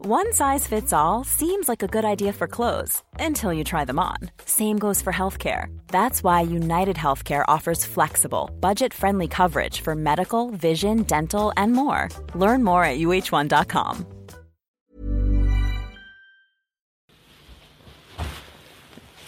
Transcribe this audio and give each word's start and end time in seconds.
One 0.00 0.32
size 0.32 0.64
fits 0.64 0.92
all 0.92 1.24
seems 1.24 1.68
like 1.68 1.82
a 1.82 1.88
good 1.88 2.04
idea 2.04 2.32
for 2.32 2.46
clothes 2.46 3.02
until 3.18 3.52
you 3.52 3.64
try 3.64 3.84
them 3.84 3.98
on. 3.98 4.30
Same 4.44 4.78
goes 4.78 5.02
for 5.02 5.12
healthcare. 5.12 5.76
That's 5.88 6.22
why 6.22 6.42
United 6.42 6.94
Healthcare 6.94 7.44
offers 7.48 7.84
flexible, 7.84 8.48
budget-friendly 8.60 9.26
coverage 9.26 9.80
for 9.80 9.96
medical, 9.96 10.50
vision, 10.50 11.02
dental, 11.02 11.52
and 11.56 11.72
more. 11.72 12.10
Learn 12.36 12.62
more 12.62 12.84
at 12.84 12.98
uh1.com. 12.98 14.06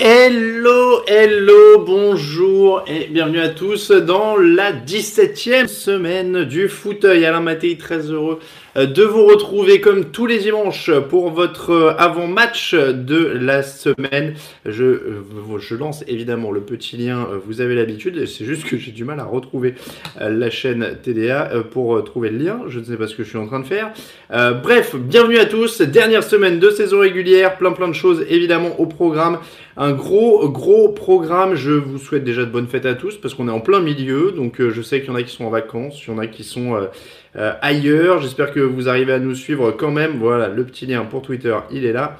Hello, 0.02 1.02
hello, 1.06 1.84
bonjour 1.84 2.82
et 2.86 3.08
bienvenue 3.08 3.40
à 3.40 3.50
tous 3.50 3.90
dans 3.90 4.36
la 4.36 4.72
17e 4.72 5.66
semaine 5.66 6.44
du 6.44 6.70
fauteuil. 6.70 7.26
Alain 7.26 7.42
Mattei, 7.42 7.76
très 7.76 8.10
heureux 8.10 8.40
de 8.76 9.02
vous 9.02 9.26
retrouver 9.26 9.80
comme 9.80 10.06
tous 10.06 10.26
les 10.26 10.38
dimanches 10.38 10.90
pour 11.08 11.30
votre 11.30 11.70
euh, 11.70 11.94
avant-match 11.98 12.74
de 12.74 13.26
la 13.40 13.62
semaine. 13.62 14.34
Je, 14.64 14.84
euh, 14.84 15.58
je 15.58 15.74
lance 15.74 16.04
évidemment 16.06 16.50
le 16.50 16.60
petit 16.60 16.96
lien, 16.96 17.26
vous 17.46 17.60
avez 17.60 17.74
l'habitude, 17.74 18.26
c'est 18.26 18.44
juste 18.44 18.64
que 18.64 18.76
j'ai 18.76 18.92
du 18.92 19.04
mal 19.04 19.20
à 19.20 19.24
retrouver 19.24 19.74
la 20.20 20.50
chaîne 20.50 20.96
TDA 21.02 21.50
pour 21.70 22.02
trouver 22.04 22.30
le 22.30 22.38
lien. 22.38 22.60
Je 22.68 22.78
ne 22.78 22.84
sais 22.84 22.96
pas 22.96 23.06
ce 23.06 23.14
que 23.14 23.24
je 23.24 23.28
suis 23.28 23.38
en 23.38 23.46
train 23.46 23.60
de 23.60 23.66
faire. 23.66 23.92
bref, 24.30 24.94
bienvenue 24.96 25.38
à 25.38 25.46
tous, 25.46 25.80
dernière 25.82 26.22
semaine 26.22 26.58
de 26.58 26.70
saison 26.70 27.00
régulière, 27.00 27.56
plein 27.56 27.72
plein 27.72 27.88
de 27.88 27.94
choses 27.94 28.24
évidemment 28.28 28.78
au 28.78 28.86
programme. 28.86 29.38
Un 29.76 29.92
gros, 29.92 30.48
gros 30.50 30.90
programme. 30.90 31.54
Je 31.54 31.70
vous 31.70 31.98
souhaite 31.98 32.24
déjà 32.24 32.44
de 32.44 32.50
bonnes 32.50 32.66
fêtes 32.66 32.86
à 32.86 32.94
tous 32.94 33.16
parce 33.16 33.34
qu'on 33.34 33.48
est 33.48 33.52
en 33.52 33.60
plein 33.60 33.80
milieu. 33.80 34.32
Donc, 34.32 34.60
je 34.60 34.82
sais 34.82 35.00
qu'il 35.00 35.08
y 35.08 35.12
en 35.12 35.14
a 35.14 35.22
qui 35.22 35.34
sont 35.34 35.44
en 35.44 35.50
vacances, 35.50 36.02
il 36.06 36.10
y 36.10 36.14
en 36.14 36.18
a 36.18 36.26
qui 36.26 36.44
sont 36.44 36.74
euh, 36.74 36.86
ailleurs. 37.34 38.20
J'espère 38.20 38.52
que 38.52 38.60
vous 38.60 38.88
arrivez 38.88 39.12
à 39.12 39.18
nous 39.18 39.34
suivre 39.34 39.72
quand 39.72 39.90
même. 39.90 40.18
Voilà, 40.18 40.48
le 40.48 40.64
petit 40.64 40.86
lien 40.86 41.04
pour 41.04 41.22
Twitter, 41.22 41.56
il 41.70 41.84
est 41.84 41.92
là. 41.92 42.18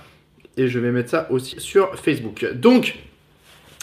Et 0.56 0.69
je 0.69 0.78
vais 0.78 0.91
mettre 0.91 1.11
ça 1.11 1.27
aussi 1.30 1.56
sur 1.58 1.94
Facebook. 1.97 2.47
Donc, 2.55 2.98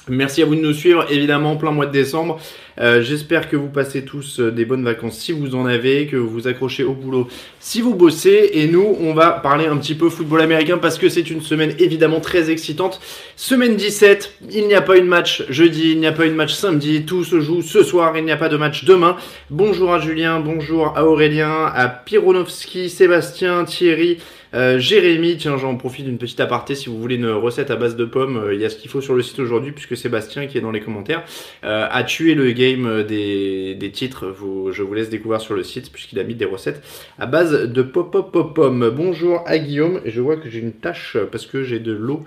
Merci 0.09 0.41
à 0.41 0.45
vous 0.45 0.55
de 0.55 0.61
nous 0.61 0.73
suivre, 0.73 1.05
évidemment, 1.09 1.57
plein 1.57 1.71
mois 1.71 1.85
de 1.85 1.91
décembre. 1.91 2.39
Euh, 2.79 3.01
j'espère 3.01 3.49
que 3.49 3.57
vous 3.57 3.67
passez 3.67 4.05
tous 4.05 4.39
euh, 4.39 4.51
des 4.51 4.63
bonnes 4.63 4.83
vacances 4.83 5.17
si 5.17 5.33
vous 5.33 5.55
en 5.55 5.65
avez, 5.65 6.05
que 6.07 6.15
vous 6.15 6.29
vous 6.29 6.47
accrochez 6.47 6.83
au 6.83 6.93
boulot 6.93 7.27
si 7.59 7.81
vous 7.81 7.93
bossez. 7.93 8.51
Et 8.53 8.67
nous, 8.67 8.95
on 9.01 9.13
va 9.13 9.31
parler 9.31 9.65
un 9.65 9.75
petit 9.77 9.95
peu 9.95 10.09
football 10.09 10.41
américain 10.41 10.77
parce 10.77 10.97
que 10.97 11.09
c'est 11.09 11.29
une 11.29 11.41
semaine 11.41 11.73
évidemment 11.79 12.21
très 12.21 12.49
excitante. 12.49 13.01
Semaine 13.35 13.75
17, 13.75 14.35
il 14.51 14.67
n'y 14.67 14.75
a 14.75 14.81
pas 14.81 14.97
une 14.97 15.07
match 15.07 15.43
jeudi, 15.49 15.91
il 15.91 15.99
n'y 15.99 16.07
a 16.07 16.13
pas 16.13 16.25
une 16.25 16.35
match 16.35 16.53
samedi, 16.53 17.03
tout 17.03 17.25
se 17.25 17.41
joue 17.41 17.61
ce 17.61 17.83
soir, 17.83 18.17
il 18.17 18.23
n'y 18.23 18.31
a 18.31 18.37
pas 18.37 18.49
de 18.49 18.57
match 18.57 18.85
demain. 18.85 19.17
Bonjour 19.49 19.93
à 19.93 19.99
Julien, 19.99 20.39
bonjour 20.39 20.93
à 20.95 21.05
Aurélien, 21.05 21.65
à 21.73 21.89
Pironovski, 21.89 22.89
Sébastien, 22.89 23.65
Thierry. 23.65 24.19
Euh, 24.57 24.79
Jérémy, 24.79 25.37
tiens, 25.37 25.55
j'en 25.57 25.75
profite 25.75 26.05
d'une 26.05 26.17
petite 26.17 26.39
aparté. 26.39 26.73
Si 26.73 26.89
vous 26.89 26.99
voulez 26.99 27.15
une 27.15 27.29
recette 27.29 27.69
à 27.69 27.75
base 27.75 27.95
de 27.95 28.05
pommes, 28.05 28.37
euh, 28.37 28.55
il 28.55 28.59
y 28.59 28.65
a 28.65 28.69
ce 28.69 28.75
qu'il 28.75 28.89
faut 28.89 29.01
sur 29.01 29.13
le 29.13 29.21
site 29.21 29.37
aujourd'hui, 29.37 29.71
puisque 29.71 29.95
Sébastien, 29.95 30.47
qui 30.47 30.57
est 30.57 30.61
dans 30.61 30.71
les 30.71 30.79
commentaires, 30.79 31.23
euh, 31.63 31.87
a 31.91 32.03
tué 32.03 32.33
le 32.33 32.51
game 32.53 33.03
des, 33.03 33.75
des 33.75 33.91
titres. 33.91 34.33
Je 34.71 34.81
vous 34.81 34.93
laisse 34.95 35.09
découvrir 35.09 35.41
sur 35.41 35.53
le 35.53 35.63
site, 35.63 35.91
puisqu'il 35.91 36.17
a 36.17 36.23
mis 36.23 36.33
des 36.33 36.45
recettes 36.45 36.81
à 37.19 37.27
base 37.27 37.69
de 37.69 37.81
pop 37.83 38.11
pop 38.11 38.31
pop 38.31 38.55
pommes. 38.55 38.89
Bonjour 38.89 39.43
à 39.45 39.59
Guillaume. 39.59 40.01
Je 40.05 40.21
vois 40.21 40.37
que 40.37 40.49
j'ai 40.49 40.59
une 40.59 40.73
tâche 40.73 41.17
parce 41.31 41.45
que 41.45 41.63
j'ai 41.63 41.79
de 41.79 41.91
l'eau 41.91 42.23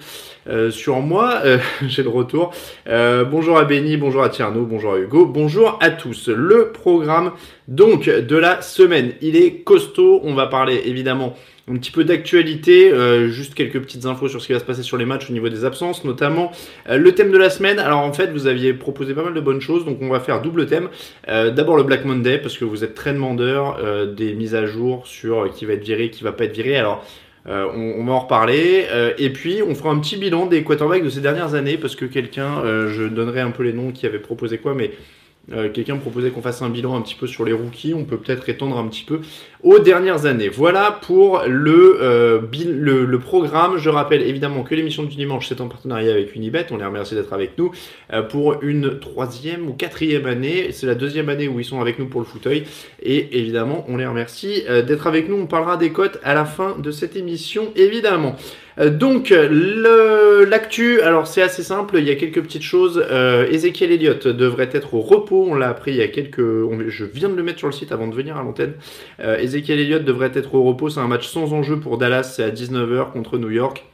sur 0.70 1.00
moi. 1.00 1.42
j'ai 1.86 2.04
le 2.04 2.08
retour. 2.08 2.52
bonjour 2.86 3.58
à 3.58 3.64
Benny, 3.64 3.96
bonjour 3.96 4.22
à 4.22 4.28
Tierno, 4.28 4.64
bonjour 4.64 4.94
à 4.94 4.98
Hugo, 4.98 5.26
bonjour 5.26 5.78
à 5.80 5.90
tous. 5.90 6.28
Le 6.28 6.70
programme 6.70 7.32
donc 7.66 8.08
de 8.08 8.36
la 8.36 8.62
semaine, 8.62 9.12
il 9.20 9.36
est 9.36 9.62
costaud. 9.62 10.20
On 10.22 10.34
va 10.34 10.46
parler 10.46 10.82
évidemment 10.84 11.36
un 11.70 11.76
petit 11.76 11.90
peu 11.92 12.04
d'actualité, 12.04 12.92
euh, 12.92 13.28
juste 13.28 13.54
quelques 13.54 13.80
petites 13.80 14.04
infos 14.06 14.28
sur 14.28 14.40
ce 14.40 14.46
qui 14.46 14.52
va 14.52 14.58
se 14.58 14.64
passer 14.64 14.82
sur 14.82 14.96
les 14.96 15.04
matchs 15.04 15.30
au 15.30 15.32
niveau 15.32 15.48
des 15.48 15.64
absences, 15.64 16.04
notamment 16.04 16.50
euh, 16.88 16.96
le 16.98 17.12
thème 17.12 17.30
de 17.30 17.38
la 17.38 17.48
semaine. 17.48 17.78
Alors 17.78 18.00
en 18.00 18.12
fait, 18.12 18.32
vous 18.32 18.46
aviez 18.46 18.74
proposé 18.74 19.14
pas 19.14 19.22
mal 19.22 19.34
de 19.34 19.40
bonnes 19.40 19.60
choses, 19.60 19.84
donc 19.84 19.98
on 20.00 20.08
va 20.08 20.20
faire 20.20 20.42
double 20.42 20.66
thème. 20.66 20.88
Euh, 21.28 21.50
d'abord 21.50 21.76
le 21.76 21.84
Black 21.84 22.04
Monday, 22.04 22.38
parce 22.38 22.58
que 22.58 22.64
vous 22.64 22.82
êtes 22.82 22.94
très 22.94 23.12
demandeur 23.12 23.78
des 24.14 24.34
mises 24.34 24.54
à 24.54 24.66
jour 24.66 25.06
sur 25.06 25.52
qui 25.52 25.64
va 25.64 25.74
être 25.74 25.84
viré, 25.84 26.10
qui 26.10 26.24
va 26.24 26.32
pas 26.32 26.44
être 26.44 26.54
viré. 26.54 26.76
Alors 26.76 27.04
on, 27.46 28.04
va 28.04 28.12
en 28.12 28.20
reparler. 28.20 28.86
et 29.18 29.30
puis, 29.30 29.62
on 29.66 29.74
fera 29.74 29.90
un 29.90 29.98
petit 29.98 30.16
bilan 30.16 30.46
des 30.46 30.62
quarterbacks 30.62 31.02
de 31.02 31.08
ces 31.08 31.20
dernières 31.20 31.54
années, 31.54 31.78
parce 31.78 31.96
que 31.96 32.04
quelqu'un, 32.04 32.62
je 32.88 33.04
donnerai 33.04 33.40
un 33.40 33.50
peu 33.50 33.62
les 33.62 33.72
noms 33.72 33.92
qui 33.92 34.06
avait 34.06 34.18
proposé 34.18 34.58
quoi, 34.58 34.74
mais 34.74 34.90
euh, 35.52 35.68
quelqu'un 35.68 35.96
proposait 35.96 36.30
qu'on 36.30 36.42
fasse 36.42 36.62
un 36.62 36.68
bilan 36.68 36.96
un 36.96 37.00
petit 37.00 37.16
peu 37.16 37.26
sur 37.26 37.44
les 37.44 37.52
rookies. 37.52 37.92
On 37.94 38.04
peut 38.04 38.18
peut-être 38.18 38.48
étendre 38.48 38.78
un 38.78 38.86
petit 38.86 39.02
peu 39.02 39.20
aux 39.62 39.78
dernières 39.78 40.26
années. 40.26 40.48
Voilà 40.48 40.98
pour 41.02 41.42
le, 41.46 41.98
euh, 42.00 43.18
programme. 43.18 43.76
Je 43.76 43.88
rappelle 43.88 44.22
évidemment 44.22 44.62
que 44.62 44.74
l'émission 44.74 45.02
du 45.02 45.16
dimanche, 45.16 45.48
c'est 45.48 45.60
en 45.60 45.68
partenariat 45.68 46.12
avec 46.12 46.36
Unibet. 46.36 46.66
On 46.70 46.76
les 46.76 46.84
remercie 46.84 47.14
d'être 47.14 47.32
avec 47.32 47.58
nous 47.58 47.72
euh, 48.12 48.22
pour 48.22 48.62
une 48.62 49.00
troisième 49.00 49.68
ou 49.68 49.72
quatrième 49.72 50.26
année. 50.26 50.70
C'est 50.72 50.86
la 50.86 50.94
deuxième 50.94 51.28
année 51.28 51.48
où 51.48 51.58
ils 51.58 51.64
sont 51.64 51.80
avec 51.80 51.98
nous 51.98 52.06
pour 52.06 52.20
le 52.20 52.26
fauteuil. 52.26 52.64
Et 53.02 53.38
évidemment, 53.38 53.84
on 53.88 53.96
les 53.96 54.06
remercie 54.06 54.62
d'être 54.86 55.06
avec 55.06 55.28
nous. 55.28 55.36
On 55.36 55.46
parlera 55.46 55.76
des 55.76 55.90
cotes 55.90 56.20
à 56.22 56.34
la 56.34 56.44
fin 56.44 56.76
de 56.78 56.90
cette 56.90 57.16
émission, 57.16 57.72
évidemment. 57.74 58.36
Euh, 58.80 58.90
donc, 58.90 59.30
l'actu, 59.30 61.00
alors 61.02 61.26
c'est 61.26 61.42
assez 61.42 61.62
simple, 61.62 61.96
il 61.98 62.04
y 62.04 62.10
a 62.10 62.16
quelques 62.16 62.42
petites 62.42 62.62
choses. 62.62 63.04
Euh, 63.10 63.48
Ezekiel 63.50 63.92
Elliott 63.92 64.26
devrait 64.26 64.70
être 64.72 64.94
au 64.94 65.00
repos, 65.00 65.46
on 65.48 65.54
l'a 65.54 65.68
appris 65.68 65.92
il 65.92 65.98
y 65.98 66.02
a 66.02 66.08
quelques... 66.08 66.40
je 66.40 67.04
viens 67.04 67.28
de 67.28 67.34
le 67.34 67.42
mettre 67.42 67.58
sur 67.58 67.68
le 67.68 67.72
site 67.72 67.92
avant 67.92 68.08
de 68.08 68.14
venir 68.14 68.36
à 68.36 68.42
l'antenne. 68.42 68.74
Euh, 69.20 69.38
Ezekiel 69.38 69.80
Elliott 69.80 70.04
devrait 70.04 70.32
être 70.34 70.54
au 70.54 70.62
repos, 70.62 70.90
c'est 70.90 71.00
un 71.00 71.08
match 71.08 71.28
sans 71.28 71.52
enjeu 71.52 71.78
pour 71.78 71.98
Dallas, 71.98 72.24
c'est 72.24 72.44
à 72.44 72.50
19h 72.50 73.12
contre 73.12 73.38
New 73.38 73.50
York. 73.50 73.84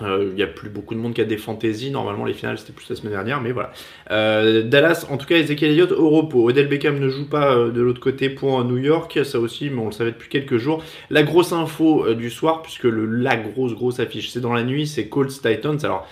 Euh, 0.00 0.26
il 0.30 0.34
n'y 0.34 0.42
a 0.42 0.46
plus 0.46 0.68
beaucoup 0.68 0.94
de 0.94 1.00
monde 1.00 1.14
qui 1.14 1.20
a 1.20 1.24
des 1.24 1.36
fantaisies. 1.36 1.90
Normalement, 1.90 2.24
les 2.24 2.34
finales, 2.34 2.58
c'était 2.58 2.72
plus 2.72 2.88
la 2.88 2.96
semaine 2.96 3.12
dernière, 3.12 3.40
mais 3.40 3.52
voilà. 3.52 3.72
Euh, 4.10 4.62
Dallas, 4.62 5.06
en 5.10 5.16
tout 5.16 5.26
cas, 5.26 5.36
Ezekiel 5.36 5.72
Elliott 5.72 5.92
au 5.92 6.10
repos. 6.10 6.48
Odell 6.48 6.68
Beckham 6.68 6.98
ne 6.98 7.08
joue 7.08 7.28
pas 7.28 7.54
euh, 7.54 7.70
de 7.70 7.80
l'autre 7.80 8.00
côté 8.00 8.30
pour 8.30 8.64
New 8.64 8.78
York. 8.78 9.18
Ça 9.24 9.38
aussi, 9.38 9.70
mais 9.70 9.80
on 9.80 9.86
le 9.86 9.92
savait 9.92 10.12
depuis 10.12 10.28
quelques 10.28 10.58
jours. 10.58 10.82
La 11.10 11.22
grosse 11.22 11.52
info 11.52 12.14
du 12.14 12.30
soir, 12.30 12.62
puisque 12.62 12.84
le, 12.84 13.06
la 13.06 13.36
grosse, 13.36 13.74
grosse 13.74 14.00
affiche, 14.00 14.30
c'est 14.30 14.40
dans 14.40 14.52
la 14.52 14.62
nuit, 14.62 14.86
c'est 14.86 15.08
Colts 15.08 15.42
Titans. 15.42 15.78
Alors, 15.82 16.06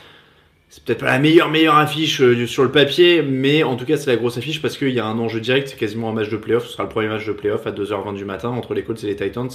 c'est 0.76 0.84
peut-être 0.84 1.00
pas 1.00 1.06
la 1.06 1.18
meilleure 1.18 1.48
meilleure 1.48 1.78
affiche 1.78 2.20
euh, 2.20 2.46
sur 2.46 2.62
le 2.62 2.70
papier, 2.70 3.22
mais 3.22 3.62
en 3.62 3.76
tout 3.76 3.86
cas 3.86 3.96
c'est 3.96 4.10
la 4.10 4.16
grosse 4.16 4.36
affiche 4.36 4.60
parce 4.60 4.76
qu'il 4.76 4.90
y 4.90 5.00
a 5.00 5.06
un 5.06 5.18
enjeu 5.18 5.40
direct, 5.40 5.68
c'est 5.68 5.78
quasiment 5.78 6.10
un 6.10 6.12
match 6.12 6.28
de 6.28 6.36
playoff, 6.36 6.66
ce 6.66 6.72
sera 6.74 6.82
le 6.82 6.90
premier 6.90 7.08
match 7.08 7.24
de 7.24 7.32
playoff 7.32 7.66
à 7.66 7.72
2h20 7.72 8.14
du 8.14 8.26
matin 8.26 8.50
entre 8.50 8.74
les 8.74 8.82
Colts 8.82 9.02
et 9.02 9.06
les 9.06 9.16
Titans. 9.16 9.48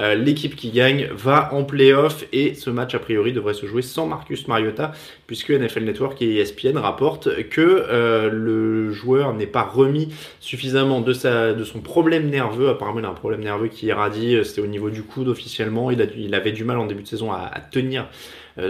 Euh, 0.00 0.16
l'équipe 0.16 0.56
qui 0.56 0.72
gagne 0.72 1.08
va 1.14 1.54
en 1.54 1.62
playoff 1.62 2.24
et 2.32 2.54
ce 2.54 2.70
match 2.70 2.92
a 2.96 2.98
priori 2.98 3.32
devrait 3.32 3.54
se 3.54 3.66
jouer 3.66 3.82
sans 3.82 4.08
Marcus 4.08 4.48
Mariota 4.48 4.90
puisque 5.28 5.50
NFL 5.50 5.84
Network 5.84 6.20
et 6.20 6.40
ESPN 6.40 6.76
rapportent 6.76 7.48
que 7.50 7.60
euh, 7.60 8.28
le 8.28 8.90
joueur 8.90 9.32
n'est 9.32 9.46
pas 9.46 9.62
remis 9.62 10.12
suffisamment 10.40 11.00
de, 11.00 11.12
sa, 11.12 11.52
de 11.52 11.62
son 11.62 11.82
problème 11.82 12.28
nerveux, 12.28 12.68
apparemment 12.68 12.98
il 12.98 13.04
a 13.04 13.10
un 13.10 13.14
problème 13.14 13.44
nerveux 13.44 13.68
qui 13.68 13.86
irradie, 13.86 14.40
c'était 14.42 14.60
au 14.60 14.66
niveau 14.66 14.90
du 14.90 15.04
coude 15.04 15.28
officiellement, 15.28 15.92
il, 15.92 16.34
avait 16.34 16.50
du 16.50 16.64
mal 16.64 16.78
en 16.78 16.86
début 16.86 17.04
de 17.04 17.08
saison 17.08 17.30
à, 17.30 17.60
tenir 17.70 18.08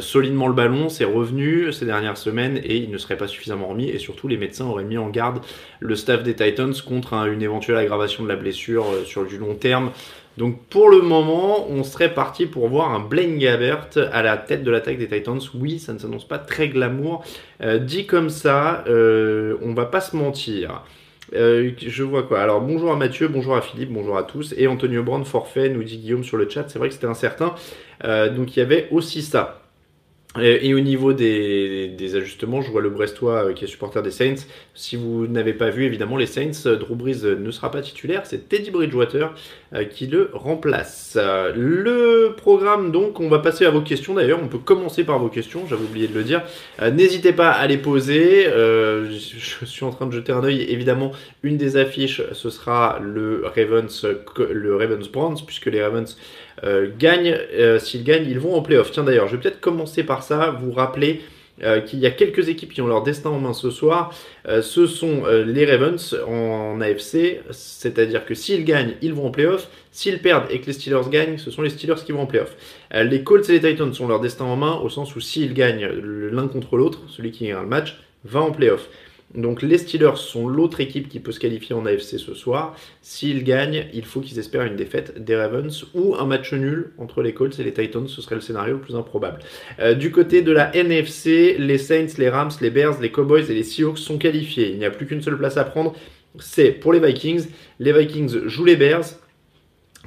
solidement 0.00 0.48
le 0.48 0.54
ballon, 0.54 0.88
c'est 0.88 1.04
revenu 1.04 1.70
ces 1.72 1.84
dernières 1.84 2.16
semaines 2.16 2.56
et 2.56 2.76
il 2.76 2.90
ne 2.90 2.96
serait 2.96 3.18
pas 3.18 3.26
suffisamment 3.26 3.68
remis 3.68 3.90
et 3.90 3.98
surtout 3.98 4.28
les 4.28 4.38
médecins 4.38 4.64
auraient 4.64 4.84
mis 4.84 4.96
en 4.96 5.10
garde 5.10 5.40
le 5.80 5.94
staff 5.94 6.22
des 6.22 6.34
Titans 6.34 6.72
contre 6.86 7.12
une 7.12 7.42
éventuelle 7.42 7.76
aggravation 7.76 8.24
de 8.24 8.28
la 8.28 8.36
blessure 8.36 8.86
euh, 8.86 9.04
sur 9.04 9.26
du 9.26 9.36
long 9.36 9.54
terme. 9.54 9.90
Donc 10.38 10.58
pour 10.70 10.88
le 10.88 11.02
moment, 11.02 11.70
on 11.70 11.84
serait 11.84 12.14
parti 12.14 12.46
pour 12.46 12.66
voir 12.68 12.92
un 12.92 13.00
Blaine 13.00 13.38
Gabbert 13.38 13.88
à 14.10 14.22
la 14.22 14.38
tête 14.38 14.64
de 14.64 14.70
l'attaque 14.70 14.98
des 14.98 15.06
Titans. 15.06 15.38
Oui, 15.54 15.78
ça 15.78 15.92
ne 15.92 15.98
s'annonce 15.98 16.26
pas 16.26 16.38
très 16.38 16.68
glamour. 16.68 17.22
Euh, 17.60 17.78
dit 17.78 18.06
comme 18.06 18.30
ça, 18.30 18.84
on 18.88 19.74
va 19.74 19.84
pas 19.84 20.00
se 20.00 20.16
mentir. 20.16 20.82
je 21.32 22.02
vois 22.02 22.24
quoi 22.24 22.40
Alors 22.40 22.62
bonjour 22.62 22.90
à 22.90 22.96
Mathieu, 22.96 23.28
bonjour 23.28 23.54
à 23.54 23.60
Philippe, 23.60 23.92
bonjour 23.92 24.16
à 24.16 24.24
tous. 24.24 24.54
Et 24.56 24.66
Antonio 24.66 25.04
Brand 25.04 25.24
forfait, 25.24 25.68
nous 25.68 25.84
dit 25.84 25.98
Guillaume 25.98 26.24
sur 26.24 26.36
le 26.36 26.48
chat. 26.48 26.64
C'est 26.68 26.80
vrai 26.80 26.88
que 26.88 26.94
c'était 26.94 27.06
incertain. 27.06 27.54
donc 28.02 28.56
il 28.56 28.58
y 28.58 28.62
avait 28.62 28.88
aussi 28.90 29.22
ça. 29.22 29.63
Et, 30.40 30.74
au 30.74 30.80
niveau 30.80 31.12
des, 31.12 32.16
ajustements, 32.16 32.60
je 32.60 32.70
vois 32.70 32.80
le 32.80 32.90
Brestois 32.90 33.44
euh, 33.44 33.52
qui 33.52 33.64
est 33.64 33.68
supporter 33.68 34.02
des 34.02 34.10
Saints. 34.10 34.46
Si 34.74 34.96
vous 34.96 35.28
n'avez 35.28 35.52
pas 35.52 35.70
vu, 35.70 35.84
évidemment, 35.84 36.16
les 36.16 36.26
Saints, 36.26 36.66
euh, 36.66 36.76
Drew 36.76 36.96
Brees 36.96 37.24
euh, 37.24 37.36
ne 37.36 37.50
sera 37.52 37.70
pas 37.70 37.80
titulaire. 37.82 38.22
C'est 38.26 38.48
Teddy 38.48 38.70
Bridgewater 38.70 39.32
qui 39.90 40.06
le 40.06 40.30
remplace. 40.32 41.18
le 41.18 42.32
programme, 42.36 42.92
donc, 42.92 43.18
on 43.18 43.28
va 43.28 43.40
passer 43.40 43.66
à 43.66 43.70
vos 43.70 43.80
questions 43.80 44.14
d'ailleurs. 44.14 44.38
On 44.40 44.46
peut 44.46 44.58
commencer 44.58 45.02
par 45.02 45.18
vos 45.18 45.28
questions, 45.28 45.66
j'avais 45.68 45.82
oublié 45.82 46.06
de 46.06 46.14
le 46.14 46.22
dire. 46.22 46.42
N'hésitez 46.80 47.32
pas 47.32 47.50
à 47.50 47.66
les 47.66 47.76
poser. 47.76 48.44
je 48.44 49.64
suis 49.64 49.84
en 49.84 49.90
train 49.90 50.06
de 50.06 50.12
jeter 50.12 50.30
un 50.30 50.44
oeil. 50.44 50.62
Évidemment, 50.68 51.10
une 51.42 51.56
des 51.56 51.76
affiches, 51.76 52.22
ce 52.34 52.50
sera 52.50 53.00
le 53.02 53.44
Ravens, 53.46 54.06
le 54.48 54.76
Ravens 54.76 55.10
Browns, 55.10 55.38
puisque 55.44 55.66
les 55.66 55.82
Ravens 55.82 56.16
gagnent. 56.98 57.36
S'ils 57.78 58.04
gagnent, 58.04 58.26
ils 58.28 58.38
vont 58.38 58.54
en 58.54 58.62
playoff. 58.62 58.90
Tiens 58.90 59.04
d'ailleurs, 59.04 59.28
je 59.28 59.36
vais 59.36 59.42
peut-être 59.42 59.60
commencer 59.60 60.04
par 60.04 60.22
ça, 60.22 60.56
vous 60.60 60.72
rappeler 60.72 61.20
euh, 61.62 61.80
qu'il 61.80 62.00
y 62.00 62.06
a 62.06 62.10
quelques 62.10 62.48
équipes 62.48 62.72
qui 62.72 62.80
ont 62.80 62.88
leur 62.88 63.04
destin 63.04 63.30
en 63.30 63.38
main 63.38 63.52
ce 63.52 63.70
soir. 63.70 64.12
Euh, 64.48 64.60
ce 64.60 64.88
sont 64.88 65.22
euh, 65.24 65.44
les 65.44 65.64
Ravens 65.64 66.16
en 66.26 66.80
AFC, 66.80 67.42
c'est-à-dire 67.50 68.24
que 68.26 68.34
s'ils 68.34 68.64
gagnent, 68.64 68.94
ils 69.02 69.14
vont 69.14 69.26
en 69.26 69.30
playoff. 69.30 69.68
S'ils 69.92 70.18
perdent 70.18 70.50
et 70.50 70.60
que 70.60 70.66
les 70.66 70.72
Steelers 70.72 71.08
gagnent, 71.08 71.38
ce 71.38 71.52
sont 71.52 71.62
les 71.62 71.70
Steelers 71.70 72.02
qui 72.04 72.10
vont 72.10 72.22
en 72.22 72.26
playoff. 72.26 72.56
les 72.92 73.22
Colts 73.22 73.48
et 73.50 73.60
les 73.60 73.60
Titans 73.60 73.92
ont 74.00 74.08
leur 74.08 74.18
destin 74.18 74.46
en 74.46 74.56
main 74.56 74.80
au 74.82 74.88
sens 74.88 75.14
où 75.14 75.20
s'ils 75.20 75.54
gagnent 75.54 75.86
l'un 75.86 76.48
contre 76.48 76.76
l'autre, 76.76 77.02
celui 77.06 77.30
qui 77.30 77.46
gagne 77.46 77.60
le 77.60 77.68
match 77.68 78.00
va 78.24 78.40
en 78.40 78.50
playoff. 78.50 78.88
Donc 79.34 79.62
les 79.62 79.78
Steelers 79.78 80.16
sont 80.16 80.48
l'autre 80.48 80.80
équipe 80.80 81.08
qui 81.08 81.18
peut 81.18 81.32
se 81.32 81.40
qualifier 81.40 81.74
en 81.74 81.84
AFC 81.86 82.18
ce 82.18 82.34
soir. 82.34 82.76
S'ils 83.02 83.42
gagnent, 83.42 83.86
il 83.92 84.04
faut 84.04 84.20
qu'ils 84.20 84.38
espèrent 84.38 84.62
une 84.62 84.76
défaite 84.76 85.22
des 85.22 85.34
Ravens 85.34 85.84
ou 85.94 86.14
un 86.14 86.24
match 86.24 86.52
nul 86.52 86.92
entre 86.98 87.20
les 87.20 87.34
Colts 87.34 87.58
et 87.58 87.64
les 87.64 87.72
Titans. 87.72 88.06
Ce 88.06 88.22
serait 88.22 88.36
le 88.36 88.40
scénario 88.40 88.74
le 88.74 88.80
plus 88.80 88.94
improbable. 88.94 89.40
Euh, 89.80 89.94
du 89.94 90.12
côté 90.12 90.42
de 90.42 90.52
la 90.52 90.74
NFC, 90.74 91.56
les 91.58 91.78
Saints, 91.78 92.14
les 92.16 92.28
Rams, 92.28 92.52
les 92.60 92.70
Bears, 92.70 93.00
les 93.00 93.10
Cowboys 93.10 93.50
et 93.50 93.54
les 93.54 93.64
Seahawks 93.64 93.98
sont 93.98 94.18
qualifiés. 94.18 94.70
Il 94.70 94.78
n'y 94.78 94.84
a 94.84 94.90
plus 94.90 95.06
qu'une 95.06 95.22
seule 95.22 95.36
place 95.36 95.56
à 95.56 95.64
prendre. 95.64 95.94
C'est 96.38 96.70
pour 96.70 96.92
les 96.92 97.00
Vikings. 97.00 97.46
Les 97.80 97.92
Vikings 97.92 98.46
jouent 98.46 98.64
les 98.64 98.76
Bears. 98.76 99.04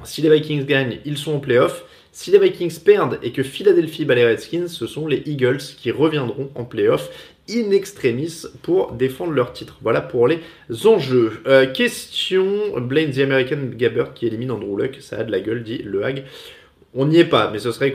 Si 0.04 0.22
les 0.22 0.30
Vikings 0.30 0.64
gagnent, 0.64 1.00
ils 1.04 1.18
sont 1.18 1.34
en 1.34 1.40
playoff. 1.40 1.84
Si 2.20 2.32
les 2.32 2.40
Vikings 2.40 2.80
perdent 2.80 3.20
et 3.22 3.30
que 3.30 3.44
Philadelphie 3.44 4.04
bat 4.04 4.16
les 4.16 4.26
Redskins, 4.26 4.66
ce 4.66 4.88
sont 4.88 5.06
les 5.06 5.22
Eagles 5.26 5.58
qui 5.58 5.92
reviendront 5.92 6.50
en 6.56 6.64
playoff 6.64 7.10
in 7.48 7.70
extremis 7.70 8.42
pour 8.62 8.90
défendre 8.90 9.30
leur 9.30 9.52
titre. 9.52 9.78
Voilà 9.82 10.00
pour 10.00 10.26
les 10.26 10.40
enjeux. 10.84 11.40
Euh, 11.46 11.66
question 11.66 12.80
Blaine 12.80 13.12
the 13.12 13.20
American 13.20 13.70
Gabbert 13.72 14.14
qui 14.14 14.26
élimine 14.26 14.50
Andrew 14.50 14.76
Luck. 14.76 14.96
Ça 14.98 15.18
a 15.18 15.22
de 15.22 15.30
la 15.30 15.38
gueule, 15.38 15.62
dit 15.62 15.78
Le 15.78 16.04
Hag. 16.04 16.24
On 17.00 17.06
n'y 17.06 17.18
est 17.18 17.24
pas, 17.24 17.48
mais 17.52 17.60
ce 17.60 17.70
serait, 17.70 17.92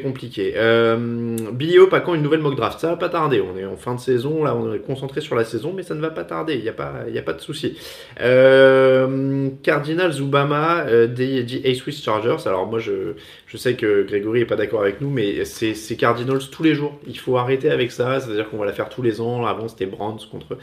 compliqué. 0.00 0.54
Euh, 0.56 1.36
Billy 1.52 1.78
Hope 1.78 1.94
quand 2.02 2.14
une 2.14 2.22
nouvelle 2.22 2.40
mock 2.40 2.56
draft 2.56 2.80
Ça 2.80 2.88
va 2.88 2.96
pas 2.96 3.10
tarder. 3.10 3.42
On 3.42 3.54
est 3.54 3.66
en 3.66 3.76
fin 3.76 3.94
de 3.94 4.00
saison, 4.00 4.42
là, 4.42 4.56
on 4.56 4.72
est 4.72 4.78
concentré 4.78 5.20
sur 5.20 5.36
la 5.36 5.44
saison, 5.44 5.74
mais 5.76 5.82
ça 5.82 5.94
ne 5.94 6.00
va 6.00 6.08
pas 6.08 6.24
tarder. 6.24 6.54
Il 6.54 6.62
n'y 6.62 6.70
a, 6.70 6.72
pas, 6.72 7.02
a 7.14 7.22
pas 7.22 7.34
de 7.34 7.42
souci. 7.42 7.76
Euh, 8.22 9.50
Cardinals 9.62 10.22
Obama 10.22 10.86
euh, 10.86 11.06
dit 11.06 11.74
Swiss 11.74 12.02
Chargers. 12.02 12.46
Alors, 12.46 12.66
moi, 12.66 12.78
je, 12.78 13.12
je 13.46 13.56
sais 13.58 13.74
que 13.74 14.04
Grégory 14.04 14.40
est 14.40 14.46
pas 14.46 14.56
d'accord 14.56 14.80
avec 14.80 15.02
nous, 15.02 15.10
mais 15.10 15.44
c'est 15.44 15.96
Cardinals 15.96 16.48
tous 16.50 16.62
les 16.62 16.74
jours. 16.74 16.98
Il 17.06 17.18
faut 17.18 17.36
arrêter 17.36 17.70
avec 17.70 17.92
ça. 17.92 18.20
C'est-à-dire 18.20 18.48
qu'on 18.48 18.56
va 18.56 18.64
la 18.64 18.72
faire 18.72 18.88
tous 18.88 19.02
les 19.02 19.20
ans. 19.20 19.44
Avant, 19.44 19.68
c'était 19.68 19.84
Brands 19.84 20.16
contre 20.32 20.56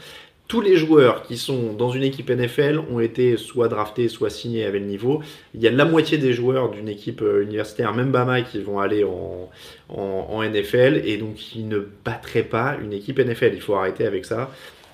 tous 0.46 0.60
les 0.60 0.76
joueurs 0.76 1.22
qui 1.22 1.38
sont 1.38 1.72
dans 1.72 1.90
une 1.90 2.02
équipe 2.02 2.30
NFL 2.30 2.82
ont 2.90 3.00
été 3.00 3.36
soit 3.38 3.68
draftés, 3.68 4.08
soit 4.08 4.28
signés 4.28 4.64
avec 4.64 4.82
le 4.82 4.88
niveau. 4.88 5.22
Il 5.54 5.62
y 5.62 5.68
a 5.68 5.70
la 5.70 5.86
moitié 5.86 6.18
des 6.18 6.34
joueurs 6.34 6.70
d'une 6.70 6.88
équipe 6.88 7.22
euh, 7.22 7.42
universitaire, 7.42 7.94
même 7.94 8.12
Bama, 8.12 8.42
qui 8.42 8.60
vont 8.60 8.78
aller 8.78 9.04
en, 9.04 9.50
en, 9.88 10.42
NFL 10.42 11.00
et 11.04 11.16
donc 11.16 11.54
ils 11.54 11.66
ne 11.66 11.78
battraient 12.04 12.42
pas 12.42 12.76
une 12.82 12.92
équipe 12.92 13.18
NFL. 13.18 13.52
Il 13.54 13.60
faut 13.62 13.74
arrêter 13.74 14.06
avec 14.06 14.26
ça. 14.26 14.50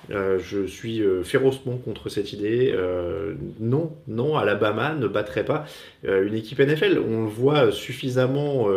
Euh, 0.09 0.39
je 0.39 0.65
suis 0.65 1.01
euh, 1.01 1.23
férocement 1.23 1.77
contre 1.77 2.09
cette 2.09 2.33
idée. 2.33 2.73
Euh, 2.75 3.33
non, 3.59 3.91
non, 4.07 4.35
Alabama 4.35 4.95
ne 4.95 5.07
battrait 5.07 5.45
pas 5.45 5.65
une 6.03 6.33
équipe 6.33 6.59
NFL. 6.59 6.99
On 7.07 7.25
le 7.25 7.29
voit 7.29 7.71
suffisamment, 7.71 8.67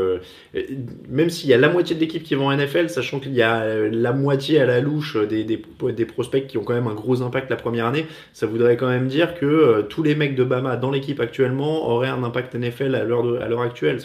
même 1.09 1.31
s'il 1.31 1.49
y 1.49 1.55
a 1.55 1.57
la 1.57 1.71
moitié 1.71 1.97
de 1.97 2.01
l'équipe 2.01 2.23
qui 2.23 2.35
va 2.35 2.45
en 2.45 2.55
NFL, 2.55 2.91
sachant 2.91 3.19
qu'il 3.19 3.33
y 3.33 3.41
a 3.41 3.65
la 3.89 4.13
moitié 4.13 4.61
à 4.61 4.67
la 4.67 4.81
louche 4.81 5.17
des, 5.17 5.43
des, 5.45 6.05
prospects 6.05 6.47
qui 6.47 6.59
ont 6.59 6.65
quand 6.65 6.75
même 6.75 6.87
un 6.87 6.95
gros 6.95 7.23
impact 7.23 7.49
la 7.49 7.57
première 7.57 7.87
année, 7.87 8.05
ça 8.35 8.47
voudrait 8.47 8.77
quand 8.77 8.89
même 8.89 9.09
dire 9.09 9.35
que 9.35 9.87
tous 9.89 10.03
les 10.03 10.15
mecs 10.15 10.35
de 10.35 10.45
Bama 10.45 10.77
dans 10.77 10.91
l'équipe 10.91 11.19
actuellement 11.19 11.89
auraient 11.89 12.09
un 12.09 12.23
impact 12.23 12.55
NFL 12.55 12.95
à 12.95 13.05
l'heure 13.05 13.63
actuelle. 13.63 14.01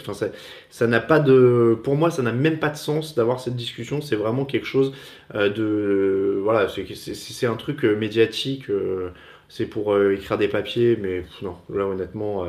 Ça 0.70 0.88
n'a 0.88 1.00
pas 1.00 1.20
de, 1.20 1.78
pour 1.84 1.96
moi, 1.96 2.12
ça 2.12 2.22
n'a 2.22 2.32
même 2.32 2.60
pas 2.60 2.70
de 2.70 2.78
sens 2.78 3.16
d'avoir 3.16 3.40
cette 3.40 3.56
discussion. 3.56 4.02
C'est 4.02 4.16
vraiment 4.16 4.46
quelque 4.46 4.68
chose 4.68 4.94
de, 5.34 6.40
voilà, 6.44 6.68
c'est 6.70 7.46
un 7.46 7.56
truc 7.56 7.84
euh, 7.86 7.96
médiatique, 7.96 8.70
euh, 8.70 9.10
c'est 9.48 9.66
pour 9.66 9.94
euh, 9.94 10.14
écrire 10.14 10.38
des 10.38 10.48
papiers, 10.48 10.98
mais 11.00 11.24
non, 11.42 11.56
là 11.74 11.86
honnêtement. 11.86 12.46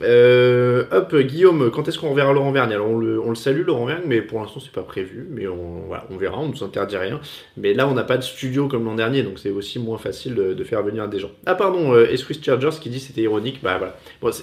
hop, 0.00 1.16
Guillaume, 1.16 1.70
quand 1.70 1.88
est-ce 1.88 1.98
qu'on 1.98 2.14
verra 2.14 2.32
Laurent 2.32 2.50
Vergne? 2.50 2.72
Alors 2.72 2.88
on 2.88 2.98
le, 2.98 3.34
salue 3.34 3.64
Laurent 3.64 3.86
Vergne, 3.86 4.02
mais 4.06 4.20
pour 4.20 4.40
l'instant 4.40 4.60
c'est 4.60 4.72
pas 4.72 4.82
prévu, 4.82 5.26
mais 5.30 5.46
on, 5.46 5.84
on 6.10 6.16
verra, 6.16 6.38
on 6.38 6.48
ne 6.48 6.52
nous 6.52 6.64
interdit 6.64 6.96
rien. 6.96 7.20
Mais 7.56 7.74
là 7.74 7.88
on 7.88 7.94
n'a 7.94 8.04
pas 8.04 8.16
de 8.16 8.22
studio 8.22 8.68
comme 8.68 8.84
l'an 8.84 8.96
dernier, 8.96 9.22
donc 9.22 9.38
c'est 9.38 9.50
aussi 9.50 9.78
moins 9.78 9.98
facile 9.98 10.34
de, 10.34 10.64
faire 10.64 10.82
venir 10.82 11.08
des 11.08 11.18
gens. 11.18 11.30
Ah 11.46 11.54
pardon, 11.54 11.92
euh, 11.92 12.06
Chargers 12.42 12.80
qui 12.80 12.90
dit 12.90 13.00
c'était 13.00 13.22
ironique, 13.22 13.60
bah 13.62 13.78
voilà. 13.78 13.96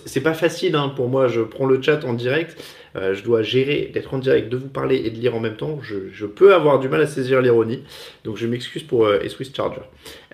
C'est 0.05 0.21
pas 0.21 0.33
facile 0.33 0.75
hein, 0.75 0.93
pour 0.95 1.09
moi, 1.09 1.27
je 1.27 1.41
prends 1.41 1.65
le 1.65 1.81
chat 1.81 2.05
en 2.05 2.13
direct. 2.13 2.57
Euh, 2.95 3.13
je 3.13 3.23
dois 3.23 3.41
gérer 3.41 3.89
d'être 3.93 4.13
en 4.13 4.17
direct, 4.17 4.49
de 4.49 4.57
vous 4.57 4.67
parler 4.67 5.01
et 5.05 5.09
de 5.09 5.15
lire 5.15 5.35
en 5.35 5.39
même 5.39 5.55
temps. 5.55 5.79
Je, 5.81 6.25
peux 6.25 6.53
avoir 6.53 6.79
du 6.79 6.89
mal 6.89 7.01
à 7.01 7.07
saisir 7.07 7.41
l'ironie. 7.41 7.83
Donc 8.23 8.37
je 8.37 8.47
m'excuse 8.47 8.83
pour 8.83 9.05
euh, 9.05 9.19
Swiss 9.27 9.53
Charger. 9.55 9.81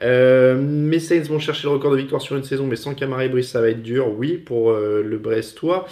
Euh, 0.03 0.55
mes 0.59 0.99
Saints 0.99 1.21
vont 1.21 1.39
chercher 1.39 1.67
le 1.67 1.73
record 1.73 1.91
de 1.91 1.97
victoire 1.97 2.21
sur 2.21 2.35
une 2.35 2.43
saison, 2.43 2.65
mais 2.65 2.75
sans 2.75 2.93
Camara 2.93 3.25
et 3.25 3.29
Brice, 3.29 3.49
ça 3.49 3.61
va 3.61 3.69
être 3.69 3.83
dur. 3.83 4.07
Oui, 4.17 4.37
pour 4.37 4.71
euh, 4.71 5.03
le 5.03 5.17
Brestois. 5.17 5.87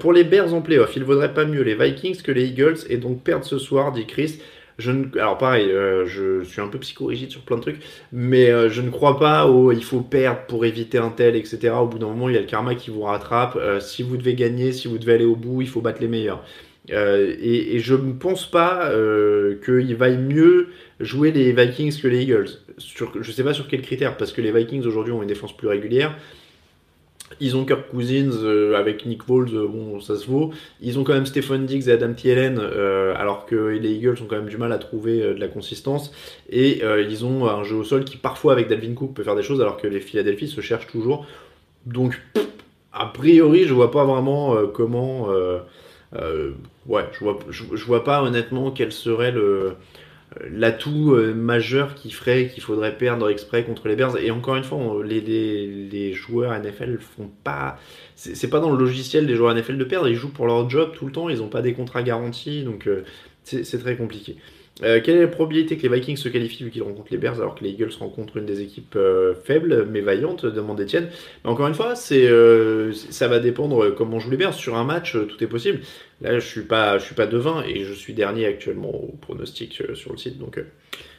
pour 0.00 0.12
les 0.12 0.24
Bears 0.24 0.54
en 0.54 0.62
playoff, 0.62 0.96
il 0.96 1.04
vaudrait 1.04 1.34
pas 1.34 1.44
mieux 1.44 1.62
les 1.62 1.74
Vikings 1.74 2.22
que 2.22 2.32
les 2.32 2.46
Eagles 2.46 2.78
et 2.88 2.96
donc 2.96 3.22
perdre 3.22 3.44
ce 3.44 3.58
soir, 3.58 3.92
dit 3.92 4.06
Chris. 4.06 4.40
Je 4.80 4.90
ne, 4.90 5.18
alors 5.18 5.38
pareil, 5.38 5.70
euh, 5.70 6.06
je 6.06 6.42
suis 6.42 6.60
un 6.60 6.68
peu 6.68 6.78
psychorigide 6.78 7.30
sur 7.30 7.42
plein 7.42 7.56
de 7.56 7.62
trucs, 7.62 7.80
mais 8.12 8.50
euh, 8.50 8.70
je 8.70 8.80
ne 8.80 8.90
crois 8.90 9.18
pas 9.18 9.46
au 9.46 9.72
il 9.72 9.84
faut 9.84 10.00
perdre 10.00 10.40
pour 10.48 10.64
éviter 10.64 10.98
un 10.98 11.10
tel, 11.10 11.36
etc. 11.36 11.74
Au 11.80 11.86
bout 11.86 11.98
d'un 11.98 12.06
moment, 12.06 12.28
il 12.28 12.34
y 12.34 12.38
a 12.38 12.40
le 12.40 12.46
karma 12.46 12.74
qui 12.74 12.90
vous 12.90 13.02
rattrape. 13.02 13.56
Euh, 13.56 13.78
si 13.78 14.02
vous 14.02 14.16
devez 14.16 14.34
gagner, 14.34 14.72
si 14.72 14.88
vous 14.88 14.98
devez 14.98 15.12
aller 15.12 15.24
au 15.24 15.36
bout, 15.36 15.60
il 15.60 15.68
faut 15.68 15.82
battre 15.82 16.00
les 16.00 16.08
meilleurs. 16.08 16.42
Et, 16.88 17.78
je 17.78 17.94
ne 17.94 18.12
pense 18.12 18.50
pas 18.50 18.90
qu'il 19.64 19.94
vaille 19.94 20.18
mieux 20.18 20.70
jouer 20.98 21.30
les 21.30 21.52
Vikings 21.52 22.00
que 22.00 22.08
les 22.08 22.22
Eagles. 22.22 22.48
Je 22.78 23.04
ne 23.18 23.32
sais 23.32 23.44
pas 23.44 23.54
sur 23.54 23.68
quels 23.68 23.82
critères, 23.82 24.16
parce 24.16 24.32
que 24.32 24.40
les 24.40 24.50
Vikings 24.50 24.84
aujourd'hui 24.86 25.12
ont 25.12 25.22
une 25.22 25.28
défense 25.28 25.56
plus 25.56 25.68
régulière. 25.68 26.16
Ils 27.38 27.56
ont 27.56 27.64
Kirk 27.64 27.88
Cousins 27.90 28.42
euh, 28.42 28.74
avec 28.74 29.06
Nick 29.06 29.22
Foles, 29.22 29.54
euh, 29.54 29.68
bon, 29.68 30.00
ça 30.00 30.16
se 30.16 30.26
vaut. 30.26 30.50
Ils 30.80 30.98
ont 30.98 31.04
quand 31.04 31.12
même 31.12 31.26
Stephen 31.26 31.64
Diggs 31.64 31.88
et 31.88 31.92
Adam 31.92 32.12
Thielen, 32.12 32.58
euh, 32.58 33.14
alors 33.16 33.46
que 33.46 33.54
les 33.54 33.92
Eagles 33.92 34.16
ont 34.22 34.26
quand 34.26 34.36
même 34.36 34.48
du 34.48 34.56
mal 34.56 34.72
à 34.72 34.78
trouver 34.78 35.20
de 35.20 35.38
la 35.40 35.46
consistance. 35.46 36.12
Et 36.48 36.82
ils 36.82 37.24
ont 37.24 37.48
un 37.48 37.62
jeu 37.62 37.76
au 37.76 37.84
sol 37.84 38.04
qui, 38.04 38.16
parfois, 38.16 38.52
avec 38.52 38.68
Dalvin 38.68 38.94
Cook, 38.94 39.14
peut 39.14 39.22
faire 39.22 39.36
des 39.36 39.42
choses, 39.42 39.60
alors 39.60 39.76
que 39.76 39.86
les 39.86 40.00
Philadelphie 40.00 40.48
se 40.48 40.60
cherchent 40.60 40.88
toujours. 40.88 41.26
Donc, 41.86 42.20
a 42.92 43.06
priori, 43.06 43.64
je 43.64 43.74
vois 43.74 43.90
pas 43.90 44.04
vraiment 44.04 44.66
comment. 44.66 45.28
ouais, 46.12 47.04
je 47.12 47.18
vois, 47.20 47.38
je 47.48 47.84
vois 47.84 48.02
pas 48.04 48.22
honnêtement 48.22 48.72
quel 48.72 48.92
serait 48.92 49.30
le 49.30 49.76
l'atout 50.48 51.14
euh, 51.14 51.34
majeur 51.34 51.94
qui 51.94 52.10
ferait 52.10 52.48
qu'il 52.48 52.62
faudrait 52.62 52.96
perdre 52.96 53.28
exprès 53.28 53.64
contre 53.64 53.88
les 53.88 53.96
Bears. 53.96 54.16
Et 54.18 54.30
encore 54.30 54.56
une 54.56 54.64
fois, 54.64 54.78
les, 55.04 56.12
joueurs 56.12 56.56
NFL 56.58 56.98
font 56.98 57.30
pas. 57.42 57.78
C'est 58.14 58.50
pas 58.50 58.60
dans 58.60 58.70
le 58.70 58.78
logiciel 58.78 59.26
des 59.26 59.34
joueurs 59.34 59.54
NFL 59.54 59.78
de 59.78 59.84
perdre, 59.84 60.08
ils 60.08 60.14
jouent 60.14 60.32
pour 60.32 60.46
leur 60.46 60.68
job 60.68 60.92
tout 60.94 61.06
le 61.06 61.12
temps, 61.12 61.28
ils 61.28 61.38
n'ont 61.38 61.48
pas 61.48 61.62
des 61.62 61.72
contrats 61.72 62.02
garantis, 62.02 62.62
donc 62.62 62.86
euh, 62.86 63.04
c'est 63.44 63.78
très 63.78 63.96
compliqué. 63.96 64.36
Euh, 64.82 65.00
quelle 65.02 65.16
est 65.16 65.22
la 65.22 65.28
probabilité 65.28 65.76
que 65.76 65.82
les 65.82 65.88
Vikings 65.88 66.16
se 66.16 66.28
qualifient 66.28 66.64
vu 66.64 66.70
qu'ils 66.70 66.82
rencontrent 66.82 67.10
les 67.10 67.18
Bears 67.18 67.40
alors 67.40 67.54
que 67.54 67.64
les 67.64 67.70
Eagles 67.70 67.92
rencontrent 67.98 68.36
une 68.38 68.46
des 68.46 68.62
équipes 68.62 68.96
euh, 68.96 69.34
faibles 69.34 69.86
mais 69.90 70.00
vaillantes 70.00 70.46
demande 70.46 70.80
Etienne. 70.80 71.08
Mais 71.44 71.50
encore 71.50 71.66
une 71.68 71.74
fois, 71.74 71.94
c'est 71.94 72.26
euh, 72.26 72.92
ça 72.92 73.28
va 73.28 73.40
dépendre 73.40 73.94
comment 73.94 74.18
jouent 74.18 74.30
les 74.30 74.36
Bears. 74.36 74.54
Sur 74.54 74.76
un 74.76 74.84
match, 74.84 75.12
tout 75.12 75.44
est 75.44 75.46
possible. 75.46 75.80
Là, 76.22 76.38
je 76.38 76.46
suis 76.46 76.62
pas, 76.62 76.98
je 76.98 77.04
suis 77.04 77.14
pas 77.14 77.26
devin 77.26 77.62
et 77.66 77.84
je 77.84 77.92
suis 77.92 78.14
dernier 78.14 78.46
actuellement 78.46 78.94
au 78.94 79.14
pronostic 79.20 79.82
sur 79.94 80.12
le 80.12 80.18
site, 80.18 80.38
donc 80.38 80.62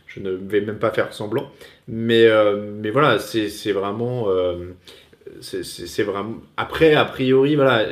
je 0.07 0.19
ne 0.19 0.31
vais 0.31 0.61
même 0.61 0.77
pas 0.79 0.91
faire 0.91 1.13
semblant. 1.13 1.51
Mais, 1.87 2.27
mais 2.79 2.91
voilà, 2.91 3.17
c'est 3.17 3.71
vraiment. 3.71 4.27
c'est 5.39 6.03
vraiment. 6.03 6.35
Après, 6.55 6.93
a 6.93 7.05
priori, 7.05 7.55
voilà, 7.55 7.87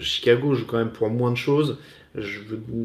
Chicago 0.00 0.54
joue 0.54 0.64
quand 0.64 0.78
même 0.78 0.92
pour 0.92 1.10
moins 1.10 1.32
de 1.32 1.36
choses. 1.36 1.76
Je, 2.14 2.40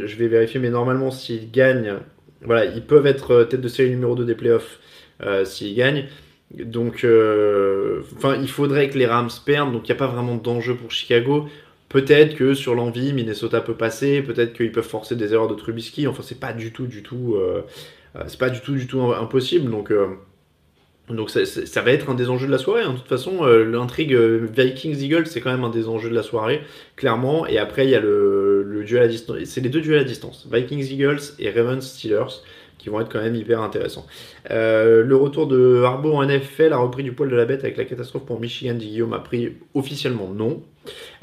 je 0.06 0.16
vais 0.18 0.28
vérifier, 0.28 0.60
mais 0.60 0.72
normalement, 0.72 1.12
s'ils 1.12 1.52
gagnent 1.52 2.00
voilà, 2.42 2.66
ils 2.66 2.84
peuvent 2.84 3.06
être 3.06 3.32
euh, 3.32 3.46
tête 3.46 3.62
de 3.62 3.68
série 3.68 3.90
numéro 3.90 4.16
2 4.16 4.26
des 4.26 4.36
playoffs 4.36 4.80
euh, 5.24 5.46
s'ils 5.46 5.76
gagnent. 5.76 6.06
Donc, 6.54 7.04
euh, 7.04 8.02
enfin, 8.16 8.38
il 8.42 8.50
faudrait 8.50 8.90
que 8.90 8.98
les 8.98 9.06
Rams 9.06 9.30
perdent. 9.46 9.72
Donc, 9.74 9.88
il 9.88 9.92
n'y 9.92 9.98
a 9.98 10.00
pas 10.00 10.08
vraiment 10.08 10.36
d'enjeu 10.36 10.76
pour 10.76 10.92
Chicago. 10.92 11.48
Peut-être 11.90 12.36
que 12.36 12.54
sur 12.54 12.76
l'envie, 12.76 13.14
Minnesota 13.14 13.62
peut 13.62 13.76
passer. 13.76 14.22
Peut-être 14.22 14.54
qu'ils 14.54 14.72
peuvent 14.72 14.88
forcer 14.88 15.16
des 15.16 15.34
erreurs 15.34 15.48
de 15.48 15.56
Trubisky. 15.56 16.08
Enfin, 16.08 16.24
c'est 16.24 16.40
pas 16.40 16.54
du 16.54 16.72
tout, 16.72 16.88
du 16.88 17.04
tout, 17.04 17.38
c'est 18.28 18.40
pas 18.40 18.50
du 18.50 18.62
tout, 18.62 18.74
du 18.74 18.86
tout 18.86 19.02
impossible. 19.02 19.72
Donc, 19.72 21.30
ça, 21.30 21.82
va 21.82 21.92
être 21.92 22.10
un 22.10 22.14
des 22.14 22.30
enjeux 22.30 22.46
de 22.46 22.52
la 22.52 22.60
soirée. 22.60 22.84
Hein. 22.84 22.94
De 22.94 22.98
toute 22.98 23.08
façon, 23.08 23.44
l'intrigue 23.44 24.16
Vikings-Eagles, 24.16 25.26
c'est 25.28 25.42
quand 25.42 25.52
même 25.52 25.64
un 25.64 25.70
des 25.70 25.88
enjeux 25.88 26.10
de 26.10 26.16
la 26.16 26.24
soirée, 26.24 26.62
clairement. 26.96 27.48
Et 27.48 27.58
après, 27.58 27.86
il 27.86 27.90
y 27.90 27.96
a 27.96 28.00
le, 28.00 28.49
le 28.70 28.84
duel 28.84 29.04
à 29.04 29.08
distance. 29.08 29.38
C'est 29.46 29.62
les 29.62 29.70
deux 29.70 29.82
duels 29.82 30.02
à 30.02 30.04
distance. 30.04 30.48
Vikings-Eagles 30.52 31.22
et 31.40 31.50
Ravens-Steelers 31.50 32.42
qui 32.80 32.90
vont 32.90 33.02
être 33.02 33.12
quand 33.12 33.22
même 33.22 33.36
hyper 33.36 33.62
intéressants. 33.62 34.08
Euh, 34.50 35.04
le 35.04 35.16
retour 35.16 35.48
de 35.48 35.84
Harbaugh 35.84 36.16
en 36.16 36.26
NFL 36.26 36.74
a 36.74 36.78
repris 36.78 37.04
du 37.04 37.12
poil 37.12 37.30
de 37.30 37.36
la 37.36 37.46
bête 37.46 37.64
avec 37.64 37.78
la 37.78 37.84
catastrophe 37.84 38.26
pour 38.26 38.40
Michigan. 38.40 38.74
Dit 38.74 38.88
Guillaume 38.88 39.14
a 39.14 39.20
pris 39.20 39.54
officiellement 39.76 40.30
non. 40.30 40.64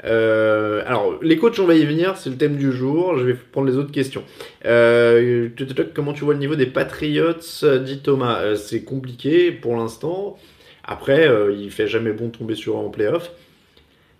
Euh, 0.05 0.83
alors, 0.85 1.17
les 1.21 1.37
coachs, 1.37 1.59
on 1.59 1.65
va 1.65 1.73
y 1.73 1.83
venir, 1.83 2.15
c'est 2.15 2.29
le 2.29 2.37
thème 2.37 2.55
du 2.55 2.71
jour. 2.71 3.17
Je 3.17 3.25
vais 3.25 3.33
prendre 3.33 3.67
les 3.67 3.75
autres 3.75 3.91
questions. 3.91 4.23
Euh, 4.65 5.49
comment 5.93 6.13
tu 6.13 6.23
vois 6.23 6.35
le 6.35 6.39
niveau 6.39 6.55
des 6.55 6.67
Patriots 6.67 7.33
dit 7.83 7.99
Thomas? 8.01 8.55
c'est 8.55 8.83
compliqué 8.83 9.51
pour 9.51 9.75
l'instant. 9.75 10.37
Après, 10.83 11.27
il 11.57 11.69
fait 11.71 11.87
jamais 11.87 12.11
bon 12.11 12.27
de 12.27 12.37
tomber 12.37 12.55
sur 12.55 12.77
en 12.77 12.89
playoff. 12.89 13.31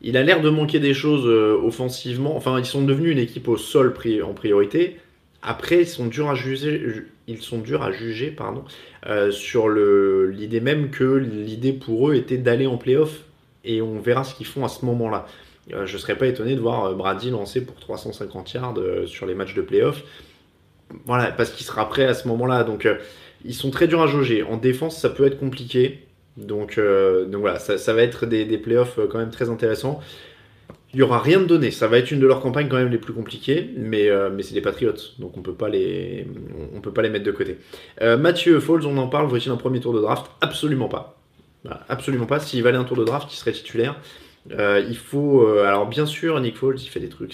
Il 0.02 0.18
a 0.18 0.24
l'air 0.24 0.42
de 0.42 0.50
manquer 0.50 0.80
des 0.80 0.94
choses 0.94 1.26
offensivement. 1.26 2.36
Enfin, 2.36 2.60
ils 2.60 2.66
sont 2.66 2.84
devenus 2.84 3.12
une 3.12 3.18
équipe 3.18 3.48
au 3.48 3.58
sol 3.58 3.94
en 4.24 4.34
priorité. 4.34 4.98
Après, 5.42 5.82
ils 5.82 5.88
sont 5.88 6.08
durs 6.08 6.30
à 6.30 6.36
juger, 6.36 7.06
ils 7.28 7.42
sont 7.42 7.60
durs 7.60 7.84
à 7.84 7.92
juger 7.92 8.32
pardon, 8.32 8.64
euh, 9.06 9.32
sur 9.32 9.70
l'idée 9.70 10.60
même 10.62 10.90
que 10.90 11.04
l'idée 11.04 11.74
pour 11.74 12.10
eux 12.10 12.16
était 12.16 12.38
d'aller 12.38 12.66
en 12.66 12.78
playoff 12.78 13.24
et 13.64 13.82
on 13.82 14.00
verra 14.00 14.24
ce 14.24 14.34
qu'ils 14.34 14.46
font 14.46 14.66
à 14.66 14.70
ce 14.70 14.86
moment-là. 14.86 15.28
Euh, 15.74 15.86
je 15.86 15.94
ne 15.94 15.98
serais 16.00 16.18
pas 16.18 16.28
étonné 16.28 16.56
de 16.56 16.60
voir 16.60 16.86
euh, 16.86 16.94
Brady 16.96 17.30
lancer 17.30 17.64
pour 17.64 17.76
350 17.76 18.54
yards 18.54 18.76
sur 19.06 19.26
les 19.26 19.36
matchs 19.36 19.54
de 19.54 19.62
playoff. 19.62 20.04
Voilà, 21.06 21.32
parce 21.32 21.52
qu'il 21.52 21.66
sera 21.66 21.88
prêt 21.90 22.06
à 22.06 22.14
ce 22.14 22.28
moment-là. 22.30 22.64
Donc, 22.64 22.88
ils 23.44 23.54
sont 23.54 23.72
très 23.72 23.88
durs 23.88 24.02
à 24.02 24.08
jauger. 24.08 24.44
En 24.44 24.56
défense, 24.56 24.98
ça 24.98 25.10
peut 25.10 25.26
être 25.26 25.38
compliqué. 25.38 26.07
Donc, 26.38 26.80
donc 26.80 27.42
voilà, 27.42 27.60
ça, 27.60 27.94
va 27.94 28.04
être 28.04 28.26
des, 28.26 28.58
playoffs 28.58 29.00
quand 29.10 29.18
même 29.18 29.32
très 29.32 29.50
intéressants. 29.50 30.02
Il 30.94 30.98
n'y 30.98 31.02
aura 31.04 31.20
rien 31.20 31.40
de 31.40 31.46
donné. 31.46 31.72
Ça 31.72 31.88
va 31.88 31.98
être 31.98 32.12
une 32.12 32.20
de 32.20 32.28
leurs 32.28 32.40
campagnes 32.40 32.70
quand 32.70 32.78
même 32.78 32.90
les 32.90 32.98
plus 32.98 33.14
compliquées, 33.14 33.70
mais, 33.76 34.10
euh, 34.10 34.30
c'est 34.42 34.54
des 34.54 34.62
Patriots, 34.62 34.94
donc 35.20 35.34
on 35.38 35.66
les, 35.66 36.26
on 36.74 36.80
peut 36.82 36.94
pas 36.94 37.02
les 37.02 37.10
mettre 37.10 37.26
de 37.26 37.32
côté. 37.32 37.58
Euh, 38.02 38.18
Mathieu 38.18 38.60
Falls, 38.60 38.86
on 38.86 38.98
en 38.98 39.08
parle, 39.08 39.28
vaut-il 39.28 39.52
un 39.52 39.58
premier 39.58 39.80
tour 39.80 39.94
de 39.94 40.00
draft? 40.00 40.28
Absolument 40.42 40.88
pas. 40.88 41.20
absolument 41.90 42.26
pas. 42.26 42.40
S'il 42.40 42.64
valait 42.64 42.78
un 42.78 42.86
tour 42.86 42.98
de 42.98 43.04
draft, 43.04 43.32
il 43.34 43.36
serait 43.36 43.52
titulaire. 43.52 44.00
Euh, 44.52 44.82
il 44.88 44.96
faut, 44.96 45.46
alors 45.46 45.88
bien 45.88 46.06
sûr, 46.06 46.40
Nick 46.40 46.56
Foles, 46.56 46.80
il 46.80 46.88
fait 46.88 47.02
des 47.02 47.10
trucs, 47.10 47.34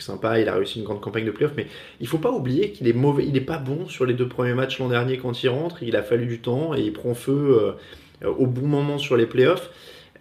sympas, 0.00 0.38
il 0.38 0.48
a 0.48 0.54
réussi 0.54 0.78
une 0.78 0.86
grande 0.86 1.02
campagne 1.02 1.26
de 1.26 1.30
playoff, 1.30 1.52
mais 1.54 1.66
il 2.00 2.06
faut 2.06 2.16
pas 2.16 2.32
oublier 2.32 2.72
qu'il 2.72 2.88
est 2.88 2.94
mauvais, 2.94 3.26
il 3.26 3.36
est 3.36 3.42
pas 3.42 3.58
bon 3.58 3.86
sur 3.86 4.06
les 4.06 4.14
deux 4.14 4.26
premiers 4.26 4.54
matchs 4.54 4.78
l'an 4.78 4.88
dernier 4.88 5.18
quand 5.18 5.42
il 5.42 5.48
rentre. 5.50 5.82
Il 5.82 5.96
a 5.96 6.02
fallu 6.02 6.24
du 6.24 6.40
temps 6.40 6.74
et 6.74 6.80
il 6.80 6.94
prend 6.94 7.12
feu 7.12 7.74
au 8.24 8.46
bon 8.46 8.66
moment 8.66 8.98
sur 8.98 9.16
les 9.16 9.26
playoffs. 9.26 9.70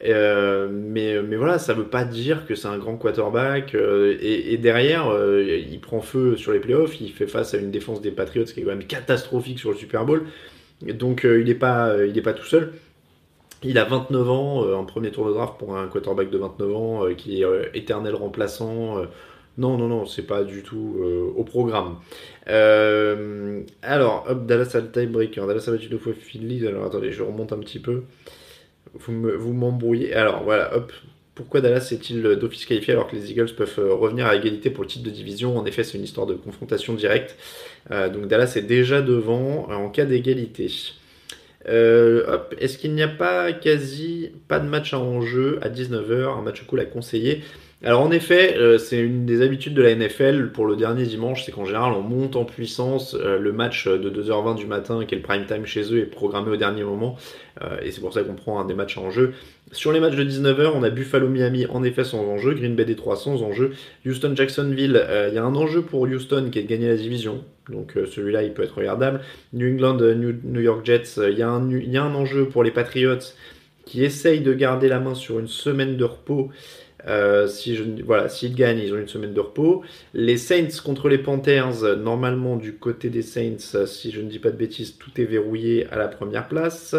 Euh, 0.05 0.69
mais, 0.71 1.21
mais 1.21 1.35
voilà, 1.35 1.59
ça 1.59 1.73
veut 1.73 1.87
pas 1.87 2.05
dire 2.05 2.45
que 2.45 2.55
c'est 2.55 2.67
un 2.67 2.77
grand 2.77 2.95
quarterback. 2.95 3.75
Euh, 3.75 4.17
et, 4.21 4.57
derrière, 4.57 5.09
euh, 5.09 5.61
il 5.69 5.79
prend 5.79 6.01
feu 6.01 6.37
sur 6.37 6.51
les 6.51 6.59
playoffs. 6.59 6.99
Il 7.01 7.11
fait 7.11 7.27
face 7.27 7.53
à 7.53 7.57
une 7.57 7.71
défense 7.71 8.01
des 8.01 8.11
Patriots 8.11 8.45
qui 8.45 8.61
est 8.61 8.63
quand 8.63 8.69
même 8.69 8.85
catastrophique 8.85 9.59
sur 9.59 9.71
le 9.71 9.77
Super 9.77 10.05
Bowl. 10.05 10.25
Donc 10.81 11.23
il 11.25 11.43
n'est 11.43 11.55
pas, 11.55 11.93
pas 12.23 12.33
tout 12.33 12.45
seul. 12.45 12.73
Il 13.63 13.77
a 13.77 13.83
29 13.83 14.29
ans, 14.29 14.79
un 14.79 14.85
premier 14.85 15.11
tour 15.11 15.27
de 15.27 15.33
draft 15.33 15.55
pour 15.59 15.75
un 15.75 15.87
quarterback 15.87 16.29
de 16.29 16.37
29 16.37 16.75
ans 16.75 17.01
qui 17.17 17.43
est 17.43 17.45
éternel 17.73 18.15
remplaçant. 18.15 19.01
Non, 19.59 19.77
non, 19.77 19.87
non, 19.87 20.05
c'est 20.05 20.25
pas 20.25 20.43
du 20.43 20.63
tout 20.63 20.97
au 21.35 21.43
programme. 21.43 21.97
alors, 22.47 24.25
hop, 24.27 24.45
Dallas 24.45 24.71
a 24.73 24.79
le 24.79 24.91
tiebreaker. 24.91 25.45
Dallas 25.45 25.65
a 25.67 25.71
battu 25.71 25.87
deux 25.87 25.97
fois 25.97 26.13
Philly. 26.13 26.65
Alors 26.67 26.85
attendez, 26.85 27.11
je 27.11 27.23
remonte 27.23 27.53
un 27.53 27.59
petit 27.59 27.79
peu. 27.79 28.03
Vous 28.95 29.53
m'embrouillez. 29.53 30.13
Alors 30.13 30.43
voilà, 30.43 30.75
hop. 30.75 30.91
Pourquoi 31.39 31.61
Dallas 31.61 31.87
est-il 31.93 32.21
d'office 32.21 32.65
qualifié 32.65 32.91
alors 32.91 33.07
que 33.07 33.15
les 33.15 33.31
Eagles 33.31 33.55
peuvent 33.55 33.79
euh, 33.79 33.93
revenir 33.93 34.25
à 34.25 34.35
égalité 34.35 34.69
pour 34.69 34.83
le 34.83 34.89
titre 34.89 35.05
de 35.05 35.09
division? 35.09 35.57
En 35.57 35.65
effet, 35.65 35.85
c'est 35.85 35.97
une 35.97 36.03
histoire 36.03 36.27
de 36.27 36.33
confrontation 36.33 36.93
directe. 36.95 37.37
Euh, 37.91 38.09
donc 38.09 38.27
Dallas 38.27 38.55
est 38.57 38.63
déjà 38.63 39.01
devant 39.01 39.69
euh, 39.69 39.75
en 39.75 39.87
cas 39.87 40.03
d'égalité. 40.03 40.69
Est-ce 41.65 42.77
qu'il 42.77 42.93
n'y 42.93 43.01
a 43.01 43.07
pas 43.07 43.53
quasi 43.53 44.31
pas 44.49 44.59
de 44.59 44.67
match 44.67 44.93
à 44.93 44.99
enjeu 44.99 45.59
à 45.61 45.69
19h, 45.69 46.37
un 46.37 46.41
match 46.41 46.65
cool 46.65 46.81
à 46.81 46.85
conseiller 46.85 47.41
alors 47.81 48.01
en 48.01 48.11
effet, 48.11 48.57
euh, 48.57 48.77
c'est 48.77 48.99
une 48.99 49.25
des 49.25 49.41
habitudes 49.41 49.73
de 49.73 49.81
la 49.81 49.95
NFL 49.95 50.51
pour 50.51 50.65
le 50.65 50.75
dernier 50.75 51.05
dimanche, 51.05 51.45
c'est 51.45 51.53
qu'en 51.53 51.63
général 51.63 51.93
on 51.93 52.01
monte 52.01 52.35
en 52.35 52.43
puissance. 52.43 53.15
Euh, 53.17 53.39
le 53.39 53.53
match 53.53 53.87
de 53.87 54.09
2h20 54.09 54.57
du 54.57 54.65
matin, 54.65 55.05
qui 55.05 55.15
est 55.15 55.17
le 55.17 55.23
prime 55.23 55.45
time 55.45 55.65
chez 55.65 55.93
eux, 55.93 55.99
est 55.99 56.05
programmé 56.05 56.51
au 56.51 56.57
dernier 56.57 56.83
moment. 56.83 57.15
Euh, 57.61 57.77
et 57.81 57.91
c'est 57.91 58.01
pour 58.01 58.13
ça 58.13 58.23
qu'on 58.23 58.33
prend 58.33 58.59
un 58.59 58.65
des 58.65 58.73
matchs 58.73 58.97
en 58.97 59.11
jeu. 59.11 59.31
Sur 59.71 59.93
les 59.93 60.01
matchs 60.01 60.17
de 60.17 60.25
19h, 60.25 60.71
on 60.75 60.83
a 60.83 60.89
Buffalo 60.89 61.29
Miami 61.29 61.67
en 61.67 61.81
effet 61.83 62.03
sans 62.03 62.19
enjeu, 62.25 62.53
Green 62.53 62.75
Bay 62.75 62.83
Détroit 62.83 63.15
sans 63.15 63.43
enjeu, 63.43 63.71
Houston 64.05 64.33
Jacksonville, 64.35 65.01
il 65.29 65.33
y 65.33 65.37
a 65.37 65.43
un 65.45 65.55
enjeu 65.55 65.81
pour 65.81 66.01
Houston 66.01 66.49
qui 66.51 66.59
est 66.59 66.63
de 66.63 66.67
gagner 66.67 66.87
la 66.87 66.97
division. 66.97 67.45
Donc 67.69 67.93
celui-là 67.93 68.43
il 68.43 68.51
peut 68.51 68.63
être 68.63 68.75
regardable. 68.75 69.21
New 69.53 69.71
England, 69.71 69.99
New, 70.15 70.59
York 70.59 70.85
Jets, 70.85 71.17
il 71.17 71.35
y, 71.35 71.37
y 71.37 71.43
a 71.97 72.03
un 72.03 72.15
enjeu 72.15 72.45
pour 72.45 72.63
les 72.63 72.71
Patriots 72.71 73.19
qui 73.85 74.03
essayent 74.03 74.41
de 74.41 74.53
garder 74.53 74.87
la 74.87 74.99
main 74.99 75.15
sur 75.15 75.39
une 75.39 75.47
semaine 75.47 75.97
de 75.97 76.03
repos. 76.03 76.49
Euh, 77.07 77.47
si 77.47 77.75
je, 77.75 77.83
voilà, 78.03 78.29
s'ils 78.29 78.55
gagnent, 78.55 78.79
ils 78.79 78.93
ont 78.93 78.97
une 78.97 79.07
semaine 79.07 79.33
de 79.33 79.39
repos. 79.39 79.83
Les 80.13 80.37
Saints 80.37 80.81
contre 80.83 81.09
les 81.09 81.17
Panthers, 81.17 81.97
normalement 81.97 82.55
du 82.57 82.73
côté 82.73 83.09
des 83.09 83.21
Saints, 83.21 83.85
si 83.85 84.11
je 84.11 84.21
ne 84.21 84.29
dis 84.29 84.39
pas 84.39 84.51
de 84.51 84.57
bêtises, 84.57 84.97
tout 84.97 85.11
est 85.19 85.25
verrouillé 85.25 85.87
à 85.91 85.97
la 85.97 86.07
première 86.07 86.47
place. 86.47 86.95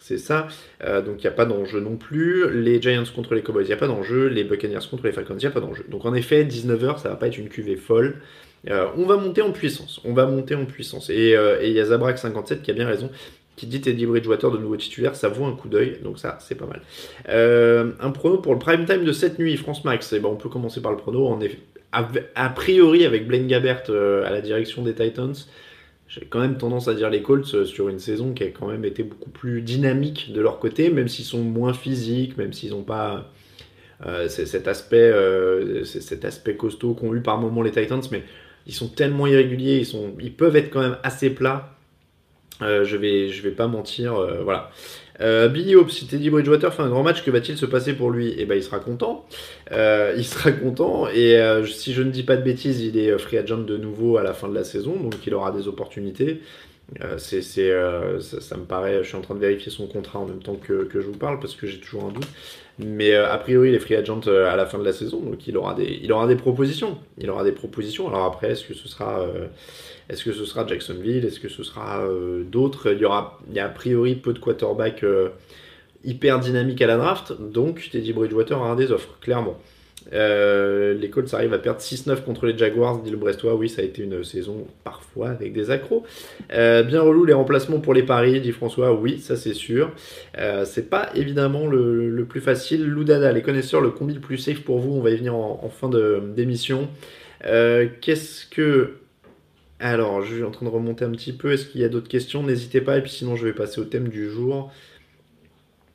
C'est 0.00 0.18
ça. 0.18 0.48
Euh, 0.82 1.00
donc 1.00 1.16
il 1.18 1.22
n'y 1.22 1.28
a 1.28 1.32
pas 1.32 1.46
d'enjeu 1.46 1.80
non 1.80 1.96
plus. 1.96 2.50
Les 2.50 2.80
Giants 2.80 3.04
contre 3.14 3.34
les 3.34 3.42
Cowboys, 3.42 3.64
il 3.64 3.68
n'y 3.68 3.72
a 3.72 3.78
pas 3.78 3.86
d'enjeu. 3.86 4.26
Les 4.26 4.44
Buccaneers 4.44 4.86
contre 4.90 5.04
les 5.04 5.12
Falcons, 5.12 5.34
il 5.34 5.38
n'y 5.38 5.46
a 5.46 5.50
pas 5.50 5.60
d'enjeu. 5.60 5.86
Donc 5.88 6.04
en 6.04 6.12
effet, 6.12 6.44
19h, 6.44 7.00
ça 7.00 7.08
va 7.08 7.16
pas 7.16 7.28
être 7.28 7.38
une 7.38 7.48
cuvée 7.48 7.76
folle. 7.76 8.20
Euh, 8.68 8.86
on 8.98 9.06
va 9.06 9.16
monter 9.16 9.40
en 9.40 9.50
puissance. 9.50 10.02
On 10.04 10.12
va 10.12 10.26
monter 10.26 10.54
en 10.54 10.66
puissance. 10.66 11.08
Et 11.08 11.34
il 11.62 11.72
y 11.72 11.80
a 11.80 11.84
Zabrak57 11.84 12.60
qui 12.60 12.70
a 12.70 12.74
bien 12.74 12.86
raison 12.86 13.10
qui 13.56 13.66
dit 13.66 13.80
Teddy 13.80 14.06
Bridgewater 14.06 14.50
de 14.50 14.58
nouveau 14.58 14.76
titulaire, 14.76 15.14
ça 15.14 15.28
vaut 15.28 15.44
un 15.44 15.54
coup 15.54 15.68
d'œil, 15.68 15.98
donc 16.02 16.18
ça 16.18 16.38
c'est 16.40 16.56
pas 16.56 16.66
mal. 16.66 16.82
Euh, 17.28 17.92
un 18.00 18.10
prono 18.10 18.38
pour 18.38 18.52
le 18.52 18.58
prime 18.58 18.84
time 18.84 19.04
de 19.04 19.12
cette 19.12 19.38
nuit, 19.38 19.56
France 19.56 19.84
Max, 19.84 20.12
et 20.12 20.16
eh 20.16 20.20
ben, 20.20 20.28
on 20.28 20.36
peut 20.36 20.48
commencer 20.48 20.80
par 20.80 20.90
le 20.90 20.98
prono, 20.98 21.26
en 21.28 21.40
effet, 21.40 21.58
a, 21.92 22.48
priori 22.50 23.04
avec 23.04 23.28
Blaine 23.28 23.46
Gabbert 23.46 23.84
euh, 23.88 24.26
à 24.26 24.30
la 24.30 24.40
direction 24.40 24.82
des 24.82 24.94
Titans, 24.94 25.34
j'ai 26.08 26.26
quand 26.28 26.40
même 26.40 26.58
tendance 26.58 26.88
à 26.88 26.94
dire 26.94 27.08
les 27.08 27.22
Colts 27.22 27.54
euh, 27.54 27.64
sur 27.64 27.88
une 27.88 28.00
saison 28.00 28.32
qui 28.32 28.42
a 28.42 28.48
quand 28.48 28.66
même 28.66 28.84
été 28.84 29.04
beaucoup 29.04 29.30
plus 29.30 29.62
dynamique 29.62 30.32
de 30.32 30.40
leur 30.40 30.58
côté, 30.58 30.90
même 30.90 31.08
s'ils 31.08 31.24
sont 31.24 31.42
moins 31.42 31.72
physiques, 31.72 32.36
même 32.36 32.52
s'ils 32.52 32.70
n'ont 32.70 32.82
pas 32.82 33.30
cet, 34.28 34.68
aspect, 34.68 35.14
cet 35.84 36.26
aspect 36.26 36.56
costaud 36.56 36.92
qu'ont 36.92 37.14
eu 37.14 37.22
par 37.22 37.38
moment 37.38 37.62
les 37.62 37.70
Titans, 37.70 38.02
mais 38.10 38.22
ils 38.66 38.74
sont 38.74 38.88
tellement 38.88 39.26
irréguliers, 39.26 39.78
ils, 39.78 39.86
sont, 39.86 40.14
ils 40.20 40.34
peuvent 40.34 40.56
être 40.56 40.68
quand 40.68 40.82
même 40.82 40.98
assez 41.02 41.30
plats 41.30 41.73
euh, 42.62 42.84
je 42.84 42.96
vais, 42.96 43.50
pas 43.50 43.66
mentir, 43.66 44.14
euh, 44.14 44.42
voilà. 44.42 44.70
Euh, 45.20 45.48
Billy 45.48 45.76
Hope, 45.76 45.90
si 45.90 46.06
Teddy 46.06 46.30
Bridgewater 46.30 46.72
fait 46.72 46.82
un 46.82 46.88
grand 46.88 47.02
match, 47.02 47.24
que 47.24 47.30
va-t-il 47.30 47.58
se 47.58 47.66
passer 47.66 47.94
pour 47.94 48.10
lui? 48.10 48.34
Eh 48.38 48.46
ben, 48.46 48.56
il 48.56 48.62
sera 48.62 48.78
content. 48.78 49.26
il 49.70 50.24
sera 50.24 50.52
content. 50.52 51.08
Et 51.08 51.38
si 51.66 51.92
je 51.92 52.02
ne 52.02 52.10
dis 52.10 52.22
pas 52.22 52.36
de 52.36 52.42
bêtises, 52.42 52.80
il 52.80 52.98
est 52.98 53.16
free 53.18 53.38
agent 53.38 53.58
de 53.58 53.76
nouveau 53.76 54.16
à 54.16 54.22
la 54.22 54.32
fin 54.34 54.48
de 54.48 54.54
la 54.54 54.64
saison, 54.64 54.96
donc 54.96 55.14
il 55.26 55.34
aura 55.34 55.52
des 55.52 55.68
opportunités. 55.68 56.40
c'est, 57.18 57.42
ça, 57.42 58.56
me 58.56 58.64
paraît, 58.64 59.02
je 59.02 59.08
suis 59.08 59.16
en 59.16 59.20
train 59.20 59.34
de 59.34 59.40
vérifier 59.40 59.70
son 59.70 59.86
contrat 59.86 60.18
en 60.18 60.26
même 60.26 60.42
temps 60.42 60.56
que 60.56 60.88
je 60.92 60.98
vous 60.98 61.16
parle 61.16 61.38
parce 61.40 61.54
que 61.54 61.66
j'ai 61.66 61.78
toujours 61.78 62.06
un 62.06 62.12
doute. 62.12 62.28
Mais 62.78 63.14
a 63.14 63.38
priori, 63.38 63.68
il 63.68 63.74
est 63.74 63.78
free 63.78 63.94
agent 63.94 64.26
à 64.26 64.56
la 64.56 64.66
fin 64.66 64.78
de 64.78 64.84
la 64.84 64.92
saison, 64.92 65.20
donc 65.20 65.46
il 65.46 65.56
aura 65.56 65.74
des, 65.74 66.00
il 66.02 66.12
aura 66.12 66.26
des 66.26 66.34
propositions. 66.34 66.98
Il 67.18 67.30
aura 67.30 67.44
des 67.44 67.52
propositions. 67.52 68.08
Alors 68.08 68.24
après, 68.24 68.50
est-ce 68.50 68.64
que 68.64 68.74
ce 68.74 68.88
sera 68.88 69.24
est-ce 70.08 70.24
que 70.24 70.32
ce 70.32 70.44
sera 70.44 70.66
Jacksonville? 70.66 71.24
Est-ce 71.24 71.40
que 71.40 71.48
ce 71.48 71.62
sera 71.62 72.02
euh, 72.02 72.44
d'autres? 72.44 72.92
Il 72.92 73.00
y 73.00 73.58
a 73.58 73.64
a 73.64 73.68
priori 73.68 74.14
peu 74.16 74.32
de 74.32 74.38
quarterbacks 74.38 75.02
euh, 75.02 75.30
hyper 76.04 76.40
dynamiques 76.40 76.82
à 76.82 76.86
la 76.86 76.96
draft, 76.98 77.32
donc 77.40 77.88
Teddy 77.90 78.12
Bridgewater 78.12 78.58
aura 78.58 78.76
des 78.76 78.92
offres, 78.92 79.18
clairement. 79.20 79.58
Euh, 80.12 80.94
les 80.94 81.10
Colts 81.10 81.32
arrivent 81.32 81.54
à 81.54 81.58
perdre 81.58 81.80
6-9 81.80 82.22
contre 82.22 82.46
les 82.46 82.56
Jaguars, 82.56 83.00
dit 83.02 83.10
le 83.10 83.16
Brestois. 83.16 83.54
Oui, 83.54 83.68
ça 83.68 83.82
a 83.82 83.84
été 83.84 84.02
une 84.02 84.22
saison 84.22 84.66
parfois 84.84 85.30
avec 85.30 85.52
des 85.52 85.70
accros. 85.70 86.04
bien 86.50 87.00
relou 87.00 87.24
les 87.24 87.32
remplacements 87.32 87.80
pour 87.80 87.94
les 87.94 88.02
paris, 88.02 88.40
dit 88.40 88.52
François. 88.52 88.92
Oui, 88.92 89.18
ça 89.18 89.36
c'est 89.36 89.54
sûr. 89.54 89.92
c'est 90.64 90.90
pas 90.90 91.10
évidemment 91.14 91.66
le, 91.66 92.24
plus 92.28 92.40
facile. 92.40 92.84
Loudada, 92.86 93.32
les 93.32 93.42
connaisseurs, 93.42 93.80
le 93.80 93.90
combi 93.90 94.14
le 94.14 94.20
plus 94.20 94.38
safe 94.38 94.60
pour 94.60 94.78
vous. 94.78 94.92
On 94.92 95.00
va 95.00 95.10
y 95.10 95.16
venir 95.16 95.34
en, 95.34 95.60
en 95.62 95.68
fin 95.68 95.88
d'émission. 95.88 96.88
Qu'est-ce 97.42 98.46
que 98.46 98.94
alors, 99.80 100.22
je 100.22 100.36
suis 100.36 100.44
en 100.44 100.50
train 100.50 100.64
de 100.64 100.70
remonter 100.70 101.04
un 101.04 101.10
petit 101.10 101.32
peu. 101.32 101.52
Est-ce 101.52 101.66
qu'il 101.66 101.80
y 101.80 101.84
a 101.84 101.88
d'autres 101.88 102.08
questions? 102.08 102.42
N'hésitez 102.42 102.80
pas. 102.80 102.96
Et 102.96 103.02
puis 103.02 103.10
sinon, 103.10 103.36
je 103.36 103.44
vais 103.44 103.52
passer 103.52 103.80
au 103.80 103.84
thème 103.84 104.08
du 104.08 104.30
jour. 104.30 104.72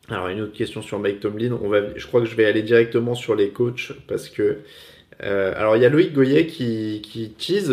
Alors, 0.09 0.27
une 0.29 0.41
autre 0.41 0.53
question 0.53 0.81
sur 0.81 0.99
Mike 0.99 1.19
Tomlin. 1.19 1.57
On 1.61 1.69
va, 1.69 1.95
je 1.95 2.05
crois 2.07 2.21
que 2.21 2.27
je 2.27 2.35
vais 2.35 2.45
aller 2.45 2.63
directement 2.63 3.15
sur 3.15 3.35
les 3.35 3.49
coachs 3.49 3.91
parce 4.07 4.29
que 4.29 4.59
Euh, 5.23 5.53
alors 5.57 5.75
il 5.77 5.83
y 5.83 5.85
a 5.85 5.89
Loïc 5.89 6.13
Goyet 6.13 6.47
qui, 6.47 7.01
qui 7.03 7.31
tease, 7.31 7.71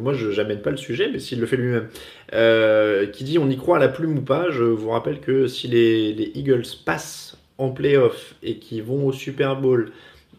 moi 0.00 0.12
je 0.14 0.30
n'amène 0.30 0.60
pas 0.62 0.70
le 0.70 0.76
sujet, 0.76 1.08
mais 1.10 1.18
s'il 1.20 1.40
le 1.40 1.46
fait 1.46 1.56
lui-même, 1.56 1.88
euh, 2.34 3.06
qui 3.06 3.24
dit 3.24 3.38
on 3.38 3.48
y 3.50 3.56
croit 3.56 3.78
à 3.78 3.80
la 3.80 3.88
plume 3.88 4.18
ou 4.18 4.22
pas. 4.22 4.50
Je 4.50 4.64
vous 4.64 4.90
rappelle 4.90 5.20
que 5.20 5.46
si 5.46 5.68
les, 5.68 6.12
les 6.12 6.32
Eagles 6.34 6.64
passent 6.84 7.38
en 7.58 7.70
playoff 7.70 8.34
et 8.42 8.58
qui 8.58 8.80
vont 8.82 9.06
au 9.06 9.12
Super 9.12 9.56
Bowl 9.60 9.90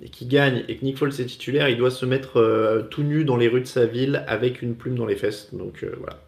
et 0.01 0.09
qui 0.09 0.25
gagnent 0.25 0.63
et 0.67 0.77
que 0.77 0.85
Nick 0.85 0.97
Foles 0.97 1.19
est 1.19 1.25
titulaire, 1.25 1.69
il 1.69 1.77
doit 1.77 1.91
se 1.91 2.05
mettre 2.05 2.37
euh, 2.37 2.81
tout 2.83 3.03
nu 3.03 3.23
dans 3.25 3.37
les 3.37 3.47
rues 3.47 3.61
de 3.61 3.67
sa 3.67 3.85
ville 3.85 4.23
avec 4.27 4.61
une 4.61 4.75
plume 4.75 4.95
dans 4.95 5.05
les 5.05 5.15
fesses. 5.15 5.53
Donc 5.53 5.85
voilà. 5.99 6.19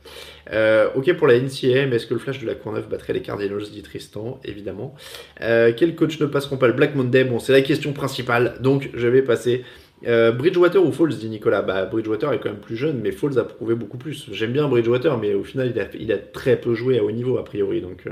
Euh, 0.54 0.90
ok 0.96 1.12
pour 1.14 1.28
la 1.28 1.40
NCA, 1.40 1.88
mais 1.88 1.96
est-ce 1.96 2.06
que 2.06 2.14
le 2.14 2.20
flash 2.20 2.40
de 2.40 2.46
la 2.46 2.56
Courneuve 2.56 2.88
battrait 2.88 3.14
les 3.14 3.22
Cardinals 3.22 3.64
dit 3.72 3.82
Tristan 3.82 4.40
Évidemment. 4.44 4.96
Euh, 5.42 5.74
quels 5.76 5.96
coachs 5.96 6.20
ne 6.20 6.26
passeront 6.26 6.58
pas 6.58 6.68
le 6.68 6.74
Black 6.74 6.96
Monday? 6.96 7.24
Bon, 7.24 7.40
c'est 7.40 7.54
la 7.54 7.62
question 7.62 7.94
principale, 7.94 8.56
donc 8.60 8.90
je 8.94 9.08
vais 9.08 9.22
passer. 9.22 9.64
Euh, 10.08 10.32
Bridgewater 10.32 10.86
ou 10.86 10.92
Falls 10.92 11.16
dit 11.16 11.30
Nicolas? 11.30 11.62
Bah 11.62 11.86
Bridgewater 11.86 12.34
est 12.34 12.40
quand 12.40 12.50
même 12.50 12.60
plus 12.60 12.76
jeune, 12.76 13.00
mais 13.02 13.12
Falls 13.12 13.40
a 13.40 13.44
prouvé 13.44 13.76
beaucoup 13.76 13.98
plus. 13.98 14.28
J'aime 14.32 14.52
bien 14.52 14.68
Bridgewater, 14.68 15.18
mais 15.18 15.34
au 15.34 15.44
final 15.44 15.72
il 15.74 15.80
a, 15.80 15.88
il 16.00 16.12
a, 16.12 16.18
très 16.18 16.58
peu 16.58 16.76
joué 16.76 17.00
à 17.00 17.04
haut 17.04 17.12
niveau 17.12 17.38
a 17.38 17.46
priori, 17.46 17.82
donc. 17.82 18.04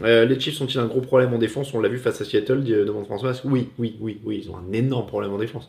Euh, 0.00 0.24
les 0.24 0.38
Chiefs 0.40 0.60
ont-ils 0.60 0.78
un 0.78 0.86
gros 0.86 1.00
problème 1.00 1.34
en 1.34 1.38
défense? 1.38 1.72
On 1.74 1.80
l'a 1.80 1.88
vu 1.88 1.98
face 1.98 2.20
à 2.20 2.24
Seattle, 2.24 2.62
demande 2.62 3.04
François. 3.06 3.32
Oui, 3.44 3.68
oui, 3.78 3.96
oui, 4.00 4.20
oui, 4.24 4.42
ils 4.44 4.50
ont 4.50 4.56
un 4.56 4.72
énorme 4.72 5.06
problème 5.06 5.32
en 5.32 5.38
défense. 5.38 5.68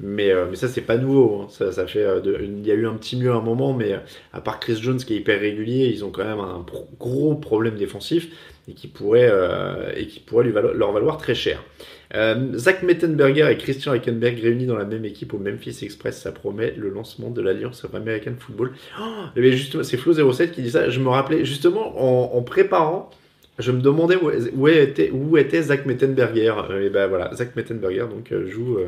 Mais, 0.00 0.30
euh, 0.30 0.46
mais 0.48 0.56
ça, 0.56 0.68
c'est 0.68 0.80
pas 0.80 0.96
nouveau. 0.96 1.42
Hein. 1.42 1.46
Ça, 1.48 1.86
fait, 1.86 2.02
euh, 2.02 2.20
il 2.42 2.66
y 2.66 2.70
a 2.70 2.74
eu 2.74 2.86
un 2.86 2.94
petit 2.94 3.16
mieux 3.16 3.32
à 3.32 3.36
un 3.36 3.40
moment, 3.40 3.72
mais 3.72 3.98
à 4.32 4.40
part 4.40 4.60
Chris 4.60 4.78
Jones 4.80 4.98
qui 4.98 5.14
est 5.14 5.18
hyper 5.18 5.40
régulier, 5.40 5.86
ils 5.86 6.04
ont 6.04 6.10
quand 6.10 6.24
même 6.24 6.40
un 6.40 6.64
gros 6.98 7.34
problème 7.34 7.76
défensif 7.76 8.28
et 8.68 8.72
qui 8.72 8.88
pourrait, 8.88 9.30
et 9.94 10.06
qui 10.06 10.20
pourrait 10.20 10.44
leur 10.44 10.92
valoir 10.92 11.18
très 11.18 11.34
cher. 11.34 11.62
Zach 12.54 12.82
Mettenberger 12.82 13.50
et 13.50 13.58
Christian 13.58 13.92
Hackenberg 13.92 14.38
réunis 14.40 14.64
dans 14.64 14.76
la 14.76 14.86
même 14.86 15.04
équipe 15.04 15.34
au 15.34 15.38
Memphis 15.38 15.80
Express, 15.82 16.22
ça 16.22 16.32
promet 16.32 16.72
le 16.74 16.88
lancement 16.88 17.28
de 17.28 17.42
l'Alliance 17.42 17.84
American 17.92 18.32
Football. 18.38 18.72
Oh, 18.98 19.02
c'est 19.82 20.00
Flo07 20.00 20.52
qui 20.52 20.62
dit 20.62 20.70
ça. 20.70 20.88
Je 20.88 21.00
me 21.00 21.08
rappelais 21.08 21.44
justement 21.44 21.92
en, 22.00 22.38
en 22.38 22.42
préparant 22.42 23.10
je 23.58 23.70
me 23.70 23.80
demandais 23.80 24.16
où, 24.16 24.68
était, 24.68 25.62
Zach 25.62 25.86
Mettenberger. 25.86 26.54
Euh, 26.70 26.86
et 26.86 26.90
ben 26.90 27.06
voilà, 27.06 27.34
Zach 27.34 27.54
Mettenberger 27.54 28.06
donc, 28.10 28.32
euh, 28.32 28.46
joue, 28.48 28.78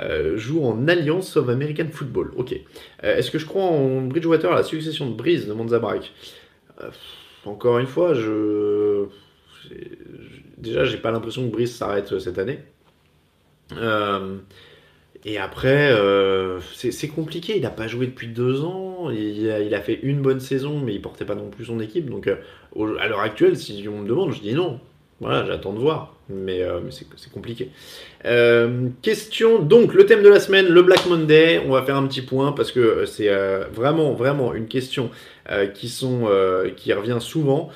euh, 0.00 0.36
joue 0.36 0.64
en 0.64 0.88
Alliance 0.88 1.36
of 1.36 1.48
American 1.48 1.88
Football. 1.92 2.32
Ok. 2.36 2.54
Est-ce 3.02 3.30
que 3.30 3.38
je 3.38 3.46
crois 3.46 3.64
en 3.64 4.02
Bridgewater, 4.02 4.54
la 4.54 4.62
succession 4.62 5.10
de 5.10 5.14
Breeze 5.14 5.46
de 5.46 5.52
Monzabarak 5.52 6.12
Encore 7.44 7.78
une 7.78 7.86
fois, 7.86 8.14
je. 8.14 9.04
Déjà, 10.58 10.84
j'ai 10.84 10.98
pas 10.98 11.10
l'impression 11.10 11.46
que 11.46 11.52
Breeze 11.52 11.74
s'arrête 11.74 12.18
cette 12.18 12.38
année. 12.38 12.60
Et 15.24 15.38
après, 15.38 15.90
c'est 16.74 17.08
compliqué. 17.08 17.56
Il 17.56 17.62
n'a 17.62 17.70
pas 17.70 17.86
joué 17.86 18.06
depuis 18.06 18.28
deux 18.28 18.62
ans. 18.62 19.10
Il 19.10 19.74
a, 19.74 19.80
fait 19.80 19.98
une 20.02 20.20
bonne 20.20 20.40
saison, 20.40 20.80
mais 20.80 20.94
il 20.94 21.00
portait 21.00 21.24
pas 21.24 21.34
non 21.34 21.48
plus 21.48 21.64
son 21.64 21.80
équipe. 21.80 22.10
Donc, 22.10 22.28
à 22.28 23.08
l'heure 23.08 23.20
actuelle, 23.20 23.56
si 23.56 23.86
on 23.88 24.00
me 24.00 24.08
demande, 24.08 24.32
je 24.32 24.40
dis 24.40 24.54
non. 24.54 24.80
Voilà, 25.20 25.46
j'attends 25.46 25.72
de 25.72 25.78
voir. 25.78 26.14
Mais, 26.28 26.62
euh, 26.62 26.80
c'est 26.90 27.32
compliqué. 27.32 27.70
Euh, 28.24 28.88
question, 29.02 29.60
donc, 29.60 29.94
le 29.94 30.06
thème 30.06 30.22
de 30.22 30.28
la 30.28 30.40
semaine, 30.40 30.68
le 30.68 30.82
Black 30.82 31.06
Monday. 31.06 31.62
On 31.66 31.70
va 31.70 31.82
faire 31.82 31.96
un 31.96 32.06
petit 32.06 32.22
point 32.22 32.52
parce 32.52 32.72
que 32.72 33.04
c'est 33.06 33.28
euh, 33.28 33.64
vraiment, 33.72 34.12
vraiment 34.14 34.54
une 34.54 34.66
question 34.66 35.10
qui, 35.74 35.92
qui 36.76 36.92
revient 36.92 37.18
souvent. 37.20 37.70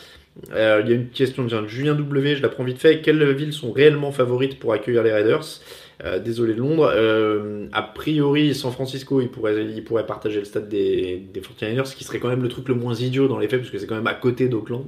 il 0.51 0.57
y 0.57 0.61
a 0.61 0.95
une 0.95 1.09
question 1.09 1.45
de 1.45 1.69
Julien 1.69 1.95
W, 1.95 2.37
je 2.37 2.43
la 2.43 2.49
prends 2.49 2.65
vite 2.65 2.79
fait. 2.79 3.01
Quelles 3.01 3.33
villes 3.35 3.53
sont 3.53 3.73
réellement 3.73 4.13
favorites 4.13 4.59
pour 4.59 4.73
accueillir 4.73 5.03
les 5.03 5.13
Raiders? 5.13 5.61
Euh, 6.05 6.21
désolé 6.21 6.55
de 6.55 6.61
Londres. 6.61 6.93
Euh, 6.95 7.67
a 7.73 7.83
priori, 7.83 8.55
San 8.55 8.71
Francisco, 8.71 9.21
il 9.21 9.29
pourrait, 9.29 9.65
il 9.65 9.83
pourrait 9.83 10.07
partager 10.07 10.39
le 10.39 10.45
stade 10.45 10.69
des, 10.69 11.21
des 11.33 11.41
49ers, 11.41 11.87
ce 11.87 11.97
qui 11.97 12.05
serait 12.05 12.21
quand 12.21 12.29
même 12.29 12.43
le 12.43 12.49
truc 12.49 12.69
le 12.69 12.77
moins 12.77 12.95
idiot 12.95 13.27
dans 13.27 13.39
les 13.39 13.49
faits, 13.49 13.61
parce 13.61 13.71
que 13.71 13.79
c'est 13.79 13.87
quand 13.87 13.97
même 13.97 14.07
à 14.07 14.15
côté 14.15 14.49
d'Auckland. 14.49 14.87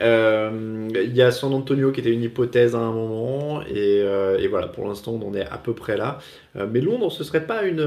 Euh, 0.00 0.88
il 0.94 1.14
y 1.14 1.20
a 1.20 1.30
San 1.32 1.52
Antonio 1.52 1.92
qui 1.92 2.00
était 2.00 2.12
une 2.12 2.22
hypothèse 2.22 2.74
à 2.74 2.78
un 2.78 2.92
moment, 2.92 3.62
et, 3.66 4.02
voilà, 4.48 4.68
pour 4.68 4.88
l'instant, 4.88 5.20
on 5.22 5.28
en 5.28 5.34
est 5.34 5.46
à 5.46 5.58
peu 5.58 5.74
près 5.74 5.98
là. 5.98 6.18
mais 6.54 6.80
Londres, 6.80 7.12
ce 7.12 7.24
serait 7.24 7.46
pas 7.46 7.64
une, 7.64 7.80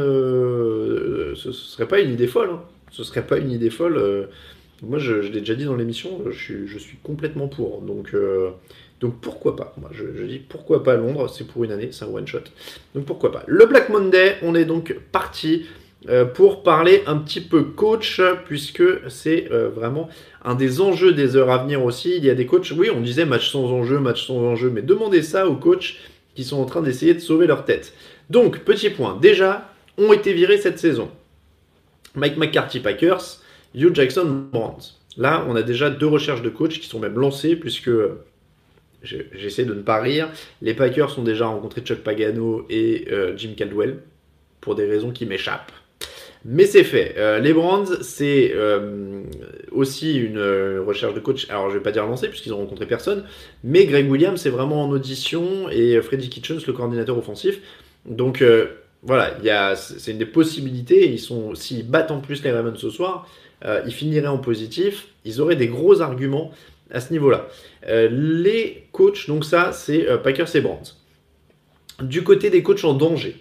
serait 1.36 1.88
pas 1.88 2.00
une 2.00 2.12
idée 2.12 2.27
folle. 2.27 2.50
Hein. 2.51 2.62
Ce 2.91 3.03
serait 3.03 3.25
pas 3.25 3.38
une 3.38 3.51
idée 3.51 3.72
folle. 3.72 4.27
moi, 4.84 5.00
je, 5.00 5.15
l'ai 5.15 5.39
déjà 5.39 5.56
dit 5.56 5.65
dans 5.65 5.76
l'émission, 5.76 6.21
je 6.30 6.38
suis, 6.38 6.67
je 6.67 6.78
suis 6.78 6.97
complètement 7.02 7.47
pour. 7.47 7.82
Donc, 7.82 8.13
donc 9.01 9.19
pourquoi 9.19 9.55
pas 9.55 9.73
Moi 9.81 9.89
je, 9.91 10.23
dis 10.23 10.37
pourquoi 10.37 10.83
pas 10.83 10.95
Londres, 10.95 11.27
c'est 11.27 11.45
pour 11.45 11.63
une 11.63 11.71
année, 11.71 11.89
c'est 11.91 12.05
un 12.05 12.09
one 12.09 12.27
shot. 12.27 12.39
Donc 12.93 13.05
pourquoi 13.05 13.31
pas 13.31 13.43
Le 13.47 13.65
Black 13.65 13.89
Monday, 13.89 14.37
on 14.43 14.53
est 14.53 14.65
donc 14.65 14.95
parti 15.11 15.65
euh, 16.07 16.23
pour 16.25 16.61
parler 16.61 17.03
un 17.07 17.17
petit 17.17 17.41
peu 17.41 17.63
coach, 17.63 18.21
puisque 18.45 18.83
c'est 19.09 19.51
euh, 19.51 19.69
vraiment 19.69 20.07
un 20.43 20.53
des 20.53 20.81
enjeux 20.81 21.13
des 21.13 21.35
heures 21.35 21.49
à 21.49 21.59
venir 21.59 21.83
aussi. 21.83 22.15
Il 22.15 22.23
y 22.23 22.29
a 22.29 22.35
des 22.35 22.45
coachs, 22.45 22.71
oui, 22.71 22.89
on 22.95 23.01
disait 23.01 23.25
match 23.25 23.51
sans 23.51 23.65
enjeu, 23.65 23.99
match 23.99 24.25
sans 24.25 24.37
enjeu, 24.37 24.69
mais 24.69 24.83
demandez 24.83 25.23
ça 25.23 25.47
aux 25.47 25.55
coachs 25.55 25.95
qui 26.35 26.43
sont 26.43 26.59
en 26.59 26.65
train 26.65 26.81
d'essayer 26.81 27.13
de 27.13 27.19
sauver 27.19 27.47
leur 27.47 27.65
tête. 27.65 27.93
Donc, 28.29 28.59
petit 28.59 28.89
point, 28.89 29.17
déjà, 29.21 29.69
ont 29.97 30.13
été 30.13 30.33
virés 30.33 30.57
cette 30.57 30.79
saison. 30.79 31.09
Mike 32.15 32.37
McCarthy 32.37 32.79
Packers, 32.79 33.39
Hugh 33.75 33.93
Jackson 33.93 34.45
Brands. 34.51 34.79
Là, 35.17 35.45
on 35.49 35.55
a 35.55 35.61
déjà 35.61 35.89
deux 35.89 36.07
recherches 36.07 36.41
de 36.41 36.49
coach 36.49 36.79
qui 36.79 36.87
sont 36.87 36.99
même 36.99 37.19
lancées, 37.19 37.55
puisque 37.55 37.89
j'essaie 39.03 39.65
de 39.65 39.73
ne 39.73 39.81
pas 39.81 39.99
rire. 39.99 40.29
Les 40.61 40.73
Packers 40.73 41.17
ont 41.17 41.23
déjà 41.23 41.47
rencontré 41.47 41.81
Chuck 41.81 41.99
Pagano 41.99 42.65
et 42.69 43.07
euh, 43.11 43.35
Jim 43.35 43.51
Caldwell 43.55 43.99
pour 44.59 44.75
des 44.75 44.85
raisons 44.85 45.11
qui 45.11 45.25
m'échappent. 45.25 45.71
Mais 46.43 46.65
c'est 46.65 46.83
fait. 46.83 47.15
Euh, 47.17 47.39
les 47.39 47.53
Brands, 47.53 47.85
c'est 48.01 48.51
euh, 48.55 49.21
aussi 49.71 50.17
une 50.17 50.39
recherche 50.79 51.13
de 51.13 51.19
coach. 51.19 51.47
Alors, 51.49 51.69
je 51.69 51.77
vais 51.77 51.83
pas 51.83 51.91
dire 51.91 52.05
lancé 52.05 52.29
puisqu'ils 52.29 52.53
ont 52.53 52.57
rencontré 52.57 52.87
personne. 52.87 53.25
Mais 53.63 53.85
Greg 53.85 54.09
Williams, 54.09 54.39
c'est 54.39 54.49
vraiment 54.49 54.83
en 54.83 54.89
audition 54.89 55.69
et 55.69 56.01
Freddy 56.01 56.29
Kitchens, 56.29 56.61
le 56.65 56.73
coordinateur 56.73 57.17
offensif. 57.17 57.59
Donc, 58.05 58.43
voilà, 59.03 59.35
c'est 59.75 60.11
une 60.11 60.17
des 60.17 60.25
possibilités. 60.25 61.11
Ils 61.11 61.19
sont, 61.19 61.53
s'ils 61.53 61.87
battent 61.87 62.09
en 62.09 62.19
plus 62.19 62.43
les 62.43 62.51
Ravens 62.51 62.77
ce 62.79 62.89
soir, 62.89 63.27
ils 63.85 63.93
finiraient 63.93 64.25
en 64.25 64.39
positif. 64.39 65.09
Ils 65.25 65.41
auraient 65.41 65.55
des 65.55 65.67
gros 65.67 66.01
arguments 66.01 66.51
à 66.91 66.99
ce 66.99 67.12
niveau-là. 67.12 67.47
Euh, 67.88 68.10
les 68.12 68.88
coachs, 68.91 69.27
donc 69.27 69.45
ça, 69.45 69.71
c'est 69.71 70.10
euh, 70.10 70.17
Packers 70.17 70.56
et 70.56 70.62
Brands. 70.62 70.82
Du 72.01 72.23
côté 72.23 72.49
des 72.49 72.63
coachs 72.63 72.84
en 72.84 72.93
danger, 72.93 73.36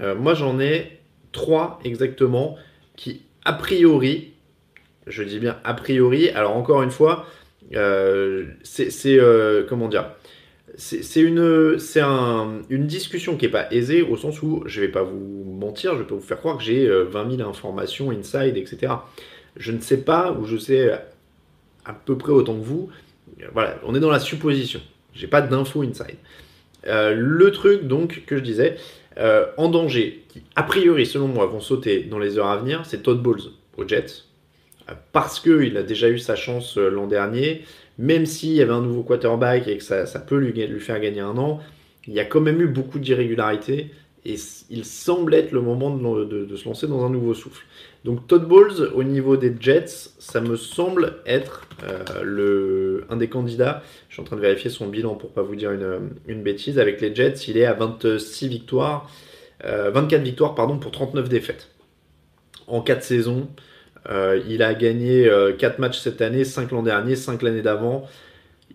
euh, 0.00 0.14
moi 0.14 0.34
j'en 0.34 0.58
ai 0.60 1.00
trois 1.32 1.78
exactement 1.84 2.56
qui, 2.96 3.22
a 3.44 3.52
priori, 3.52 4.32
je 5.06 5.22
dis 5.22 5.38
bien 5.38 5.58
a 5.64 5.74
priori, 5.74 6.28
alors 6.30 6.56
encore 6.56 6.82
une 6.82 6.90
fois, 6.90 7.26
c'est 8.62 8.88
une, 11.16 11.78
un, 11.96 12.58
une 12.68 12.86
discussion 12.86 13.36
qui 13.36 13.46
n'est 13.46 13.52
pas 13.52 13.72
aisée 13.72 14.02
au 14.02 14.16
sens 14.16 14.42
où 14.42 14.64
je 14.66 14.80
ne 14.80 14.86
vais 14.86 14.92
pas 14.92 15.04
vous 15.04 15.44
mentir, 15.44 15.94
je 15.94 16.00
vais 16.00 16.04
pas 16.04 16.16
vous 16.16 16.20
faire 16.20 16.38
croire 16.38 16.58
que 16.58 16.64
j'ai 16.64 16.88
20 16.88 17.36
000 17.36 17.48
informations 17.48 18.10
inside, 18.10 18.56
etc. 18.56 18.92
Je 19.56 19.70
ne 19.70 19.80
sais 19.80 19.98
pas, 19.98 20.32
ou 20.32 20.46
je 20.46 20.56
sais 20.56 21.00
à 21.90 21.92
peu 21.92 22.16
près 22.16 22.32
autant 22.32 22.54
que 22.54 22.64
vous. 22.64 22.88
Voilà, 23.52 23.78
on 23.84 23.94
est 23.94 24.00
dans 24.00 24.10
la 24.10 24.20
supposition. 24.20 24.80
J'ai 25.12 25.26
pas 25.26 25.40
d'infos 25.40 25.82
inside. 25.82 26.16
Euh, 26.86 27.14
le 27.14 27.50
truc 27.50 27.86
donc 27.86 28.22
que 28.26 28.36
je 28.36 28.42
disais, 28.42 28.76
euh, 29.18 29.46
en 29.56 29.68
danger, 29.68 30.24
qui 30.28 30.42
a 30.56 30.62
priori 30.62 31.04
selon 31.04 31.28
moi 31.28 31.46
vont 31.46 31.60
sauter 31.60 32.04
dans 32.04 32.18
les 32.18 32.38
heures 32.38 32.46
à 32.46 32.56
venir, 32.56 32.82
c'est 32.84 33.02
Todd 33.02 33.20
Bowles 33.20 33.42
aux 33.76 33.86
Jets. 33.86 34.24
Euh, 34.88 34.94
parce 35.12 35.40
qu'il 35.40 35.76
a 35.76 35.82
déjà 35.82 36.08
eu 36.08 36.18
sa 36.18 36.36
chance 36.36 36.76
l'an 36.76 37.06
dernier, 37.06 37.64
même 37.98 38.24
s'il 38.24 38.52
y 38.52 38.62
avait 38.62 38.72
un 38.72 38.82
nouveau 38.82 39.02
quarterback 39.02 39.68
et 39.68 39.76
que 39.76 39.82
ça, 39.82 40.06
peut 40.20 40.38
lui, 40.38 40.52
lui, 40.52 40.80
faire 40.80 41.00
gagner 41.00 41.20
un 41.20 41.36
an, 41.36 41.60
il 42.06 42.14
y 42.14 42.20
a 42.20 42.24
quand 42.24 42.40
même 42.40 42.60
eu 42.62 42.68
beaucoup 42.68 42.98
d'irrégularités 42.98 43.90
et 44.24 44.36
il 44.68 44.84
semble 44.84 45.34
être 45.34 45.52
le 45.52 45.62
moment 45.62 45.90
de, 45.90 46.56
se 46.56 46.64
lancer 46.66 46.86
dans 46.86 47.04
un 47.04 47.10
nouveau 47.10 47.32
souffle. 47.32 47.64
Donc 48.04 48.26
Todd 48.26 48.46
Bowles 48.46 48.90
au 48.94 49.02
niveau 49.02 49.36
des 49.36 49.54
Jets, 49.58 49.86
ça 50.18 50.40
me 50.40 50.56
semble 50.56 51.16
être 51.26 51.66
euh, 51.84 52.22
le, 52.22 53.04
un 53.08 53.16
des 53.16 53.28
candidats. 53.28 53.82
Je 54.08 54.14
suis 54.14 54.22
en 54.22 54.24
train 54.24 54.36
de 54.36 54.42
vérifier 54.42 54.68
son 54.68 54.88
bilan 54.88 55.14
pour 55.14 55.30
pas 55.30 55.42
vous 55.42 55.56
dire 55.56 55.70
une, 55.72 56.42
bêtise. 56.42 56.78
Avec 56.78 57.00
les 57.00 57.14
Jets, 57.14 57.46
il 57.48 57.56
est 57.56 57.64
à 57.64 57.72
26 57.72 58.48
victoires, 58.48 59.10
24 59.64 60.12
euh, 60.12 60.22
victoires 60.22 60.54
pardon, 60.54 60.78
pour 60.78 60.92
39 60.92 61.28
défaites. 61.28 61.68
En 62.66 62.82
4 62.82 63.02
saisons, 63.02 63.48
euh, 64.08 64.40
il 64.48 64.62
a 64.62 64.74
gagné 64.74 65.30
4 65.58 65.78
matchs 65.78 65.98
cette 65.98 66.20
année, 66.20 66.44
5 66.44 66.70
l'an 66.72 66.82
dernier, 66.82 67.16
5 67.16 67.42
l'année 67.42 67.62
d'avant. 67.62 68.06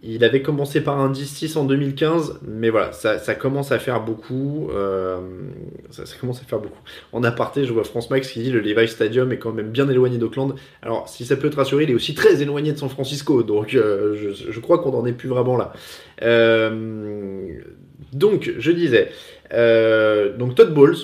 Il 0.07 0.23
avait 0.23 0.43
commencé 0.43 0.81
par 0.81 0.99
un 0.99 1.11
10-6 1.11 1.57
en 1.57 1.63
2015, 1.63 2.39
mais 2.47 2.69
voilà, 2.69 2.91
ça, 2.91 3.17
commence 3.33 3.71
à 3.71 3.79
faire 3.79 4.01
beaucoup. 4.01 4.69
Euh, 4.71 5.19
ça, 5.89 6.03
commence 6.19 6.39
à 6.41 6.43
faire 6.43 6.59
beaucoup. 6.59 6.79
En 7.11 7.23
aparté, 7.23 7.65
je 7.65 7.73
vois 7.73 7.83
France 7.83 8.11
Max 8.11 8.29
qui 8.29 8.39
dit 8.41 8.51
le 8.51 8.59
Levi 8.59 8.87
Stadium 8.87 9.31
est 9.31 9.39
quand 9.39 9.51
même 9.51 9.71
bien 9.71 9.89
éloigné 9.89 10.19
d'Auckland. 10.19 10.53
Alors, 10.83 11.09
si 11.09 11.25
ça 11.25 11.35
peut 11.35 11.49
te 11.49 11.55
rassurer, 11.55 11.85
il 11.85 11.89
est 11.89 11.95
aussi 11.95 12.13
très 12.13 12.43
éloigné 12.43 12.71
de 12.71 12.77
San 12.77 12.89
Francisco, 12.89 13.41
donc 13.41 13.73
euh, 13.73 14.33
je, 14.35 14.59
crois 14.59 14.77
qu'on 14.77 14.91
n'en 14.91 15.07
est 15.07 15.13
plus 15.13 15.29
vraiment 15.29 15.57
là. 15.57 15.73
Euh, 16.21 17.47
donc, 18.13 18.53
je 18.59 18.71
disais, 18.71 19.09
donc 20.37 20.53
Todd 20.53 20.71
Bowles, 20.71 20.97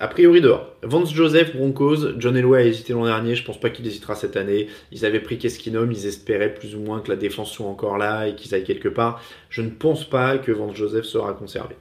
a 0.00 0.08
priori 0.08 0.40
dehors. 0.40 0.74
Vance 0.82 1.14
Joseph, 1.14 1.54
Broncos, 1.54 2.18
John 2.18 2.34
Elway 2.34 2.62
a 2.62 2.64
hésité 2.64 2.94
l'an 2.94 3.04
dernier, 3.04 3.34
je 3.34 3.44
pense 3.44 3.60
pas 3.60 3.68
qu'il 3.68 3.86
hésitera 3.86 4.14
cette 4.14 4.34
année. 4.36 4.68
Ils 4.92 5.04
avaient 5.04 5.20
pris 5.20 5.36
Keskinum, 5.36 5.92
ils 5.92 6.06
espéraient 6.06 6.54
plus 6.54 6.74
ou 6.74 6.80
moins 6.80 7.00
que 7.00 7.10
la 7.10 7.16
défense 7.16 7.52
soit 7.52 7.66
encore 7.66 7.98
là 7.98 8.26
et 8.26 8.34
qu'ils 8.34 8.54
aillent 8.54 8.64
quelque 8.64 8.88
part. 8.88 9.22
Je 9.50 9.60
ne 9.60 9.68
pense 9.68 10.08
pas 10.08 10.38
que 10.38 10.52
Vance 10.52 10.74
Joseph 10.74 11.04
sera 11.04 11.34
conservé. 11.34 11.76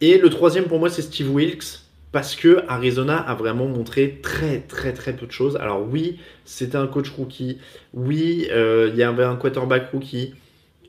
Et 0.00 0.18
le 0.18 0.30
troisième 0.30 0.64
pour 0.64 0.78
moi 0.78 0.88
c'est 0.88 1.02
Steve 1.02 1.34
Wilkes, 1.34 1.80
parce 2.12 2.36
que 2.36 2.62
Arizona 2.68 3.16
a 3.16 3.34
vraiment 3.34 3.66
montré 3.66 4.20
très 4.22 4.60
très 4.60 4.92
très 4.92 5.12
peu 5.14 5.26
de 5.26 5.32
choses. 5.32 5.56
Alors 5.56 5.84
oui, 5.84 6.20
c'était 6.44 6.76
un 6.76 6.86
coach 6.86 7.10
rookie, 7.10 7.58
oui, 7.92 8.46
euh, 8.52 8.90
il 8.92 8.96
y 8.96 9.02
avait 9.02 9.24
un 9.24 9.34
quarterback 9.34 9.90
rookie, 9.90 10.34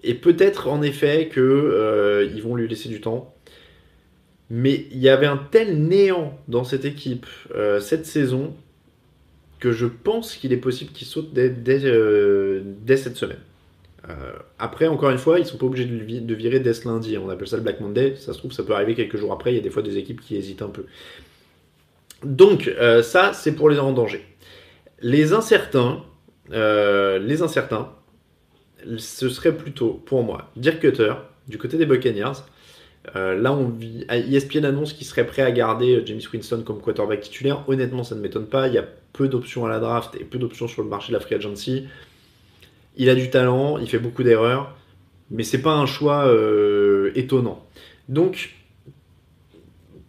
et 0.03 0.13
peut-être 0.13 0.67
en 0.67 0.83
effet 0.83 1.29
qu'ils 1.33 1.41
euh, 1.41 2.29
vont 2.43 2.55
lui 2.55 2.67
laisser 2.67 2.89
du 2.89 3.01
temps. 3.01 3.32
Mais 4.55 4.85
il 4.91 4.99
y 4.99 5.09
avait 5.09 5.25
un 5.25 5.37
tel 5.49 5.81
néant 5.81 6.37
dans 6.47 6.63
cette 6.63 6.85
équipe 6.85 7.25
euh, 7.55 7.79
cette 7.79 8.05
saison 8.05 8.53
que 9.59 9.71
je 9.71 9.87
pense 9.87 10.35
qu'il 10.35 10.53
est 10.53 10.57
possible 10.57 10.91
qu'il 10.91 11.07
saute 11.07 11.33
dès, 11.33 11.47
cette 12.95 13.17
semaine. 13.17 13.39
après, 14.59 14.85
encore 14.85 15.09
une 15.09 15.17
fois, 15.17 15.39
ils 15.39 15.47
sont 15.47 15.57
pas 15.57 15.65
obligés 15.65 15.85
de, 15.85 16.35
virer 16.35 16.59
dès 16.59 16.75
ce 16.75 16.87
lundi. 16.87 17.17
On 17.17 17.29
appelle 17.29 17.47
ça 17.47 17.57
le 17.57 17.63
Black 17.63 17.79
Monday. 17.79 18.15
Ça 18.15 18.31
se 18.31 18.37
trouve, 18.37 18.51
ça 18.51 18.61
peut 18.61 18.75
arriver 18.75 18.93
quelques 18.93 19.17
jours 19.17 19.33
après. 19.33 19.53
Il 19.53 19.55
y 19.55 19.59
a 19.59 19.63
des 19.63 19.71
fois 19.71 19.81
des 19.81 19.97
équipes 19.97 20.21
qui 20.21 20.35
hésitent 20.35 20.61
un 20.61 20.69
peu. 20.69 20.85
Donc, 22.23 22.71
ça, 23.01 23.33
c'est 23.33 23.53
pour 23.53 23.71
les 23.71 23.79
en 23.79 23.91
danger. 23.91 24.23
Les 25.01 25.33
incertains, 25.33 26.03
les 26.51 27.41
incertains, 27.41 27.91
ce 28.97 29.29
serait 29.29 29.57
plutôt, 29.57 29.93
pour 30.05 30.21
moi, 30.21 30.51
Dirk 30.57 30.79
Cutter, 30.79 31.13
du 31.47 31.57
côté 31.57 31.77
des 31.77 31.87
Buccaneers. 31.87 32.43
Euh, 33.15 33.35
là, 33.35 33.53
on 33.53 33.67
vit, 33.67 34.05
ESPN 34.09 34.65
annonce 34.65 34.93
qu'il 34.93 35.05
serait 35.05 35.25
prêt 35.25 35.41
à 35.41 35.51
garder 35.51 35.95
euh, 35.95 36.03
James 36.05 36.21
Winston 36.33 36.63
comme 36.65 36.79
quarterback 36.79 37.21
titulaire. 37.21 37.63
Honnêtement, 37.67 38.03
ça 38.03 38.15
ne 38.15 38.21
m'étonne 38.21 38.47
pas. 38.47 38.67
Il 38.67 38.73
y 38.73 38.77
a 38.77 38.85
peu 39.11 39.27
d'options 39.27 39.65
à 39.65 39.69
la 39.69 39.79
draft 39.79 40.15
et 40.15 40.23
peu 40.23 40.37
d'options 40.39 40.67
sur 40.67 40.83
le 40.83 40.89
marché 40.89 41.09
de 41.09 41.17
la 41.17 41.19
free 41.19 41.35
agency. 41.35 41.85
Il 42.95 43.09
a 43.09 43.15
du 43.15 43.29
talent, 43.29 43.77
il 43.77 43.87
fait 43.87 43.99
beaucoup 43.99 44.23
d'erreurs, 44.23 44.75
mais 45.31 45.43
c'est 45.43 45.61
pas 45.61 45.73
un 45.73 45.85
choix 45.85 46.27
euh, 46.27 47.11
étonnant. 47.15 47.65
Donc, 48.07 48.55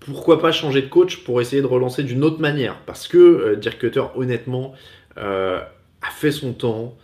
pourquoi 0.00 0.40
pas 0.40 0.52
changer 0.52 0.82
de 0.82 0.88
coach 0.88 1.24
pour 1.24 1.40
essayer 1.40 1.62
de 1.62 1.66
relancer 1.66 2.02
d'une 2.02 2.22
autre 2.22 2.40
manière? 2.40 2.78
Parce 2.86 3.08
que 3.08 3.54
Dirk 3.54 3.78
Cutter, 3.78 4.04
honnêtement, 4.16 4.74
a 5.16 6.10
fait 6.10 6.30
son 6.30 6.52
temps. 6.52 6.96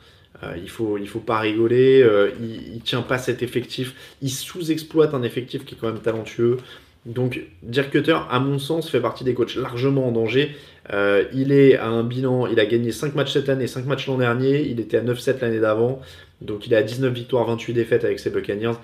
Euh, 0.43 0.55
il 0.57 0.71
faut 0.71 0.99
il 0.99 1.09
faut 1.09 1.21
pas 1.21 1.39
rigoler. 1.39 2.03
Euh, 2.03 2.31
il, 2.41 2.75
il, 2.75 2.81
tient 2.81 3.03
pas 3.03 3.19
cet 3.19 3.43
effectif. 3.43 3.95
Il 4.23 4.31
sous-exploite 4.31 5.15
un 5.15 5.23
effectif 5.23 5.65
qui 5.65 5.75
est 5.75 5.79
quand 5.79 5.89
même 5.89 6.01
talentueux. 6.01 6.59
Donc 7.07 7.41
Dirk 7.63 7.91
Cutter, 7.91 8.19
à 8.31 8.41
mon 8.41 8.59
sens, 8.59 8.91
fait 8.91 9.01
partie 9.01 9.25
des 9.25 9.35
coachs 9.35 9.55
largement 9.55 10.09
en 10.09 10.13
danger. 10.13 10.55
Euh, 10.93 11.25
il 11.33 11.53
est 11.53 11.77
à 11.77 11.89
un 11.89 12.05
bilan, 12.05 12.47
il 12.47 12.61
a 12.61 12.67
gagné 12.67 12.93
5 12.93 13.15
matchs 13.15 13.33
cette 13.33 13.49
année, 13.49 13.67
5 13.67 13.87
matchs 13.87 14.07
l'an 14.07 14.19
dernier, 14.19 14.63
il 14.63 14.81
était 14.81 14.99
à 14.99 15.03
9-7 15.03 15.41
l'année 15.41 15.61
d'avant, 15.61 16.01
donc 16.41 16.67
il 16.67 16.73
est 16.73 16.77
à 16.77 16.83
19 16.83 17.13
victoires, 17.13 17.47
28 17.47 17.73
défaites 17.73 18.05
avec 18.05 18.19
ses 18.19 18.31
Buccaneers. 18.31 18.75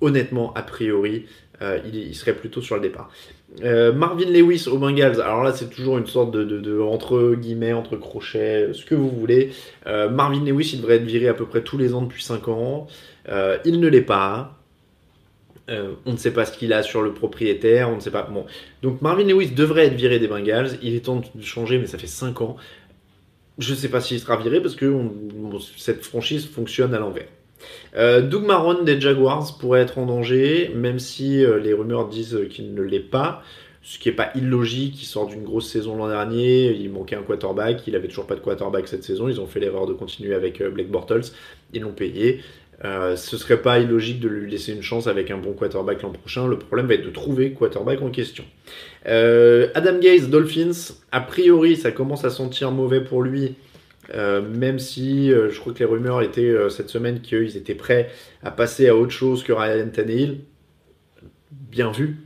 Honnêtement, 0.00 0.52
a 0.54 0.62
priori, 0.62 1.26
il, 1.60 2.14
serait 2.16 2.34
plutôt 2.34 2.60
sur 2.60 2.74
le 2.74 2.82
départ. 2.82 3.10
Euh, 3.60 3.92
Marvin 3.92 4.30
Lewis 4.30 4.66
aux 4.66 4.78
Bengals, 4.78 5.20
alors 5.20 5.42
là 5.42 5.52
c'est 5.52 5.68
toujours 5.68 5.98
une 5.98 6.06
sorte 6.06 6.30
de, 6.32 6.80
entre 6.80 7.34
guillemets, 7.34 7.72
entre 7.72 7.96
crochets, 7.96 8.70
ce 8.72 8.84
que 8.84 8.94
vous 8.94 9.10
voulez. 9.10 9.50
Euh, 9.86 10.08
Marvin 10.08 10.44
Lewis 10.44 10.70
il 10.72 10.80
devrait 10.80 10.96
être 10.96 11.04
viré 11.04 11.28
à 11.28 11.34
peu 11.34 11.44
près 11.44 11.62
tous 11.62 11.76
les 11.76 11.94
ans 11.94 12.02
depuis 12.02 12.22
5 12.22 12.48
ans. 12.48 12.86
Euh, 13.28 13.58
il 13.64 13.80
ne 13.80 13.88
l'est 13.88 14.00
pas. 14.00 14.58
on 15.68 16.12
ne 16.12 16.16
sait 16.16 16.32
pas 16.32 16.44
ce 16.44 16.56
qu'il 16.56 16.72
a 16.72 16.82
sur 16.82 17.02
le 17.02 17.12
propriétaire, 17.12 17.90
on 17.90 17.96
ne 17.96 18.00
sait 18.00 18.10
pas. 18.10 18.22
Bon. 18.22 18.46
Donc 18.82 19.02
Marvin 19.02 19.24
Lewis 19.24 19.50
devrait 19.50 19.86
être 19.86 19.94
viré 19.94 20.18
des 20.18 20.28
Bengals. 20.28 20.78
Il 20.82 20.94
est 20.94 21.04
temps 21.04 21.22
de 21.34 21.42
changer, 21.42 21.78
mais 21.78 21.86
ça 21.86 21.98
fait 21.98 22.06
5 22.06 22.40
ans. 22.40 22.56
Je 23.58 23.72
ne 23.72 23.76
sais 23.76 23.88
pas 23.88 24.00
s'il 24.00 24.18
sera 24.18 24.36
viré 24.38 24.62
parce 24.62 24.74
que 24.74 24.92
cette 25.76 26.04
franchise 26.04 26.46
fonctionne 26.46 26.94
à 26.94 26.98
l'envers. 26.98 27.28
Euh, 27.96 28.22
Doug 28.22 28.44
Marron 28.44 28.82
des 28.82 29.00
Jaguars 29.00 29.56
pourrait 29.58 29.80
être 29.80 29.98
en 29.98 30.06
danger, 30.06 30.70
même 30.74 30.98
si 30.98 31.44
euh, 31.44 31.58
les 31.58 31.72
rumeurs 31.72 32.08
disent 32.08 32.38
qu'il 32.50 32.74
ne 32.74 32.82
l'est 32.82 33.00
pas. 33.00 33.42
Ce 33.82 33.98
qui 33.98 34.08
n'est 34.08 34.14
pas 34.14 34.30
illogique, 34.36 35.02
il 35.02 35.06
sort 35.06 35.26
d'une 35.26 35.42
grosse 35.42 35.68
saison 35.68 35.96
l'an 35.96 36.08
dernier, 36.08 36.70
il 36.70 36.90
manquait 36.90 37.16
un 37.16 37.22
quarterback, 37.22 37.82
il 37.88 37.96
avait 37.96 38.06
toujours 38.06 38.26
pas 38.26 38.36
de 38.36 38.40
quarterback 38.40 38.86
cette 38.86 39.02
saison, 39.02 39.28
ils 39.28 39.40
ont 39.40 39.48
fait 39.48 39.58
l'erreur 39.58 39.86
de 39.86 39.92
continuer 39.92 40.34
avec 40.34 40.60
euh, 40.60 40.70
Blake 40.70 40.88
Bortles, 40.88 41.32
ils 41.72 41.82
l'ont 41.82 41.92
payé. 41.92 42.40
Ce 42.84 43.14
ce 43.16 43.36
serait 43.36 43.62
pas 43.62 43.78
illogique 43.78 44.18
de 44.18 44.26
lui 44.26 44.50
laisser 44.50 44.72
une 44.72 44.82
chance 44.82 45.06
avec 45.06 45.30
un 45.30 45.36
bon 45.36 45.52
quarterback 45.52 46.02
l'an 46.02 46.10
prochain. 46.10 46.48
Le 46.48 46.58
problème 46.58 46.88
va 46.88 46.94
être 46.94 47.04
de 47.04 47.10
trouver 47.10 47.52
quarterback 47.52 48.02
en 48.02 48.10
question. 48.10 48.42
Adam 49.04 50.00
Gaze, 50.00 50.28
Dolphins, 50.28 50.92
a 51.12 51.20
priori 51.20 51.76
ça 51.76 51.92
commence 51.92 52.24
à 52.24 52.30
sentir 52.30 52.72
mauvais 52.72 53.00
pour 53.00 53.22
lui 53.22 53.54
euh, 54.10 54.42
même 54.42 54.78
si 54.78 55.32
euh, 55.32 55.50
je 55.50 55.60
crois 55.60 55.72
que 55.72 55.78
les 55.78 55.84
rumeurs 55.84 56.22
étaient 56.22 56.42
euh, 56.42 56.68
cette 56.68 56.90
semaine 56.90 57.20
qu'ils 57.20 57.56
étaient 57.56 57.74
prêts 57.74 58.10
à 58.42 58.50
passer 58.50 58.88
à 58.88 58.96
autre 58.96 59.12
chose 59.12 59.44
que 59.44 59.52
Ryan 59.52 59.88
Tannehill. 59.88 60.40
Bien 61.50 61.90
vu. 61.90 62.18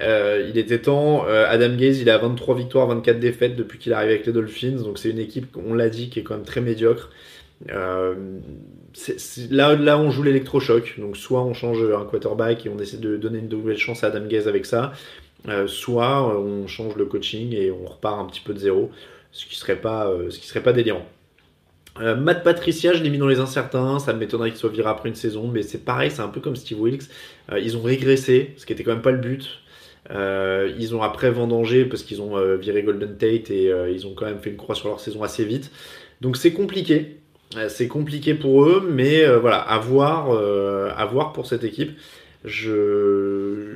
il 0.00 0.56
était 0.56 0.80
temps. 0.80 1.24
Adam 1.24 1.74
Gaze, 1.76 2.00
il 2.00 2.10
a 2.10 2.18
23 2.18 2.56
victoires, 2.56 2.86
24 2.86 3.18
défaites 3.18 3.56
depuis 3.56 3.78
qu'il 3.78 3.92
arrive 3.92 4.10
avec 4.10 4.26
les 4.26 4.32
Dolphins. 4.32 4.82
Donc 4.82 4.98
c'est 4.98 5.10
une 5.10 5.18
équipe, 5.18 5.56
on 5.56 5.74
l'a 5.74 5.88
dit, 5.88 6.08
qui 6.08 6.20
est 6.20 6.22
quand 6.22 6.34
même 6.34 6.44
très 6.44 6.60
médiocre. 6.60 7.10
là, 7.68 8.14
là, 9.50 9.98
on 9.98 10.10
joue 10.10 10.22
l'électrochoc. 10.22 11.00
Donc 11.00 11.16
soit 11.16 11.42
on 11.42 11.52
change 11.52 11.78
un 11.82 12.04
quarterback 12.04 12.64
et 12.66 12.68
on 12.68 12.78
essaie 12.78 12.98
de 12.98 13.16
donner 13.16 13.40
une 13.40 13.48
nouvelle 13.48 13.78
chance 13.78 14.04
à 14.04 14.08
Adam 14.08 14.26
Gaze 14.26 14.46
avec 14.46 14.66
ça. 14.66 14.92
soit 15.66 16.38
on 16.38 16.68
change 16.68 16.94
le 16.96 17.06
coaching 17.06 17.52
et 17.54 17.72
on 17.72 17.84
repart 17.84 18.20
un 18.20 18.26
petit 18.26 18.40
peu 18.40 18.54
de 18.54 18.60
zéro. 18.60 18.90
Ce 19.32 19.46
qui 19.46 19.56
serait 19.56 19.80
pas, 19.80 20.12
ce 20.30 20.38
qui 20.38 20.46
serait 20.46 20.62
pas 20.62 20.72
délirant. 20.72 21.06
Euh, 22.00 22.16
Matt 22.16 22.42
Patricia, 22.42 22.94
je 22.94 23.02
l'ai 23.02 23.10
mis 23.10 23.18
dans 23.18 23.28
les 23.28 23.38
incertains, 23.38 23.98
ça 23.98 24.12
m'étonnerait 24.14 24.50
qu'il 24.50 24.58
soit 24.58 24.70
viré 24.70 24.88
après 24.88 25.08
une 25.08 25.14
saison, 25.14 25.48
mais 25.48 25.62
c'est 25.62 25.84
pareil, 25.84 26.10
c'est 26.10 26.22
un 26.22 26.28
peu 26.28 26.40
comme 26.40 26.56
Steve 26.56 26.80
Wilkes. 26.80 27.04
Euh, 27.50 27.58
ils 27.58 27.76
ont 27.76 27.82
régressé, 27.82 28.54
ce 28.56 28.64
qui 28.64 28.72
était 28.72 28.82
quand 28.82 28.92
même 28.92 29.02
pas 29.02 29.10
le 29.10 29.18
but. 29.18 29.60
Euh, 30.10 30.72
ils 30.78 30.96
ont 30.96 31.02
après 31.02 31.30
vendangé 31.30 31.84
parce 31.84 32.02
qu'ils 32.02 32.22
ont 32.22 32.56
viré 32.56 32.82
Golden 32.82 33.16
Tate 33.16 33.50
et 33.50 33.72
ils 33.92 34.06
ont 34.06 34.14
quand 34.14 34.24
même 34.24 34.38
fait 34.38 34.50
une 34.50 34.56
croix 34.56 34.74
sur 34.74 34.88
leur 34.88 35.00
saison 35.00 35.22
assez 35.22 35.44
vite. 35.44 35.70
Donc 36.20 36.36
c'est 36.36 36.52
compliqué, 36.52 37.18
c'est 37.68 37.88
compliqué 37.88 38.34
pour 38.34 38.64
eux, 38.64 38.88
mais 38.90 39.24
voilà, 39.36 39.58
à 39.58 39.78
voir, 39.78 41.32
pour 41.32 41.46
cette 41.46 41.64
équipe. 41.64 41.92
Je 42.44 43.74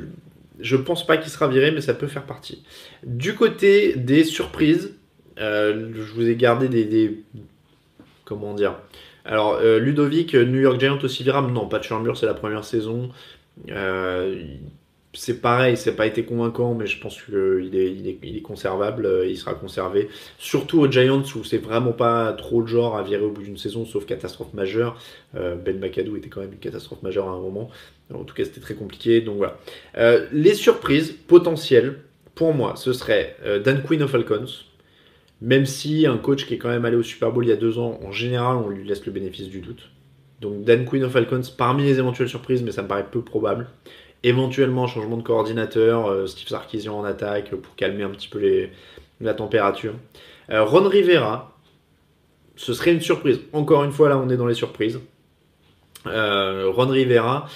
je 0.59 0.77
pense 0.77 1.07
pas 1.07 1.19
qu'il 1.19 1.31
sera 1.31 1.49
viré, 1.49 1.71
mais 1.71 1.83
ça 1.83 1.95
peut 1.95 2.07
faire 2.07 2.25
partie. 2.25 2.65
Du 3.05 3.35
côté 3.35 3.95
des 3.95 4.25
surprises, 4.25 4.97
je 5.37 6.13
vous 6.15 6.29
ai 6.29 6.35
gardé 6.35 6.69
des 6.69 7.23
comment 8.27 8.53
dire 8.53 8.75
Alors, 9.25 9.55
euh, 9.63 9.79
Ludovic, 9.79 10.35
New 10.35 10.61
York 10.61 10.79
Giants 10.79 10.99
aussi 11.03 11.23
virable 11.23 11.51
Non, 11.51 11.67
pas 11.67 11.79
de 11.79 11.85
Charmure, 11.85 12.19
c'est 12.19 12.27
la 12.27 12.35
première 12.35 12.65
saison. 12.65 13.09
Euh, 13.71 14.45
c'est 15.15 15.41
pareil, 15.41 15.79
c'est 15.79 15.97
pas 15.97 16.07
été 16.07 16.25
convaincant, 16.25 16.75
mais 16.75 16.87
je 16.87 17.01
pense 17.01 17.23
qu'il 17.23 17.71
est, 17.75 18.43
conservable, 18.43 19.07
euh, 19.07 19.27
il 19.27 19.39
sera 19.39 19.55
conservé. 19.55 20.11
Surtout 20.37 20.81
aux 20.81 20.91
Giants 20.91 21.23
où 21.35 21.45
c'est 21.45 21.57
vraiment 21.57 21.93
pas 21.93 22.35
trop 22.35 22.61
le 22.61 22.67
genre 22.67 22.99
à 22.99 23.03
virer 23.03 23.23
au 23.23 23.31
bout 23.31 23.43
d'une 23.43 23.57
saison, 23.57 23.87
sauf 23.87 24.05
catastrophe 24.05 24.53
majeure. 24.53 25.01
ben 25.33 25.81
McAdoo 25.81 26.17
était 26.17 26.29
quand 26.29 26.43
même 26.43 26.53
une 26.53 26.59
catastrophe 26.59 27.03
majeure 27.03 27.29
à 27.29 27.31
un 27.31 27.41
moment. 27.41 27.71
En 28.13 28.25
tout 28.25 28.35
cas, 28.35 28.45
c'était 28.45 28.61
très 28.61 28.75
compliqué. 28.75 29.23
Donc 29.23 29.39
voilà. 29.39 29.57
les 30.33 30.55
surprises 30.55 31.13
potentielles, 31.13 32.01
pour 32.35 32.53
moi, 32.53 32.75
ce 32.77 32.93
serait 32.93 33.37
Dan 33.65 33.83
Quinn 33.83 34.03
of 34.03 34.11
Falcons. 34.11 34.66
Même 35.41 35.67
si 35.67 36.07
un 36.07 36.17
coach 36.17 36.47
qui 36.47 36.55
est 36.55 36.59
quand 36.59 36.69
même 36.69 36.85
allé 36.85 36.97
au 36.97 37.03
Super 37.03 37.31
Bowl 37.31 37.45
il 37.45 37.49
y 37.49 37.53
a 37.53 37.57
deux 37.57 37.79
ans, 37.79 37.99
en 38.05 38.13
général, 38.13 38.57
on 38.57 38.69
lui 38.69 38.87
laisse 38.87 39.05
le 39.05 39.13
bénéfice 39.13 39.49
du 39.49 39.61
doute. 39.61 39.91
Donc 40.41 40.65
Dan 40.65 40.85
Quinn 40.85 41.05
of 41.05 41.13
Falcons, 41.13 41.43
parmi 41.57 41.85
les 41.85 41.99
éventuelles 41.99 42.29
surprises, 42.29 42.63
mais 42.63 42.73
ça 42.73 42.83
me 42.83 42.89
paraît 42.89 43.07
peu 43.11 43.23
probable. 43.23 43.69
Éventuellement 44.23 44.87
changement 44.87 45.17
de 45.17 45.23
coordinateur, 45.23 46.07
euh, 46.07 46.27
Steve 46.27 46.49
Sarkisian 46.49 46.99
en 46.99 47.05
attaque 47.05 47.51
pour 47.51 47.75
calmer 47.77 48.03
un 48.03 48.11
petit 48.11 48.29
peu 48.29 48.69
la 49.21 49.35
température. 49.35 49.95
Euh, 50.51 50.65
Ron 50.65 50.89
Rivera, 50.89 51.57
ce 52.57 52.73
serait 52.73 52.93
une 52.93 53.01
surprise. 53.01 53.41
Encore 53.53 53.85
une 53.85 53.93
fois, 53.93 54.09
là, 54.09 54.19
on 54.19 54.29
est 54.31 54.37
dans 54.37 54.47
les 54.47 54.55
surprises. 54.55 55.01
Euh, 56.07 56.71
Ron 56.71 56.89
Rivera, 56.89 57.49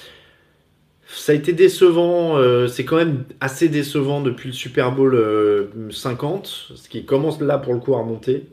ça 1.13 1.33
a 1.33 1.35
été 1.35 1.53
décevant, 1.53 2.39
euh, 2.39 2.69
c'est 2.69 2.85
quand 2.85 2.97
même 2.97 3.25
assez 3.41 3.69
décevant 3.69 4.21
depuis 4.21 4.49
le 4.49 4.53
Super 4.53 4.93
Bowl 4.93 5.19
50, 5.91 6.69
euh, 6.71 6.77
ce 6.77 6.89
qui 6.89 7.05
commence 7.05 7.41
là 7.41 7.59
pour 7.59 7.75
le 7.75 7.81
coup 7.81 7.95
à 7.95 7.99
remonter. 7.99 8.47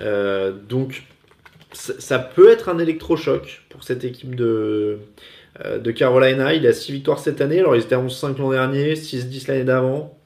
Euh, 0.00 0.52
donc 0.68 1.04
ça 1.72 2.18
peut 2.18 2.50
être 2.50 2.68
un 2.68 2.78
électrochoc 2.78 3.62
pour 3.68 3.84
cette 3.84 4.04
équipe 4.04 4.34
de, 4.34 4.98
de 5.78 5.90
Carolina. 5.90 6.54
Il 6.54 6.66
a 6.66 6.72
6 6.72 6.92
victoires 6.92 7.18
cette 7.18 7.40
année, 7.40 7.58
alors 7.58 7.76
ils 7.76 7.82
étaient 7.82 7.94
à 7.94 8.02
11-5 8.02 8.38
l'an 8.38 8.50
dernier, 8.50 8.94
6-10 8.94 9.48
l'année 9.48 9.64
d'avant. 9.64 10.16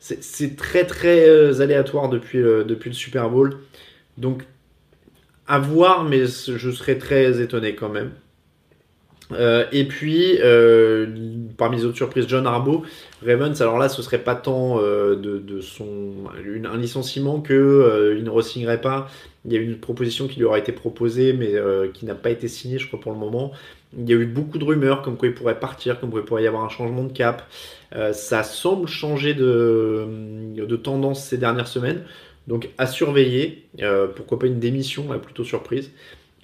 C'est 0.00 0.56
très 0.56 0.84
très 0.84 1.62
aléatoire 1.62 2.10
depuis, 2.10 2.38
depuis 2.38 2.90
le 2.90 2.94
Super 2.94 3.30
Bowl. 3.30 3.56
Donc 4.18 4.42
à 5.46 5.58
voir, 5.58 6.04
mais 6.04 6.26
je 6.26 6.70
serais 6.70 6.98
très 6.98 7.40
étonné 7.40 7.74
quand 7.74 7.88
même. 7.88 8.10
Euh, 9.32 9.64
et 9.72 9.84
puis, 9.84 10.38
parmi 11.56 11.78
les 11.78 11.84
autres 11.84 11.96
surprises, 11.96 12.26
John 12.28 12.46
Harbaugh, 12.46 12.82
Ravens, 13.24 13.60
alors 13.60 13.78
là, 13.78 13.88
ce 13.88 14.02
serait 14.02 14.18
pas 14.18 14.34
tant 14.34 14.78
de, 14.78 15.60
son, 15.60 16.12
un 16.64 16.76
licenciement 16.76 17.40
que 17.40 18.14
il 18.16 18.24
ne 18.24 18.30
re 18.30 18.80
pas. 18.80 19.08
Il 19.46 19.52
y 19.52 19.56
a 19.56 19.60
une 19.60 19.76
proposition 19.76 20.26
qui 20.26 20.38
lui 20.38 20.44
aura 20.44 20.58
été 20.58 20.72
proposée, 20.72 21.32
mais 21.32 21.54
qui 21.92 22.06
n'a 22.06 22.14
pas 22.14 22.30
été 22.30 22.48
signée, 22.48 22.78
je 22.78 22.86
crois, 22.86 23.00
pour 23.00 23.12
le 23.12 23.18
moment. 23.18 23.52
Il 23.96 24.08
y 24.08 24.12
a 24.12 24.16
eu 24.16 24.26
beaucoup 24.26 24.58
de 24.58 24.64
rumeurs 24.64 25.02
comme 25.02 25.16
quoi 25.16 25.28
il 25.28 25.34
pourrait 25.34 25.60
partir, 25.60 26.00
comme 26.00 26.10
quoi 26.10 26.20
il 26.20 26.26
pourrait 26.26 26.42
y 26.42 26.46
avoir 26.46 26.64
un 26.64 26.68
changement 26.68 27.04
de 27.04 27.12
cap. 27.12 27.48
ça 28.12 28.42
semble 28.42 28.88
changer 28.88 29.34
de, 29.34 30.06
de 30.56 30.76
tendance 30.76 31.24
ces 31.24 31.38
dernières 31.38 31.68
semaines. 31.68 32.02
Donc 32.46 32.68
à 32.78 32.86
surveiller, 32.86 33.64
euh, 33.80 34.06
pourquoi 34.06 34.38
pas 34.38 34.46
une 34.46 34.58
démission, 34.58 35.06
plutôt 35.18 35.44
surprise. 35.44 35.90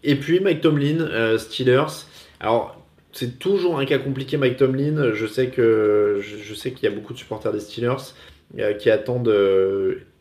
Et 0.02 0.14
puis 0.14 0.40
Mike 0.40 0.62
Tomlin, 0.62 1.00
euh, 1.00 1.38
Steelers. 1.38 2.06
Alors 2.40 2.76
c'est 3.12 3.38
toujours 3.38 3.78
un 3.78 3.84
cas 3.84 3.98
compliqué 3.98 4.36
Mike 4.36 4.56
Tomlin. 4.56 5.12
Je 5.14 5.26
sais 5.26 5.48
que 5.48 6.20
je, 6.20 6.54
qu'il 6.54 6.82
y 6.82 6.86
a 6.86 6.94
beaucoup 6.94 7.12
de 7.12 7.18
supporters 7.18 7.52
des 7.52 7.60
Steelers 7.60 8.14
euh, 8.58 8.72
qui 8.74 8.90
attendent 8.90 9.34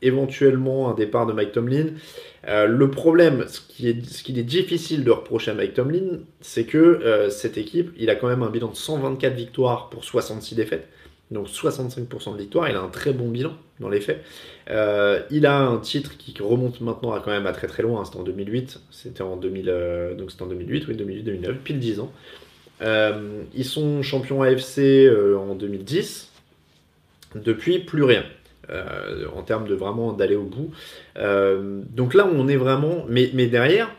éventuellement 0.01 0.89
un 0.91 0.93
départ 0.93 1.25
de 1.25 1.33
Mike 1.33 1.51
Tomlin. 1.51 1.87
le 2.45 2.91
problème, 2.91 3.45
ce 3.47 3.61
est 3.87 4.05
ce 4.05 4.23
qu'il 4.23 4.37
est 4.39 4.43
difficile 4.43 5.03
de 5.03 5.11
reprocher 5.11 5.51
à 5.51 5.53
Mike 5.53 5.73
Tomlin, 5.75 6.19
c'est 6.41 6.65
que 6.65 7.27
cette 7.29 7.57
équipe, 7.57 7.91
il 7.97 8.09
a 8.09 8.15
quand 8.15 8.27
même 8.27 8.43
un 8.43 8.49
bilan 8.49 8.69
de 8.69 8.75
124 8.75 9.33
victoires 9.33 9.89
pour 9.89 10.03
66 10.03 10.55
défaites. 10.55 10.87
Donc 11.31 11.47
65% 11.47 12.33
de 12.33 12.37
victoire, 12.39 12.69
il 12.69 12.75
a 12.75 12.81
un 12.81 12.87
très 12.87 13.13
bon 13.13 13.29
bilan 13.29 13.53
dans 13.79 13.89
les 13.89 14.01
faits. 14.01 14.23
Euh, 14.71 15.21
il 15.29 15.45
a 15.45 15.59
un 15.59 15.77
titre 15.77 16.17
qui 16.17 16.33
remonte 16.41 16.81
maintenant 16.81 17.13
à 17.13 17.19
quand 17.19 17.29
même 17.29 17.45
à 17.45 17.51
très 17.51 17.67
très 17.67 17.83
loin, 17.83 18.03
c'était 18.03 18.17
en 18.17 18.23
2008, 18.23 18.81
c'était 18.89 19.21
en 19.21 19.35
2000, 19.35 19.69
euh, 19.69 20.15
donc 20.15 20.31
c'était 20.31 20.43
en 20.43 20.47
2008, 20.47 20.87
oui 20.87 20.95
2008-2009, 20.95 21.53
pile 21.63 21.79
10 21.79 21.99
ans. 21.99 22.11
Euh, 22.81 23.43
ils 23.53 23.65
sont 23.65 24.01
champions 24.01 24.41
AFC 24.41 24.79
en 25.37 25.53
2010, 25.53 26.31
depuis 27.35 27.79
plus 27.79 28.03
rien. 28.03 28.23
en 29.35 29.43
termes 29.43 29.67
de 29.67 29.75
vraiment 29.75 30.13
d'aller 30.13 30.35
au 30.35 30.45
bout. 30.45 30.71
donc 31.15 32.15
là, 32.15 32.27
on 32.31 32.47
est 32.47 32.57
vraiment. 32.57 33.05
Mais, 33.07 33.29
mais 33.35 33.45
derrière, 33.45 33.91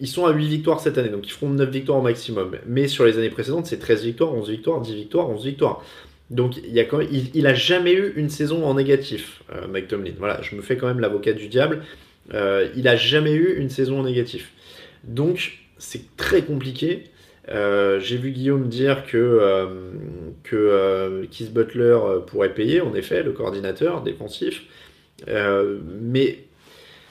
ils 0.00 0.08
sont 0.08 0.26
à 0.26 0.32
8 0.32 0.48
victoires 0.48 0.80
cette 0.80 0.98
année, 0.98 1.10
donc 1.10 1.26
ils 1.28 1.32
feront 1.32 1.50
9 1.50 1.70
victoires 1.70 1.98
au 1.98 2.02
maximum. 2.02 2.56
Mais 2.66 2.88
sur 2.88 3.04
les 3.04 3.18
années 3.18 3.30
précédentes, 3.30 3.66
c'est 3.66 3.78
13 3.78 4.04
victoires, 4.04 4.34
11 4.34 4.50
victoires, 4.50 4.80
10 4.80 4.94
victoires, 4.94 5.30
11 5.30 5.44
victoires. 5.44 5.82
Donc 6.30 6.56
il, 6.56 6.72
y 6.72 7.46
a 7.46 7.54
jamais 7.54 7.92
eu 7.92 8.12
une 8.16 8.30
saison 8.30 8.64
en 8.64 8.74
négatif, 8.74 9.42
euh, 9.52 9.68
Mike 9.68 9.88
Tomlin. 9.88 10.12
Voilà, 10.18 10.40
je 10.42 10.56
me 10.56 10.62
fais 10.62 10.76
quand 10.76 10.88
même 10.88 11.00
l'avocat 11.00 11.32
du 11.32 11.48
diable. 11.48 11.82
Euh, 12.34 12.68
il 12.76 12.88
a 12.88 12.96
jamais 12.96 13.32
eu 13.32 13.56
une 13.58 13.70
saison 13.70 14.00
en 14.00 14.02
négatif. 14.02 14.52
Donc 15.04 15.58
c'est 15.78 16.16
très 16.16 16.42
compliqué. 16.42 17.04
Euh, 17.48 18.00
j'ai 18.00 18.16
vu 18.16 18.32
Guillaume 18.32 18.68
dire 18.68 19.06
que, 19.06 19.70
Keith 21.30 21.52
Butler 21.52 21.98
pourrait 22.26 22.54
payer, 22.54 22.80
en 22.80 22.94
effet, 22.94 23.22
le 23.22 23.30
coordinateur 23.30 24.02
défensif. 24.02 24.64
mais 25.26 26.38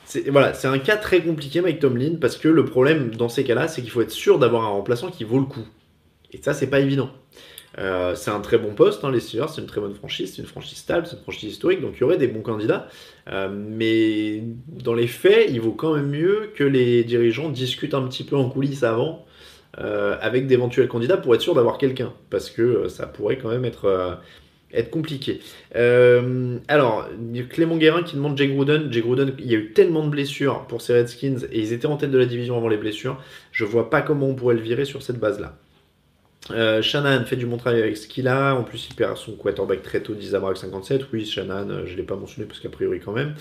c'est 0.03 0.65
un 0.65 0.79
cas 0.79 0.97
très 0.97 1.21
compliqué, 1.21 1.61
Mike 1.61 1.79
Tomlin, 1.79 2.15
parce 2.19 2.35
que 2.37 2.49
le 2.49 2.65
problème 2.65 3.15
dans 3.15 3.29
ces 3.29 3.45
cas-là, 3.45 3.69
c'est 3.69 3.81
qu'il 3.81 3.91
faut 3.91 4.01
être 4.01 4.11
sûr 4.11 4.39
d'avoir 4.39 4.65
un 4.65 4.69
remplaçant 4.69 5.09
qui 5.09 5.23
vaut 5.23 5.39
le 5.39 5.45
coup. 5.45 5.65
Et 6.33 6.39
ça, 6.41 6.53
c'est 6.53 6.67
pas 6.67 6.81
évident. 6.81 7.09
Euh, 7.77 8.15
c'est 8.15 8.31
un 8.31 8.39
très 8.39 8.57
bon 8.57 8.73
poste, 8.73 9.03
hein, 9.03 9.11
les 9.11 9.19
Steelers, 9.19 9.47
c'est 9.53 9.61
une 9.61 9.67
très 9.67 9.81
bonne 9.81 9.93
franchise, 9.93 10.33
c'est 10.35 10.41
une 10.41 10.47
franchise 10.47 10.77
stable, 10.77 11.07
c'est 11.07 11.17
une 11.17 11.23
franchise 11.23 11.51
historique, 11.51 11.81
donc 11.81 11.93
il 11.97 12.01
y 12.01 12.03
aurait 12.03 12.17
des 12.17 12.27
bons 12.27 12.41
candidats. 12.41 12.87
Euh, 13.29 13.49
mais 13.51 14.43
dans 14.67 14.93
les 14.93 15.07
faits, 15.07 15.47
il 15.49 15.59
vaut 15.59 15.73
quand 15.73 15.95
même 15.95 16.09
mieux 16.09 16.51
que 16.55 16.63
les 16.63 17.03
dirigeants 17.03 17.49
discutent 17.49 17.93
un 17.93 18.07
petit 18.07 18.23
peu 18.23 18.35
en 18.35 18.49
coulisses 18.49 18.83
avant 18.83 19.25
euh, 19.79 20.15
avec 20.21 20.47
d'éventuels 20.47 20.87
candidats 20.87 21.17
pour 21.17 21.35
être 21.35 21.41
sûr 21.41 21.53
d'avoir 21.53 21.77
quelqu'un, 21.77 22.13
parce 22.29 22.49
que 22.49 22.87
ça 22.87 23.07
pourrait 23.07 23.37
quand 23.37 23.49
même 23.49 23.65
être, 23.65 24.19
compliqué. 24.91 25.39
alors, 25.73 27.07
Clément 27.49 27.77
Guérin 27.77 28.03
qui 28.03 28.15
demande 28.15 28.37
Jay 28.37 28.47
Gruden. 28.47 28.91
Jay 28.91 29.01
Gruden, 29.01 29.33
il 29.39 29.51
y 29.51 29.55
a 29.55 29.57
eu 29.57 29.71
tellement 29.71 30.03
de 30.03 30.09
blessures 30.09 30.65
pour 30.67 30.81
ces 30.81 30.93
Redskins 30.93 31.39
et 31.51 31.59
ils 31.59 31.71
étaient 31.71 31.85
en 31.85 31.97
tête 31.97 32.11
de 32.11 32.17
la 32.17 32.25
division 32.25 32.57
avant 32.57 32.67
les 32.67 32.77
blessures. 32.77 33.21
Je 33.51 33.63
vois 33.63 33.89
pas 33.89 34.01
comment 34.01 34.27
on 34.27 34.35
pourrait 34.35 34.55
le 34.55 34.61
virer 34.61 34.83
sur 34.83 35.01
cette 35.01 35.19
base-là. 35.19 35.57
Euh, 36.51 36.81
Shannon 36.83 37.25
fait 37.25 37.35
du 37.35 37.47
bon 37.47 37.57
travail 37.57 37.81
avec 37.81 37.97
ce 37.97 38.07
qu'il 38.07 38.27
a. 38.27 38.55
En 38.55 38.63
plus, 38.63 38.87
il 38.89 38.95
perd 38.95 39.17
son 39.17 39.33
quarterback 39.33 39.81
très 39.81 40.01
tôt, 40.01 40.13
10 40.13 40.35
à 40.35 40.55
57. 40.55 41.05
Oui, 41.11 41.25
Shannon, 41.25 41.69
euh, 41.69 41.85
je 41.85 41.93
ne 41.93 41.97
l'ai 41.97 42.03
pas 42.03 42.15
mentionné 42.15 42.47
parce 42.47 42.59
qu'a 42.59 42.69
priori, 42.69 42.99
quand 42.99 43.13
même. 43.13 43.33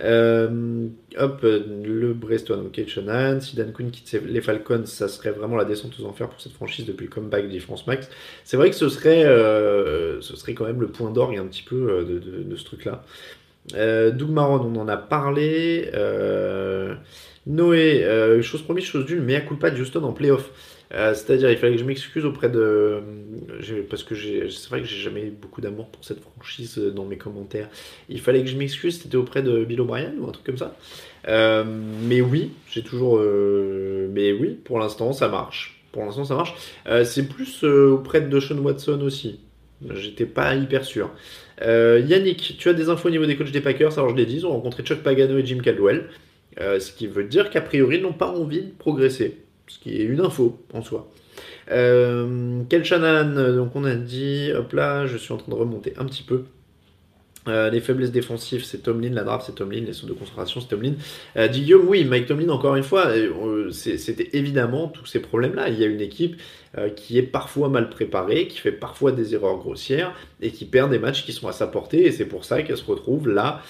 Euh, 0.00 0.86
hop, 1.18 1.40
le 1.42 2.12
Breston, 2.12 2.66
ok, 2.66 2.86
Shannon. 2.86 3.40
Si 3.40 3.56
Dan 3.56 3.72
quitte 3.72 4.20
les 4.24 4.40
Falcons, 4.40 4.86
ça 4.86 5.08
serait 5.08 5.32
vraiment 5.32 5.56
la 5.56 5.64
descente 5.64 5.92
aux 6.00 6.04
enfers 6.04 6.28
pour 6.28 6.40
cette 6.40 6.52
franchise 6.52 6.86
depuis 6.86 7.04
le 7.04 7.10
comeback 7.10 7.48
des 7.48 7.60
France 7.60 7.86
Max. 7.86 8.08
C'est 8.44 8.56
vrai 8.56 8.70
que 8.70 8.76
ce 8.76 8.88
serait, 8.88 9.24
ce 9.24 10.36
serait 10.36 10.54
quand 10.54 10.64
même 10.64 10.80
le 10.80 10.88
point 10.88 11.10
d'orgue 11.10 11.38
un 11.38 11.46
petit 11.46 11.62
peu 11.62 12.04
de, 12.04 12.56
ce 12.56 12.64
truc-là. 12.64 13.02
Doug 13.72 14.30
Maron, 14.30 14.72
on 14.72 14.80
en 14.80 14.88
a 14.88 14.96
parlé. 14.96 15.90
Noé, 17.46 18.40
chose 18.42 18.62
promise, 18.62 18.84
chose 18.84 19.06
due, 19.06 19.20
mais 19.20 19.34
à 19.34 19.40
coup 19.40 19.56
pas 19.56 19.70
de 19.70 19.80
Houston 19.80 20.04
en 20.04 20.12
playoff. 20.12 20.50
Euh, 20.92 21.14
c'est-à-dire, 21.14 21.50
il 21.50 21.56
fallait 21.56 21.74
que 21.74 21.80
je 21.80 21.84
m'excuse 21.84 22.24
auprès 22.24 22.48
de. 22.48 23.00
Parce 23.88 24.04
que 24.04 24.14
c'est 24.14 24.68
vrai 24.68 24.80
que 24.80 24.86
j'ai 24.86 25.00
jamais 25.00 25.24
beaucoup 25.24 25.60
d'amour 25.60 25.88
pour 25.88 26.04
cette 26.04 26.20
franchise 26.20 26.78
dans 26.78 27.04
mes 27.04 27.16
commentaires. 27.16 27.68
Il 28.08 28.20
fallait 28.20 28.42
que 28.42 28.48
je 28.48 28.56
m'excuse, 28.56 29.00
c'était 29.00 29.16
auprès 29.16 29.42
de 29.42 29.64
Bill 29.64 29.80
O'Brien 29.80 30.12
ou 30.18 30.28
un 30.28 30.32
truc 30.32 30.44
comme 30.44 30.58
ça. 30.58 30.76
Euh, 31.28 31.64
mais 31.66 32.20
oui, 32.20 32.52
j'ai 32.70 32.82
toujours. 32.82 33.18
Euh, 33.18 34.08
mais 34.12 34.32
oui, 34.32 34.58
pour 34.64 34.78
l'instant, 34.78 35.12
ça 35.12 35.28
marche. 35.28 35.82
Pour 35.92 36.04
l'instant, 36.04 36.24
ça 36.24 36.34
marche. 36.34 36.54
c'est 37.04 37.28
plus 37.28 37.64
auprès 37.64 38.20
de 38.20 38.40
Sean 38.40 38.58
Watson 38.58 39.00
aussi. 39.02 39.40
J'étais 39.94 40.26
pas 40.26 40.54
hyper 40.54 40.84
sûr. 40.84 41.10
Yannick, 41.60 42.56
tu 42.58 42.68
as 42.68 42.72
des 42.72 42.88
infos 42.88 43.08
au 43.08 43.10
niveau 43.10 43.26
des 43.26 43.36
coachs 43.36 43.52
des 43.52 43.60
Packers? 43.60 43.96
Alors, 43.98 44.10
je 44.10 44.16
l'ai 44.16 44.26
dit, 44.26 44.36
ils 44.36 44.46
ont 44.46 44.50
rencontré 44.50 44.82
Chuck 44.82 45.02
Pagano 45.02 45.38
et 45.38 45.46
Jim 45.46 45.58
Caldwell. 45.62 46.08
ce 46.58 46.92
qui 46.92 47.06
veut 47.06 47.24
dire 47.24 47.48
qu'a 47.48 47.60
priori, 47.60 47.98
ils 47.98 48.02
n'ont 48.02 48.12
pas 48.12 48.28
envie 48.28 48.62
de 48.62 48.72
progresser 48.76 49.43
ce 49.66 49.78
qui 49.78 50.00
est 50.00 50.04
une 50.04 50.20
info 50.20 50.58
en 50.72 50.82
soi. 50.82 51.10
Euh, 51.70 52.62
Kel 52.68 52.84
Shannon, 52.84 53.54
donc 53.54 53.74
on 53.74 53.84
a 53.84 53.94
dit, 53.94 54.50
hop 54.54 54.72
là, 54.72 55.06
je 55.06 55.16
suis 55.16 55.32
en 55.32 55.36
train 55.36 55.50
de 55.50 55.56
remonter 55.56 55.94
un 55.96 56.04
petit 56.04 56.22
peu. 56.22 56.44
Euh, 57.46 57.68
les 57.68 57.80
faiblesses 57.80 58.12
défensives, 58.12 58.64
c'est 58.64 58.78
Tomlin. 58.78 59.10
La 59.10 59.22
draft, 59.22 59.44
c'est 59.46 59.54
Tomlin. 59.54 59.82
Les 59.86 59.92
sauts 59.92 60.06
de 60.06 60.14
concentration, 60.14 60.60
c'est 60.60 60.68
Tomlin. 60.68 60.94
Euh, 61.36 61.48
oui, 61.86 62.04
Mike 62.04 62.26
Tomlin, 62.26 62.48
encore 62.48 62.76
une 62.76 62.82
fois, 62.82 63.08
euh, 63.08 63.70
c'était 63.70 64.30
évidemment 64.32 64.88
tous 64.88 65.04
ces 65.06 65.20
problèmes-là. 65.20 65.68
Il 65.68 65.78
y 65.78 65.84
a 65.84 65.86
une 65.86 66.00
équipe 66.00 66.40
euh, 66.78 66.88
qui 66.88 67.18
est 67.18 67.22
parfois 67.22 67.68
mal 67.68 67.90
préparée, 67.90 68.48
qui 68.48 68.58
fait 68.58 68.72
parfois 68.72 69.12
des 69.12 69.34
erreurs 69.34 69.58
grossières 69.58 70.14
et 70.40 70.50
qui 70.50 70.64
perd 70.64 70.90
des 70.90 70.98
matchs 70.98 71.24
qui 71.24 71.32
sont 71.32 71.46
à 71.46 71.52
sa 71.52 71.66
portée. 71.66 72.06
Et 72.06 72.12
c'est 72.12 72.24
pour 72.24 72.46
ça 72.46 72.62
qu'elle 72.62 72.78
se 72.78 72.84
retrouve 72.84 73.28
là, 73.28 73.62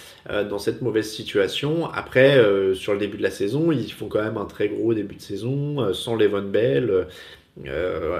dans 0.49 0.59
cette 0.59 0.81
mauvaise 0.81 1.11
situation. 1.11 1.91
Après, 1.91 2.41
sur 2.75 2.93
le 2.93 2.99
début 2.99 3.19
de 3.19 3.23
la 3.23 3.31
saison, 3.31 3.71
ils 3.73 3.93
font 3.93 4.09
quand 4.09 4.23
même 4.23 4.37
un 4.37 4.47
très 4.47 4.69
gros 4.69 4.95
début 4.95 5.17
de 5.17 5.21
saison, 5.21 5.93
sans 5.93 6.17
Levon 6.17 6.43
Bell. 6.43 7.07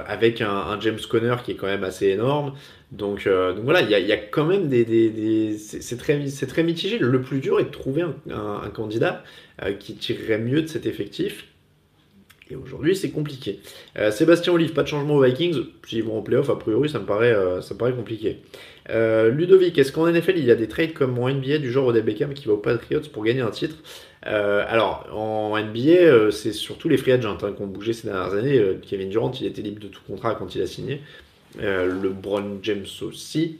Avec 0.07 0.41
un, 0.41 0.79
James 0.79 0.99
Conner 1.09 1.35
qui 1.43 1.51
est 1.51 1.55
quand 1.55 1.67
même 1.67 1.83
assez 1.83 2.07
énorme. 2.07 2.53
Donc, 2.91 3.27
euh, 3.27 3.53
donc 3.53 3.63
voilà, 3.63 3.81
il 3.81 3.89
y, 3.89 4.11
a, 4.11 4.17
quand 4.17 4.45
même 4.45 4.69
des. 4.69 5.57
c'est 5.57 5.97
très, 5.97 6.17
mitigé. 6.63 6.97
Le 6.99 7.21
plus 7.21 7.39
dur 7.39 7.59
est 7.59 7.65
de 7.65 7.69
trouver 7.69 8.03
un, 8.03 8.69
candidat 8.73 9.23
euh, 9.63 9.73
qui 9.73 9.95
tirerait 9.95 10.37
mieux 10.37 10.61
de 10.61 10.67
cet 10.67 10.85
effectif. 10.85 11.47
Et 12.51 12.55
aujourd'hui, 12.55 12.95
c'est 12.95 13.09
compliqué. 13.09 13.59
Sébastien 14.11 14.53
Olive, 14.53 14.73
pas 14.73 14.83
de 14.83 14.87
changement 14.87 15.15
aux 15.15 15.23
Vikings. 15.23 15.63
S'ils 15.87 16.03
vont 16.03 16.19
en 16.19 16.21
playoff, 16.21 16.47
a 16.51 16.55
priori, 16.55 16.87
ça 16.87 16.99
me 16.99 17.05
paraît, 17.05 17.35
ça 17.63 17.73
paraît 17.73 17.93
compliqué. 17.93 18.37
Ludovic, 18.87 19.75
est-ce 19.79 19.91
qu'en 19.91 20.07
NFL, 20.07 20.37
il 20.37 20.45
y 20.45 20.51
a 20.51 20.55
des 20.55 20.67
trades 20.67 20.93
comme 20.93 21.17
en 21.17 21.27
NBA 21.27 21.57
du 21.57 21.71
genre 21.71 21.87
Odell 21.87 22.03
Beckham 22.03 22.35
qui 22.35 22.45
va 22.45 22.53
aux 22.53 22.57
Patriots 22.57 23.01
pour 23.11 23.23
gagner 23.23 23.41
un 23.41 23.49
titre? 23.49 23.77
Euh, 24.27 24.65
alors, 24.67 25.07
en 25.11 25.57
NBA, 25.57 25.89
euh, 25.91 26.31
c'est 26.31 26.51
surtout 26.51 26.89
les 26.89 26.97
free 26.97 27.11
agents 27.11 27.37
hein, 27.43 27.53
qui 27.55 27.61
ont 27.61 27.67
bougé 27.67 27.93
ces 27.93 28.07
dernières 28.07 28.33
années. 28.33 28.57
Euh, 28.57 28.79
Kevin 28.81 29.09
Durant, 29.09 29.31
il 29.39 29.45
était 29.45 29.61
libre 29.61 29.79
de 29.79 29.87
tout 29.87 30.01
contrat 30.07 30.35
quand 30.35 30.55
il 30.55 30.61
a 30.61 30.67
signé. 30.67 31.01
Le 31.59 32.09
Bron 32.09 32.59
James 32.61 32.85
aussi. 33.01 33.57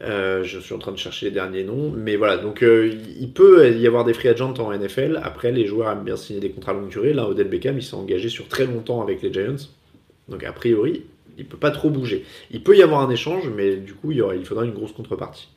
je 0.00 0.58
suis 0.60 0.74
en 0.74 0.78
train 0.78 0.92
de 0.92 0.98
chercher 0.98 1.26
les 1.26 1.32
derniers 1.32 1.64
noms. 1.64 1.92
Mais 1.96 2.16
voilà, 2.16 2.36
donc 2.36 2.62
il 2.62 3.30
peut 3.32 3.70
y 3.72 3.86
avoir 3.86 4.04
des 4.04 4.14
free 4.14 4.28
agents 4.28 4.54
en 4.54 4.76
NFL. 4.76 5.20
Après, 5.22 5.52
les 5.52 5.66
joueurs 5.66 5.90
aiment 5.90 6.04
bien 6.04 6.16
signer 6.16 6.40
des 6.40 6.50
contrats 6.50 6.72
longue 6.72 6.88
durée. 6.88 7.12
Là, 7.12 7.28
Odell 7.28 7.48
Beckham, 7.48 7.78
il 7.78 7.82
s'est 7.82 7.94
engagé 7.94 8.28
sur 8.28 8.48
très 8.48 8.66
longtemps 8.66 9.02
avec 9.02 9.22
les 9.22 9.32
Giants. 9.32 9.68
Donc, 10.28 10.42
a 10.44 10.52
priori, 10.52 11.02
il 11.38 11.46
peut 11.46 11.56
pas 11.56 11.70
trop 11.70 11.90
bouger. 11.90 12.24
Il 12.50 12.62
peut 12.62 12.76
y 12.76 12.82
avoir 12.82 13.00
un 13.00 13.10
échange, 13.10 13.48
mais 13.54 13.76
du 13.76 13.94
coup, 13.94 14.12
il, 14.12 14.18
y 14.18 14.22
il 14.36 14.44
faudra 14.44 14.64
une 14.64 14.72
grosse 14.72 14.92
contrepartie. 14.92 15.48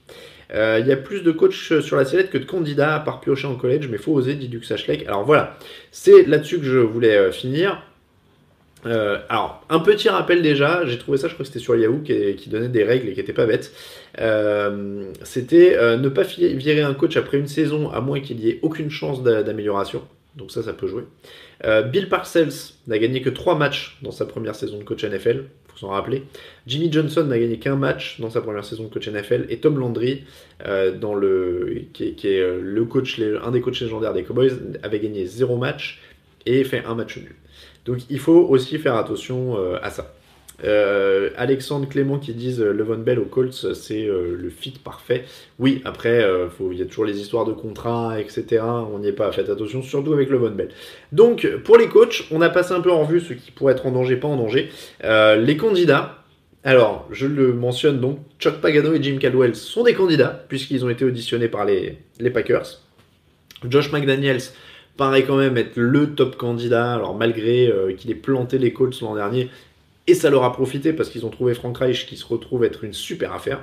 Euh, 0.54 0.78
il 0.80 0.88
y 0.88 0.92
a 0.92 0.98
plus 0.98 1.22
de 1.22 1.32
coachs 1.32 1.82
sur 1.82 1.98
la 1.98 2.06
sellette 2.06 2.30
que 2.30 2.38
de 2.38 2.46
candidats 2.46 2.96
à 2.96 3.00
part 3.00 3.20
piocher 3.20 3.48
en 3.48 3.56
collège, 3.56 3.88
mais 3.90 3.98
faut 3.98 4.14
oser, 4.14 4.36
dit 4.36 4.48
Duke 4.48 4.66
Alors 5.08 5.26
voilà, 5.26 5.58
c'est 5.92 6.26
là-dessus 6.26 6.60
que 6.60 6.66
je 6.66 6.78
voulais 6.78 7.18
euh, 7.18 7.32
finir. 7.32 7.84
Euh, 8.86 9.20
alors, 9.30 9.64
un 9.70 9.80
petit 9.80 10.10
rappel 10.10 10.42
déjà, 10.42 10.86
j'ai 10.86 10.98
trouvé 10.98 11.18
ça, 11.18 11.28
je 11.28 11.34
crois 11.34 11.44
que 11.44 11.48
c'était 11.48 11.64
sur 11.64 11.76
Yahoo 11.76 12.00
qui, 12.00 12.50
donnait 12.50 12.70
des 12.70 12.84
règles 12.84 13.10
et 13.10 13.14
qui 13.14 13.20
n'était 13.20 13.34
pas 13.34 13.46
bête. 13.46 13.74
c'était 15.24 15.98
ne 15.98 16.10
pas 16.10 16.24
virer 16.24 16.82
un 16.82 16.94
coach 16.94 17.18
après 17.18 17.38
une 17.38 17.48
saison 17.48 17.90
à 17.90 18.02
moins 18.02 18.20
qu'il 18.20 18.40
y 18.40 18.50
ait 18.50 18.60
aucune 18.62 18.90
chance 18.90 19.24
d'amélioration. 19.24 20.04
donc 20.36 20.52
ça, 20.52 20.64
ça 20.64 20.74
peut 20.74 20.88
jouer. 20.88 21.04
Bill 21.92 22.08
Parcells 22.08 22.74
n'a 22.88 23.00
gagné 23.00 23.22
que 23.22 23.30
3 23.30 23.56
matchs 23.56 23.98
dans 24.04 24.12
sa 24.12 24.26
première 24.26 24.56
saison 24.56 24.78
de 24.78 24.84
coach 24.84 25.04
NFL, 25.04 25.46
faut 25.68 25.80
s'en 25.80 25.90
rappeler. 25.90 26.24
Jimmy 26.68 26.92
Johnson 26.92 27.24
n'a 27.24 27.40
gagné 27.40 27.58
qu'un 27.58 27.76
match 27.76 28.20
dans 28.20 28.30
sa 28.30 28.42
première 28.42 28.64
saison 28.64 28.84
de 28.84 28.90
coach 28.90 29.08
NFL, 29.08 29.48
et 29.50 29.58
Tom 29.58 29.80
Landry, 29.80 30.24
qui, 31.94 32.16
est, 32.24 32.60
le 32.62 32.86
coach, 32.86 33.20
un 33.44 33.52
des 33.52 33.62
coachs 33.62 33.80
légendaires 33.80 34.14
des 34.14 34.24
Cowboys, 34.24 34.52
avait 34.84 35.00
gagné 35.00 35.26
0 35.26 35.58
match 35.58 36.00
et 36.46 36.64
fait 36.64 36.86
un 36.86 36.94
match 36.94 37.18
nul. 37.18 37.36
Donc 37.88 38.02
il 38.10 38.20
faut 38.20 38.46
aussi 38.50 38.78
faire 38.78 38.96
attention 38.96 39.58
à 39.82 39.90
ça. 39.90 40.14
Euh, 40.64 41.30
Alexandre 41.38 41.88
Clément 41.88 42.18
qui 42.18 42.34
disent 42.34 42.62
euh, 42.62 42.72
Levon 42.72 42.98
Bell 42.98 43.20
au 43.20 43.26
Colts, 43.26 43.74
c'est 43.74 44.08
euh, 44.08 44.36
le 44.36 44.50
fit 44.50 44.74
parfait. 44.84 45.26
Oui, 45.60 45.82
après, 45.86 46.26
il 46.72 46.78
y 46.78 46.82
a 46.82 46.86
toujours 46.86 47.06
les 47.06 47.20
histoires 47.20 47.46
de 47.46 47.54
contrats, 47.54 48.20
etc. 48.20 48.64
On 48.94 49.00
n'y 49.00 49.08
est 49.08 49.14
pas, 49.14 49.32
faites 49.32 49.50
attention, 49.50 49.82
surtout 49.82 50.14
avec 50.14 50.30
Levon 50.30 50.52
Bell. 50.52 50.70
Donc, 51.12 51.48
pour 51.64 51.78
les 51.78 51.88
coachs, 51.88 52.26
on 52.32 52.42
a 52.42 52.50
passé 52.50 52.74
un 52.74 52.82
peu 52.82 52.92
en 52.92 53.04
revue 53.04 53.20
ceux 53.20 53.36
qui 53.36 53.52
pourraient 53.52 53.74
être 53.74 53.86
en 53.86 53.92
danger, 53.92 54.16
pas 54.16 54.28
en 54.28 54.38
danger. 54.38 54.70
les 55.04 55.58
candidats, 55.58 56.24
alors, 56.64 57.08
je 57.12 57.28
le 57.28 57.54
mentionne 57.54 58.00
donc, 58.00 58.20
Chuck 58.40 58.56
Pagano 58.56 58.94
et 58.94 59.02
Jim 59.02 59.18
Caldwell 59.20 59.56
sont 59.56 59.84
des 59.84 59.94
candidats, 59.94 60.46
puisqu'ils 60.48 60.84
ont 60.86 60.90
été 60.90 61.06
auditionnés 61.06 61.48
par 61.48 61.66
les 61.66 62.30
Packers. 62.34 62.82
Josh 63.68 63.92
McDaniels 63.92 64.42
paraît 64.98 65.24
quand 65.24 65.38
même 65.38 65.58
être 65.58 65.78
le 65.78 66.16
top 66.16 66.36
candidat, 66.36 66.94
alors 66.94 67.16
malgré 67.16 67.72
qu'il 67.98 68.12
ait 68.12 68.16
planté 68.16 68.58
les 68.58 68.74
Colts 68.74 69.00
l'an 69.02 69.16
dernier, 69.16 69.50
et 70.08 70.14
ça 70.14 70.30
leur 70.30 70.44
a 70.44 70.54
profité 70.54 70.94
parce 70.94 71.10
qu'ils 71.10 71.26
ont 71.26 71.30
trouvé 71.30 71.54
Frank 71.54 71.78
Reich 71.78 72.08
qui 72.08 72.16
se 72.16 72.26
retrouve 72.26 72.64
être 72.64 72.84
une 72.84 72.94
super 72.94 73.34
affaire. 73.34 73.60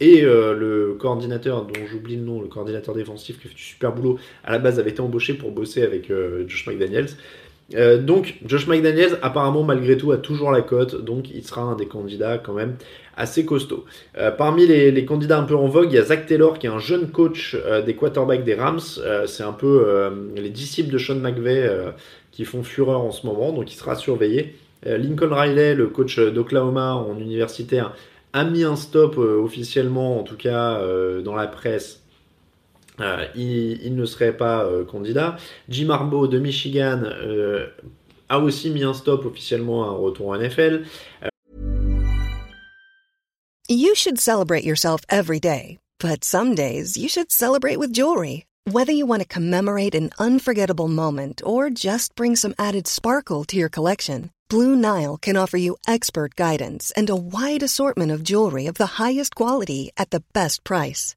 Et 0.00 0.24
euh, 0.24 0.54
le 0.54 0.94
coordinateur, 0.94 1.64
dont 1.64 1.86
j'oublie 1.86 2.16
le 2.16 2.22
nom, 2.22 2.40
le 2.40 2.48
coordinateur 2.48 2.94
défensif 2.94 3.40
qui 3.40 3.48
fait 3.48 3.54
du 3.54 3.62
super 3.62 3.92
boulot, 3.92 4.18
à 4.42 4.50
la 4.50 4.58
base 4.58 4.80
avait 4.80 4.90
été 4.90 5.00
embauché 5.00 5.34
pour 5.34 5.52
bosser 5.52 5.82
avec 5.82 6.10
euh, 6.10 6.44
Josh 6.48 6.66
McDaniels. 6.66 7.10
Euh, 7.74 7.98
donc 7.98 8.36
Josh 8.44 8.66
McDaniels, 8.66 9.18
apparemment 9.22 9.62
malgré 9.62 9.96
tout, 9.96 10.12
a 10.12 10.18
toujours 10.18 10.50
la 10.50 10.62
cote, 10.62 11.04
donc 11.04 11.30
il 11.30 11.44
sera 11.44 11.62
un 11.62 11.76
des 11.76 11.86
candidats 11.86 12.38
quand 12.38 12.52
même 12.52 12.76
assez 13.16 13.44
costaud. 13.44 13.84
parmi 14.38 14.66
les, 14.66 15.04
candidats 15.04 15.38
un 15.38 15.42
peu 15.42 15.54
en 15.54 15.68
vogue, 15.68 15.88
il 15.90 15.96
y 15.96 15.98
a 15.98 16.02
Zach 16.02 16.24
Taylor 16.24 16.58
qui 16.58 16.66
est 16.66 16.70
un 16.70 16.78
jeune 16.78 17.10
coach 17.10 17.54
des 17.84 17.94
quarterbacks 17.94 18.42
des 18.42 18.54
Rams. 18.54 18.80
C'est 19.26 19.42
un 19.42 19.52
peu 19.52 20.10
les 20.34 20.48
disciples 20.48 20.90
de 20.90 20.96
Sean 20.96 21.16
McVay 21.16 21.70
qui 22.30 22.46
font 22.46 22.62
fureur 22.62 23.02
en 23.02 23.12
ce 23.12 23.26
moment, 23.26 23.52
donc 23.52 23.70
il 23.70 23.76
sera 23.76 23.94
surveillé. 23.96 24.54
Euh, 24.86 24.98
Lincoln 24.98 25.32
Riley, 25.32 25.74
le 25.74 25.86
coach 25.88 26.18
d'Oklahoma 26.18 26.94
en 26.94 27.18
universitaire, 27.18 27.94
a 28.32 28.44
mis 28.44 28.64
un 28.64 28.76
stop 28.76 29.16
euh, 29.18 29.40
officiellement, 29.40 30.18
en 30.18 30.22
tout 30.22 30.36
cas 30.36 30.78
euh, 30.78 31.22
dans 31.22 31.34
la 31.34 31.46
presse. 31.46 32.01
Euh, 33.00 33.26
il, 33.34 33.94
ne 33.94 34.04
serait 34.04 34.36
pas 34.36 34.64
euh, 34.64 34.84
candidat. 34.84 35.36
Jim 35.68 35.90
Harbaugh 35.90 36.28
de 36.28 36.38
Michigan 36.38 37.02
euh, 37.04 37.68
a 38.28 38.38
aussi 38.38 38.70
mis 38.70 38.82
un 38.84 38.94
stop 38.94 39.24
officiellement 39.24 39.84
à 39.84 39.88
un 39.88 39.96
retour 39.96 40.28
en 40.28 40.38
NFL. 40.38 40.84
You 43.68 43.94
should 43.94 44.18
celebrate 44.18 44.64
yourself 44.64 45.00
every 45.08 45.40
day, 45.40 45.78
but 45.98 46.24
some 46.24 46.54
days 46.54 46.96
you 46.96 47.08
should 47.08 47.32
celebrate 47.32 47.78
with 47.78 47.92
jewelry. 47.92 48.44
Whether 48.70 48.92
you 48.92 49.06
want 49.06 49.22
to 49.22 49.28
commemorate 49.28 49.94
an 49.94 50.10
unforgettable 50.18 50.88
moment 50.88 51.42
or 51.44 51.70
just 51.70 52.14
bring 52.14 52.36
some 52.36 52.54
added 52.58 52.86
sparkle 52.86 53.44
to 53.44 53.56
your 53.56 53.70
collection. 53.70 54.30
Blue 54.48 54.76
Nile 54.76 55.16
can 55.16 55.36
offer 55.36 55.56
you 55.56 55.78
expert 55.88 56.36
guidance 56.36 56.92
and 56.94 57.08
a 57.08 57.16
wide 57.16 57.62
assortment 57.62 58.12
of 58.12 58.22
jewelry 58.22 58.66
of 58.66 58.74
the 58.74 59.00
highest 59.02 59.34
quality 59.34 59.90
at 59.96 60.10
the 60.10 60.22
best 60.34 60.62
price. 60.62 61.16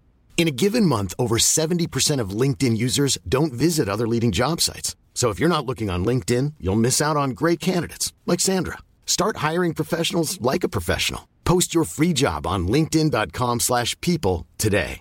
In 0.37 0.47
a 0.47 0.57
given 0.63 0.87
month, 0.87 1.13
over 1.19 1.37
70% 1.37 2.19
of 2.19 2.31
LinkedIn 2.31 2.75
users 2.75 3.19
don't 3.29 3.53
visit 3.53 3.87
other 3.87 4.07
leading 4.07 4.31
job 4.31 4.59
sites. 4.59 4.95
So 5.13 5.29
if 5.29 5.39
you're 5.39 5.55
not 5.55 5.67
looking 5.67 5.91
on 5.91 6.03
LinkedIn, 6.03 6.53
you'll 6.59 6.75
miss 6.75 6.99
out 6.99 7.15
on 7.15 7.35
great 7.41 7.59
candidates 7.59 8.11
like 8.25 8.39
Sandra. 8.39 8.79
Start 9.05 9.37
hiring 9.37 9.75
professionals 9.75 10.41
like 10.41 10.63
a 10.63 10.69
professional. 10.69 11.27
Post 11.45 11.75
your 11.75 11.83
free 11.83 12.13
job 12.13 12.47
on 12.47 12.67
linkedin.com/people 12.67 14.47
today. 14.57 14.99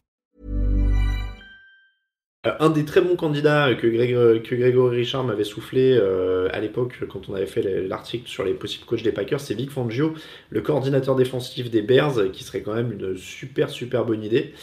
Euh, 2.47 2.53
un 2.59 2.71
des 2.71 2.87
très 2.87 3.03
bons 3.03 3.17
candidats 3.17 3.75
que, 3.75 3.87
Greg, 3.87 4.43
que 4.43 4.55
Grégory 4.55 4.97
Richard 4.97 5.25
m'avait 5.25 5.45
soufflé 5.45 5.93
euh, 5.93 6.49
à 6.53 6.61
l'époque 6.61 6.99
quand 7.11 7.29
on 7.29 7.35
avait 7.35 7.45
fait 7.45 7.61
l'article 7.87 8.27
sur 8.27 8.45
les 8.45 8.55
possibles 8.55 8.87
coachs 8.87 9.03
des 9.03 9.13
Packers, 9.13 9.41
c'est 9.41 9.53
Vic 9.53 9.71
Fangio, 9.71 10.15
le 10.49 10.63
coordinateur 10.63 11.17
défensif 11.17 11.71
des 11.71 11.83
Bears, 11.83 12.33
qui 12.33 12.43
serait 12.43 12.63
quand 12.63 12.73
même 12.73 12.93
une 12.93 13.19
super 13.19 13.69
super 13.69 14.07
bonne 14.07 14.25
idée. 14.25 14.55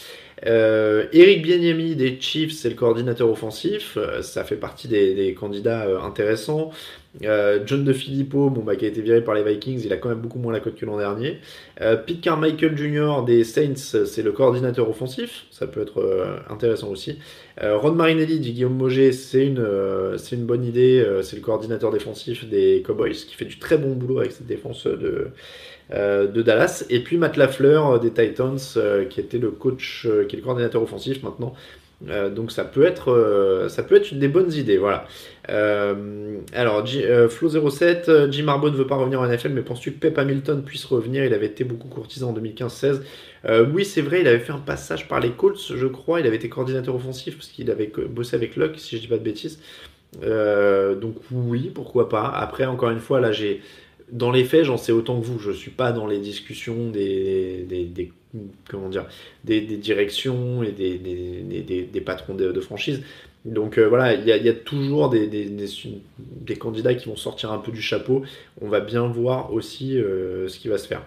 Euh, 0.46 1.06
Eric 1.12 1.42
Bieniemy 1.42 1.96
des 1.96 2.20
Chiefs, 2.20 2.52
c'est 2.52 2.68
le 2.68 2.74
coordinateur 2.74 3.28
offensif, 3.28 3.96
euh, 3.96 4.22
ça 4.22 4.44
fait 4.44 4.56
partie 4.56 4.86
des, 4.88 5.34
candidats 5.38 5.86
intéressants. 6.04 6.70
Euh, 7.24 7.60
John 7.66 7.84
DeFilippo, 7.84 8.50
bon, 8.50 8.62
bah, 8.62 8.76
qui 8.76 8.84
a 8.84 8.88
été 8.88 9.00
viré 9.00 9.22
par 9.22 9.34
les 9.34 9.42
Vikings, 9.42 9.82
il 9.84 9.92
a 9.92 9.96
quand 9.96 10.10
même 10.10 10.20
beaucoup 10.20 10.38
moins 10.38 10.52
la 10.52 10.60
cote 10.60 10.76
que 10.76 10.86
l'an 10.86 10.98
dernier. 10.98 11.38
Euh, 11.80 11.96
Pete 11.96 12.20
Carmichael 12.20 12.76
Jr. 12.76 13.24
des 13.26 13.42
Saints, 13.42 13.74
c'est 13.74 14.22
le 14.22 14.30
coordinateur 14.30 14.88
offensif, 14.88 15.46
ça 15.50 15.66
peut 15.66 15.82
être 15.82 16.38
intéressant 16.48 16.88
aussi. 16.88 17.18
Ron 17.60 17.92
Marinelli 17.92 18.38
dit 18.38 18.52
Guillaume 18.52 18.76
Moget, 18.76 19.10
c'est 19.10 19.44
une, 19.44 19.66
c'est 20.16 20.36
une 20.36 20.46
bonne 20.46 20.64
idée, 20.64 21.04
c'est 21.22 21.34
le 21.34 21.42
coordinateur 21.42 21.90
défensif 21.90 22.48
des 22.48 22.82
Cowboys, 22.86 23.10
qui 23.10 23.34
fait 23.34 23.46
du 23.46 23.58
très 23.58 23.78
bon 23.78 23.94
boulot 23.94 24.20
avec 24.20 24.30
cette 24.30 24.46
défense 24.46 24.86
de, 24.86 25.32
de 25.90 26.42
Dallas. 26.42 26.84
Et 26.90 27.02
puis 27.02 27.16
Matt 27.16 27.36
Lafleur 27.36 27.98
des 28.00 28.10
Titans, 28.10 28.58
qui 29.08 29.20
était 29.20 29.38
le 29.38 29.50
coach, 29.50 30.06
qui 30.28 30.36
est 30.36 30.38
le 30.38 30.44
coordinateur 30.44 30.82
offensif 30.82 31.22
maintenant. 31.22 31.54
Euh, 32.06 32.30
donc 32.30 32.52
ça 32.52 32.64
peut 32.64 32.84
être 32.84 33.10
euh, 33.10 33.68
ça 33.68 33.82
peut 33.82 33.96
être 33.96 34.12
une 34.12 34.20
des 34.20 34.28
bonnes 34.28 34.52
idées 34.52 34.78
voilà. 34.78 35.08
Euh, 35.48 36.36
alors 36.52 36.84
Flo07 36.84 38.30
Jim 38.30 38.46
Harbaugh 38.46 38.70
ne 38.70 38.76
veut 38.76 38.86
pas 38.86 38.94
revenir 38.94 39.20
en 39.20 39.26
NFL 39.26 39.48
mais 39.48 39.62
penses-tu 39.62 39.92
que 39.92 39.98
Pep 39.98 40.16
Hamilton 40.16 40.62
puisse 40.62 40.84
revenir? 40.84 41.24
Il 41.24 41.34
avait 41.34 41.46
été 41.46 41.64
beaucoup 41.64 41.88
courtisé 41.88 42.24
en 42.24 42.32
2015-16 42.32 43.00
oui 43.72 43.84
c'est 43.84 44.02
vrai 44.02 44.20
il 44.20 44.28
avait 44.28 44.38
fait 44.38 44.52
un 44.52 44.58
passage 44.58 45.08
par 45.08 45.18
les 45.18 45.30
Colts 45.30 45.72
je 45.74 45.86
crois. 45.88 46.20
Il 46.20 46.26
avait 46.26 46.36
été 46.36 46.48
coordinateur 46.48 46.94
offensif 46.94 47.36
parce 47.36 47.48
qu'il 47.48 47.68
avait 47.68 47.90
bossé 48.08 48.36
avec 48.36 48.54
Luck 48.54 48.74
si 48.76 48.96
je 48.96 49.00
dis 49.00 49.08
pas 49.08 49.18
de 49.18 49.24
bêtises. 49.24 49.58
Donc 50.22 51.16
oui 51.32 51.72
pourquoi 51.74 52.08
pas. 52.08 52.28
Après 52.28 52.64
encore 52.66 52.90
une 52.90 53.00
fois 53.00 53.20
là 53.20 53.32
j'ai 53.32 53.60
dans 54.12 54.30
les 54.30 54.44
faits, 54.44 54.64
j'en 54.64 54.76
sais 54.76 54.92
autant 54.92 55.20
que 55.20 55.26
vous. 55.26 55.38
Je 55.38 55.52
suis 55.52 55.70
pas 55.70 55.92
dans 55.92 56.06
les 56.06 56.18
discussions 56.18 56.90
des, 56.90 57.64
des, 57.68 58.12
comment 58.68 58.88
dire, 58.88 59.06
des, 59.44 59.60
directions 59.60 60.62
et 60.62 60.72
des, 60.72 61.88
des 61.92 62.00
patrons 62.00 62.34
de, 62.34 62.60
franchise. 62.60 63.02
Donc 63.44 63.78
euh, 63.78 63.88
voilà, 63.88 64.14
il 64.14 64.26
y, 64.26 64.48
a 64.48 64.52
toujours 64.52 65.08
des, 65.08 65.26
des, 65.26 66.56
candidats 66.56 66.94
qui 66.94 67.08
vont 67.08 67.16
sortir 67.16 67.52
un 67.52 67.58
peu 67.58 67.72
du 67.72 67.80
chapeau. 67.80 68.22
On 68.60 68.68
va 68.68 68.80
bien 68.80 69.06
voir 69.06 69.52
aussi 69.52 69.98
euh, 69.98 70.48
ce 70.48 70.58
qui 70.58 70.68
va 70.68 70.76
se 70.76 70.86
faire. 70.86 71.02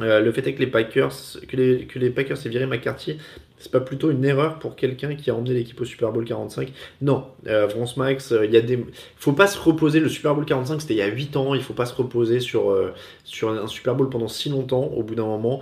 Euh, 0.00 0.20
le 0.20 0.30
fait 0.32 0.46
est 0.46 0.54
que 0.54 0.60
les 0.60 0.66
Packers, 0.66 1.12
que 1.48 1.56
les, 1.56 1.86
que 1.86 1.98
les 1.98 2.10
Packers 2.10 2.36
aient 2.44 2.48
viré 2.48 2.66
McCarthy, 2.66 3.18
c'est 3.58 3.72
pas 3.72 3.80
plutôt 3.80 4.10
une 4.10 4.24
erreur 4.24 4.58
pour 4.58 4.76
quelqu'un 4.76 5.14
qui 5.14 5.30
a 5.30 5.34
emmené 5.34 5.54
l'équipe 5.54 5.80
au 5.80 5.84
Super 5.84 6.12
Bowl 6.12 6.24
45 6.24 6.72
Non, 7.02 7.26
euh, 7.46 7.68
France 7.68 7.96
Max, 7.96 8.34
il 8.44 8.52
y 8.52 8.56
a 8.56 8.60
des, 8.60 8.84
faut 9.16 9.32
pas 9.32 9.46
se 9.46 9.58
reposer. 9.58 10.00
Le 10.00 10.08
Super 10.08 10.34
Bowl 10.34 10.44
45, 10.44 10.80
c'était 10.80 10.94
il 10.94 10.98
y 10.98 11.02
a 11.02 11.06
8 11.06 11.36
ans. 11.36 11.54
Il 11.54 11.62
faut 11.62 11.74
pas 11.74 11.86
se 11.86 11.94
reposer 11.94 12.40
sur 12.40 12.76
sur 13.24 13.50
un 13.50 13.66
Super 13.66 13.94
Bowl 13.94 14.10
pendant 14.10 14.28
si 14.28 14.48
longtemps. 14.48 14.84
Au 14.84 15.02
bout 15.02 15.14
d'un 15.14 15.26
moment, 15.26 15.60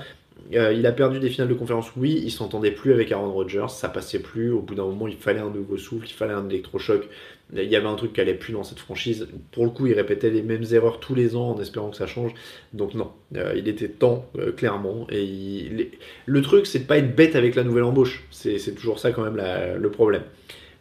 euh, 0.52 0.72
il 0.72 0.86
a 0.86 0.92
perdu 0.92 1.20
des 1.20 1.30
finales 1.30 1.48
de 1.48 1.54
conférence, 1.54 1.90
oui, 1.96 2.20
il 2.22 2.30
s'entendait 2.30 2.70
plus 2.70 2.92
avec 2.92 3.10
Aaron 3.12 3.32
Rodgers, 3.32 3.68
ça 3.68 3.88
passait 3.88 4.18
plus, 4.18 4.50
au 4.50 4.60
bout 4.60 4.74
d'un 4.74 4.84
moment 4.84 5.08
il 5.08 5.16
fallait 5.16 5.40
un 5.40 5.50
nouveau 5.50 5.76
souffle, 5.78 6.06
il 6.06 6.12
fallait 6.12 6.34
un 6.34 6.48
électrochoc, 6.48 7.08
il 7.54 7.64
y 7.64 7.76
avait 7.76 7.86
un 7.86 7.94
truc 7.94 8.12
qui 8.12 8.20
allait 8.20 8.34
plus 8.34 8.52
dans 8.52 8.62
cette 8.62 8.78
franchise, 8.78 9.26
pour 9.52 9.64
le 9.64 9.70
coup 9.70 9.86
il 9.86 9.94
répétait 9.94 10.30
les 10.30 10.42
mêmes 10.42 10.64
erreurs 10.72 11.00
tous 11.00 11.14
les 11.14 11.34
ans 11.34 11.50
en 11.50 11.60
espérant 11.60 11.90
que 11.90 11.96
ça 11.96 12.06
change, 12.06 12.32
donc 12.72 12.94
non, 12.94 13.12
euh, 13.36 13.54
il 13.56 13.68
était 13.68 13.88
temps, 13.88 14.26
euh, 14.38 14.52
clairement, 14.52 15.06
et 15.10 15.90
le 16.26 16.42
truc 16.42 16.66
c'est 16.66 16.80
de 16.80 16.84
pas 16.84 16.98
être 16.98 17.16
bête 17.16 17.36
avec 17.36 17.54
la 17.54 17.64
nouvelle 17.64 17.84
embauche, 17.84 18.24
c'est 18.30 18.74
toujours 18.74 18.98
ça 18.98 19.12
quand 19.12 19.24
même 19.24 19.42
le 19.78 19.90
problème. 19.90 20.22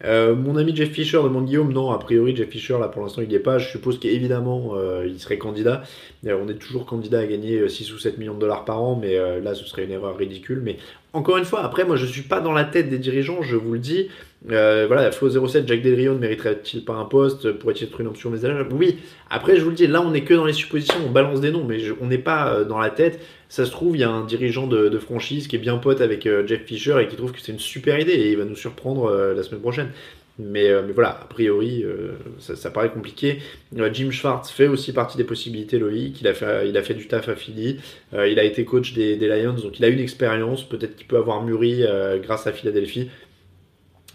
Euh, 0.06 0.36
mon 0.36 0.58
ami 0.58 0.76
Jeff 0.76 0.92
Fisher 0.92 1.22
demande 1.24 1.46
Guillaume, 1.46 1.72
non, 1.72 1.92
a 1.92 1.98
priori 1.98 2.36
Jeff 2.36 2.50
Fisher 2.50 2.78
là 2.80 2.90
pour 2.90 3.02
l'instant 3.02 3.22
il 3.22 3.30
n'y 3.30 3.36
est 3.36 3.40
pas, 3.40 3.58
je 3.58 3.70
suppose 3.70 4.00
qu'évidemment 4.00 4.76
euh, 4.76 5.08
il 5.08 5.20
serait 5.20 5.38
candidat, 5.38 5.84
on 6.26 6.50
est 6.50 6.60
toujours 6.60 6.86
candidat 6.86 7.20
à 7.20 7.26
gagner 7.26 7.70
6 7.70 7.90
euh, 7.92 7.96
ou 7.96 8.00
7 8.00 8.18
millions 8.18 8.34
de 8.34 8.40
dollars 8.40 8.66
par 8.66 8.82
an, 8.82 8.98
mais 9.02 9.18
là 9.42 9.56
ce 9.56 9.64
serait 9.66 9.86
une 9.86 9.92
erreur 9.92 10.18
ridicule, 10.18 10.62
mais 10.64 10.78
encore 11.14 11.38
une 11.38 11.46
fois, 11.46 11.64
après, 11.64 11.86
moi, 11.86 11.96
je 11.96 12.08
suis 12.08 12.24
pas 12.24 12.42
dans 12.42 12.54
la 12.54 12.64
tête 12.64 12.90
des 12.90 12.98
dirigeants, 12.98 13.44
je 13.44 13.56
vous 13.56 13.74
le 13.74 13.80
dis. 13.80 14.10
Euh, 14.50 14.86
voilà, 14.88 15.12
Flo 15.12 15.30
07, 15.30 15.68
Jack 15.68 15.84
Del 15.84 15.94
Rio 15.94 16.14
ne 16.14 16.20
mériterait-il 16.20 16.84
pas 16.84 16.96
un 16.96 17.06
poste 17.06 17.52
Pourrait-il 17.52 17.88
être 17.88 18.02
une 18.02 18.08
option 18.08 18.32
mais 18.32 18.40
Oui. 18.72 18.98
Après, 19.30 19.56
je 19.56 19.62
vous 19.62 19.70
le 19.70 19.76
dis, 19.76 19.86
là, 19.86 20.02
on 20.02 20.10
n'est 20.10 20.24
que 20.24 20.34
dans 20.34 20.46
les 20.46 20.54
suppositions, 20.54 21.00
on 21.06 21.12
balance 21.12 21.40
des 21.40 21.52
noms, 21.52 21.64
mais 21.64 21.78
on 22.02 22.08
n'est 22.08 22.18
pas 22.18 22.52
euh, 22.52 22.66
dans 22.66 22.80
la 22.80 22.90
tête. 22.90 23.20
Ça 23.48 23.64
se 23.64 23.72
trouve, 23.72 23.96
il 23.96 24.00
y 24.00 24.04
a 24.04 24.10
un 24.10 24.26
dirigeant 24.26 24.66
de, 24.66 24.98
franchise 24.98 25.48
qui 25.48 25.56
est 25.56 25.60
bien 25.60 25.78
pote 25.78 26.02
avec 26.02 26.26
euh, 26.26 26.48
Jeff 26.48 26.66
Fisher 26.66 26.96
et 27.00 27.08
qui 27.08 27.16
trouve 27.16 27.32
que 27.32 27.40
c'est 27.40 27.52
une 27.52 27.60
super 27.60 28.00
idée 28.00 28.14
et 28.14 28.32
il 28.32 28.38
va 28.38 28.46
nous 28.46 28.56
surprendre 28.56 29.12
la 29.12 29.44
semaine 29.44 29.62
prochaine. 29.62 29.90
Mais, 30.40 30.70
mais, 30.82 30.94
voilà, 30.94 31.10
a 31.10 31.26
priori, 31.26 31.86
ça, 32.40 32.72
paraît 32.72 32.90
compliqué. 32.90 33.40
Jim 33.92 34.10
Schwartz 34.10 34.50
fait 34.50 34.68
aussi 34.68 34.92
partie 34.92 35.18
des 35.18 35.24
possibilités, 35.24 35.78
Loïc. 35.78 36.22
Il 36.22 36.28
a 36.28 36.34
fait, 36.34 36.68
il 36.68 36.76
a 36.76 36.82
fait 36.82 36.96
du 36.96 37.08
taf 37.08 37.30
à 37.30 37.36
Philly. 37.36 37.80
il 38.14 38.40
a 38.40 38.44
été 38.44 38.66
coach 38.66 38.94
des, 38.94 39.16
Lions, 39.16 39.54
donc 39.54 39.78
il 39.78 39.86
a 39.86 39.90
une 39.90 40.00
expérience. 40.00 40.68
Peut-être 40.68 40.96
qu'il 40.96 41.06
peut 41.06 41.18
avoir 41.18 41.44
mûri 41.44 41.84
grâce 42.24 42.48
à 42.48 42.52
Philadelphie. 42.52 43.10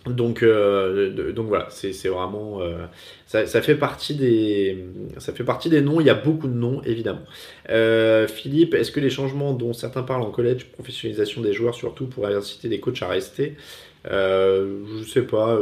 Donc, 0.07 0.43
euh, 0.43 1.33
voilà, 1.37 1.69
c'est 1.71 2.09
vraiment. 2.09 2.61
Euh, 2.63 2.87
ça, 3.27 3.47
fait 3.63 3.75
partie 3.75 4.15
des, 4.15 4.85
ça 5.19 5.33
fait 5.33 5.45
partie 5.45 5.69
des 5.69 5.81
noms, 5.81 6.01
il 6.01 6.07
y 6.07 6.11
a 6.11 6.15
beaucoup 6.15 6.49
de 6.49 6.55
noms 6.55 6.83
évidemment. 6.83 7.25
Euh, 7.69 8.27
Philippe, 8.27 8.75
est-ce 8.75 8.91
que 8.91 9.01
les 9.01 9.11
changements 9.11 9.53
dont 9.53 9.73
certains 9.73 10.03
parlent 10.03 10.23
en 10.23 10.31
collège, 10.31 10.67
professionnalisation 10.67 11.43
des 11.43 11.53
joueurs 11.53 11.75
surtout, 11.75 12.07
pourraient 12.07 12.35
inciter 12.35 12.69
des 12.69 12.81
coachs 12.81 13.03
à 13.03 13.09
rester 13.09 13.57
Je 14.05 15.05
sais 15.07 15.23
pas. 15.23 15.59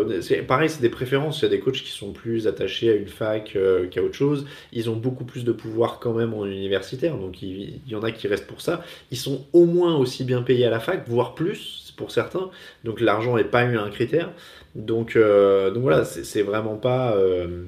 Pareil, 0.46 0.70
c'est 0.70 0.82
des 0.82 0.88
préférences. 0.88 1.40
Il 1.40 1.42
y 1.42 1.46
a 1.46 1.50
des 1.50 1.60
coachs 1.60 1.74
qui 1.74 1.90
sont 1.90 2.12
plus 2.12 2.46
attachés 2.46 2.90
à 2.90 2.94
une 2.94 3.08
fac 3.08 3.56
qu'à 3.90 4.02
autre 4.02 4.14
chose. 4.14 4.46
Ils 4.72 4.88
ont 4.90 4.96
beaucoup 4.96 5.24
plus 5.24 5.44
de 5.44 5.52
pouvoir 5.52 5.98
quand 5.98 6.12
même 6.12 6.34
en 6.34 6.46
universitaire, 6.46 7.16
donc 7.16 7.42
il, 7.42 7.80
y 7.88 7.94
en 7.94 8.02
a 8.02 8.12
qui 8.12 8.28
restent 8.28 8.46
pour 8.46 8.60
ça. 8.60 8.84
Ils 9.10 9.18
sont 9.18 9.46
au 9.52 9.64
moins 9.64 9.96
aussi 9.96 10.24
bien 10.24 10.42
payés 10.42 10.66
à 10.66 10.70
la 10.70 10.80
fac, 10.80 11.08
voire 11.08 11.34
plus 11.34 11.92
pour 11.96 12.10
certains. 12.10 12.50
Donc 12.84 13.00
l'argent 13.00 13.36
n'est 13.36 13.44
pas 13.44 13.62
un 13.62 13.90
critère. 13.90 14.30
Donc, 14.76 15.16
euh, 15.16 15.72
voilà, 15.74 16.04
c'est 16.04 16.42
vraiment 16.42 16.76
pas. 16.76 17.16
Euh, 17.16 17.64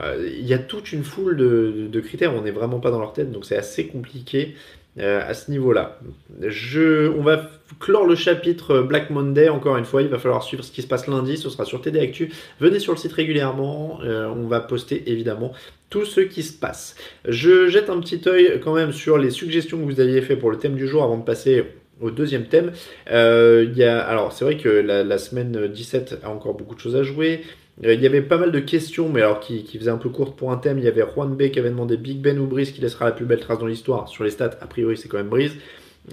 euh, 0.00 0.30
il 0.38 0.46
y 0.46 0.54
a 0.54 0.58
toute 0.58 0.92
une 0.92 1.02
foule 1.02 1.36
de, 1.36 2.00
critères, 2.00 2.34
on 2.34 2.42
n'est 2.42 2.50
vraiment 2.50 2.80
pas 2.80 2.90
dans 2.90 3.00
leur 3.00 3.12
tête, 3.12 3.30
donc 3.30 3.44
c'est 3.44 3.56
assez 3.56 3.86
compliqué 3.86 4.54
à 4.98 5.32
ce 5.34 5.50
niveau-là. 5.50 5.98
On 6.40 7.22
va 7.22 7.50
clore 7.80 8.06
le 8.06 8.14
chapitre 8.14 8.80
Black 8.80 9.10
Monday, 9.10 9.48
encore 9.48 9.76
une 9.76 9.84
fois, 9.84 10.02
il 10.02 10.08
va 10.08 10.18
falloir 10.18 10.42
suivre 10.42 10.62
ce 10.62 10.70
qui 10.70 10.82
se 10.82 10.86
passe 10.86 11.06
lundi, 11.06 11.36
ce 11.36 11.48
sera 11.48 11.64
sur 11.64 11.80
TD 11.80 11.98
Actu. 12.00 12.30
Venez 12.60 12.78
sur 12.78 12.92
le 12.92 12.98
site 12.98 13.12
régulièrement, 13.12 14.00
on 14.02 14.46
va 14.46 14.60
poster 14.60 15.10
évidemment 15.10 15.52
tout 15.88 16.04
ce 16.04 16.20
qui 16.20 16.42
se 16.42 16.52
passe. 16.52 16.94
Je 17.26 17.68
jette 17.68 17.90
un 17.90 18.00
petit 18.00 18.20
œil 18.26 18.60
quand 18.62 18.74
même 18.74 18.92
sur 18.92 19.18
les 19.18 19.30
suggestions 19.30 19.78
que 19.78 19.84
vous 19.84 20.00
aviez 20.00 20.20
fait 20.20 20.36
pour 20.36 20.50
le 20.50 20.58
thème 20.58 20.74
du 20.74 20.86
jour 20.86 21.02
avant 21.02 21.16
de 21.16 21.24
passer 21.24 21.64
au 22.02 22.10
deuxième 22.10 22.46
thème. 22.46 22.72
Euh, 23.10 23.66
y 23.74 23.84
a, 23.84 24.00
alors, 24.00 24.32
c'est 24.32 24.44
vrai 24.44 24.56
que 24.56 24.68
la, 24.68 25.18
semaine 25.18 25.68
17 25.68 26.20
a 26.22 26.30
encore 26.30 26.54
beaucoup 26.54 26.74
de 26.74 26.80
choses 26.80 26.96
à 26.96 27.02
jouer. 27.02 27.42
Euh, 27.84 27.94
il 27.94 28.00
y 28.00 28.06
avait 28.06 28.22
pas 28.22 28.38
mal 28.38 28.52
de 28.52 28.60
questions, 28.60 29.08
mais 29.08 29.22
alors 29.22 29.40
qui, 29.40 29.64
qui 29.64 29.78
faisaient 29.78 29.90
un 29.90 29.98
peu 29.98 30.10
courte 30.10 30.36
pour 30.36 30.52
un 30.52 30.56
thème. 30.56 30.78
Il 30.78 30.84
y 30.84 30.88
avait 30.88 31.04
Juan 31.14 31.34
B 31.34 31.50
qui 31.50 31.58
avait 31.58 31.70
demandé 31.70 31.96
Big 31.96 32.20
Ben 32.20 32.38
ou 32.38 32.46
Brice 32.46 32.72
qui 32.72 32.80
laissera 32.80 33.06
la 33.06 33.12
plus 33.12 33.24
belle 33.24 33.40
trace 33.40 33.58
dans 33.58 33.66
l'histoire. 33.66 34.08
Sur 34.08 34.24
les 34.24 34.30
stats, 34.30 34.58
a 34.60 34.66
priori, 34.66 34.96
c'est 34.96 35.08
quand 35.08 35.18
même 35.18 35.28
Brice. 35.28 35.52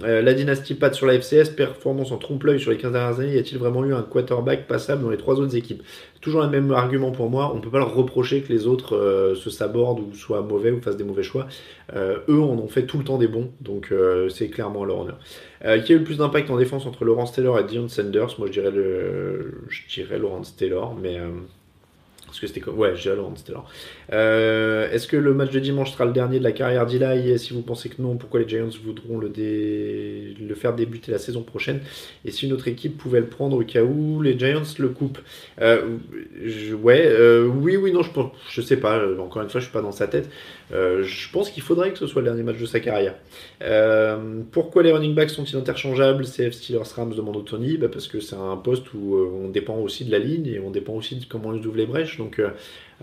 Euh, 0.04 0.22
la 0.22 0.34
dynastie 0.34 0.74
Pat 0.74 0.94
sur 0.94 1.06
la 1.06 1.14
FCS, 1.14 1.50
performance 1.50 2.12
en 2.12 2.16
trompe-l'œil 2.16 2.60
sur 2.60 2.70
les 2.70 2.76
15 2.76 2.92
dernières 2.92 3.18
années, 3.18 3.34
y 3.34 3.38
a-t-il 3.38 3.58
vraiment 3.58 3.84
eu 3.84 3.92
un 3.92 4.02
quarterback 4.02 4.68
passable 4.68 5.02
dans 5.02 5.10
les 5.10 5.16
trois 5.16 5.40
autres 5.40 5.56
équipes? 5.56 5.82
Toujours 6.20 6.42
le 6.42 6.48
même 6.48 6.70
argument 6.70 7.10
pour 7.10 7.28
moi, 7.28 7.50
on 7.52 7.56
ne 7.56 7.60
peut 7.60 7.70
pas 7.70 7.78
leur 7.78 7.94
reprocher 7.94 8.42
que 8.42 8.52
les 8.52 8.66
autres 8.68 8.96
euh, 8.96 9.34
se 9.34 9.50
sabordent 9.50 10.00
ou 10.00 10.14
soient 10.14 10.42
mauvais 10.42 10.70
ou 10.70 10.80
fassent 10.80 10.96
des 10.96 11.04
mauvais 11.04 11.24
choix. 11.24 11.48
Euh, 11.96 12.18
eux 12.28 12.40
en 12.40 12.56
ont 12.56 12.68
fait 12.68 12.84
tout 12.84 12.98
le 12.98 13.04
temps 13.04 13.18
des 13.18 13.26
bons, 13.26 13.50
donc 13.60 13.92
c'est 14.28 14.48
clairement 14.48 14.84
leur 14.84 15.00
honneur. 15.00 15.18
qui 15.84 15.92
a 15.92 15.96
eu 15.96 15.98
le 15.98 16.04
plus 16.04 16.18
d'impact 16.18 16.50
en 16.50 16.56
défense 16.56 16.86
entre 16.86 17.04
Laurence 17.04 17.32
Taylor 17.32 17.58
et 17.58 17.64
Dion 17.64 17.88
Sanders? 17.88 18.36
Moi 18.38 18.46
je 18.46 18.52
dirais, 18.52 18.70
le, 18.70 19.62
je 19.68 19.82
dirais 19.92 20.18
Laurence 20.18 20.56
Taylor, 20.56 20.94
mais 21.00 21.18
parce 22.30 22.40
que 22.40 22.46
c'était 22.46 22.60
comme. 22.60 22.78
Ouais, 22.78 22.92
j'ai 22.96 23.12
c'était 23.36 23.52
là. 23.52 23.64
Euh, 24.12 24.90
est-ce 24.90 25.06
que 25.06 25.16
le 25.16 25.34
match 25.34 25.50
de 25.50 25.58
dimanche 25.60 25.92
sera 25.92 26.04
le 26.04 26.12
dernier 26.12 26.38
de 26.38 26.44
la 26.44 26.52
carrière 26.52 26.86
d'Eli? 26.86 27.38
Si 27.38 27.52
vous 27.52 27.62
pensez 27.62 27.88
que 27.88 28.00
non, 28.00 28.16
pourquoi 28.16 28.40
les 28.40 28.48
Giants 28.48 28.68
voudront 28.84 29.18
le, 29.18 29.30
le 29.36 30.54
faire 30.54 30.74
débuter 30.74 31.12
la 31.12 31.18
saison 31.18 31.42
prochaine? 31.42 31.80
Et 32.24 32.30
si 32.30 32.46
une 32.46 32.52
autre 32.52 32.68
équipe 32.68 32.96
pouvait 32.96 33.20
le 33.20 33.26
prendre 33.26 33.56
au 33.56 33.64
cas 33.64 33.82
où 33.82 34.22
les 34.22 34.38
Giants 34.38 34.62
le 34.78 34.88
coupent? 34.88 35.18
Euh, 35.60 35.98
Ouais, 36.82 37.02
euh, 37.06 37.46
oui, 37.46 37.76
oui, 37.76 37.92
non, 37.92 38.02
je, 38.02 38.10
je 38.50 38.60
sais 38.60 38.76
pas. 38.76 39.00
Encore 39.18 39.42
une 39.42 39.48
fois, 39.50 39.60
je 39.60 39.66
suis 39.66 39.72
pas 39.72 39.82
dans 39.82 39.92
sa 39.92 40.06
tête. 40.08 40.30
Je 40.72 41.30
pense 41.32 41.50
qu'il 41.50 41.62
faudrait 41.62 41.92
que 41.92 41.98
ce 41.98 42.06
soit 42.06 42.22
le 42.22 42.28
dernier 42.28 42.42
match 42.42 42.58
de 42.58 42.66
sa 42.66 42.80
carrière. 42.80 43.14
pourquoi 44.52 44.82
les 44.82 44.92
running 44.92 45.14
backs 45.14 45.30
sont-ils 45.30 45.56
interchangeables? 45.56 46.24
CF 46.24 46.52
Steelers 46.52 46.92
Rams 46.94 47.14
demande 47.14 47.44
Tony 47.44 47.76
bah 47.76 47.88
Parce 47.88 48.08
que 48.08 48.20
c'est 48.20 48.36
un 48.36 48.56
poste 48.56 48.92
où 48.94 49.16
on 49.16 49.48
dépend 49.48 49.76
aussi 49.76 50.04
de 50.04 50.10
la 50.10 50.18
ligne 50.18 50.46
et 50.46 50.60
on 50.60 50.70
dépend 50.70 50.94
aussi 50.94 51.16
de 51.16 51.24
comment 51.24 51.54
ils 51.54 51.66
ouvrent 51.66 51.76
les 51.76 51.86
brèches. 51.86 52.18
Donc 52.18 52.38
euh, 52.38 52.50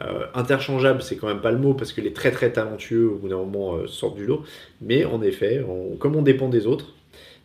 euh, 0.01 0.25
interchangeable, 0.33 1.01
c'est 1.01 1.15
quand 1.15 1.27
même 1.27 1.41
pas 1.41 1.51
le 1.51 1.57
mot 1.57 1.73
parce 1.73 1.93
que 1.93 2.01
les 2.01 2.13
très 2.13 2.31
très 2.31 2.51
talentueux 2.51 3.09
au 3.09 3.15
bout 3.15 3.29
d'un 3.29 3.37
moment 3.37 3.75
euh, 3.75 3.87
sortent 3.87 4.15
du 4.15 4.25
lot. 4.25 4.43
Mais 4.81 5.05
en 5.05 5.21
effet, 5.21 5.63
comme 5.99 6.15
on 6.15 6.21
dépend 6.21 6.49
des 6.49 6.67
autres, 6.67 6.93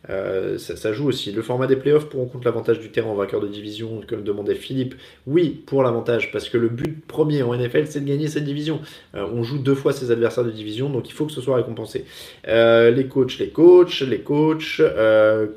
ça, 0.07 0.93
joue 0.93 1.07
aussi. 1.07 1.31
Le 1.31 1.41
format 1.41 1.67
des 1.67 1.75
playoffs 1.75 2.09
pour 2.09 2.21
on 2.21 2.25
compte 2.25 2.45
l'avantage 2.45 2.79
du 2.79 2.89
terrain 2.89 3.09
en 3.09 3.15
vainqueur 3.15 3.41
de 3.41 3.47
division, 3.47 4.01
comme 4.07 4.23
demandait 4.23 4.55
Philippe. 4.55 4.95
Oui, 5.27 5.63
pour 5.65 5.83
l'avantage, 5.83 6.31
parce 6.31 6.49
que 6.49 6.57
le 6.57 6.69
but 6.69 7.05
premier 7.05 7.43
en 7.43 7.55
NFL, 7.55 7.87
c'est 7.87 8.01
de 8.01 8.07
gagner 8.07 8.27
cette 8.27 8.45
division. 8.45 8.81
on 9.13 9.43
joue 9.43 9.59
deux 9.59 9.75
fois 9.75 9.93
ses 9.93 10.11
adversaires 10.11 10.43
de 10.43 10.51
division, 10.51 10.89
donc 10.89 11.09
il 11.09 11.13
faut 11.13 11.25
que 11.25 11.31
ce 11.31 11.41
soit 11.41 11.55
récompensé. 11.55 12.05
les 12.45 13.07
coachs, 13.09 13.37
les 13.39 13.49
coachs, 13.49 14.01
les 14.01 14.19
coachs. 14.19 14.81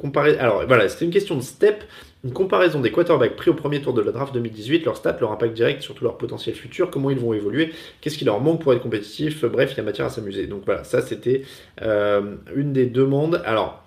comparer. 0.01 0.39
Alors 0.39 0.65
voilà, 0.67 0.89
c'était 0.89 1.05
une 1.05 1.11
question 1.11 1.37
de 1.37 1.43
step. 1.43 1.85
Une 2.27 2.33
comparaison 2.33 2.81
des 2.81 2.91
quarterbacks 2.91 3.37
pris 3.37 3.51
au 3.51 3.55
premier 3.55 3.81
tour 3.81 3.95
de 3.95 4.01
la 4.01 4.11
draft 4.11 4.35
2018, 4.35 4.85
leur 4.85 4.97
stats, 4.97 5.17
leur 5.21 5.31
impact 5.31 5.55
direct, 5.55 5.83
surtout 5.83 6.03
leur 6.03 6.19
potentiel 6.19 6.57
futur, 6.57 6.91
comment 6.91 7.11
ils 7.11 7.19
vont 7.21 7.33
évoluer, 7.35 7.71
qu'est-ce 8.01 8.19
qui 8.19 8.25
leur 8.25 8.41
manque 8.41 8.63
pour 8.63 8.73
être 8.73 8.83
compétitif, 8.83 9.45
bref, 9.45 9.71
il 9.75 9.77
y 9.77 9.81
a 9.81 9.85
matière 9.85 10.07
à 10.09 10.11
s'amuser. 10.11 10.49
Donc 10.49 10.63
voilà, 10.65 10.83
ça 10.83 11.03
c'était 11.03 11.43
euh, 11.83 12.35
une 12.57 12.73
des 12.73 12.87
demandes. 12.87 13.41
Alors, 13.45 13.87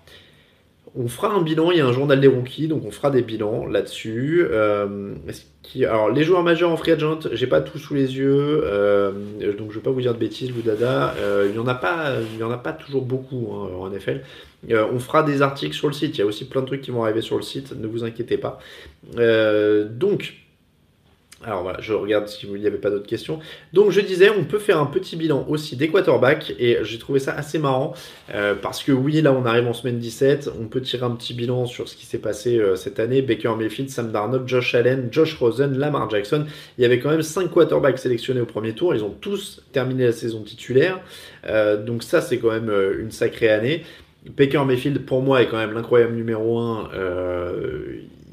on 0.96 1.08
fera 1.08 1.32
un 1.32 1.42
bilan, 1.42 1.70
il 1.70 1.78
y 1.78 1.80
a 1.80 1.86
un 1.86 1.92
journal 1.92 2.20
des 2.20 2.26
rookies, 2.26 2.66
donc 2.66 2.84
on 2.84 2.90
fera 2.90 3.10
des 3.10 3.22
bilans 3.22 3.66
là-dessus. 3.66 4.44
Euh, 4.50 5.14
alors, 5.82 6.10
les 6.10 6.24
joueurs 6.24 6.42
majeurs 6.42 6.70
en 6.70 6.76
free 6.76 6.92
agent, 6.92 7.20
j'ai 7.32 7.46
pas 7.46 7.60
tout 7.60 7.78
sous 7.78 7.94
les 7.94 8.16
yeux, 8.16 8.62
euh, 8.64 9.12
donc 9.56 9.70
je 9.70 9.76
vais 9.76 9.82
pas 9.82 9.90
vous 9.90 10.00
dire 10.00 10.14
de 10.14 10.18
bêtises, 10.18 10.50
vous 10.50 10.62
dada. 10.62 11.14
Euh, 11.18 11.46
il 11.48 11.54
y 11.54 11.58
en 11.58 11.68
a 11.68 11.74
pas, 11.74 12.14
en 12.42 12.50
a 12.50 12.58
pas 12.58 12.72
toujours 12.72 13.02
beaucoup 13.02 13.52
hein, 13.52 13.68
en 13.78 13.90
NFL. 13.90 14.22
on 14.68 14.98
fera 14.98 15.22
des 15.22 15.42
articles 15.42 15.74
sur 15.74 15.86
le 15.86 15.92
site. 15.94 16.16
Il 16.16 16.20
y 16.20 16.22
a 16.22 16.26
aussi 16.26 16.48
plein 16.48 16.62
de 16.62 16.66
trucs 16.66 16.80
qui 16.80 16.90
vont 16.90 17.04
arriver 17.04 17.22
sur 17.22 17.36
le 17.36 17.42
site. 17.42 17.72
Ne 17.78 17.86
vous 17.86 18.02
inquiétez 18.02 18.36
pas. 18.36 18.58
donc 19.14 20.39
alors 21.42 21.62
voilà, 21.62 21.80
je 21.80 21.94
regarde 21.94 22.28
si 22.28 22.44
vous 22.44 22.58
n'y 22.58 22.66
avait 22.66 22.76
pas 22.76 22.90
d'autres 22.90 23.06
questions. 23.06 23.38
Donc 23.72 23.92
je 23.92 24.02
disais, 24.02 24.28
on 24.28 24.44
peut 24.44 24.58
faire 24.58 24.78
un 24.78 24.84
petit 24.84 25.16
bilan 25.16 25.46
aussi 25.48 25.74
des 25.74 25.88
quarterbacks 25.88 26.52
et 26.58 26.78
j'ai 26.82 26.98
trouvé 26.98 27.18
ça 27.18 27.32
assez 27.32 27.58
marrant 27.58 27.94
euh, 28.34 28.54
parce 28.54 28.82
que 28.82 28.92
oui, 28.92 29.22
là 29.22 29.32
on 29.32 29.46
arrive 29.46 29.66
en 29.66 29.72
semaine 29.72 29.98
17, 29.98 30.50
on 30.60 30.66
peut 30.66 30.82
tirer 30.82 31.06
un 31.06 31.12
petit 31.12 31.32
bilan 31.32 31.64
sur 31.64 31.88
ce 31.88 31.96
qui 31.96 32.04
s'est 32.04 32.18
passé 32.18 32.58
euh, 32.58 32.76
cette 32.76 33.00
année. 33.00 33.22
Baker 33.22 33.54
Mayfield, 33.56 33.88
Sam 33.88 34.12
Darnold, 34.12 34.46
Josh 34.46 34.74
Allen, 34.74 35.08
Josh 35.10 35.34
Rosen, 35.38 35.78
Lamar 35.78 36.10
Jackson. 36.10 36.44
Il 36.76 36.82
y 36.82 36.84
avait 36.84 36.98
quand 36.98 37.08
même 37.08 37.22
5 37.22 37.48
quarterbacks 37.50 37.98
sélectionnés 37.98 38.42
au 38.42 38.46
premier 38.46 38.74
tour, 38.74 38.94
ils 38.94 39.02
ont 39.02 39.14
tous 39.18 39.62
terminé 39.72 40.04
la 40.04 40.12
saison 40.12 40.42
titulaire. 40.42 41.00
Euh, 41.46 41.82
donc 41.82 42.02
ça 42.02 42.20
c'est 42.20 42.36
quand 42.36 42.50
même 42.50 42.70
une 42.98 43.12
sacrée 43.12 43.48
année. 43.48 43.84
Baker 44.36 44.64
Mayfield 44.66 45.06
pour 45.06 45.22
moi 45.22 45.40
est 45.40 45.48
quand 45.48 45.56
même 45.56 45.72
l'incroyable 45.72 46.14
numéro 46.14 46.58
1. 46.58 46.90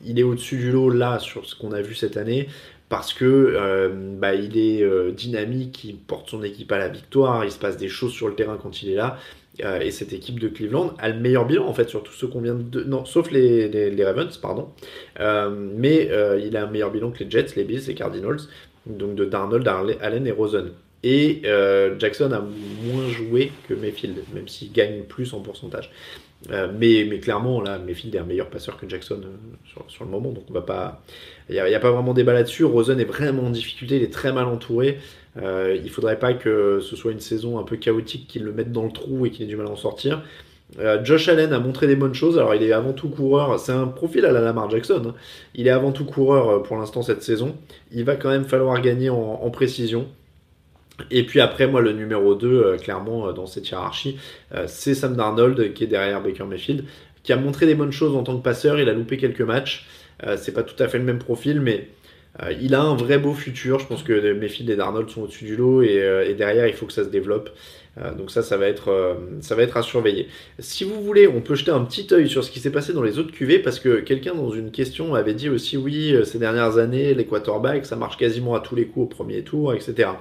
il 0.05 0.19
est 0.19 0.23
au-dessus 0.23 0.57
du 0.57 0.71
lot 0.73 0.89
là 0.89 1.19
sur 1.19 1.45
ce 1.45 1.55
qu'on 1.55 1.71
a 1.71 1.81
vu 1.81 1.95
cette 1.95 2.17
année 2.17 2.49
parce 2.89 3.13
que 3.13 3.25
euh, 3.25 3.89
bah, 3.93 4.33
il 4.35 4.57
est 4.57 4.81
euh, 4.81 5.11
dynamique, 5.11 5.83
il 5.83 5.97
porte 5.97 6.29
son 6.29 6.43
équipe 6.43 6.71
à 6.71 6.77
la 6.77 6.87
victoire, 6.87 7.43
il 7.43 7.51
se 7.51 7.59
passe 7.59 7.77
des 7.77 7.89
choses 7.89 8.13
sur 8.13 8.27
le 8.27 8.35
terrain 8.35 8.57
quand 8.61 8.81
il 8.81 8.89
est 8.89 8.95
là. 8.95 9.17
Euh, 9.65 9.79
et 9.79 9.91
cette 9.91 10.13
équipe 10.13 10.39
de 10.39 10.47
Cleveland 10.47 10.93
a 10.99 11.09
le 11.09 11.19
meilleur 11.19 11.45
bilan 11.45 11.67
en 11.67 11.73
fait 11.73 11.89
sur 11.89 12.03
tous 12.03 12.13
ceux 12.13 12.27
qu'on 12.27 12.41
vient 12.41 12.53
de 12.53 12.83
non 12.83 13.05
sauf 13.05 13.31
les, 13.31 13.67
les, 13.67 14.05
Ravens 14.05 14.37
pardon 14.37 14.69
mais 15.19 16.11
il 16.45 16.55
a 16.55 16.63
un 16.63 16.69
meilleur 16.69 16.91
bilan 16.91 17.09
que 17.09 17.23
les 17.23 17.31
Jets 17.31 17.55
les 17.55 17.63
Bills 17.63 17.81
les 17.87 17.95
Cardinals 17.95 18.41
donc 18.85 19.15
de 19.15 19.25
Darnold 19.25 19.67
Allen 19.67 20.27
et 20.27 20.31
Rosen 20.31 20.73
et 21.03 21.41
Jackson 21.99 22.31
a 22.31 22.41
moins 22.41 23.07
joué 23.09 23.51
que 23.67 23.73
Mayfield 23.73 24.17
même 24.33 24.47
s'il 24.47 24.71
gagne 24.71 25.03
plus 25.03 25.33
en 25.33 25.39
pourcentage 25.41 25.91
euh, 26.51 26.67
mais, 26.77 27.19
clairement, 27.19 27.61
là, 27.61 27.79
Mayfield 27.79 28.15
est 28.15 28.19
un 28.19 28.23
meilleur 28.23 28.49
passeur 28.49 28.77
que 28.77 28.87
Jackson 28.87 29.21
euh, 29.23 29.81
sur, 29.87 30.05
le 30.05 30.11
moment, 30.11 30.31
donc 30.31 30.43
on 30.49 30.53
va 30.53 30.61
pas. 30.61 31.01
Il 31.49 31.53
n'y 31.55 31.59
a, 31.59 31.79
pas 31.79 31.91
vraiment 31.91 32.13
débat 32.13 32.33
là-dessus. 32.33 32.63
Rosen 32.63 32.99
est 32.99 33.05
vraiment 33.05 33.43
en 33.43 33.49
difficulté, 33.49 33.97
il 33.97 34.03
est 34.03 34.13
très 34.13 34.31
mal 34.31 34.45
entouré. 34.45 34.99
Euh, 35.41 35.77
il 35.83 35.89
faudrait 35.89 36.19
pas 36.19 36.33
que 36.33 36.79
ce 36.81 36.95
soit 36.95 37.11
une 37.11 37.19
saison 37.19 37.59
un 37.59 37.63
peu 37.63 37.75
chaotique, 37.75 38.27
qu'il 38.27 38.43
le 38.43 38.51
mette 38.51 38.71
dans 38.71 38.83
le 38.83 38.91
trou 38.91 39.25
et 39.25 39.31
qu'il 39.31 39.45
ait 39.45 39.47
du 39.47 39.55
mal 39.55 39.67
à 39.67 39.71
en 39.71 39.75
sortir. 39.75 40.23
Euh, 40.79 41.03
Josh 41.03 41.29
Allen 41.29 41.53
a 41.53 41.59
montré 41.59 41.87
des 41.87 41.95
bonnes 41.95 42.13
choses. 42.13 42.37
Alors, 42.37 42.53
il 42.53 42.63
est 42.63 42.73
avant 42.73 42.93
tout 42.93 43.09
coureur. 43.09 43.59
C'est 43.59 43.71
un 43.71 43.87
profil 43.87 44.25
à 44.25 44.31
la 44.31 44.41
Lamar 44.41 44.69
Jackson. 44.69 45.01
Hein. 45.07 45.15
Il 45.55 45.67
est 45.67 45.71
avant 45.71 45.91
tout 45.91 46.05
coureur 46.05 46.61
pour 46.63 46.77
l'instant 46.77 47.01
cette 47.01 47.23
saison. 47.23 47.55
Il 47.91 48.03
va 48.03 48.15
quand 48.15 48.29
même 48.29 48.45
falloir 48.45 48.79
gagner 48.81 49.09
en 49.09 49.49
précision. 49.49 50.07
Et 51.11 51.23
puis 51.25 51.39
après, 51.39 51.67
moi, 51.67 51.81
le 51.81 51.93
numéro 51.93 52.35
2, 52.35 52.47
euh, 52.47 52.77
clairement, 52.77 53.27
euh, 53.27 53.33
dans 53.33 53.45
cette 53.45 53.69
hiérarchie, 53.69 54.17
euh, 54.53 54.65
c'est 54.67 54.95
Sam 54.95 55.15
Darnold 55.15 55.73
qui 55.73 55.83
est 55.83 55.87
derrière 55.87 56.21
Baker 56.21 56.45
Mayfield, 56.45 56.85
qui 57.23 57.33
a 57.33 57.37
montré 57.37 57.65
des 57.65 57.75
bonnes 57.75 57.91
choses 57.91 58.15
en 58.15 58.23
tant 58.23 58.37
que 58.37 58.43
passeur. 58.43 58.79
Il 58.79 58.89
a 58.89 58.93
loupé 58.93 59.17
quelques 59.17 59.41
matchs. 59.41 59.85
c'est 60.37 60.53
pas 60.53 60.63
tout 60.63 60.81
à 60.81 60.87
fait 60.87 60.97
le 60.97 61.03
même 61.03 61.19
profil, 61.19 61.61
mais 61.61 61.89
il 62.61 62.73
a 62.73 62.81
un 62.81 62.95
vrai 62.95 63.19
beau 63.19 63.33
futur. 63.33 63.79
Je 63.79 63.85
pense 63.85 64.01
que 64.01 64.33
Mayfield 64.33 64.69
et 64.69 64.75
Darnold 64.75 65.09
sont 65.09 65.23
au-dessus 65.23 65.45
du 65.45 65.55
lot 65.55 65.81
et, 65.81 66.33
derrière, 66.35 66.67
il 66.67 66.73
faut 66.73 66.85
que 66.85 66.93
ça 66.93 67.03
se 67.03 67.09
développe. 67.09 67.49
donc 68.17 68.31
ça, 68.31 68.41
ça 68.41 68.55
va, 68.55 68.67
être, 68.67 69.17
ça 69.41 69.55
va 69.55 69.63
être 69.63 69.75
à 69.75 69.83
surveiller. 69.83 70.29
Si 70.57 70.85
vous 70.85 71.03
voulez, 71.03 71.27
on 71.27 71.41
peut 71.41 71.55
jeter 71.55 71.71
un 71.71 71.81
petit 71.81 72.07
œil 72.13 72.29
sur 72.29 72.43
ce 72.45 72.49
qui 72.49 72.59
s'est 72.59 72.71
passé 72.71 72.93
dans 72.93 73.03
les 73.03 73.19
autres 73.19 73.31
QV 73.31 73.59
parce 73.59 73.79
que 73.79 73.99
quelqu'un 73.99 74.33
dans 74.33 74.51
une 74.51 74.71
question 74.71 75.13
avait 75.13 75.33
dit 75.33 75.49
aussi 75.49 75.75
oui, 75.75 76.15
ces 76.23 76.39
dernières 76.39 76.77
années, 76.77 77.13
les 77.13 77.25
quarterbacks, 77.25 77.85
ça 77.85 77.97
marche 77.97 78.17
quasiment 78.17 78.55
à 78.55 78.61
tous 78.61 78.75
les 78.75 78.85
coups 78.85 79.03
au 79.03 79.07
premier 79.07 79.43
tour, 79.43 79.73
etc. 79.73 80.11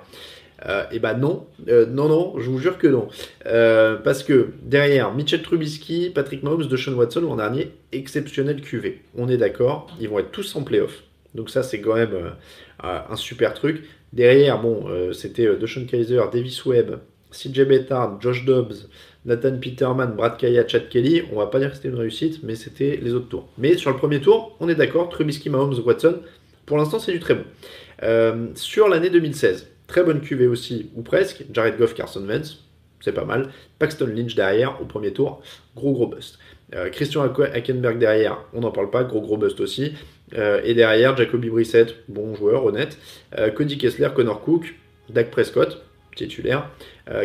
Euh, 0.64 0.84
et 0.90 0.98
bah 0.98 1.14
non, 1.14 1.46
euh, 1.68 1.86
non, 1.86 2.08
non, 2.08 2.34
je 2.38 2.48
vous 2.48 2.58
jure 2.58 2.78
que 2.78 2.86
non. 2.86 3.08
Euh, 3.46 3.96
parce 3.96 4.22
que 4.22 4.50
derrière, 4.62 5.12
Mitchell 5.14 5.42
Trubisky, 5.42 6.10
Patrick 6.10 6.42
Mahomes, 6.42 6.66
Deshaun 6.66 6.94
Watson 6.94 7.20
l'an 7.20 7.36
dernier, 7.36 7.72
exceptionnel 7.92 8.60
QV. 8.60 9.00
On 9.16 9.28
est 9.28 9.36
d'accord, 9.36 9.94
ils 10.00 10.08
vont 10.08 10.18
être 10.18 10.30
tous 10.30 10.56
en 10.56 10.62
playoff. 10.62 11.02
Donc 11.34 11.50
ça, 11.50 11.62
c'est 11.62 11.80
quand 11.80 11.94
même 11.94 12.16
un 12.82 13.16
super 13.16 13.52
truc. 13.52 13.84
Derrière, 14.14 14.58
bon, 14.62 14.86
c'était 15.12 15.54
Deshaun 15.56 15.84
Kaiser, 15.84 16.22
Davis 16.32 16.64
Webb, 16.64 16.98
CJ 17.30 17.64
Bettard, 17.64 18.18
Josh 18.22 18.46
Dobbs, 18.46 18.88
Nathan 19.26 19.58
Peterman, 19.58 20.14
Brad 20.14 20.38
Kaya, 20.38 20.66
Chad 20.66 20.88
Kelly. 20.88 21.24
On 21.30 21.36
va 21.36 21.48
pas 21.48 21.58
dire 21.58 21.68
que 21.68 21.76
c'était 21.76 21.88
une 21.88 21.96
réussite, 21.96 22.42
mais 22.42 22.54
c'était 22.54 22.98
les 23.02 23.12
autres 23.12 23.28
tours. 23.28 23.48
Mais 23.58 23.76
sur 23.76 23.90
le 23.90 23.98
premier 23.98 24.22
tour, 24.22 24.56
on 24.60 24.68
est 24.70 24.74
d'accord, 24.74 25.10
Trubisky, 25.10 25.50
Mahomes, 25.50 25.78
Watson, 25.84 26.20
pour 26.64 26.78
l'instant, 26.78 26.98
c'est 26.98 27.12
du 27.12 27.20
très 27.20 27.34
bon. 27.34 28.54
sur 28.54 28.88
l'année 28.88 29.10
2016, 29.10 29.68
Très 29.86 30.02
bonne 30.02 30.20
QV 30.20 30.46
aussi, 30.46 30.90
ou 30.96 31.02
presque. 31.02 31.44
Jared 31.52 31.76
Goff, 31.78 31.94
Carson 31.94 32.24
Wentz, 32.26 32.58
c'est 33.00 33.12
pas 33.12 33.24
mal. 33.24 33.50
Paxton 33.78 34.06
Lynch 34.06 34.34
derrière, 34.34 34.80
au 34.80 34.84
premier 34.84 35.12
tour, 35.12 35.42
gros 35.74 35.92
gros 35.92 36.06
bust. 36.06 36.38
Euh, 36.74 36.90
Christian 36.90 37.22
Hackenberg 37.22 37.98
derrière, 37.98 38.38
on 38.52 38.60
n'en 38.60 38.72
parle 38.72 38.90
pas, 38.90 39.04
gros 39.04 39.20
gros 39.20 39.36
bust 39.36 39.60
aussi. 39.60 39.92
Euh, 40.36 40.60
et 40.64 40.74
derrière, 40.74 41.16
Jacoby 41.16 41.48
Brissett, 41.48 41.94
bon 42.08 42.34
joueur, 42.34 42.64
honnête. 42.64 42.98
Euh, 43.38 43.50
Cody 43.50 43.78
Kessler, 43.78 44.08
Connor 44.14 44.40
Cook, 44.40 44.74
Dak 45.08 45.30
Prescott, 45.30 45.84
titulaire. 46.16 46.70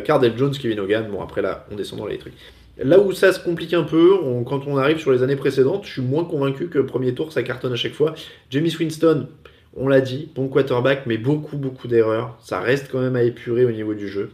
Cardell 0.03 0.33
Jones, 0.37 0.51
Kevin 0.51 0.79
Hogan, 0.79 1.09
bon 1.09 1.21
après 1.21 1.41
là, 1.41 1.65
on 1.71 1.75
descend 1.75 1.97
dans 1.97 2.05
les 2.05 2.19
trucs. 2.19 2.33
Là 2.77 2.99
où 2.99 3.13
ça 3.13 3.31
se 3.33 3.39
complique 3.39 3.73
un 3.73 3.83
peu, 3.83 4.17
quand 4.45 4.67
on 4.67 4.77
arrive 4.77 4.99
sur 4.99 5.11
les 5.11 5.23
années 5.23 5.35
précédentes, 5.35 5.85
je 5.85 5.93
suis 5.93 6.01
moins 6.01 6.23
convaincu 6.23 6.67
que 6.67 6.77
premier 6.79 7.15
tour 7.15 7.33
ça 7.33 7.41
cartonne 7.41 7.73
à 7.73 7.77
chaque 7.77 7.93
fois. 7.93 8.13
Jamie 8.51 8.75
Winston, 8.77 9.27
on 9.75 9.87
l'a 9.87 10.01
dit, 10.01 10.29
bon 10.35 10.47
quarterback, 10.47 11.05
mais 11.05 11.17
beaucoup, 11.17 11.57
beaucoup 11.57 11.87
d'erreurs. 11.87 12.37
Ça 12.41 12.59
reste 12.59 12.89
quand 12.91 12.99
même 12.99 13.15
à 13.15 13.23
épurer 13.23 13.65
au 13.65 13.71
niveau 13.71 13.93
du 13.93 14.07
jeu. 14.07 14.31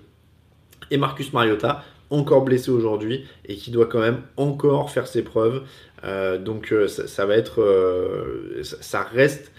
Et 0.90 0.98
Marcus 0.98 1.34
Mariota, 1.34 1.84
encore 2.10 2.44
blessé 2.44 2.72
aujourd'hui 2.72 3.26
et 3.46 3.56
qui 3.56 3.72
doit 3.72 3.86
quand 3.86 4.00
même 4.00 4.22
encore 4.38 4.92
faire 4.92 5.08
ses 5.08 5.24
preuves. 5.24 5.64
Euh, 6.04 6.38
donc 6.38 6.72
euh, 6.72 6.88
ça, 6.88 7.26
va 7.26 7.36
être, 7.36 7.62
euh, 7.62 8.62
ça 8.64 9.04
reste 9.04 9.52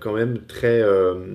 quand 0.00 0.12
même 0.12 0.40
très, 0.48 0.82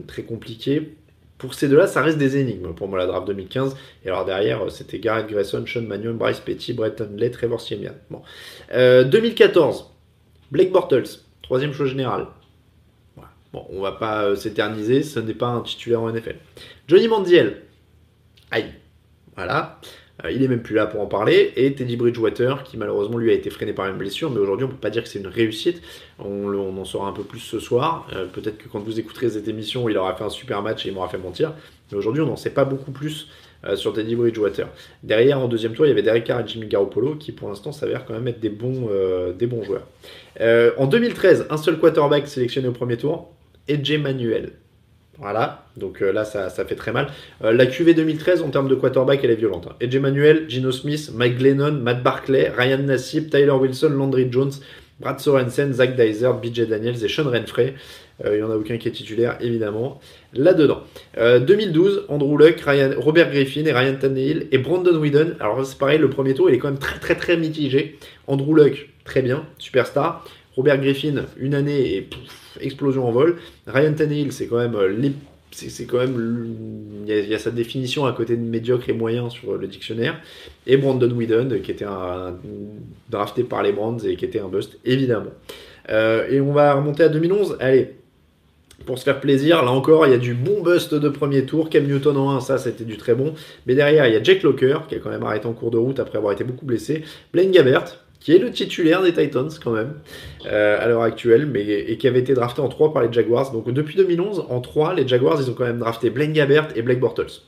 très 0.07 0.23
compliqué. 0.23 0.97
Pour 1.37 1.53
ces 1.53 1.69
deux-là, 1.69 1.87
ça 1.87 2.01
reste 2.01 2.17
des 2.17 2.35
énigmes 2.35 2.73
pour 2.73 2.89
moi 2.89 2.99
la 2.99 3.05
draft 3.05 3.25
2015. 3.27 3.77
Et 4.03 4.09
alors 4.09 4.25
derrière, 4.25 4.69
c'était 4.69 4.99
Garrett 4.99 5.25
Grayson, 5.25 5.63
Sean 5.65 5.83
Mannion, 5.83 6.15
Bryce 6.15 6.41
Petty, 6.41 6.73
Brett 6.73 6.99
Hundley, 6.99 7.31
Trevor 7.31 7.61
Siemian. 7.61 7.93
Bon. 8.09 8.21
2014, 8.73 9.89
Blake 10.51 10.73
Bortles, 10.73 11.21
troisième 11.43 11.71
choix 11.71 11.85
général. 11.85 12.27
Bon, 13.55 13.65
on 13.69 13.79
va 13.79 13.93
pas 13.93 14.25
euh, 14.25 14.35
s'éterniser, 14.35 15.01
ce 15.01 15.17
n'est 15.17 15.33
pas 15.33 15.47
un 15.47 15.61
titulaire 15.61 16.01
en 16.01 16.11
NFL. 16.11 16.35
Johnny 16.89 17.07
Mandiel, 17.07 17.61
aïe, 18.51 18.65
voilà. 19.33 19.79
Euh, 20.25 20.31
il 20.31 20.43
est 20.43 20.49
même 20.49 20.61
plus 20.61 20.75
là 20.75 20.87
pour 20.87 20.99
en 20.99 21.05
parler. 21.05 21.53
Et 21.55 21.73
Teddy 21.73 21.95
Bridgewater, 21.95 22.63
qui 22.63 22.75
malheureusement 22.75 23.17
lui 23.17 23.31
a 23.31 23.33
été 23.33 23.49
freiné 23.49 23.71
par 23.71 23.87
une 23.87 23.97
blessure, 23.97 24.29
mais 24.29 24.39
aujourd'hui 24.39 24.65
on 24.65 24.67
peut 24.67 24.75
pas 24.75 24.89
dire 24.89 25.03
que 25.03 25.07
c'est 25.07 25.19
une 25.19 25.27
réussite. 25.27 25.81
On, 26.19 26.53
en 26.77 26.83
saura 26.83 27.07
un 27.07 27.13
peu 27.13 27.23
plus 27.23 27.39
ce 27.39 27.59
soir. 27.61 28.09
Euh, 28.13 28.25
peut-être 28.25 28.57
que 28.57 28.67
quand 28.67 28.79
vous 28.79 28.99
écouterez 28.99 29.29
cette 29.29 29.47
émission, 29.47 29.87
il 29.87 29.97
aura 29.97 30.13
fait 30.15 30.25
un 30.25 30.29
super 30.29 30.61
match 30.61 30.85
et 30.85 30.89
il 30.89 30.93
m'aura 30.93 31.07
fait 31.07 31.17
mentir. 31.17 31.53
Mais 31.89 31.97
aujourd'hui 31.97 32.21
on 32.21 32.27
n'en 32.27 32.35
sait 32.35 32.53
pas 32.53 32.65
beaucoup 32.65 32.91
plus 32.91 33.29
sur 33.75 33.93
Teddy 33.93 34.15
Bridgewater. 34.15 34.67
Derrière, 35.01 35.39
en 35.39 35.47
deuxième 35.47 35.73
tour, 35.73 35.87
il 35.87 35.89
y 35.89 35.91
avait 35.91 36.03
Derek 36.03 36.25
Carr 36.25 36.41
et 36.41 36.43
Jimmy 36.45 36.67
Garoppolo, 36.67 37.15
qui 37.15 37.31
pour 37.31 37.49
l'instant 37.49 37.71
s'avèrent 37.71 38.05
quand 38.05 38.13
même 38.13 38.27
être 38.27 38.39
des 38.39 38.49
bons, 38.49 38.91
des 39.35 39.47
bons 39.47 39.63
joueurs. 39.63 39.87
en 40.77 40.85
2013, 40.85 41.47
un 41.49 41.57
seul 41.57 41.79
quarterback 41.79 42.27
sélectionné 42.27 42.67
au 42.67 42.73
premier 42.73 42.97
tour, 42.97 43.31
Edge 43.67 43.93
Manuel. 43.97 44.53
Voilà, 45.17 45.65
donc 45.77 46.01
euh, 46.01 46.11
là 46.11 46.25
ça, 46.25 46.49
fait 46.49 46.75
très 46.75 46.91
mal. 46.91 47.07
Euh, 47.43 47.53
la 47.53 47.65
QV 47.65 47.93
2013 47.93 48.41
en 48.41 48.49
termes 48.49 48.67
de 48.67 48.75
quarterback 48.75 49.21
elle 49.23 49.31
est 49.31 49.35
violente. 49.35 49.67
Hein. 49.69 49.75
Edge 49.79 49.95
Manuel, 49.95 50.49
Gino 50.49 50.71
Smith, 50.71 51.11
Mike 51.15 51.37
Glennon, 51.37 51.71
Matt 51.71 52.03
Barclay, 52.03 52.49
Ryan 52.49 52.79
Nassib, 52.79 53.29
Tyler 53.29 53.51
Wilson, 53.51 53.89
Landry 53.89 54.27
Jones, 54.29 54.51
Brad 54.99 55.19
Sorensen, 55.19 55.71
Zach 55.71 55.95
Dyser, 55.95 56.31
BJ 56.41 56.67
Daniels 56.67 57.03
et 57.03 57.07
Sean 57.07 57.29
Renfrey. 57.29 57.75
Euh, 58.25 58.35
il 58.35 58.37
n'y 58.37 58.43
en 58.43 58.51
a 58.51 58.55
aucun 58.55 58.77
qui 58.77 58.89
est 58.89 58.91
titulaire 58.91 59.37
évidemment 59.39 60.01
là-dedans. 60.33 60.83
2012, 61.17 62.05
Andrew 62.09 62.37
Luck, 62.37 62.59
Ryan, 62.59 62.91
Robert 62.97 63.31
Griffin 63.31 63.65
et 63.65 63.71
Ryan 63.71 63.95
Tannehill 63.95 64.47
et 64.51 64.57
Brandon 64.57 64.97
Whedon. 64.99 65.35
Alors 65.39 65.65
c'est 65.65 65.77
pareil, 65.77 65.97
le 65.97 66.09
premier 66.09 66.33
tour 66.33 66.49
il 66.49 66.55
est 66.55 66.59
quand 66.59 66.69
même 66.69 66.79
très 66.79 66.99
très 66.99 67.15
très 67.15 67.37
mitigé. 67.37 67.97
Andrew 68.27 68.53
Luck, 68.53 68.89
très 69.05 69.21
bien, 69.21 69.45
superstar. 69.59 70.25
Robert 70.55 70.79
Griffin, 70.79 71.25
une 71.37 71.53
année 71.53 71.95
et 71.95 72.09
explosion 72.61 73.07
en 73.07 73.11
vol. 73.11 73.37
Ryan 73.67 73.93
Tannehill, 73.93 74.31
c'est 74.31 74.47
quand 74.47 74.57
même 74.57 74.75
il 77.07 77.09
y, 77.09 77.33
a, 77.33 77.39
sa 77.39 77.51
définition 77.51 78.05
à 78.05 78.11
côté 78.11 78.35
de 78.35 78.41
médiocre 78.41 78.89
et 78.89 78.93
moyen 78.93 79.29
sur 79.29 79.57
le 79.57 79.67
dictionnaire 79.67 80.19
et 80.67 80.75
Brandon 80.75 81.09
Whedon 81.09 81.59
qui 81.63 81.71
était 81.71 81.85
drafté 83.09 83.43
par 83.43 83.63
les 83.63 83.71
Brands 83.71 83.99
et 83.99 84.15
qui 84.15 84.25
était 84.25 84.39
un 84.39 84.49
bust 84.49 84.77
évidemment 84.83 85.31
euh, 85.89 86.27
et 86.29 86.41
on 86.41 86.51
va 86.51 86.73
remonter 86.73 87.03
à 87.03 87.09
2011 87.09 87.57
allez 87.59 87.93
pour 88.85 88.99
se 88.99 89.03
faire 89.03 89.19
plaisir, 89.19 89.63
là 89.63 89.71
encore, 89.71 90.05
il 90.05 90.11
y 90.11 90.13
a 90.13 90.19
du 90.19 90.33
bon 90.33 90.61
bust 90.61 90.93
de 90.93 91.09
premier 91.09 91.45
tour. 91.45 91.69
Cam 91.69 91.85
Newton 91.85 92.17
en 92.17 92.31
1, 92.31 92.41
ça 92.41 92.57
c'était 92.57 92.83
du 92.83 92.97
très 92.97 93.15
bon. 93.15 93.33
Mais 93.65 93.73
derrière, 93.73 94.05
il 94.05 94.13
y 94.13 94.17
a 94.17 94.21
Jack 94.21 94.43
Locker, 94.43 94.79
qui 94.87 94.95
a 94.95 94.99
quand 94.99 95.09
même 95.09 95.23
arrêté 95.23 95.47
en 95.47 95.53
cours 95.53 95.71
de 95.71 95.77
route 95.77 95.99
après 95.99 96.17
avoir 96.17 96.33
été 96.33 96.43
beaucoup 96.43 96.65
blessé. 96.65 97.03
Blaine 97.33 97.51
Gabbert, 97.51 98.04
qui 98.25 98.31
est 98.31 98.39
le 98.39 98.49
titulaire 98.49 99.03
des 99.03 99.13
Titans 99.13 99.51
quand 99.63 99.73
même, 99.73 99.93
euh, 100.47 100.83
à 100.83 100.87
l'heure 100.87 101.03
actuelle, 101.03 101.45
mais, 101.45 101.63
et 101.63 101.95
qui 101.99 102.07
avait 102.07 102.21
été 102.21 102.33
drafté 102.33 102.59
en 102.59 102.69
3 102.69 102.91
par 102.91 103.03
les 103.03 103.13
Jaguars. 103.13 103.51
Donc 103.51 103.71
depuis 103.71 103.95
2011, 103.97 104.47
en 104.49 104.61
3, 104.61 104.95
les 104.95 105.07
Jaguars, 105.07 105.39
ils 105.39 105.51
ont 105.51 105.53
quand 105.53 105.65
même 105.65 105.77
drafté 105.77 106.09
Blaine 106.09 106.33
Gabbert 106.33 106.69
et 106.75 106.81
Blake 106.81 106.99
Bortles. 106.99 107.43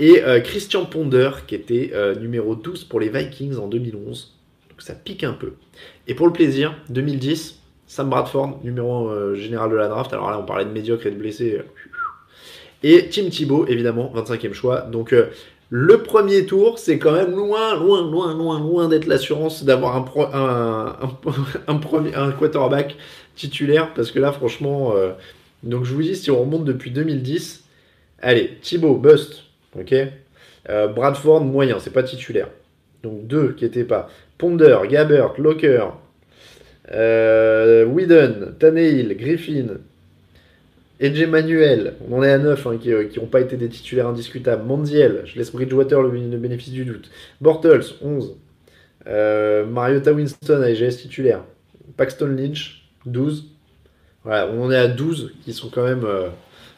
Et 0.00 0.22
euh, 0.22 0.40
Christian 0.40 0.86
Ponder, 0.86 1.28
qui 1.46 1.54
était 1.54 1.90
euh, 1.92 2.14
numéro 2.14 2.54
12 2.54 2.84
pour 2.84 3.00
les 3.00 3.10
Vikings 3.10 3.58
en 3.58 3.68
2011. 3.68 4.34
Donc 4.70 4.80
ça 4.80 4.94
pique 4.94 5.24
un 5.24 5.34
peu. 5.34 5.52
Et 6.08 6.14
pour 6.14 6.26
le 6.26 6.32
plaisir, 6.32 6.74
2010, 6.88 7.60
Sam 7.86 8.08
Bradford, 8.08 8.60
numéro 8.64 9.34
général 9.34 9.70
de 9.70 9.76
la 9.76 9.88
draft. 9.88 10.10
Alors 10.14 10.30
là, 10.30 10.38
on 10.38 10.46
parlait 10.46 10.64
de 10.64 10.70
médiocre 10.70 11.04
et 11.04 11.10
de 11.10 11.18
blessés. 11.18 11.60
Et 12.82 13.10
Tim 13.10 13.28
Thibault, 13.28 13.66
évidemment, 13.66 14.10
25e 14.16 14.54
choix. 14.54 14.80
Donc 14.80 15.14
le 15.70 16.02
premier 16.02 16.46
tour, 16.46 16.78
c'est 16.78 16.98
quand 16.98 17.12
même 17.12 17.34
loin, 17.34 17.74
loin, 17.78 18.02
loin, 18.08 18.34
loin, 18.34 18.60
loin 18.60 18.88
d'être 18.88 19.06
l'assurance 19.06 19.64
d'avoir 19.64 19.96
un, 21.66 22.32
quarterback 22.32 22.96
titulaire. 23.34 23.92
Parce 23.94 24.10
que 24.10 24.18
là, 24.18 24.32
franchement, 24.32 24.94
euh, 24.96 25.12
donc 25.62 25.84
je 25.84 25.94
vous 25.94 26.02
dis, 26.02 26.16
si 26.16 26.30
on 26.30 26.40
remonte 26.40 26.64
depuis 26.64 26.90
2010, 26.90 27.64
allez, 28.20 28.58
Thibaut, 28.62 28.96
bust, 28.96 29.44
ok? 29.78 29.94
Euh, 30.68 30.86
Bradford, 30.88 31.44
moyen, 31.44 31.78
c'est 31.78 31.92
pas 31.92 32.02
titulaire. 32.02 32.48
Donc 33.02 33.26
deux 33.26 33.52
qui 33.52 33.64
n'étaient 33.64 33.84
pas. 33.84 34.08
Ponder, 34.38 34.78
Gabbert, 34.88 35.34
Locker, 35.38 35.86
euh, 36.92 37.84
Whedon, 37.86 38.54
Griffin, 38.60 39.78
Edge 41.04 41.22
Manuel, 41.26 41.96
on 42.08 42.18
en 42.18 42.22
est 42.22 42.30
à 42.30 42.38
9 42.38 42.66
hein, 42.66 42.78
qui 42.78 43.18
n'ont 43.18 43.26
pas 43.26 43.42
été 43.42 43.58
des 43.58 43.68
titulaires 43.68 44.06
indiscutables. 44.06 44.64
Mandiel, 44.64 45.20
je 45.26 45.36
laisse 45.36 45.52
Bridgewater 45.52 46.00
le, 46.00 46.08
bénéfice 46.38 46.72
du 46.72 46.86
doute. 46.86 47.10
Bortles, 47.42 47.84
11. 48.00 48.38
Euh, 49.06 49.66
Mariota 49.66 50.14
Winston, 50.14 50.62
AGS 50.62 50.96
titulaire. 50.96 51.44
Paxton 51.98 52.28
Lynch, 52.28 52.88
12. 53.04 53.50
Voilà, 54.22 54.48
on 54.48 54.64
en 54.64 54.70
est 54.70 54.78
à 54.78 54.88
12 54.88 55.34
qui 55.44 55.52
sont 55.52 55.68
quand 55.68 55.84
même. 55.84 56.04
Euh, 56.04 56.28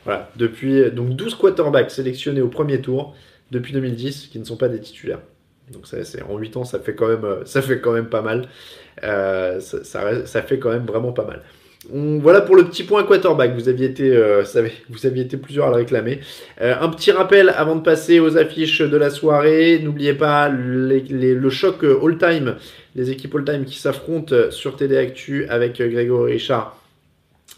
voilà, 0.05 0.29
depuis. 0.35 0.91
Donc 0.91 1.11
12 1.11 1.37
quarterbacks 1.37 1.93
sélectionnés 1.93 2.41
au 2.41 2.49
premier 2.49 2.81
tour 2.81 3.15
depuis 3.53 3.73
2010 3.73 4.27
qui 4.27 4.41
ne 4.41 4.45
sont 4.45 4.57
pas 4.57 4.69
des 4.69 4.81
titulaires. 4.81 5.21
Donc 5.71 5.87
ça, 5.87 6.03
c'est 6.03 6.23
en 6.23 6.37
8 6.37 6.57
ans, 6.57 6.65
ça 6.65 6.81
fait 6.81 6.97
quand 6.97 7.07
même, 7.07 7.25
euh, 7.25 7.45
ça 7.45 7.63
fait 7.63 7.81
quand 7.81 7.93
même 7.93 8.09
pas 8.09 8.23
mal. 8.23 8.49
ça, 9.01 10.43
fait 10.43 10.59
quand 10.59 10.71
même 10.71 10.85
vraiment 10.85 11.13
pas 11.13 11.25
mal 11.25 11.43
voilà 11.93 12.41
pour 12.41 12.57
le 12.57 12.65
petit 12.65 12.85
point 12.85 13.05
quarterback. 13.05 13.55
Vous 13.55 13.69
aviez 13.69 13.87
été, 13.87 14.11
euh, 14.11 14.43
vous 14.89 15.07
aviez 15.07 15.25
été 15.25 15.37
plusieurs 15.37 15.67
à 15.67 15.71
le 15.71 15.77
réclamer. 15.77 16.21
Euh, 16.61 16.75
un 16.81 16.89
petit 16.89 17.13
rappel 17.13 17.51
avant 17.51 17.77
de 17.77 17.83
passer 17.83 18.21
aux 18.21 18.37
affiches 18.37 18.81
de 18.81 18.97
la 18.97 19.11
soirée. 19.11 19.81
N'oubliez 19.83 20.15
pas 20.15 20.49
le 20.49 21.51
choc 21.51 21.85
all-time, 21.85 22.57
les 22.95 23.11
équipes 23.11 23.35
all-time 23.35 23.65
qui 23.65 23.79
s'affrontent 23.79 24.51
sur 24.51 24.77
TD 24.77 24.97
Actu 24.97 25.47
avec 25.49 25.81
Grégory 25.81 26.33
Richard 26.33 26.77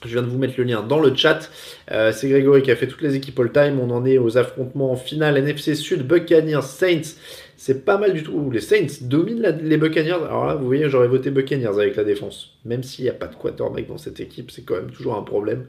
Je 0.04 0.08
viens 0.08 0.22
de 0.22 0.28
vous 0.28 0.38
mettre 0.38 0.54
le 0.58 0.64
lien 0.64 0.82
dans 0.82 1.00
le 1.00 1.14
chat. 1.14 1.50
Euh, 1.90 2.12
c'est 2.12 2.28
Grégory 2.28 2.62
qui 2.62 2.70
a 2.70 2.76
fait 2.76 2.86
toutes 2.86 3.02
les 3.02 3.16
équipes 3.16 3.38
all-time. 3.40 3.80
On 3.80 3.90
en 3.90 4.04
est 4.04 4.18
aux 4.18 4.36
affrontements 4.36 4.92
en 4.92 5.34
NFC 5.36 5.74
Sud, 5.74 6.06
Buccaneers, 6.06 6.62
Saints. 6.62 7.16
C'est 7.60 7.84
pas 7.84 7.98
mal 7.98 8.14
du 8.14 8.22
tout. 8.22 8.52
Les 8.52 8.60
Saints 8.60 8.86
dominent 9.02 9.58
les 9.62 9.76
Buccaneers. 9.76 10.12
Alors 10.12 10.46
là, 10.46 10.54
vous 10.54 10.64
voyez, 10.64 10.88
j'aurais 10.88 11.08
voté 11.08 11.32
Buccaneers 11.32 11.66
avec 11.66 11.96
la 11.96 12.04
défense. 12.04 12.56
Même 12.64 12.84
s'il 12.84 13.04
n'y 13.04 13.10
a 13.10 13.14
pas 13.14 13.26
de 13.26 13.34
quarterback 13.34 13.88
dans 13.88 13.98
cette 13.98 14.20
équipe, 14.20 14.52
c'est 14.52 14.62
quand 14.62 14.76
même 14.76 14.92
toujours 14.92 15.16
un 15.16 15.22
problème. 15.22 15.66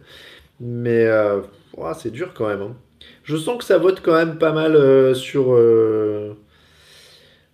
Mais 0.60 1.08
euh, 1.08 1.42
c'est 1.98 2.12
dur 2.12 2.36
quand 2.36 2.48
même. 2.48 2.62
Hein. 2.62 2.76
Je 3.24 3.36
sens 3.36 3.58
que 3.58 3.64
ça 3.64 3.80
vote 3.80 4.02
quand 4.04 4.14
même 4.14 4.38
pas 4.38 4.54
mal 4.54 4.76
euh, 4.76 5.16
sur 5.16 5.56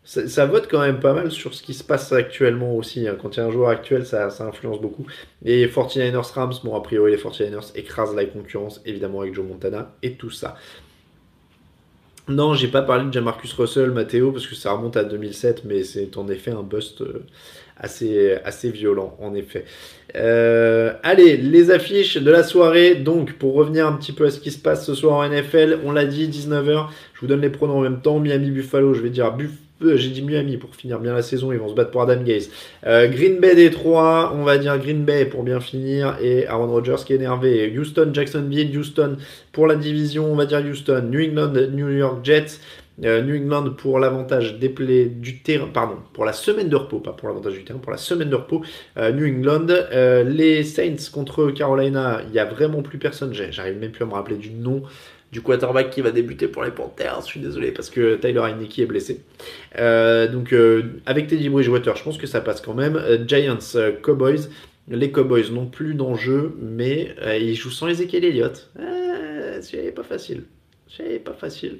ça, 0.06 0.46
vote 0.46 0.68
quand 0.70 0.82
même 0.82 1.00
pas 1.00 1.14
mal 1.14 1.32
sur 1.32 1.56
ce 1.56 1.64
qui 1.64 1.74
se 1.74 1.84
passe 1.84 2.12
actuellement 2.12 2.76
aussi. 2.76 3.08
Hein. 3.08 3.18
Quand 3.20 3.36
il 3.36 3.40
y 3.40 3.44
a 3.44 3.46
un 3.46 3.52
joueur 3.52 3.70
actuel, 3.70 4.06
ça, 4.06 4.30
influence 4.42 4.80
beaucoup. 4.80 5.08
Et 5.44 5.66
49ers 5.66 6.34
Rams, 6.34 6.54
bon, 6.64 6.76
a 6.76 6.82
priori, 6.82 7.12
les 7.12 7.18
49ers 7.18 7.72
écrasent 7.76 8.14
la 8.16 8.26
concurrence, 8.26 8.82
évidemment, 8.86 9.22
avec 9.22 9.34
Joe 9.34 9.46
Montana 9.46 9.96
et 10.04 10.14
tout 10.14 10.30
ça. 10.30 10.58
Non, 12.28 12.56
j'ai 12.56 12.68
pas 12.70 12.82
parlé 12.82 13.06
de 13.06 13.14
Jamarcus 13.14 13.54
Russell, 13.54 13.92
Matteo, 13.92 14.32
parce 14.32 14.48
que 14.48 14.56
ça 14.56 14.72
remonte 14.72 14.98
à 14.98 15.04
2007, 15.04 15.64
mais 15.64 15.84
c'est 15.84 16.18
en 16.18 16.28
effet 16.28 16.50
un 16.50 16.64
bust 16.64 17.02
euh, 17.02 17.24
assez, 17.78 18.34
assez 18.44 18.72
violent, 18.72 19.16
en 19.22 19.36
effet. 19.36 19.66
Euh, 20.16 20.94
allez, 21.04 21.38
les 21.38 21.70
affiches 21.70 22.18
de 22.18 22.32
la 22.32 22.42
soirée. 22.42 22.96
Donc, 22.96 23.34
pour 23.34 23.54
revenir 23.54 23.86
un 23.86 23.94
petit 23.94 24.12
peu 24.12 24.26
à 24.26 24.32
ce 24.32 24.40
qui 24.40 24.50
se 24.50 24.58
passe 24.58 24.88
ce 24.88 24.96
soir 24.96 25.18
en 25.18 25.30
NFL, 25.30 25.82
on 25.86 25.92
l'a 25.92 26.06
dit, 26.06 26.28
19h. 26.28 26.88
Je 27.14 27.20
vous 27.22 27.28
donne 27.28 27.42
les 27.42 27.50
pronoms 27.52 27.78
en 27.78 27.82
même 27.82 28.02
temps. 28.02 28.20
Miami 28.20 28.50
Buffalo, 28.50 28.96
je 28.96 29.02
vais 29.02 29.12
dire 29.12 29.32
Buffalo 29.32 29.65
euh, 29.82 29.98
j'ai 29.98 30.10
dit 30.10 30.22
Miami 30.22 30.58
pour 30.58 30.74
finir 30.74 31.00
bien 31.00 31.14
la 31.14 31.22
saison, 31.22 31.52
ils 31.52 31.60
vont 31.60 31.68
se 31.68 31.74
battre 31.74 31.92
pour 31.92 32.02
Adam 32.02 32.22
Gaze. 32.24 32.50
Euh, 32.86 33.08
Green 33.08 33.40
Bay 33.40 33.56
Détroit, 33.56 34.34
on 34.36 34.44
va 34.44 34.58
dire 34.58 34.78
Green 34.78 35.04
Bay 35.04 35.26
pour 35.26 35.44
bien 35.44 35.60
finir, 35.60 36.18
et 36.22 36.48
Aaron 36.48 36.68
Rodgers 36.68 37.04
qui 37.06 37.14
est 37.14 37.18
énervé. 37.18 37.74
Houston, 37.78 38.12
Jacksonville, 38.14 38.78
Houston 38.78 39.18
pour 39.52 39.68
la 39.68 39.76
division, 39.76 40.32
on 40.32 40.36
va 40.36 40.46
dire 40.46 40.64
Houston. 40.66 41.10
New 41.12 41.30
England, 41.30 41.54
New 41.72 41.90
York 41.90 42.24
Jets. 42.24 42.60
Euh, 43.04 43.22
New 43.22 43.36
England 43.36 43.72
pour 43.72 44.00
l'avantage 44.00 44.58
des 44.58 44.70
plays 44.70 45.08
du 45.08 45.42
terrain, 45.42 45.68
pardon, 45.68 45.98
pour 46.14 46.24
la 46.24 46.32
semaine 46.32 46.70
de 46.70 46.78
repos, 46.78 47.00
pas 47.00 47.12
pour 47.12 47.28
l'avantage 47.28 47.52
du 47.52 47.66
terrain, 47.66 47.80
pour 47.80 47.92
la 47.92 47.98
semaine 47.98 48.30
de 48.30 48.36
repos. 48.36 48.62
New 48.96 49.28
England, 49.28 49.68
les 50.26 50.64
Saints 50.64 51.12
contre 51.12 51.52
Carolina, 51.52 52.22
il 52.26 52.32
n'y 52.32 52.40
a 52.40 52.46
vraiment 52.46 52.82
plus 52.82 52.98
personne, 52.98 53.34
j'arrive 53.34 53.78
même 53.80 53.92
plus 53.92 54.04
à 54.04 54.08
me 54.08 54.14
rappeler 54.14 54.38
du 54.38 54.52
nom 54.52 54.84
du 55.32 55.42
quarterback 55.42 55.90
qui 55.90 56.02
va 56.02 56.12
débuter 56.12 56.48
pour 56.48 56.64
les 56.64 56.72
Panthers. 56.72 57.22
Je 57.22 57.26
suis 57.26 57.40
désolé 57.40 57.72
parce 57.72 57.90
que 57.90 58.16
Tyler 58.16 58.40
Heineke 58.40 58.80
est 58.80 58.86
blessé. 58.86 59.22
Euh, 59.78 60.28
donc 60.28 60.54
euh, 60.54 60.84
avec 61.06 61.28
Teddy 61.28 61.50
Bridgewater, 61.50 61.96
je 61.96 62.04
pense 62.04 62.18
que 62.18 62.28
ça 62.28 62.42
passe 62.42 62.62
quand 62.62 62.74
même. 62.74 62.96
Euh, 62.96 63.18
Giants, 63.28 63.58
Cowboys. 64.02 64.50
Les 64.88 65.12
Cowboys 65.12 65.52
n'ont 65.52 65.66
plus 65.66 65.96
d'enjeu, 65.96 66.56
mais 66.62 67.16
ils 67.40 67.56
jouent 67.56 67.72
sans 67.72 67.88
Ezekiel 67.88 68.24
Elliott. 68.24 68.70
c'est 69.62 69.92
pas 69.96 70.04
facile. 70.04 70.44
C'est 70.96 71.24
pas 71.24 71.34
facile. 71.34 71.80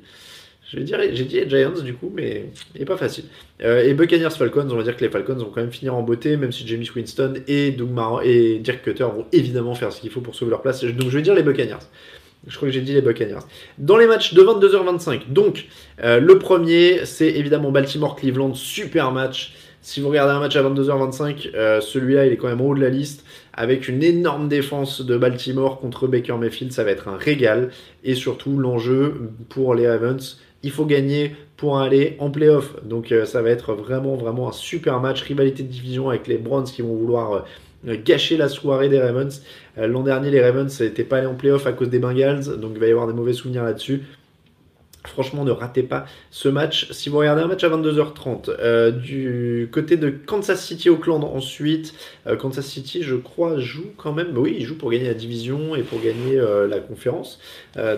Je 0.68 0.80
vais 0.80 1.16
j'ai 1.16 1.26
dit 1.26 1.48
Giants 1.48 1.80
du 1.84 1.94
coup, 1.94 2.12
mais 2.12 2.46
il 2.74 2.80
n'est 2.80 2.86
pas 2.86 2.98
facile. 2.98 3.26
et 3.60 3.94
Buccaneers 3.94 4.32
Falcons, 4.32 4.68
on 4.72 4.76
va 4.76 4.82
dire 4.82 4.98
que 4.98 5.04
les 5.06 5.12
Falcons 5.12 5.36
vont 5.36 5.52
quand 5.52 5.62
même 5.62 5.72
finir 5.72 5.94
en 5.94 6.02
beauté, 6.02 6.36
même 6.36 6.52
si 6.52 6.68
James 6.68 6.84
Winston 6.96 7.36
et 7.48 7.70
Doug 7.70 7.92
Marron 7.92 8.22
et 8.22 8.58
Dirk 8.58 8.84
Cutter 8.84 9.04
vont 9.04 9.28
évidemment 9.32 9.76
faire 9.76 9.94
ce 9.94 10.02
qu'il 10.02 10.10
faut 10.10 10.22
pour 10.22 10.34
sauver 10.34 10.50
leur 10.50 10.64
place. 10.64 10.84
Donc 10.84 11.12
je 11.12 11.18
vais 11.18 11.22
dire 11.22 11.36
les 11.36 11.44
Buccaneers. 11.44 11.86
Je 12.48 12.56
crois 12.56 12.68
que 12.68 12.74
j'ai 12.74 12.82
dit 12.82 12.94
les 12.94 13.02
Buccaneers. 13.02 13.44
Dans 13.78 13.98
les 13.98 14.08
matchs 14.08 14.34
de 14.34 14.42
22h25, 14.42 15.32
donc 15.32 15.66
euh, 16.04 16.20
le 16.20 16.38
premier, 16.38 17.06
c'est 17.06 17.30
évidemment 17.30 17.72
Baltimore-Cleveland, 17.72 18.54
super 18.54 19.12
match. 19.12 19.54
Si 19.82 20.02
vous 20.02 20.10
regardez 20.10 20.34
un 20.34 20.40
match 20.40 20.56
à 20.56 20.64
22h25, 20.64 21.52
euh, 21.54 21.82
celui-là, 21.82 22.26
il 22.26 22.34
est 22.34 22.38
quand 22.38 22.48
même 22.48 22.62
en 22.62 22.66
haut 22.66 22.76
de 22.76 22.82
la 22.82 22.90
liste. 22.90 23.24
Avec 23.54 23.88
une 23.88 24.04
énorme 24.04 24.48
défense 24.48 25.02
de 25.02 25.18
Baltimore 25.18 25.80
contre 25.80 26.08
Baker 26.08 26.38
Mayfield, 26.40 26.72
ça 26.72 26.84
va 26.84 26.92
être 26.92 27.08
un 27.08 27.18
régal. 27.18 27.70
Et 28.04 28.16
surtout, 28.16 28.58
l'enjeu 28.58 29.32
pour 29.50 29.76
les 29.76 29.88
Ravens, 29.88 30.40
il 30.64 30.72
faut 30.72 30.86
gagner 30.86 31.36
pour 31.58 31.80
aller 31.80 32.16
en 32.20 32.32
playoff. 32.32 32.76
Donc 32.84 33.12
euh, 33.12 33.26
ça 33.26 33.42
va 33.42 33.50
être 33.50 33.74
vraiment, 33.74 34.16
vraiment 34.16 34.50
un 34.50 34.52
super 34.52 35.00
match. 35.00 35.22
Rivalité 35.22 35.64
de 35.64 35.70
division 35.70 36.10
avec 36.10 36.28
les 36.28 36.38
Browns 36.38 36.66
qui 36.66 36.82
vont 36.82 36.96
vouloir 36.96 37.46
gâcher 37.86 38.38
la 38.38 38.50
soirée 38.50 38.90
des 38.90 39.00
Ravens. 39.00 39.44
Euh, 39.78 39.88
l'an 39.88 40.04
dernier, 40.04 40.32
les 40.32 40.42
Ravens 40.42 40.80
n'étaient 40.80 41.04
pas 41.04 41.18
allés 41.18 41.28
en 41.28 41.36
playoff 41.36 41.68
à 41.68 41.74
cause 41.74 41.90
des 41.90 42.00
Bengals, 42.00 42.58
donc 42.60 42.72
il 42.76 42.80
va 42.80 42.88
y 42.88 42.92
avoir 42.92 43.08
des 43.08 43.14
mauvais 43.14 43.34
souvenirs 43.34 43.64
là-dessus. 43.64 44.04
Franchement, 45.08 45.44
ne 45.44 45.52
ratez 45.52 45.84
pas 45.84 46.06
ce 46.32 46.50
match. 46.50 46.92
Si 46.92 47.10
vous 47.10 47.18
regardez 47.18 47.42
un 47.42 47.48
match 47.48 47.64
à 47.64 47.70
22h30, 47.70 48.50
euh, 48.60 48.92
du 48.92 49.70
côté 49.72 49.98
de 49.98 50.10
Kansas 50.10 50.64
City 50.64 50.90
Auckland 50.90 51.24
ensuite, 51.24 51.94
euh, 52.28 52.36
Kansas 52.36 52.66
City, 52.66 53.04
je 53.04 53.16
crois, 53.16 53.60
joue 53.60 53.92
quand 53.98 54.14
même. 54.14 54.38
Oui, 54.38 54.56
il 54.60 54.66
joue 54.66 54.78
pour 54.78 54.92
gagner 54.92 55.08
la 55.08 55.14
division 55.14 55.76
et 55.76 55.82
pour 55.84 56.02
gagner 56.02 56.38
euh, 56.38 56.68
la 56.68 56.80
conférence. 56.80 57.40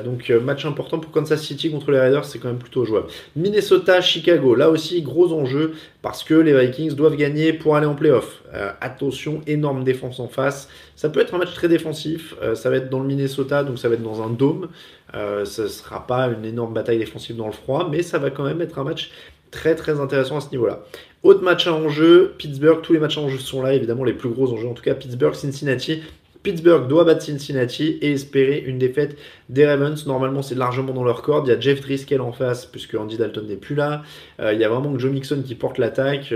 donc, 0.04 0.30
match 0.30 0.66
important 0.66 1.00
pour 1.00 1.12
Kansas 1.12 1.42
City 1.42 1.70
contre 1.70 1.92
les 1.92 2.00
Raiders, 2.00 2.26
c'est 2.26 2.40
quand 2.40 2.48
même 2.48 2.58
plutôt 2.58 2.86
jouable. 2.86 3.08
Minnesota, 3.36 4.02
Chicago, 4.02 4.56
là 4.56 4.70
aussi, 4.70 5.02
gros 5.02 5.34
enjeu 5.34 5.74
parce 6.02 6.24
que 6.24 6.34
les 6.34 6.58
Vikings 6.58 6.94
doivent 6.94 7.16
gagner 7.16 7.54
pour 7.54 7.76
aller 7.76 7.86
en 7.86 7.96
playoff. 7.96 8.44
attention, 8.82 9.42
énorme 9.46 9.84
défense 9.84 10.20
en 10.20 10.28
face. 10.28 10.70
Ça 10.96 11.10
peut 11.10 11.20
être 11.20 11.36
un 11.36 11.38
match 11.38 11.54
très 11.54 11.68
défensif. 11.68 12.34
ça 12.56 12.70
va 12.70 12.78
être 12.78 12.90
dans 12.90 13.00
le 13.00 13.08
Minnesota, 13.08 13.64
donc 13.64 13.78
ça 13.78 13.88
va 13.88 13.96
être 13.96 14.04
dans 14.04 14.22
un 14.22 14.30
dôme. 14.30 14.70
Euh, 15.16 15.46
ce 15.46 15.64
ne 15.64 15.68
sera 15.68 16.06
pas 16.06 16.28
une 16.28 16.46
énorme 16.46 16.74
bataille 16.74 16.98
défensive 16.98 17.36
dans 17.36 17.46
le 17.46 17.54
froid, 17.54 17.88
mais 17.90 18.04
ça 18.04 18.18
va 18.18 18.30
quand 18.30 18.44
même 18.44 18.62
être 18.62 18.78
un 18.80 18.84
match 18.84 19.12
très 19.52 19.76
très 19.76 20.00
intéressant 20.00 20.38
à 20.38 20.42
ce 20.42 20.52
niveau-là. 20.52 20.84
Autre 21.24 21.42
match 21.42 21.68
à 21.68 21.74
enjeu, 21.74 22.34
Pittsburgh, 22.38 22.82
tous 22.82 22.94
les 22.94 23.00
matchs 23.00 23.18
à 23.18 23.22
enjeu 23.22 23.38
sont 23.38 23.62
là, 23.62 23.74
évidemment 23.74 24.04
les 24.04 24.14
plus 24.14 24.30
gros 24.30 24.52
enjeux, 24.52 24.68
en 24.68 24.74
tout 24.74 24.84
cas 24.84 24.94
Pittsburgh, 24.94 25.34
Cincinnati. 25.34 26.02
Pittsburgh 26.44 26.88
doit 26.88 27.04
battre 27.04 27.24
Cincinnati 27.24 27.98
et 28.02 28.12
espérer 28.12 28.64
une 28.66 28.78
défaite 28.78 29.18
des 29.50 29.66
Ravens. 29.66 30.06
Normalement, 30.06 30.42
c'est 30.42 30.56
largement 30.56 30.94
dans 30.94 31.04
leur 31.04 31.22
corde. 31.22 31.48
Il 31.48 31.50
y 31.52 31.54
a 31.54 31.60
Jeff 31.60 31.82
Driscoll 31.82 32.22
en 32.22 32.32
face, 32.32 32.66
puisque 32.66 32.96
Andy 32.96 33.18
Dalton 33.18 33.46
n'est 33.48 33.56
plus 33.56 33.76
là. 33.76 34.04
Euh, 34.40 34.54
il 34.54 34.60
y 34.60 34.64
a 34.64 34.70
vraiment 34.70 34.98
Joe 34.98 35.12
Mixon 35.12 35.42
qui 35.46 35.56
porte 35.56 35.78
l'attaque. 35.78 36.34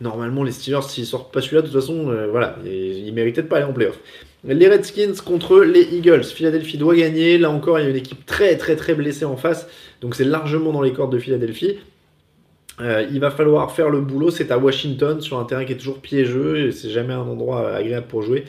Euh, 0.00 0.04
normalement, 0.04 0.42
les 0.42 0.52
Steelers, 0.52 0.82
s'ils 0.82 1.06
sortent 1.06 1.32
pas 1.32 1.40
celui-là, 1.40 1.62
de 1.62 1.68
toute 1.68 1.80
façon, 1.80 2.14
voilà, 2.30 2.56
ils, 2.64 3.06
ils 3.06 3.12
méritaient 3.12 3.42
de 3.42 3.48
pas 3.48 3.56
aller 3.56 3.66
en 3.66 3.72
playoff. 3.72 3.98
Les 4.44 4.68
Redskins 4.68 5.14
contre 5.24 5.60
les 5.60 5.82
Eagles. 5.94 6.24
Philadelphie 6.24 6.78
doit 6.78 6.94
gagner. 6.94 7.36
Là 7.36 7.50
encore, 7.50 7.80
il 7.80 7.82
y 7.82 7.86
a 7.86 7.90
une 7.90 7.96
équipe 7.96 8.24
très 8.26 8.56
très 8.56 8.76
très 8.76 8.94
blessée 8.94 9.24
en 9.24 9.36
face. 9.36 9.66
Donc 10.00 10.14
c'est 10.14 10.24
largement 10.24 10.72
dans 10.72 10.82
les 10.82 10.92
cordes 10.92 11.12
de 11.12 11.18
Philadelphie. 11.18 11.78
Euh, 12.80 13.06
il 13.10 13.18
va 13.18 13.30
falloir 13.30 13.72
faire 13.72 13.90
le 13.90 14.00
boulot. 14.00 14.30
C'est 14.30 14.52
à 14.52 14.58
Washington 14.58 15.20
sur 15.20 15.38
un 15.38 15.44
terrain 15.44 15.64
qui 15.64 15.72
est 15.72 15.76
toujours 15.76 15.98
piégeux. 15.98 16.70
C'est 16.70 16.90
jamais 16.90 17.14
un 17.14 17.22
endroit 17.22 17.74
agréable 17.74 18.06
pour 18.06 18.22
jouer. 18.22 18.44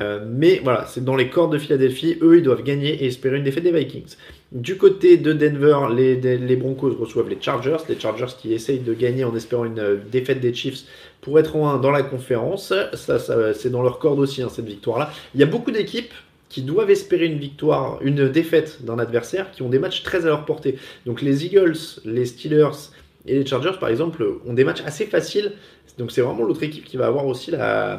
Euh, 0.00 0.24
mais 0.26 0.60
voilà, 0.64 0.86
c'est 0.86 1.04
dans 1.04 1.16
les 1.16 1.28
cordes 1.28 1.52
de 1.52 1.58
Philadelphie. 1.58 2.16
Eux, 2.22 2.38
ils 2.38 2.42
doivent 2.42 2.62
gagner 2.62 3.02
et 3.02 3.06
espérer 3.06 3.36
une 3.36 3.44
défaite 3.44 3.64
des 3.64 3.72
Vikings. 3.72 4.16
Du 4.52 4.76
côté 4.76 5.18
de 5.18 5.32
Denver, 5.32 5.78
les, 5.94 6.56
Broncos 6.56 6.94
reçoivent 6.98 7.28
les 7.28 7.38
Chargers. 7.40 7.76
Les 7.88 7.98
Chargers 7.98 8.34
qui 8.38 8.52
essayent 8.52 8.80
de 8.80 8.94
gagner 8.94 9.24
en 9.24 9.34
espérant 9.36 9.64
une 9.64 9.78
euh, 9.78 9.96
défaite 10.10 10.40
des 10.40 10.54
Chiefs 10.54 10.84
pour 11.20 11.38
être 11.38 11.56
en 11.56 11.68
1 11.68 11.78
dans 11.78 11.90
la 11.90 12.02
conférence. 12.02 12.72
Ça 12.94 13.18
c'est 13.54 13.70
dans 13.70 13.82
leur 13.82 13.98
corde 13.98 14.18
aussi, 14.18 14.42
hein, 14.42 14.48
cette 14.50 14.66
victoire-là. 14.66 15.12
Il 15.34 15.40
y 15.40 15.44
a 15.44 15.46
beaucoup 15.46 15.70
d'équipes 15.70 16.12
qui 16.48 16.62
doivent 16.62 16.90
espérer 16.90 17.26
une 17.26 17.38
victoire, 17.38 17.98
une 18.02 18.28
défaite 18.28 18.84
d'un 18.84 18.98
adversaire, 18.98 19.50
qui 19.52 19.62
ont 19.62 19.70
des 19.70 19.78
matchs 19.78 20.02
très 20.02 20.26
à 20.26 20.28
leur 20.28 20.44
portée. 20.44 20.76
Donc 21.06 21.22
les 21.22 21.46
Eagles, 21.46 21.78
les 22.04 22.26
Steelers 22.26 22.90
et 23.26 23.38
les 23.38 23.46
Chargers, 23.46 23.78
par 23.78 23.88
exemple, 23.88 24.26
ont 24.46 24.52
des 24.52 24.64
matchs 24.64 24.82
assez 24.84 25.06
faciles. 25.06 25.52
Donc 25.98 26.10
c'est 26.10 26.22
vraiment 26.22 26.44
l'autre 26.44 26.62
équipe 26.62 26.84
qui 26.84 26.96
va 26.96 27.06
avoir 27.06 27.26
aussi 27.26 27.50
la, 27.50 27.98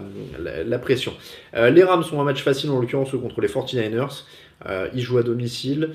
pression. 0.82 1.14
Euh, 1.56 1.70
les 1.70 1.84
Rams 1.84 2.04
ont 2.12 2.22
un 2.22 2.24
match 2.24 2.42
facile, 2.42 2.72
en 2.72 2.80
l'occurrence 2.80 3.12
contre 3.12 3.42
les 3.42 3.48
49ers. 3.48 4.24
Euh, 4.66 4.88
ils 4.94 5.02
jouent 5.02 5.20
à 5.20 5.24
domicile. 5.24 5.92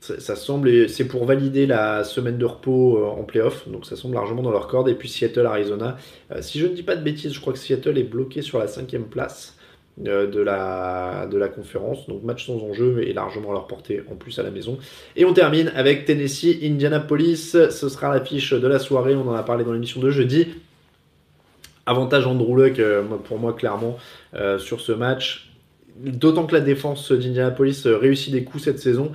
Ça, 0.00 0.34
semble, 0.34 0.88
c'est 0.88 1.06
pour 1.06 1.26
valider 1.26 1.66
la 1.66 2.04
semaine 2.04 2.38
de 2.38 2.46
repos 2.46 2.96
euh, 2.96 3.20
en 3.20 3.22
playoff, 3.24 3.68
donc 3.68 3.84
ça 3.84 3.96
semble 3.96 4.14
largement 4.14 4.40
dans 4.40 4.50
leur 4.50 4.66
corde. 4.66 4.88
Et 4.88 4.94
puis 4.94 5.10
Seattle, 5.10 5.44
Arizona. 5.44 5.98
si 6.40 6.58
je 6.58 6.66
ne 6.66 6.72
dis 6.72 6.82
pas 6.82 6.96
de 6.96 7.02
bêtises, 7.02 7.34
je 7.34 7.40
crois 7.40 7.52
que 7.52 7.58
Seattle 7.58 7.98
est 7.98 8.04
bloqué 8.04 8.40
sur 8.40 8.58
la 8.58 8.66
cinquième 8.66 9.04
place 9.04 9.58
de, 9.98 10.40
la, 10.40 11.28
de 11.30 11.36
la 11.36 11.48
conférence. 11.48 12.08
Donc 12.08 12.22
match 12.22 12.46
sans 12.46 12.58
enjeu 12.62 13.02
et 13.06 13.12
largement 13.12 13.50
à 13.50 13.52
leur 13.52 13.66
portée 13.66 14.02
en 14.10 14.14
plus 14.14 14.38
à 14.38 14.42
la 14.42 14.50
maison. 14.50 14.78
Et 15.16 15.26
on 15.26 15.34
termine 15.34 15.70
avec 15.74 16.06
Tennessee, 16.06 16.58
Indianapolis. 16.62 17.50
Ce 17.50 17.88
sera 17.88 18.08
l'affiche 18.12 18.54
de 18.54 18.66
la 18.66 18.78
soirée. 18.78 19.14
On 19.14 19.28
en 19.28 19.34
a 19.34 19.42
parlé 19.42 19.64
dans 19.64 19.72
l'émission 19.72 20.00
de 20.00 20.10
jeudi. 20.10 20.48
Avantage 21.86 22.26
Andrew 22.26 22.56
Luck 22.56 22.78
euh, 22.78 23.02
pour 23.24 23.38
moi 23.38 23.52
clairement 23.52 23.96
euh, 24.34 24.58
sur 24.58 24.80
ce 24.80 24.92
match. 24.92 25.50
D'autant 25.96 26.46
que 26.46 26.54
la 26.54 26.60
défense 26.60 27.12
d'Indianapolis 27.12 27.84
euh, 27.86 27.96
réussit 27.96 28.32
des 28.32 28.44
coups 28.44 28.64
cette 28.64 28.78
saison. 28.78 29.12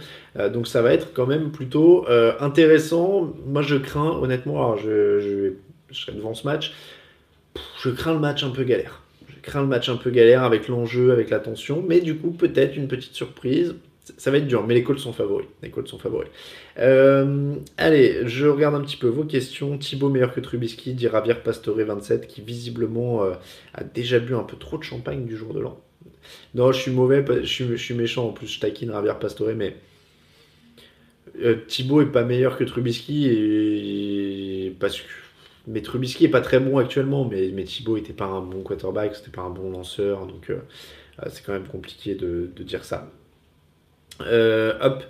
donc 0.53 0.67
ça 0.67 0.81
va 0.81 0.93
être 0.93 1.13
quand 1.13 1.25
même 1.25 1.51
plutôt 1.51 2.05
intéressant. 2.39 3.33
Moi 3.47 3.61
je 3.61 3.75
crains 3.75 4.11
honnêtement, 4.21 4.75
je, 4.77 5.53
je 5.89 5.99
serai 5.99 6.11
devant 6.11 6.33
ce 6.33 6.45
match, 6.45 6.73
je 7.81 7.89
crains 7.89 8.13
le 8.13 8.19
match 8.19 8.43
un 8.43 8.49
peu 8.49 8.63
galère 8.63 9.01
crains 9.45 9.61
le 9.61 9.67
match 9.67 9.89
un 9.89 9.95
peu 9.95 10.09
galère 10.09 10.43
avec 10.43 10.67
l'enjeu, 10.67 11.11
avec 11.11 11.29
la 11.29 11.39
tension, 11.39 11.83
mais 11.87 12.01
du 12.01 12.17
coup, 12.17 12.31
peut-être 12.31 12.75
une 12.75 12.87
petite 12.87 13.13
surprise. 13.13 13.75
Ça 14.17 14.29
va 14.29 14.37
être 14.37 14.45
dur, 14.45 14.65
mais 14.67 14.75
les 14.75 14.83
Colts 14.83 14.99
sont 14.99 15.13
favoris. 15.13 15.47
Les 15.63 15.71
Colts 15.71 15.87
sont 15.87 15.97
favoris. 15.97 16.29
Euh, 16.77 17.55
allez, 17.77 18.27
je 18.27 18.45
regarde 18.45 18.75
un 18.75 18.81
petit 18.81 18.97
peu 18.97 19.07
vos 19.07 19.23
questions. 19.23 19.77
Thibaut 19.79 20.09
meilleur 20.09 20.33
que 20.33 20.39
Trubisky, 20.39 20.93
dit 20.93 21.07
Ravier 21.07 21.33
Pastore 21.33 21.77
27, 21.77 22.27
qui 22.27 22.41
visiblement 22.41 23.23
euh, 23.23 23.33
a 23.73 23.83
déjà 23.83 24.19
bu 24.19 24.35
un 24.35 24.43
peu 24.43 24.57
trop 24.57 24.77
de 24.77 24.83
champagne 24.83 25.25
du 25.25 25.35
jour 25.35 25.53
de 25.53 25.59
l'an. 25.59 25.81
Non, 26.53 26.71
je 26.71 26.81
suis 26.81 26.91
mauvais, 26.91 27.25
je 27.43 27.75
suis, 27.75 27.93
méchant. 27.95 28.27
En 28.27 28.31
plus, 28.31 28.47
je 28.47 28.59
taquine 28.59 28.91
Ravier 28.91 29.13
Pastore, 29.19 29.55
mais 29.55 29.75
euh, 31.41 31.55
Thibaut 31.67 32.01
est 32.01 32.11
pas 32.11 32.23
meilleur 32.23 32.57
que 32.57 32.63
Trubisky 32.63 33.27
et, 33.27 34.75
parce 34.79 35.01
que 35.01 35.07
mais 35.67 35.81
Trubisky 35.81 36.25
est 36.25 36.29
pas 36.29 36.41
très 36.41 36.59
bon 36.59 36.77
actuellement, 36.77 37.25
mais, 37.25 37.49
mais 37.51 37.63
Thibaut 37.63 37.97
était 37.97 38.13
pas 38.13 38.25
un 38.25 38.41
bon 38.41 38.61
quarterback, 38.61 39.15
c'était 39.15 39.31
pas 39.31 39.41
un 39.41 39.49
bon 39.49 39.71
lanceur, 39.71 40.27
donc 40.27 40.51
euh, 40.51 40.59
c'est 41.29 41.43
quand 41.43 41.53
même 41.53 41.67
compliqué 41.67 42.13
de 42.13 42.51
dire 42.59 42.85
ça. 42.85 43.11
Hop, 44.19 45.03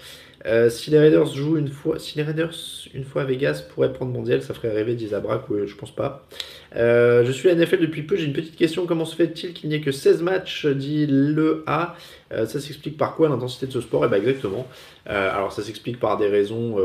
euh, 0.45 0.69
si 0.69 0.91
les 0.91 0.99
Raiders 0.99 1.25
jouent 1.25 1.57
une 1.57 1.69
fois, 1.69 1.97
si 1.97 2.17
les 2.17 2.23
Raiders 2.23 2.53
une 2.93 3.03
fois 3.03 3.23
à 3.23 3.25
Vegas 3.25 3.63
pourraient 3.73 3.91
prendre 3.91 4.11
mondial, 4.11 4.43
ça 4.43 4.53
ferait 4.53 4.71
rêver 4.71 4.93
d'Isabrak, 4.93 5.49
oui, 5.49 5.67
je 5.67 5.75
pense 5.75 5.93
pas. 5.93 6.27
Euh, 6.75 7.25
je 7.25 7.31
suis 7.31 7.49
à 7.49 7.55
NFL 7.55 7.79
depuis 7.79 8.03
peu, 8.03 8.15
j'ai 8.15 8.25
une 8.25 8.33
petite 8.33 8.55
question. 8.55 8.85
Comment 8.85 9.05
se 9.05 9.15
fait-il 9.15 9.53
qu'il 9.53 9.69
n'y 9.69 9.75
ait 9.75 9.81
que 9.81 9.91
16 9.91 10.21
matchs, 10.21 10.67
dit 10.67 11.07
le 11.07 11.63
A? 11.65 11.95
Euh, 12.31 12.45
Ça 12.45 12.59
s'explique 12.59 12.95
par 12.97 13.15
quoi 13.15 13.27
l'intensité 13.27 13.65
de 13.65 13.71
ce 13.71 13.81
sport? 13.81 14.05
Eh 14.05 14.07
bien 14.07 14.17
exactement. 14.17 14.67
alors 15.05 15.51
ça 15.51 15.63
s'explique 15.63 15.99
par 15.99 16.17
des 16.17 16.27
raisons 16.27 16.77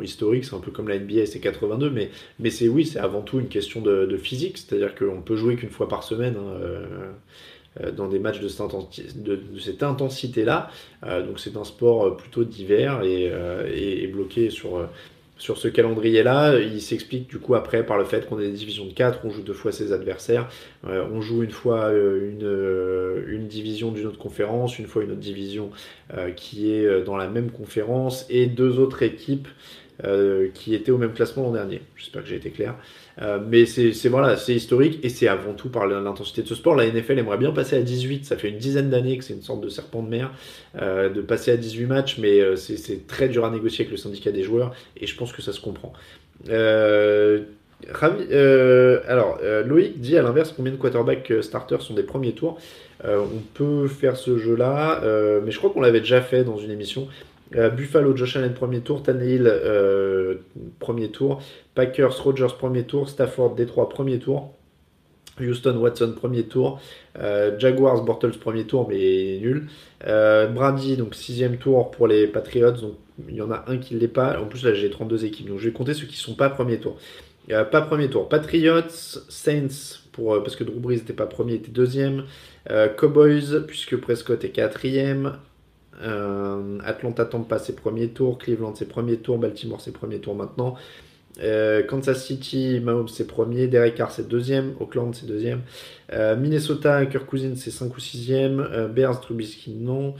historiques, 0.00 0.44
c'est 0.44 0.54
un 0.54 0.60
peu 0.60 0.70
comme 0.70 0.88
la 0.88 0.98
NBA, 0.98 1.26
c'est 1.26 1.40
82, 1.40 1.90
mais, 1.90 2.10
mais 2.38 2.50
c'est 2.50 2.68
oui, 2.68 2.86
c'est 2.86 3.00
avant 3.00 3.22
tout 3.22 3.40
une 3.40 3.48
question 3.48 3.80
de, 3.80 4.16
physique, 4.16 4.58
c'est-à-dire 4.58 4.94
qu'on 4.94 5.20
peut 5.20 5.36
jouer 5.36 5.56
qu'une 5.56 5.70
fois 5.70 5.88
par 5.88 6.04
semaine. 6.04 6.36
Hein, 6.38 6.60
euh, 6.62 6.86
dans 7.96 8.08
des 8.08 8.18
matchs 8.18 8.40
de 8.40 8.48
cette, 8.48 9.82
intensité-là. 9.82 10.70
Euh, 11.04 11.26
donc 11.26 11.40
c'est 11.40 11.56
un 11.56 11.64
sport 11.64 12.04
euh, 12.04 12.10
plutôt 12.16 12.44
divers 12.44 13.02
et, 13.02 14.06
bloqué 14.12 14.50
sur, 14.50 14.86
sur 15.38 15.56
ce 15.56 15.68
calendrier-là. 15.68 16.58
Il 16.58 16.82
s'explique 16.82 17.28
du 17.28 17.38
coup 17.38 17.54
après 17.54 17.84
par 17.86 17.96
le 17.96 18.04
fait 18.04 18.28
qu'on 18.28 18.38
est 18.38 18.46
des 18.46 18.52
divisions 18.52 18.84
de 18.84 18.92
4, 18.92 19.20
on 19.24 19.30
joue 19.30 19.42
deux 19.42 19.54
fois 19.54 19.72
ses 19.72 19.92
adversaires, 19.92 20.50
on 20.84 21.22
joue 21.22 21.42
une 21.42 21.50
fois 21.50 21.90
une 21.92 23.46
division 23.48 23.90
d'une 23.90 24.06
autre 24.06 24.18
conférence, 24.18 24.78
une 24.78 24.86
fois 24.86 25.02
une 25.02 25.12
autre 25.12 25.20
division 25.20 25.70
qui 26.36 26.70
est 26.70 27.04
dans 27.04 27.16
la 27.16 27.28
même 27.28 27.50
conférence 27.50 28.26
et 28.28 28.46
deux 28.46 28.78
autres 28.78 29.02
équipes 29.02 29.48
qui 30.52 30.74
étaient 30.74 30.92
au 30.92 30.98
même 30.98 31.14
classement 31.14 31.44
l'an 31.44 31.52
dernier. 31.52 31.80
J'espère 31.96 32.22
que 32.22 32.28
j'ai 32.28 32.36
été 32.36 32.50
clair. 32.50 32.74
Euh, 33.20 33.38
mais 33.46 33.66
c'est 33.66 33.92
voilà, 34.08 34.36
c'est 34.36 34.54
historique 34.54 35.00
et 35.02 35.08
c'est 35.08 35.28
avant 35.28 35.52
tout 35.52 35.68
par 35.68 35.86
l'intensité 35.86 36.42
de 36.42 36.48
ce 36.48 36.54
sport. 36.54 36.74
La 36.74 36.86
NFL 36.86 37.18
aimerait 37.18 37.38
bien 37.38 37.52
passer 37.52 37.76
à 37.76 37.82
18. 37.82 38.24
Ça 38.24 38.36
fait 38.36 38.48
une 38.48 38.58
dizaine 38.58 38.90
d'années 38.90 39.18
que 39.18 39.24
c'est 39.24 39.34
une 39.34 39.42
sorte 39.42 39.60
de 39.60 39.68
serpent 39.68 40.02
de 40.02 40.08
mer 40.08 40.30
euh, 40.80 41.08
de 41.10 41.20
passer 41.20 41.50
à 41.50 41.56
18 41.56 41.86
matchs, 41.86 42.18
mais 42.18 42.40
euh, 42.40 42.56
c'est 42.56 43.06
très 43.06 43.28
dur 43.28 43.44
à 43.44 43.50
négocier 43.50 43.84
avec 43.84 43.92
le 43.92 43.98
syndicat 43.98 44.30
des 44.30 44.42
joueurs 44.42 44.74
et 44.96 45.06
je 45.06 45.16
pense 45.16 45.32
que 45.32 45.42
ça 45.42 45.52
se 45.52 45.60
comprend. 45.60 45.92
alors, 49.08 49.38
Loïc 49.66 50.00
dit 50.00 50.16
à 50.16 50.22
l'inverse 50.22 50.52
combien 50.56 50.72
de 50.72 50.78
quarterbacks 50.78 51.32
starters 51.42 51.82
sont 51.82 51.94
des 51.94 52.02
premiers 52.04 52.32
tours? 52.32 52.58
on 53.04 53.42
peut 53.54 53.88
faire 53.88 54.16
ce 54.16 54.38
jeu-là, 54.38 55.00
mais 55.44 55.50
je 55.50 55.58
crois 55.58 55.70
qu'on 55.70 55.80
l'avait 55.80 56.00
déjà 56.00 56.20
fait 56.22 56.44
dans 56.44 56.56
une 56.56 56.70
émission. 56.70 57.08
Euh, 57.56 57.70
Buffalo, 57.70 58.16
Josh 58.16 58.36
Allen, 58.36 58.54
premier 58.54 58.80
tour. 58.80 59.02
Tannehill, 59.02 59.46
euh, 59.46 60.36
premier 60.78 61.10
tour. 61.10 61.42
Packers, 61.74 62.22
Rogers, 62.22 62.54
premier 62.58 62.84
tour. 62.84 63.08
Stafford, 63.08 63.54
Détroit, 63.54 63.88
premier 63.88 64.18
tour. 64.18 64.54
Houston, 65.40 65.76
Watson, 65.78 66.14
premier 66.16 66.44
tour. 66.44 66.80
Euh, 67.18 67.58
Jaguars, 67.58 68.04
Bortles, 68.04 68.38
premier 68.38 68.64
tour, 68.64 68.88
mais 68.88 69.38
nul. 69.40 69.68
Brady, 70.00 70.96
donc 70.96 71.14
sixième 71.14 71.56
tour 71.56 71.90
pour 71.90 72.06
les 72.06 72.26
Patriots. 72.26 72.72
Donc 72.72 72.94
il 73.28 73.36
y 73.36 73.42
en 73.42 73.50
a 73.50 73.64
un 73.68 73.78
qui 73.78 73.94
ne 73.94 74.00
l'est 74.00 74.08
pas. 74.08 74.40
En 74.40 74.46
plus, 74.46 74.64
là, 74.64 74.74
j'ai 74.74 74.90
32 74.90 75.24
équipes. 75.24 75.48
Donc 75.48 75.58
je 75.58 75.68
vais 75.68 75.72
compter 75.72 75.94
ceux 75.94 76.06
qui 76.06 76.14
ne 76.14 76.22
sont 76.22 76.34
pas 76.34 76.50
premier 76.50 76.78
tour. 76.78 76.98
pas 77.48 77.82
premier 77.82 78.08
tour. 78.08 78.28
Patriots, 78.28 78.90
Saints, 78.90 80.00
parce 80.16 80.56
que 80.56 80.64
Drew 80.64 80.80
Brees 80.80 80.96
n'était 80.96 81.12
pas 81.12 81.26
premier, 81.26 81.54
était 81.54 81.70
deuxième. 81.70 82.24
Cowboys, 82.98 83.64
puisque 83.66 83.96
Prescott 83.96 84.44
est 84.44 84.50
quatrième. 84.50 85.38
Euh, 86.00 86.78
Atlanta 86.84 87.24
Tampa 87.24 87.58
ses 87.58 87.74
premiers 87.74 88.08
tours, 88.08 88.38
Cleveland 88.38 88.74
ses 88.74 88.86
premiers 88.86 89.18
tours, 89.18 89.38
Baltimore 89.38 89.80
ses 89.80 89.92
premiers 89.92 90.20
tours 90.20 90.34
maintenant. 90.34 90.74
Euh, 91.42 91.82
Kansas 91.82 92.24
City, 92.24 92.80
Mahomes 92.82 93.08
c'est 93.08 93.26
premier, 93.26 93.66
Derek 93.66 93.94
Carr 93.94 94.10
c'est 94.10 94.28
deuxième, 94.28 94.74
Oakland 94.80 95.14
c'est 95.14 95.26
deuxième, 95.26 95.62
euh, 96.12 96.36
Minnesota, 96.36 97.06
Kirk 97.06 97.26
Cousins 97.26 97.54
c'est 97.56 97.70
5 97.70 97.94
ou 97.94 98.00
6ème, 98.00 98.88
Bears, 98.88 99.18
Trubisky 99.20 99.72
non, 99.72 100.14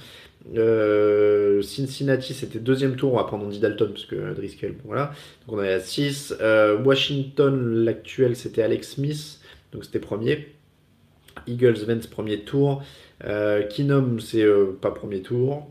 Cincinnati 1.63 2.33
c'était 2.33 2.61
deuxième 2.61 2.97
tour, 2.97 3.13
on 3.13 3.17
va 3.17 3.25
prendre 3.25 3.45
Andy 3.45 3.59
Dalton 3.59 3.91
parce 3.91 4.07
que 4.07 4.33
Driscoll, 4.35 4.75
voilà, 4.87 5.13
donc 5.47 5.59
on 5.59 5.63
est 5.63 5.73
à 5.73 5.81
6, 5.81 6.35
Washington 6.83 7.85
l'actuel 7.85 8.35
c'était 8.35 8.63
Alex 8.63 8.93
Smith, 8.93 9.39
donc 9.73 9.85
c'était 9.85 10.01
premier, 10.01 10.49
Eagles, 11.47 11.85
Vance 11.87 12.07
premier 12.07 12.41
tour, 12.41 12.83
euh, 13.25 13.63
Kinom, 13.63 14.19
c'est 14.19 14.43
euh, 14.43 14.77
pas 14.81 14.91
premier 14.91 15.21
tour 15.21 15.69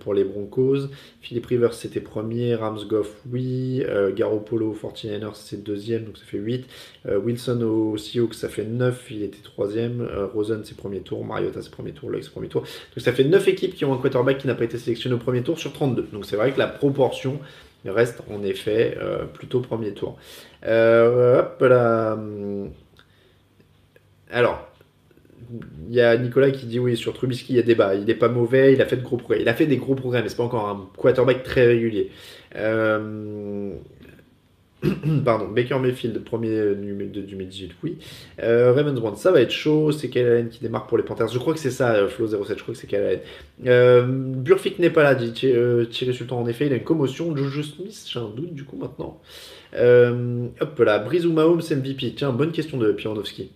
pour 0.00 0.14
les 0.14 0.24
Broncos. 0.24 0.88
Philippe 1.20 1.46
Rivers, 1.46 1.74
c'était 1.74 2.00
premier. 2.00 2.54
Rams 2.54 2.80
Goff, 2.88 3.12
oui. 3.30 3.82
Euh, 3.86 4.12
Garoppolo, 4.14 4.74
49ers, 4.74 5.34
c'est 5.34 5.62
deuxième, 5.62 6.04
donc 6.04 6.18
ça 6.18 6.24
fait 6.24 6.38
8. 6.38 6.66
Wilson 7.24 7.62
au 7.62 7.96
Seahawks, 7.96 8.34
ça 8.34 8.48
fait 8.48 8.64
9, 8.64 9.10
il 9.10 9.22
était 9.22 9.42
troisième. 9.42 10.06
Rosen, 10.34 10.62
c'est 10.64 10.76
premier 10.76 11.00
tour. 11.00 11.24
Mariota, 11.24 11.62
c'est 11.62 11.70
premier 11.70 11.92
tour. 11.92 12.10
Lex, 12.10 12.28
premier 12.28 12.48
tour. 12.48 12.62
Donc 12.62 12.98
ça 12.98 13.12
fait 13.12 13.24
9 13.24 13.48
équipes 13.48 13.74
qui 13.74 13.84
ont 13.84 13.94
un 13.94 13.98
quarterback 13.98 14.38
qui 14.38 14.46
n'a 14.46 14.54
pas 14.54 14.64
été 14.64 14.78
sélectionné 14.78 15.14
au 15.14 15.18
premier 15.18 15.42
tour 15.42 15.58
sur 15.58 15.72
32. 15.72 16.08
Donc 16.12 16.26
c'est 16.26 16.36
vrai 16.36 16.52
que 16.52 16.58
la 16.58 16.66
proportion 16.66 17.40
reste 17.84 18.22
en 18.30 18.42
effet 18.42 18.98
plutôt 19.34 19.60
premier 19.60 19.92
tour. 19.92 20.18
hop 20.62 21.60
là. 21.60 22.14
Hum. 22.14 22.70
Alors, 24.30 24.68
il 25.88 25.94
y 25.94 26.00
a 26.00 26.16
Nicolas 26.16 26.50
qui 26.50 26.66
dit 26.66 26.78
oui 26.78 26.96
sur 26.96 27.12
Trubisky 27.12 27.52
il 27.54 27.56
y 27.56 27.58
a 27.58 27.62
débat. 27.62 27.94
Il 27.94 28.04
n'est 28.04 28.14
pas 28.14 28.28
mauvais 28.28 28.72
il 28.72 28.82
a 28.82 28.86
fait 28.86 28.96
de 28.96 29.02
gros 29.02 29.16
progrès. 29.16 29.40
Il 29.40 29.48
a 29.48 29.54
fait 29.54 29.66
des 29.66 29.76
gros 29.76 29.94
progrès 29.94 30.22
mais 30.22 30.28
c'est 30.28 30.36
pas 30.36 30.44
encore 30.44 30.68
un 30.68 30.88
quarterback 30.96 31.42
très 31.42 31.66
régulier. 31.66 32.10
Euh, 32.56 33.74
pardon 35.24 35.48
Baker 35.48 35.78
Mayfield 35.78 36.22
premier 36.24 36.74
du, 36.74 36.94
du 37.06 37.22
2018 37.22 37.72
oui. 37.82 37.98
Euh, 38.42 38.72
Ravensbrand 38.72 39.14
ça 39.14 39.30
va 39.30 39.40
être 39.40 39.50
chaud. 39.50 39.92
C'est 39.92 40.08
Kyle 40.08 40.48
qui 40.50 40.60
démarre 40.60 40.86
pour 40.86 40.98
les 40.98 41.04
Panthers. 41.04 41.28
Je 41.28 41.38
crois 41.38 41.54
que 41.54 41.60
c'est 41.60 41.70
ça 41.70 41.94
euh, 41.94 42.08
Flo 42.08 42.26
07 42.26 42.56
je 42.58 42.62
crois 42.62 42.74
que 42.74 42.80
c'est 42.80 42.86
Kyle 42.86 43.20
euh, 43.66 44.04
Burfict 44.06 44.78
n'est 44.78 44.90
pas 44.90 45.02
là 45.02 45.14
dit 45.14 45.32
Thierry 45.32 46.14
Sultan. 46.14 46.40
En 46.40 46.46
effet 46.46 46.66
il 46.66 46.72
a 46.72 46.76
une 46.76 46.84
commotion. 46.84 47.34
Juju 47.36 47.62
Smith 47.62 48.06
j'ai 48.06 48.18
un 48.18 48.28
doute 48.28 48.54
du 48.54 48.64
coup 48.64 48.76
maintenant. 48.76 49.20
Hop 49.74 50.78
là 50.78 50.98
Brise 50.98 51.26
ou 51.26 51.32
Mahomes 51.32 51.62
MVP 51.70 52.14
tiens 52.16 52.32
bonne 52.32 52.52
question 52.52 52.78
de 52.78 52.92
Pironovski 52.92 53.52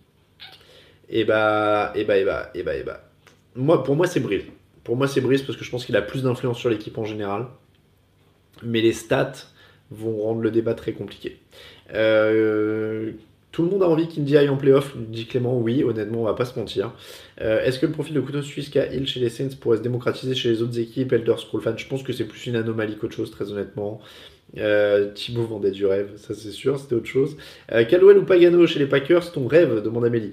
et 1.11 1.25
bah, 1.25 1.93
et 1.95 2.05
bah, 2.05 2.17
et 2.17 2.25
bah, 2.25 2.51
et 2.55 2.63
bah, 2.63 2.77
et 2.77 2.83
bah. 2.83 3.03
Moi, 3.57 3.83
pour 3.83 3.97
moi, 3.97 4.07
c'est 4.07 4.21
Brice. 4.21 4.45
Pour 4.85 4.97
moi, 4.97 5.09
c'est 5.09 5.21
Brice 5.21 5.43
parce 5.43 5.59
que 5.59 5.65
je 5.65 5.71
pense 5.71 5.85
qu'il 5.85 5.97
a 5.97 6.03
plus 6.03 6.23
d'influence 6.23 6.59
sur 6.59 6.71
l'équipe 6.71 6.97
en 6.97 7.05
général. 7.05 7.47
Mais 8.63 8.81
les 8.81 8.93
stats 8.93 9.33
vont 9.91 10.19
rendre 10.21 10.41
le 10.41 10.51
débat 10.51 10.75
très 10.75 10.93
compliqué. 10.93 11.39
Euh, 11.95 13.13
tout 13.53 13.65
le 13.65 13.71
monde 13.71 13.83
a 13.83 13.89
envie 13.89 14.07
qu'Indy 14.07 14.37
aille 14.37 14.49
en 14.49 14.57
playoff, 14.57 14.97
dit 14.97 15.27
Clément. 15.27 15.59
Oui, 15.59 15.83
honnêtement, 15.83 16.21
on 16.21 16.25
va 16.25 16.35
pas 16.35 16.45
se 16.45 16.57
mentir. 16.59 16.93
Euh, 17.41 17.65
est-ce 17.65 17.81
que 17.81 17.87
le 17.87 17.93
profil 17.93 18.15
de 18.15 18.21
couteau 18.21 18.43
suisse 18.43 18.69
qu'a 18.69 18.87
Hill 18.93 19.07
chez 19.09 19.19
les 19.19 19.31
Saints 19.31 19.57
pourrait 19.61 19.79
se 19.79 19.83
démocratiser 19.83 20.35
chez 20.35 20.51
les 20.51 20.63
autres 20.63 20.79
équipes 20.79 21.13
Elder 21.13 21.35
Scroll 21.39 21.63
Fan? 21.63 21.77
Je 21.77 21.87
pense 21.89 22.05
que 22.05 22.13
c'est 22.13 22.25
plus 22.25 22.47
une 22.47 22.57
anomalie 22.57 22.97
qu'autre 22.97 23.17
chose, 23.17 23.31
très 23.33 23.51
honnêtement. 23.51 24.01
Euh, 24.59 25.13
Thibaut 25.13 25.45
vendait 25.45 25.71
du 25.71 25.87
rêve, 25.87 26.11
ça 26.17 26.35
c'est 26.35 26.51
sûr, 26.51 26.79
c'était 26.79 26.95
autre 26.95 27.07
chose. 27.07 27.37
Euh, 27.73 27.85
ou 27.85 28.25
Pagano 28.25 28.67
chez 28.67 28.79
les 28.79 28.87
Packers, 28.87 29.33
ton 29.33 29.47
rêve? 29.47 29.83
demande 29.83 30.05
Amélie. 30.05 30.33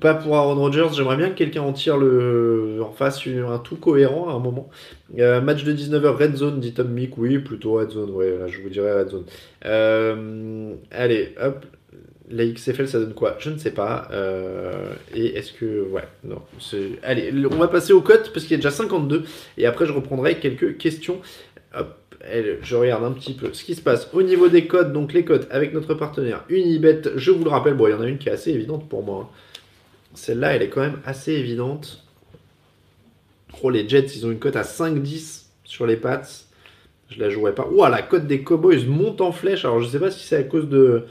Pas 0.00 0.14
pour 0.14 0.36
Aaron 0.36 0.56
Rodgers, 0.56 0.88
j'aimerais 0.92 1.16
bien 1.16 1.30
que 1.30 1.34
quelqu'un 1.34 1.62
en 1.62 1.72
tire 1.72 1.96
le, 1.96 2.80
en 2.82 2.90
fasse 2.90 3.26
un 3.26 3.58
tout 3.58 3.76
cohérent 3.76 4.28
à 4.28 4.32
un 4.32 4.38
moment. 4.38 4.68
Euh, 5.18 5.40
match 5.40 5.64
de 5.64 5.72
19h, 5.72 6.06
Red 6.16 6.36
Zone, 6.36 6.60
dit 6.60 6.74
Tom 6.74 6.88
Mick, 6.88 7.16
oui, 7.16 7.38
plutôt 7.38 7.74
Red 7.74 7.90
Zone, 7.90 8.10
ouais, 8.10 8.34
je 8.48 8.60
vous 8.60 8.68
dirais 8.68 9.00
Red 9.00 9.10
Zone. 9.10 9.24
Euh, 9.64 10.74
allez, 10.90 11.34
hop, 11.40 11.64
la 12.30 12.46
XFL 12.46 12.88
ça 12.88 12.98
donne 12.98 13.14
quoi? 13.14 13.36
Je 13.38 13.50
ne 13.50 13.58
sais 13.58 13.70
pas. 13.70 14.08
Euh, 14.10 14.92
et 15.14 15.36
est-ce 15.36 15.52
que. 15.52 15.82
Ouais, 15.88 16.06
non. 16.24 16.42
Allez, 17.02 17.32
on 17.50 17.56
va 17.56 17.68
passer 17.68 17.92
aux 17.92 18.02
cotes 18.02 18.32
parce 18.32 18.44
qu'il 18.44 18.52
y 18.52 18.54
a 18.54 18.58
déjà 18.58 18.70
52. 18.70 19.24
Et 19.56 19.66
après, 19.66 19.86
je 19.86 19.92
reprendrai 19.92 20.38
quelques 20.38 20.76
questions. 20.76 21.20
Hop, 21.74 21.96
je 22.22 22.76
regarde 22.76 23.04
un 23.04 23.12
petit 23.12 23.34
peu 23.34 23.52
ce 23.52 23.64
qui 23.64 23.74
se 23.74 23.80
passe 23.80 24.08
au 24.12 24.22
niveau 24.22 24.48
des 24.48 24.66
codes. 24.66 24.92
Donc 24.92 25.12
les 25.12 25.24
codes 25.24 25.46
avec 25.50 25.72
notre 25.72 25.94
partenaire 25.94 26.44
Unibet, 26.48 27.02
je 27.16 27.30
vous 27.30 27.44
le 27.44 27.50
rappelle, 27.50 27.74
bon, 27.74 27.86
il 27.86 27.90
y 27.90 27.94
en 27.94 28.00
a 28.00 28.06
une 28.06 28.18
qui 28.18 28.28
est 28.28 28.32
assez 28.32 28.50
évidente 28.50 28.88
pour 28.88 29.02
moi. 29.02 29.30
Hein. 29.30 29.34
Celle-là, 30.14 30.56
elle 30.56 30.62
est 30.62 30.68
quand 30.68 30.80
même 30.80 31.00
assez 31.04 31.32
évidente. 31.32 32.04
Oh, 33.62 33.70
les 33.70 33.88
Jets, 33.88 34.06
ils 34.16 34.26
ont 34.26 34.30
une 34.30 34.38
cote 34.38 34.56
à 34.56 34.62
5-10 34.62 35.44
sur 35.64 35.86
les 35.86 35.96
pattes. 35.96 36.46
Je 37.10 37.20
la 37.20 37.30
jouerai 37.30 37.54
pas. 37.54 37.66
Ouah, 37.68 37.88
la 37.88 38.02
cote 38.02 38.26
des 38.26 38.42
Cowboys 38.42 38.84
monte 38.86 39.20
en 39.20 39.32
flèche. 39.32 39.64
Alors, 39.64 39.80
je 39.80 39.88
sais 39.88 40.00
pas 40.00 40.10
si 40.10 40.26
c'est 40.26 40.36
à 40.36 40.42
cause 40.42 40.68
de 40.68 41.06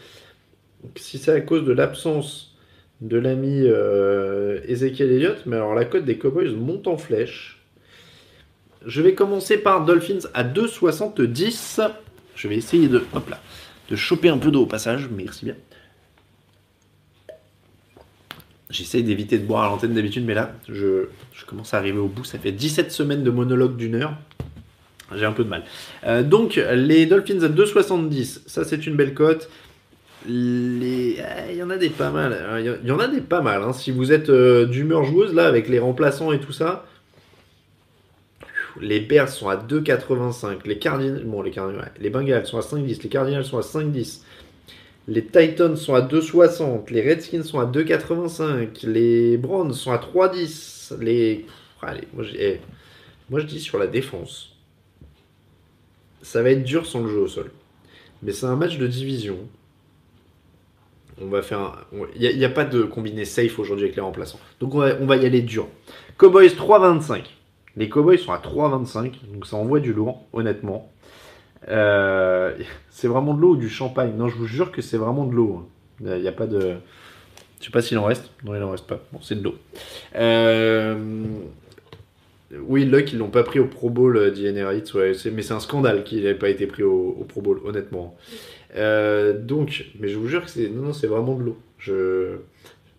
si 0.95 1.17
c'est 1.17 1.31
à 1.31 1.41
cause 1.41 1.65
de 1.65 1.73
l'absence 1.73 2.55
de 3.01 3.17
l'ami 3.17 3.63
euh, 3.63 4.59
Ezekiel 4.67 5.11
Elliott, 5.11 5.45
mais 5.45 5.55
alors 5.55 5.75
la 5.75 5.85
cote 5.85 6.05
des 6.05 6.17
Cowboys 6.17 6.55
monte 6.55 6.87
en 6.87 6.97
flèche. 6.97 7.56
Je 8.85 9.01
vais 9.01 9.13
commencer 9.13 9.57
par 9.57 9.85
Dolphins 9.85 10.27
à 10.33 10.43
2,70. 10.43 11.89
Je 12.35 12.47
vais 12.47 12.55
essayer 12.55 12.87
de, 12.87 13.03
choper 13.95 14.29
un 14.29 14.37
peu 14.37 14.51
d'eau 14.51 14.63
au 14.63 14.65
passage. 14.65 15.09
Merci 15.11 15.45
bien. 15.45 15.55
J'essaye 18.69 19.03
d'éviter 19.03 19.39
de 19.39 19.45
boire 19.45 19.63
à 19.63 19.69
l'antenne 19.69 19.93
d'habitude, 19.93 20.25
mais 20.25 20.33
là, 20.33 20.53
je, 20.67 21.05
commence 21.47 21.73
à 21.73 21.77
arriver 21.77 21.97
au 21.97 22.07
bout. 22.07 22.25
Ça 22.25 22.37
fait 22.37 22.51
17 22.51 22.91
semaines 22.91 23.23
de 23.23 23.31
monologue 23.31 23.77
d'une 23.77 23.95
heure. 23.95 24.13
J'ai 25.15 25.25
un 25.25 25.31
peu 25.31 25.45
de 25.45 25.49
mal. 25.49 25.63
Euh, 26.05 26.21
donc, 26.21 26.61
les 26.73 27.05
Dolphins 27.05 27.41
à 27.41 27.47
2,70, 27.47 28.41
ça 28.45 28.65
c'est 28.65 28.85
une 28.85 28.95
belle 28.95 29.13
cote. 29.13 29.49
Ah, 30.25 30.29
Il 30.29 31.55
y 31.55 31.63
en 31.63 31.69
a 31.69 31.77
des 31.77 31.89
pas 31.89 32.11
mal. 32.11 32.37
Il 32.59 32.87
y 32.87 32.91
en 32.91 32.99
a 32.99 33.07
des 33.07 33.21
pas 33.21 33.41
mal. 33.41 33.63
hein. 33.63 33.71
Si 33.71 33.91
vous 33.91 34.11
êtes 34.11 34.29
euh, 34.29 34.65
d'humeur 34.65 35.05
joueuse, 35.05 35.33
là, 35.33 35.47
avec 35.47 35.69
les 35.69 35.79
remplaçants 35.79 36.33
et 36.33 36.39
tout 36.39 36.51
ça, 36.51 36.85
les 38.81 38.99
Bears 38.99 39.29
sont 39.29 39.49
à 39.49 39.55
2,85. 39.55 40.65
Les 40.65 40.77
Cardinals, 40.77 41.23
bon, 41.23 41.41
les 41.41 41.51
Cardinals, 41.51 41.91
les 41.99 42.09
Bengals 42.09 42.45
sont 42.45 42.57
à 42.57 42.61
5,10. 42.61 43.03
Les 43.03 43.09
Cardinals 43.09 43.45
sont 43.45 43.57
à 43.57 43.61
5,10. 43.61 44.21
Les 45.07 45.23
Titans 45.25 45.75
sont 45.75 45.95
à 45.95 46.01
2,60. 46.01 46.91
Les 46.91 47.01
Redskins 47.01 47.43
sont 47.43 47.59
à 47.59 47.65
2,85. 47.65 48.85
Les 48.85 49.37
Browns 49.37 49.73
sont 49.73 49.91
à 49.91 49.97
3,10. 49.97 50.99
Les. 50.99 51.45
Allez, 51.81 52.07
eh, 52.37 52.59
moi 53.29 53.39
je 53.39 53.45
dis 53.45 53.59
sur 53.59 53.77
la 53.77 53.87
défense. 53.87 54.55
Ça 56.21 56.41
va 56.41 56.51
être 56.51 56.63
dur 56.63 56.85
sans 56.85 57.03
le 57.03 57.09
jeu 57.09 57.19
au 57.19 57.27
sol. 57.27 57.51
Mais 58.23 58.31
c'est 58.31 58.47
un 58.47 58.55
match 58.55 58.77
de 58.77 58.87
division. 58.87 59.37
On 61.21 61.27
va 61.27 61.41
faire. 61.41 61.85
Il 62.15 62.37
n'y 62.37 62.45
a, 62.45 62.49
pas 62.49 62.65
de 62.65 62.83
combiné 62.83 63.25
safe 63.25 63.59
aujourd'hui 63.59 63.85
avec 63.85 63.95
les 63.95 64.01
remplaçants. 64.01 64.39
Donc 64.59 64.75
on 64.75 64.79
va, 64.79 64.97
on 64.99 65.05
va 65.05 65.15
y 65.17 65.25
aller 65.25 65.41
dur. 65.41 65.67
Cowboys 66.17 66.49
3,25. 66.49 67.23
Les 67.77 67.87
Cowboys 67.89 68.17
sont 68.17 68.33
à 68.33 68.39
3,25. 68.39 69.13
Donc 69.33 69.45
ça 69.45 69.55
envoie 69.55 69.79
du 69.79 69.93
lourd, 69.93 70.25
honnêtement. 70.33 70.91
Euh, 71.69 72.53
c'est 72.89 73.07
vraiment 73.07 73.33
de 73.33 73.41
l'eau 73.41 73.51
ou 73.51 73.57
du 73.57 73.69
champagne? 73.69 74.13
Non, 74.17 74.27
je 74.29 74.35
vous 74.35 74.45
jure 74.47 74.71
que 74.71 74.81
c'est 74.81 74.97
vraiment 74.97 75.25
de 75.25 75.33
l'eau. 75.33 75.63
hein. 76.01 76.11
Il 76.15 76.21
n'y 76.21 76.27
a 76.27 76.31
pas 76.31 76.47
de. 76.47 76.75
Je 77.59 77.65
sais 77.65 77.71
pas 77.71 77.81
s'il 77.81 77.97
en 77.97 78.03
reste. 78.05 78.29
Non, 78.43 78.55
il 78.55 78.61
en 78.63 78.71
reste 78.71 78.85
pas. 78.87 78.99
Bon, 79.11 79.19
c'est 79.21 79.35
de 79.35 79.43
l'eau. 79.43 79.55
Euh, 80.15 80.95
Oui, 82.61 82.85
Luck, 82.85 83.11
ils 83.11 83.17
l'ont 83.19 83.29
pas 83.29 83.43
pris 83.43 83.59
au 83.59 83.65
Pro 83.65 83.89
Bowl, 83.89 84.15
euh, 84.15 84.33
c'est- 85.13 85.31
mais 85.31 85.41
c'est 85.41 85.53
un 85.53 85.59
scandale 85.59 86.03
qu'il 86.05 86.23
n'ait 86.23 86.33
pas 86.33 86.47
été 86.49 86.65
pris 86.65 86.83
au, 86.83 87.25
Pro 87.27 87.41
Bowl, 87.41 87.59
honnêtement. 87.65 88.15
Donc, 88.75 89.85
mais 89.99 90.07
je 90.07 90.17
vous 90.17 90.27
jure 90.27 90.43
que 90.45 90.49
c'est. 90.49 90.69
Non, 90.69 90.83
non, 90.83 90.93
c'est 90.93 91.07
vraiment 91.07 91.35
de 91.35 91.43
l'eau. 91.43 91.57
Je... 91.77 92.37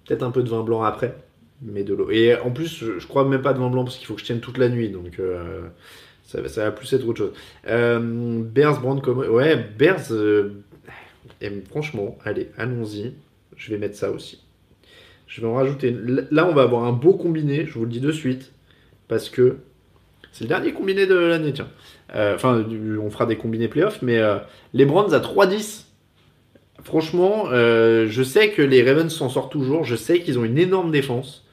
Peut-être 0.06 0.22
un 0.22 0.30
peu 0.30 0.42
de 0.42 0.48
vin 0.48 0.62
blanc 0.62 0.82
après, 0.82 1.14
mais 1.62 1.82
de 1.84 1.94
l'eau. 1.94 2.10
Et 2.10 2.36
en 2.38 2.50
plus, 2.50 2.68
je, 2.78 2.98
je 2.98 3.06
crois 3.06 3.24
même 3.28 3.42
pas 3.42 3.52
de 3.52 3.58
vin 3.58 3.70
blanc 3.70 3.84
parce 3.84 3.96
qu'il 3.96 4.06
faut 4.06 4.14
que 4.14 4.20
je 4.20 4.26
tienne 4.26 4.40
toute 4.40 4.58
la 4.58 4.68
nuit, 4.68 4.88
donc 4.90 5.18
euh, 5.20 5.62
ça, 6.24 6.40
va- 6.40 6.70
plus 6.70 6.92
être 6.92 7.06
autre 7.06 7.18
chose. 7.18 7.32
Euh, 7.66 7.98
Bears, 8.42 8.80
Brand 8.80 9.00
comme. 9.02 9.18
Ouais, 9.18 9.56
Bears. 9.78 10.12
euh, 10.12 10.50
et 11.40 11.50
franchement, 11.70 12.18
allez, 12.24 12.50
allons-y. 12.56 13.12
Je 13.56 13.70
vais 13.70 13.78
mettre 13.78 13.96
ça 13.96 14.10
aussi. 14.10 14.42
Je 15.26 15.40
vais 15.40 15.46
en 15.46 15.54
rajouter. 15.54 15.94
Là, 16.30 16.46
on 16.48 16.54
va 16.54 16.62
avoir 16.62 16.84
un 16.84 16.92
beau 16.92 17.12
combiné, 17.14 17.66
je 17.66 17.74
vous 17.74 17.82
le 17.84 17.90
dis 17.90 18.00
de 18.00 18.12
suite, 18.12 18.52
parce 19.08 19.28
que 19.28 19.56
c'est 20.32 20.44
le 20.44 20.48
dernier 20.48 20.72
combiné 20.72 21.06
de 21.06 21.14
l'année, 21.14 21.52
tiens. 21.52 21.68
Euh, 22.14 22.34
Enfin, 22.36 22.64
on 23.02 23.10
fera 23.10 23.26
des 23.26 23.36
combinés 23.36 23.68
playoffs, 23.68 24.00
mais 24.00 24.18
euh, 24.18 24.38
les 24.72 24.86
Browns 24.86 25.12
à 25.12 25.18
3-10. 25.20 25.84
Franchement, 26.84 27.46
euh, 27.50 28.06
je 28.08 28.22
sais 28.22 28.50
que 28.50 28.62
les 28.62 28.82
Ravens 28.88 29.12
s'en 29.12 29.28
sortent 29.28 29.52
toujours, 29.52 29.84
je 29.84 29.96
sais 29.96 30.20
qu'ils 30.20 30.38
ont 30.38 30.44
une 30.44 30.58
énorme 30.58 30.92
défense, 30.92 31.44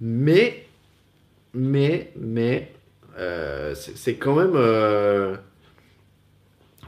mais, 0.00 0.66
mais, 1.54 2.12
mais, 2.16 2.72
euh, 3.18 3.74
c'est 3.74 3.96
c'est 3.96 4.16
quand 4.16 4.34
même. 4.36 4.54
euh, 4.56 5.36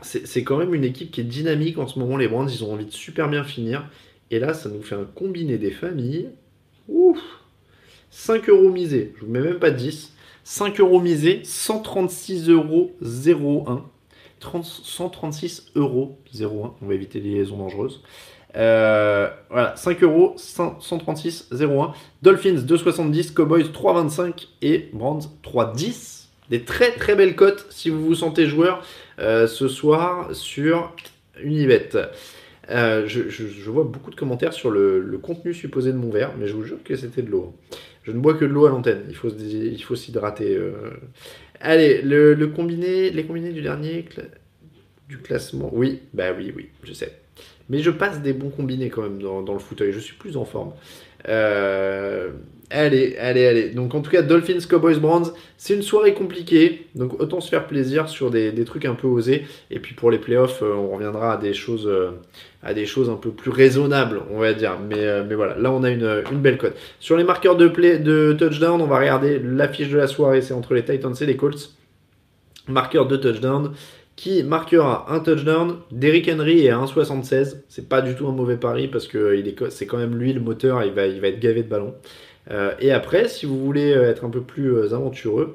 c'est 0.02 0.44
quand 0.44 0.59
même 0.59 0.74
une 0.74 0.84
équipe 0.84 1.11
qui 1.11 1.20
est 1.20 1.24
dynamique 1.24 1.78
en 1.78 1.86
ce 1.86 1.98
moment. 1.98 2.16
Les 2.16 2.28
Browns, 2.28 2.48
ils 2.50 2.62
ont 2.64 2.72
envie 2.72 2.84
de 2.86 2.92
super 2.92 3.28
bien 3.28 3.44
finir. 3.44 3.88
Et 4.30 4.38
là, 4.38 4.54
ça 4.54 4.68
nous 4.68 4.82
fait 4.82 4.94
un 4.94 5.04
combiné 5.04 5.59
des 5.59 5.70
familles. 5.70 6.28
Ouf 6.88 7.18
5 8.11 8.48
euros 8.48 8.70
misés. 8.70 9.14
Je 9.18 9.24
vous 9.24 9.30
mets 9.32 9.40
même 9.40 9.59
pas 9.59 9.70
10. 9.70 10.14
5 10.44 10.80
euros 10.80 11.00
misés, 11.00 11.40
136 11.44 12.50
euros 12.50 12.92
01. 13.02 13.84
30 14.40 14.64
136 14.64 15.72
euros 15.76 16.18
01. 16.38 16.74
On 16.82 16.86
va 16.86 16.94
éviter 16.94 17.20
les 17.20 17.36
liaisons 17.36 17.59
dangereuses. 17.59 18.02
Euh, 18.57 19.28
voilà, 19.50 19.76
5 19.76 20.02
euros 20.02 20.34
100 20.36 20.80
136 20.80 21.50
01. 21.52 21.92
Dolphins 22.22 22.57
2,70, 22.57 23.32
Cowboys 23.34 23.64
3,25 23.64 24.48
et 24.62 24.88
Brands 24.92 25.20
3,10. 25.42 26.26
Des 26.48 26.62
très 26.62 26.92
très 26.92 27.16
belles 27.16 27.34
cotes 27.34 27.66
si 27.70 27.90
vous 27.90 28.04
vous 28.04 28.14
sentez 28.14 28.46
joueur 28.46 28.82
euh, 29.18 29.46
ce 29.46 29.68
soir 29.68 30.34
sur 30.34 30.94
Unibet. 31.42 31.90
Euh, 32.70 33.07
je, 33.07 33.70
vois 33.70 33.84
beaucoup 33.84 34.11
de 34.11 34.16
commentaires 34.16 34.52
sur 34.52 34.70
le, 34.70 35.18
contenu 35.22 35.54
supposé 35.54 35.92
de 35.92 35.98
mon 35.98 36.11
verre, 36.11 36.32
mais 36.38 36.46
je 36.46 36.54
vous 36.54 36.64
jure 36.64 36.82
que 36.84 36.96
c'était 36.96 37.22
de 37.22 37.30
l'eau. 37.30 37.54
Je 38.04 38.12
ne 38.12 38.18
bois 38.18 38.34
que 38.34 38.44
de 38.44 38.50
l'eau 38.50 38.66
à 38.66 38.70
l'antenne. 38.70 39.04
Il 39.09 39.16
faut 39.16 39.28
il 39.28 39.82
faut 39.82 39.96
s'hydrater. 39.96 40.57
Allez, 41.61 42.00
le, 42.02 42.46
combiné, 42.46 43.11
les 43.11 43.24
combinés 43.24 43.52
du 43.52 43.62
dernier 43.62 44.04
du 45.09 45.18
classement. 45.18 45.70
Oui, 45.72 46.02
bah 46.14 46.32
oui, 46.36 46.52
oui, 46.57 46.68
je 46.84 46.92
sais. 46.92 47.26
Mais 47.69 47.79
je 47.79 47.91
passe 47.91 48.23
des 48.23 48.33
bons 48.33 48.51
combinés 48.51 48.91
quand 48.91 49.03
même 49.03 49.21
dans, 49.21 49.53
le 49.53 49.59
fauteuil. 49.59 49.93
Je 49.93 49.99
suis 49.99 50.14
plus 50.14 50.37
en 50.37 50.45
forme. 50.45 50.73
Euh, 51.29 52.31
allez, 52.71 53.17
allez, 53.17 53.47
allez. 53.47 53.71
Donc 53.71 53.95
en 53.95 54.03
tout 54.03 54.11
cas, 54.11 54.23
Dolphins, 54.23 54.61
Cowboys, 54.69 55.01
Browns, 55.01 55.33
c'est 55.57 55.75
une 55.75 55.83
soirée 55.83 56.14
compliquée. 56.14 56.87
Donc 56.95 57.21
autant 57.21 57.41
se 57.41 57.49
faire 57.49 57.67
plaisir 57.67 58.09
sur 58.09 58.31
des, 58.31 58.53
trucs 58.64 58.85
un 58.85 58.95
peu 58.95 59.09
osés. 59.09 59.47
Et 59.71 59.81
puis 59.81 59.95
pour 59.95 60.12
les 60.12 60.19
playoffs, 60.19 60.62
euh, 60.62 60.75
on 60.75 60.95
reviendra 60.95 61.33
à 61.33 61.37
des 61.39 61.55
choses, 61.55 61.89
euh, 61.89 62.12
à 62.62 62.73
des 62.73 62.87
choses 62.87 63.11
un 63.11 63.17
peu 63.17 63.31
plus 63.31 63.51
raisonnables, 63.51 64.23
on 64.31 64.39
va 64.39 64.53
dire. 64.53 64.79
Mais, 64.89 65.25
mais 65.25 65.35
voilà, 65.35 65.59
là 65.59 65.73
on 65.73 65.83
a 65.83 65.91
une, 65.91 66.23
une 66.31 66.41
belle 66.41 66.59
cote. 66.59 66.77
Sur 67.01 67.17
les 67.17 67.25
marqueurs 67.25 67.57
de, 67.57 67.67
play, 67.67 67.99
de 67.99 68.33
touchdown, 68.39 68.81
on 68.81 68.87
va 68.87 68.99
regarder 68.99 69.41
l'affiche 69.41 69.89
de 69.89 69.97
la 69.97 70.07
soirée. 70.07 70.41
C'est 70.41 70.55
entre 70.55 70.75
les 70.75 70.85
Titans 70.85 71.14
et 71.21 71.27
les 71.27 71.37
Colts. 71.37 71.73
Marqueur 72.69 73.07
de 73.07 73.17
touchdown. 73.17 73.73
Qui 74.17 74.43
marquera 74.43 75.12
un 75.12 75.21
touchdown 75.21 75.77
Derrick 75.91 76.29
Henry 76.33 76.67
est 76.67 76.71
à 76.71 76.79
1,76. 76.79 77.59
C'est 77.69 77.89
pas 77.89 78.01
du 78.01 78.14
tout 78.14 78.27
un 78.27 78.33
mauvais 78.33 78.57
pari 78.57 78.89
parce 78.89 79.07
que 79.07 79.39
co- 79.51 79.69
c'est 79.71 79.87
quand 79.87 79.99
même 79.99 80.17
lui 80.17 80.33
le 80.33 80.41
moteur. 80.41 80.83
Il 80.85 80.93
va, 80.93 81.03
être 81.07 81.39
gavé 81.39 81.62
de 81.62 81.69
ballons. 81.69 81.95
Euh, 82.51 82.73
et 82.81 82.93
après, 82.93 83.29
si 83.29 83.45
vous 83.45 83.59
voulez 83.62 83.93
euh, 83.93 84.11
être 84.11 84.25
un 84.25 84.31
peu 84.31 84.41
plus 84.41 84.73
euh, 84.75 84.95
aventureux, 84.95 85.55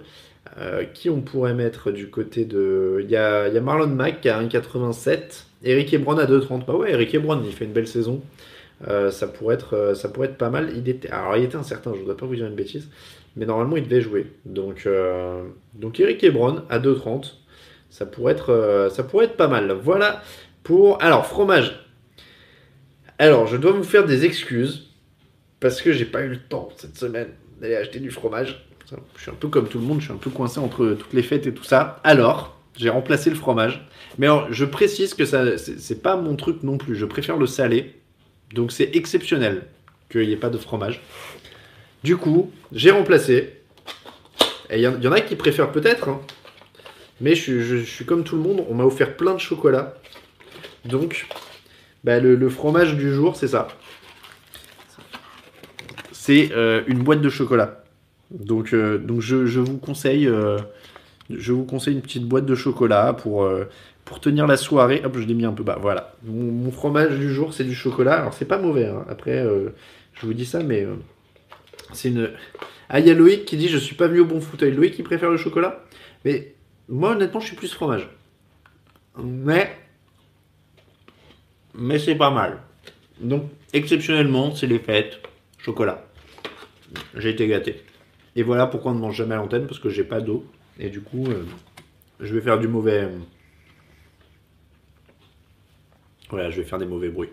euh, 0.59 0.83
qui 0.83 1.09
on 1.09 1.21
pourrait 1.21 1.53
mettre 1.55 1.91
du 1.91 2.09
côté 2.09 2.45
de. 2.45 2.99
Il 3.03 3.09
y 3.09 3.15
a, 3.15 3.43
a 3.45 3.59
Marlon 3.61 3.87
Mack 3.87 4.21
qui 4.21 4.29
a 4.29 4.41
1,87. 4.41 5.45
Eric 5.63 5.93
Ebron 5.93 6.17
à 6.17 6.25
2,30. 6.25 6.65
Bah 6.65 6.75
ouais, 6.75 6.91
Eric 6.91 7.13
Ebron, 7.15 7.41
il 7.45 7.51
fait 7.53 7.65
une 7.65 7.73
belle 7.73 7.87
saison. 7.87 8.21
Euh, 8.87 9.11
ça, 9.11 9.27
pourrait 9.27 9.55
être, 9.55 9.75
euh, 9.75 10.27
pas 10.37 10.49
mal. 10.49 10.71
Il 10.75 10.87
était, 10.89 11.09
alors, 11.09 11.37
il 11.37 11.43
était 11.43 11.55
incertain, 11.55 11.91
je 11.91 11.97
ne 11.97 12.01
voudrais 12.01 12.17
pas 12.17 12.25
vous 12.25 12.35
dire 12.35 12.47
une 12.47 12.55
bêtise. 12.55 12.89
Mais 13.35 13.45
normalement, 13.45 13.77
il 13.77 13.83
devait 13.83 14.01
jouer. 14.01 14.27
Donc, 14.45 14.83
euh, 14.85 15.43
donc 15.73 15.99
Eric 15.99 16.23
Ebron 16.23 16.63
à 16.69 16.79
2,30. 16.79 17.35
Ça 17.91 18.07
pourrait, 18.07 18.33
être, 18.33 18.49
euh, 18.51 18.89
ça 18.89 19.03
pourrait 19.03 19.25
être 19.25 19.37
pas 19.37 19.47
mal. 19.47 19.71
Voilà 19.73 20.23
pour. 20.63 20.99
Alors, 21.03 21.27
fromage. 21.27 21.79
Alors, 23.19 23.45
je 23.45 23.57
dois 23.57 23.71
vous 23.73 23.83
faire 23.83 24.05
des 24.05 24.25
excuses. 24.25 24.87
Parce 25.59 25.79
que 25.83 25.93
j'ai 25.93 26.05
pas 26.05 26.21
eu 26.23 26.29
le 26.29 26.39
temps 26.39 26.69
cette 26.75 26.97
semaine 26.97 27.27
d'aller 27.59 27.75
acheter 27.75 27.99
du 27.99 28.09
fromage. 28.09 28.65
Je 29.15 29.21
suis 29.21 29.29
un 29.29 29.35
peu 29.35 29.47
comme 29.47 29.67
tout 29.69 29.77
le 29.77 29.85
monde, 29.85 29.99
je 29.99 30.05
suis 30.05 30.13
un 30.13 30.17
peu 30.17 30.31
coincé 30.31 30.59
entre 30.59 30.97
toutes 30.99 31.13
les 31.13 31.21
fêtes 31.21 31.45
et 31.45 31.53
tout 31.53 31.63
ça. 31.63 31.99
Alors, 32.03 32.57
j'ai 32.75 32.89
remplacé 32.89 33.29
le 33.29 33.35
fromage. 33.35 33.87
Mais 34.17 34.25
alors, 34.25 34.51
je 34.51 34.65
précise 34.65 35.13
que 35.13 35.23
ça, 35.25 35.57
c'est 35.59 36.01
pas 36.01 36.15
mon 36.17 36.35
truc 36.35 36.63
non 36.63 36.77
plus. 36.79 36.95
Je 36.95 37.05
préfère 37.05 37.37
le 37.37 37.45
salé. 37.45 37.93
Donc, 38.55 38.71
c'est 38.71 38.89
exceptionnel 38.95 39.67
qu'il 40.09 40.21
n'y 40.27 40.31
ait 40.33 40.37
pas 40.37 40.49
de 40.49 40.57
fromage. 40.57 41.01
Du 42.03 42.17
coup, 42.17 42.51
j'ai 42.73 42.89
remplacé. 42.89 43.53
Et 44.71 44.77
il 44.77 44.81
y, 44.81 44.87
en- 44.87 44.95
il 44.97 45.03
y 45.03 45.07
en 45.07 45.11
a 45.11 45.21
qui 45.21 45.35
préfèrent 45.35 45.71
peut-être. 45.71 46.09
hein. 46.09 46.21
Mais 47.21 47.35
je, 47.35 47.77
suis- 47.83 48.05
comme 48.05 48.23
tout 48.23 48.35
le 48.35 48.41
monde. 48.41 48.65
On 48.69 48.75
m'a 48.75 48.83
offert 48.83 49.15
plein 49.15 49.33
de 49.33 49.39
chocolat. 49.39 49.95
Donc, 50.85 51.27
bah, 52.03 52.19
le, 52.19 52.49
fromage 52.49 52.95
du 52.95 53.13
jour, 53.13 53.35
c'est 53.35 53.47
ça. 53.47 53.67
C'est 56.11 56.49
euh, 56.51 56.81
une 56.87 56.99
boîte 56.99 57.21
de 57.21 57.29
chocolat. 57.29 57.83
Donc, 58.31 58.73
euh, 58.73 58.97
donc 58.97 59.21
je, 59.21 59.59
vous 59.59 59.77
conseille, 59.77 60.27
euh, 60.27 60.57
je 61.29 61.51
vous 61.51 61.63
conseille 61.65 61.93
une 61.93 62.01
petite 62.01 62.25
boîte 62.25 62.45
de 62.45 62.55
chocolat 62.55 63.13
pour, 63.13 63.47
pour 64.05 64.19
tenir 64.19 64.47
la 64.47 64.57
soirée. 64.57 65.01
Hop, 65.03 65.17
je 65.17 65.25
l'ai 65.25 65.33
mis 65.35 65.45
un 65.45 65.53
peu 65.53 65.63
bas. 65.63 65.77
Voilà. 65.79 66.15
Mon, 66.23 66.71
fromage 66.71 67.17
du 67.19 67.31
jour, 67.31 67.53
c'est 67.53 67.63
du 67.63 67.75
chocolat. 67.75 68.21
Alors, 68.21 68.33
c'est 68.33 68.45
pas 68.45 68.57
mauvais. 68.57 68.87
hein. 68.87 69.05
Après, 69.09 69.45
je 70.13 70.25
vous 70.25 70.33
dis 70.33 70.45
ça, 70.45 70.63
mais 70.63 70.87
c'est 71.93 72.09
une. 72.09 72.31
Ah, 72.89 72.99
il 72.99 73.07
y 73.07 73.11
a 73.11 73.13
Loïc 73.13 73.45
qui 73.45 73.57
dit 73.57 73.69
Je 73.69 73.77
suis 73.77 73.95
pas 73.95 74.07
venu 74.07 74.21
au 74.21 74.25
bon 74.25 74.41
fauteuil. 74.41 74.71
Loïc, 74.71 74.95
qui 74.95 75.03
préfère 75.03 75.29
le 75.29 75.37
chocolat? 75.37 75.83
Mais 76.25 76.53
moi, 76.91 77.11
honnêtement, 77.11 77.39
je 77.39 77.47
suis 77.47 77.55
plus 77.55 77.73
fromage. 77.73 78.07
Mais. 79.17 79.75
Mais 81.73 81.99
c'est 81.99 82.15
pas 82.15 82.31
mal. 82.31 82.59
Donc, 83.19 83.43
exceptionnellement, 83.73 84.53
c'est 84.53 84.67
les 84.67 84.79
fêtes. 84.79 85.19
Chocolat. 85.57 86.05
J'ai 87.15 87.29
été 87.29 87.47
gâté. 87.47 87.83
Et 88.35 88.43
voilà 88.43 88.67
pourquoi 88.67 88.91
on 88.91 88.95
ne 88.95 88.99
mange 88.99 89.15
jamais 89.15 89.35
à 89.35 89.37
l'antenne, 89.37 89.67
parce 89.67 89.79
que 89.79 89.89
j'ai 89.89 90.03
pas 90.03 90.21
d'eau. 90.21 90.45
Et 90.79 90.89
du 90.89 91.01
coup, 91.01 91.25
euh, 91.27 91.45
je 92.19 92.33
vais 92.33 92.41
faire 92.41 92.59
du 92.59 92.67
mauvais. 92.67 93.03
euh, 93.03 93.17
Voilà, 96.29 96.49
je 96.49 96.61
vais 96.61 96.67
faire 96.67 96.79
des 96.79 96.85
mauvais 96.85 97.09
bruits. 97.09 97.29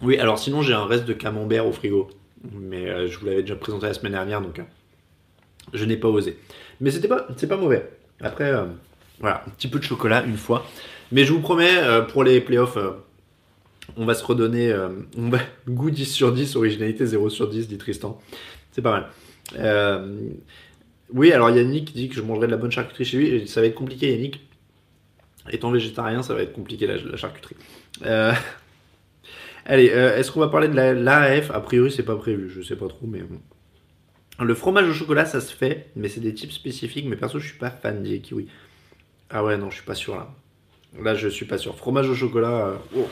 Oui, 0.00 0.18
alors 0.18 0.38
sinon 0.38 0.62
j'ai 0.62 0.72
un 0.72 0.84
reste 0.86 1.04
de 1.04 1.12
camembert 1.12 1.66
au 1.66 1.72
frigo. 1.72 2.10
Mais 2.52 2.88
euh, 2.88 3.08
je 3.08 3.18
vous 3.18 3.26
l'avais 3.26 3.42
déjà 3.42 3.56
présenté 3.56 3.86
la 3.86 3.94
semaine 3.94 4.12
dernière, 4.12 4.40
donc 4.40 4.60
je 5.72 5.84
n'ai 5.84 5.96
pas 5.96 6.08
osé. 6.08 6.38
Mais 6.80 6.90
c'était 6.90 7.08
pas, 7.08 7.26
c'est 7.36 7.46
pas 7.48 7.56
mauvais. 7.56 7.88
Après, 8.22 8.50
euh, 8.52 8.64
voilà, 9.20 9.44
un 9.46 9.50
petit 9.50 9.68
peu 9.68 9.78
de 9.78 9.84
chocolat 9.84 10.22
une 10.24 10.36
fois. 10.36 10.64
Mais 11.10 11.24
je 11.24 11.32
vous 11.32 11.40
promets, 11.40 11.76
euh, 11.76 12.02
pour 12.02 12.24
les 12.24 12.40
playoffs, 12.40 12.76
euh, 12.76 12.92
on 13.96 14.04
va 14.06 14.14
se 14.14 14.24
redonner 14.24 14.74
on 15.18 15.28
va, 15.28 15.38
goût 15.68 15.90
10 15.90 16.06
sur 16.06 16.32
10, 16.32 16.56
originalité 16.56 17.04
0 17.06 17.28
sur 17.30 17.48
10, 17.48 17.68
dit 17.68 17.78
Tristan. 17.78 18.20
C'est 18.70 18.82
pas 18.82 19.06
mal. 19.56 20.08
Oui, 21.12 21.30
alors 21.32 21.50
Yannick 21.50 21.92
dit 21.92 22.08
que 22.08 22.14
je 22.14 22.22
mangerai 22.22 22.46
de 22.46 22.52
la 22.52 22.56
bonne 22.56 22.70
charcuterie 22.72 23.04
chez 23.04 23.16
lui. 23.18 23.46
Ça 23.48 23.60
va 23.60 23.66
être 23.66 23.74
compliqué, 23.74 24.10
Yannick. 24.12 24.40
Étant 25.50 25.70
végétarien, 25.70 26.22
ça 26.22 26.34
va 26.34 26.40
être 26.42 26.52
compliqué 26.54 26.86
la, 26.86 26.96
la 26.96 27.16
charcuterie. 27.16 27.56
Allez, 29.66 29.86
est-ce 29.86 30.32
qu'on 30.32 30.40
va 30.40 30.48
parler 30.48 30.68
de 30.68 30.74
la- 30.74 30.94
l'AF 30.94 31.50
A 31.50 31.60
priori, 31.60 31.92
c'est 31.92 32.02
pas 32.02 32.16
prévu, 32.16 32.48
je 32.50 32.62
sais 32.62 32.76
pas 32.76 32.88
trop, 32.88 33.06
mais 33.06 33.20
bon. 33.20 33.38
Le 34.40 34.54
fromage 34.54 34.88
au 34.88 34.92
chocolat, 34.92 35.24
ça 35.24 35.40
se 35.40 35.54
fait, 35.54 35.90
mais 35.94 36.08
c'est 36.08 36.20
des 36.20 36.34
types 36.34 36.52
spécifiques. 36.52 37.06
Mais 37.06 37.16
perso, 37.16 37.38
je 37.38 37.46
suis 37.48 37.58
pas 37.58 37.70
fan 37.70 38.02
des 38.02 38.20
kiwis. 38.20 38.48
Ah 39.30 39.44
ouais, 39.44 39.56
non, 39.56 39.70
je 39.70 39.76
suis 39.76 39.84
pas 39.84 39.94
sûr 39.94 40.16
là. 40.16 40.34
Là, 41.00 41.14
je 41.14 41.28
suis 41.28 41.46
pas 41.46 41.58
sûr. 41.58 41.76
Fromage 41.76 42.08
au 42.08 42.14
chocolat. 42.14 42.66
euh, 42.66 42.76
oh. 42.96 43.08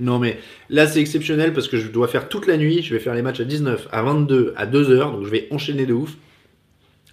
Non, 0.00 0.18
mais 0.18 0.38
là, 0.68 0.86
c'est 0.86 1.00
exceptionnel 1.00 1.52
parce 1.52 1.68
que 1.68 1.76
je 1.78 1.88
dois 1.88 2.08
faire 2.08 2.28
toute 2.28 2.46
la 2.46 2.56
nuit. 2.56 2.82
Je 2.82 2.94
vais 2.94 3.00
faire 3.00 3.14
les 3.14 3.22
matchs 3.22 3.40
à 3.40 3.44
19, 3.44 3.88
à 3.92 4.02
22, 4.02 4.54
à 4.56 4.66
2 4.66 4.90
heures. 4.90 5.12
Donc, 5.12 5.24
je 5.24 5.30
vais 5.30 5.48
enchaîner 5.50 5.86
de 5.86 5.94
ouf. 5.94 6.16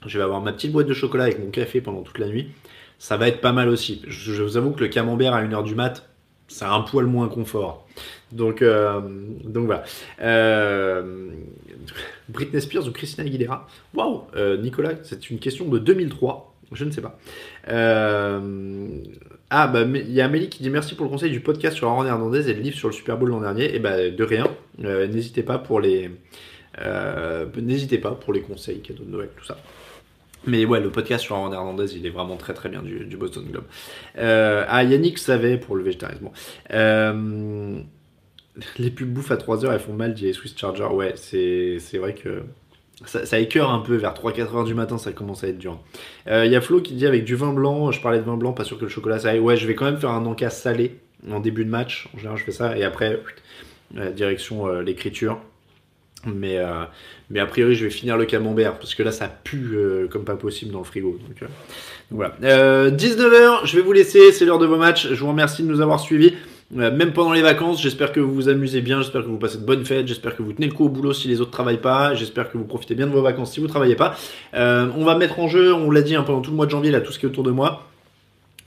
Je 0.05 0.17
vais 0.17 0.23
avoir 0.23 0.41
ma 0.41 0.53
petite 0.53 0.71
boîte 0.71 0.87
de 0.87 0.93
chocolat 0.93 1.25
avec 1.25 1.39
mon 1.39 1.49
café 1.51 1.81
pendant 1.81 2.01
toute 2.01 2.19
la 2.19 2.27
nuit. 2.27 2.49
Ça 2.99 3.17
va 3.17 3.27
être 3.27 3.41
pas 3.41 3.51
mal 3.51 3.69
aussi. 3.69 4.01
Je, 4.07 4.41
vous 4.41 4.57
avoue 4.57 4.71
que 4.71 4.81
le 4.81 4.87
camembert 4.87 5.33
à 5.33 5.43
1h 5.43 5.63
du 5.63 5.75
mat, 5.75 6.08
c'est 6.49 6.65
un 6.65 6.81
poil 6.81 7.05
moins 7.05 7.29
confort. 7.29 7.87
Donc, 8.31 8.61
euh, 8.61 9.01
donc 9.43 9.65
voilà. 9.65 9.83
Euh, 10.21 11.29
Britney 12.27 12.61
Spears 12.61 12.87
ou 12.87 12.91
Christina 12.91 13.25
Aguilera 13.25 13.67
Waouh 13.93 14.23
Euh, 14.35 14.57
Nicolas, 14.57 14.93
c'est 15.03 15.29
une 15.29 15.39
question 15.39 15.67
de 15.67 15.79
2003. 15.79 16.53
Je 16.71 16.85
ne 16.85 16.91
sais 16.91 17.01
pas. 17.01 17.17
Ah, 19.51 19.65
bah, 19.65 19.81
il 19.81 20.11
y 20.11 20.21
a 20.21 20.25
Amélie 20.25 20.49
qui 20.49 20.61
dit 20.61 20.69
merci 20.69 20.93
pour 20.93 21.05
le 21.05 21.09
conseil 21.09 21.31
du 21.31 21.39
podcast 21.39 21.75
sur 21.75 21.87
Aaron 21.87 22.05
Hernandez 22.05 22.49
et 22.49 22.53
le 22.53 22.61
livre 22.61 22.77
sur 22.77 22.87
le 22.87 22.93
Super 22.93 23.17
Bowl 23.17 23.29
l'an 23.29 23.41
dernier. 23.41 23.73
Et 23.73 23.79
bah, 23.79 24.09
de 24.09 24.23
rien. 24.23 24.45
N'hésitez 24.77 25.41
pas 25.43 25.57
pour 25.57 25.79
les. 25.79 26.11
N'hésitez 27.57 27.97
pas 27.97 28.11
pour 28.11 28.33
les 28.33 28.41
conseils, 28.41 28.81
cadeaux 28.81 29.03
de 29.03 29.11
Noël, 29.11 29.29
tout 29.35 29.45
ça. 29.45 29.57
Mais 30.45 30.65
ouais, 30.65 30.79
le 30.79 30.89
podcast 30.89 31.23
sur 31.23 31.35
Aaron 31.35 31.51
Hernandez, 31.51 31.95
il 31.95 32.05
est 32.05 32.09
vraiment 32.09 32.37
très 32.37 32.53
très 32.53 32.69
bien 32.69 32.81
du, 32.81 33.17
Boston 33.17 33.45
Globe. 33.49 33.65
Euh, 34.17 34.65
ah, 34.67 34.83
Yannick 34.83 35.17
savait 35.17 35.57
pour 35.57 35.75
le 35.75 35.83
végétarisme. 35.83 36.29
Euh, 36.71 37.81
les 38.77 38.91
pubs 38.91 39.09
bouffes 39.09 39.31
à 39.31 39.35
3h, 39.35 39.71
elles 39.71 39.79
font 39.79 39.93
mal, 39.93 40.13
dit 40.13 40.25
les 40.25 40.33
Swiss 40.33 40.57
Charger. 40.57 40.85
Ouais, 40.85 41.13
c'est 41.15 41.97
vrai 41.97 42.13
que 42.13 42.43
ça, 43.05 43.25
ça 43.25 43.37
un 43.37 43.79
peu 43.79 43.95
vers 43.95 44.13
3-4 44.13 44.55
heures 44.55 44.63
du 44.65 44.73
matin, 44.73 44.97
ça 44.97 45.11
commence 45.11 45.43
à 45.43 45.47
être 45.47 45.57
dur. 45.57 45.79
Euh, 46.27 46.45
Il 46.45 46.51
y 46.51 46.55
a 46.55 46.61
Flo 46.61 46.81
qui 46.81 46.93
dit 46.95 47.05
avec 47.05 47.23
du 47.23 47.35
vin 47.35 47.53
blanc, 47.53 47.91
je 47.91 48.01
parlais 48.01 48.19
de 48.19 48.23
vin 48.23 48.37
blanc, 48.37 48.51
pas 48.51 48.65
sûr 48.65 48.77
que 48.77 48.83
le 48.83 48.89
chocolat 48.89 49.19
ça 49.19 49.29
aille. 49.29 49.39
Ouais, 49.39 49.57
je 49.57 49.67
vais 49.67 49.75
quand 49.75 49.85
même 49.85 49.97
faire 49.97 50.11
un 50.11 50.25
encas 50.25 50.49
salé 50.49 50.99
en 51.29 51.39
début 51.39 51.65
de 51.65 51.69
match. 51.69 52.09
En 52.13 52.17
général, 52.17 52.37
je 52.37 52.43
fais 52.43 52.51
ça. 52.51 52.77
Et 52.77 52.83
après, 52.83 53.19
euh, 53.97 54.11
direction 54.11 54.67
euh, 54.67 54.81
l'écriture. 54.81 55.39
Mais, 56.25 56.57
euh, 56.57 56.83
mais 57.29 57.39
a 57.39 57.45
priori, 57.45 57.75
je 57.75 57.85
vais 57.85 57.89
finir 57.89 58.17
le 58.17 58.25
camembert 58.25 58.77
parce 58.77 58.93
que 58.93 59.03
là, 59.03 59.11
ça 59.11 59.27
pue 59.27 59.71
euh, 59.73 60.07
comme 60.07 60.25
pas 60.25 60.35
possible 60.35 60.71
dans 60.71 60.79
le 60.79 60.85
frigo. 60.85 61.17
Donc, 61.27 61.41
euh, 61.41 61.45
donc 62.11 62.17
voilà. 62.17 62.35
Euh, 62.43 62.91
19h, 62.91 63.65
je 63.65 63.75
vais 63.75 63.81
vous 63.81 63.93
laisser. 63.93 64.31
C'est 64.31 64.45
l'heure 64.45 64.59
de 64.59 64.65
vos 64.65 64.77
matchs. 64.77 65.07
Je 65.09 65.19
vous 65.19 65.29
remercie 65.29 65.63
de 65.63 65.67
nous 65.67 65.81
avoir 65.81 65.99
suivis. 65.99 66.33
Euh, 66.77 66.95
même 66.95 67.13
pendant 67.13 67.33
les 67.33 67.41
vacances, 67.41 67.81
j'espère 67.81 68.11
que 68.11 68.19
vous 68.19 68.33
vous 68.33 68.47
amusez 68.47 68.81
bien, 68.81 69.01
j'espère 69.01 69.23
que 69.23 69.27
vous 69.27 69.37
passez 69.37 69.57
de 69.57 69.65
bonnes 69.65 69.85
fêtes, 69.85 70.07
j'espère 70.07 70.35
que 70.35 70.43
vous 70.43 70.53
tenez 70.53 70.67
le 70.67 70.73
coup 70.73 70.85
au 70.85 70.89
boulot 70.89 71.13
si 71.13 71.27
les 71.27 71.41
autres 71.41 71.49
travaillent 71.49 71.81
pas, 71.81 72.13
j'espère 72.13 72.51
que 72.51 72.59
vous 72.59 72.63
profitez 72.63 72.93
bien 72.93 73.07
de 73.07 73.11
vos 73.11 73.23
vacances 73.23 73.53
si 73.53 73.59
vous 73.59 73.67
travaillez 73.67 73.95
pas. 73.95 74.15
Euh, 74.53 74.87
on 74.95 75.03
va 75.03 75.17
mettre 75.17 75.39
en 75.39 75.47
jeu, 75.47 75.73
on 75.73 75.89
l'a 75.89 76.03
dit 76.03 76.15
hein, 76.15 76.21
pendant 76.21 76.41
tout 76.41 76.51
le 76.51 76.57
mois 76.57 76.67
de 76.67 76.71
janvier, 76.71 76.91
là, 76.91 77.01
tout 77.01 77.11
ce 77.11 77.17
qui 77.17 77.25
est 77.25 77.29
autour 77.29 77.43
de 77.43 77.51
moi. 77.51 77.87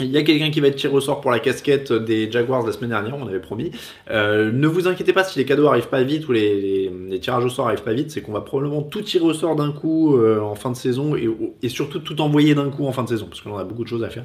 Il 0.03 0.11
y 0.11 0.17
a 0.17 0.23
quelqu'un 0.23 0.51
qui 0.51 0.61
va 0.61 0.69
être 0.69 0.77
tiré 0.77 0.93
au 0.93 1.01
sort 1.01 1.21
pour 1.21 1.31
la 1.31 1.39
casquette 1.39 1.93
des 1.93 2.31
Jaguars 2.31 2.67
la 2.67 2.73
semaine 2.73 2.91
dernière, 2.91 3.17
on 3.17 3.27
avait 3.27 3.41
promis. 3.41 3.71
Euh, 4.11 4.51
ne 4.53 4.67
vous 4.67 4.89
inquiétez 4.89 5.13
pas 5.13 5.25
si 5.25 5.39
les 5.39 5.45
cadeaux 5.45 5.69
arrivent 5.69 5.89
pas 5.89 6.03
vite 6.03 6.29
ou 6.29 6.33
les, 6.33 6.91
tirages 7.21 7.45
au 7.45 7.49
sort 7.49 7.69
arrivent 7.69 7.85
pas 7.85 7.93
vite, 7.93 8.11
c'est 8.11 8.21
qu'on 8.21 8.33
va 8.33 8.41
probablement 8.41 8.83
tout 8.83 9.03
tirer 9.03 9.25
au 9.25 9.33
sort 9.33 9.57
d'un 9.57 9.73
coup 9.73 10.17
euh, 10.17 10.41
en 10.41 10.55
fin 10.55 10.71
de 10.71 10.77
saison 10.77 11.17
et, 11.17 11.69
surtout 11.69 12.01
tout 12.01 12.21
envoyer 12.21 12.55
d'un 12.55 12.71
coup 12.71 12.87
en 12.87 12.93
fin 12.93 13.05
de 13.05 13.09
saison 13.09 13.27
parce 13.27 13.41
qu'on 13.41 13.57
a 13.57 13.65
beaucoup 13.65 13.85
de 13.85 13.89
choses 13.89 14.05
à 14.05 14.11
faire. 14.11 14.25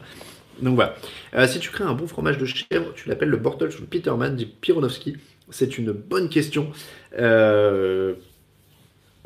Donc 0.62 0.76
voilà. 0.76 0.96
Euh, 1.36 1.48
si 1.48 1.60
tu 1.60 1.70
crées 1.70 1.84
un 1.84 1.94
bon 1.94 2.08
fromage 2.08 2.38
de 2.38 2.46
chèvre, 2.46 2.94
tu 2.96 3.10
l'appelles 3.10 3.30
le 3.30 3.38
Bortles 3.38 3.70
ou 3.78 3.82
le 3.82 3.88
Peterman, 3.88 4.36
dit 4.36 4.48
Pironovski. 4.48 5.18
C'est 5.50 5.78
une 5.78 5.92
bonne 5.92 6.30
question. 6.30 6.72
Oh, 7.18 8.16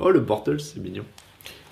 le 0.10 0.20
Bortles, 0.20 0.60
c'est 0.60 0.80
mignon. 0.80 1.06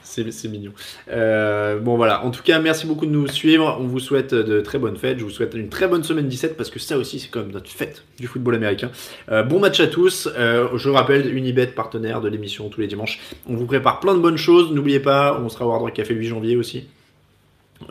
C'est 0.09 0.47
mignon. 0.47 0.71
Euh, 1.11 1.79
bon 1.79 1.95
voilà, 1.95 2.25
en 2.25 2.31
tout 2.31 2.41
cas, 2.41 2.59
merci 2.59 2.87
beaucoup 2.87 3.05
de 3.05 3.11
nous 3.11 3.27
suivre. 3.27 3.77
On 3.79 3.85
vous 3.85 3.99
souhaite 3.99 4.33
de 4.33 4.59
très 4.59 4.79
bonnes 4.79 4.97
fêtes. 4.97 5.19
Je 5.19 5.23
vous 5.23 5.29
souhaite 5.29 5.53
une 5.53 5.69
très 5.69 5.87
bonne 5.87 6.03
semaine 6.03 6.27
17 6.27 6.57
parce 6.57 6.71
que 6.71 6.79
ça 6.79 6.97
aussi, 6.97 7.19
c'est 7.19 7.29
comme 7.29 7.51
notre 7.51 7.69
fête 7.69 8.03
du 8.19 8.25
football 8.25 8.55
américain. 8.55 8.89
Euh, 9.31 9.43
bon 9.43 9.59
match 9.59 9.79
à 9.79 9.87
tous. 9.87 10.27
Euh, 10.35 10.67
je 10.77 10.89
rappelle, 10.89 11.35
Unibet, 11.35 11.67
partenaire 11.67 12.21
de 12.21 12.27
l'émission 12.27 12.69
tous 12.69 12.81
les 12.81 12.87
dimanches. 12.87 13.19
On 13.47 13.55
vous 13.55 13.65
prépare 13.65 13.99
plein 13.99 14.15
de 14.15 14.19
bonnes 14.19 14.37
choses. 14.37 14.71
N'oubliez 14.71 14.99
pas, 14.99 15.39
on 15.39 15.47
sera 15.47 15.67
au 15.67 15.71
Hard 15.71 15.83
Rock 15.83 15.93
Café 15.93 16.15
le 16.15 16.21
8 16.21 16.27
janvier 16.27 16.55
aussi. 16.55 16.85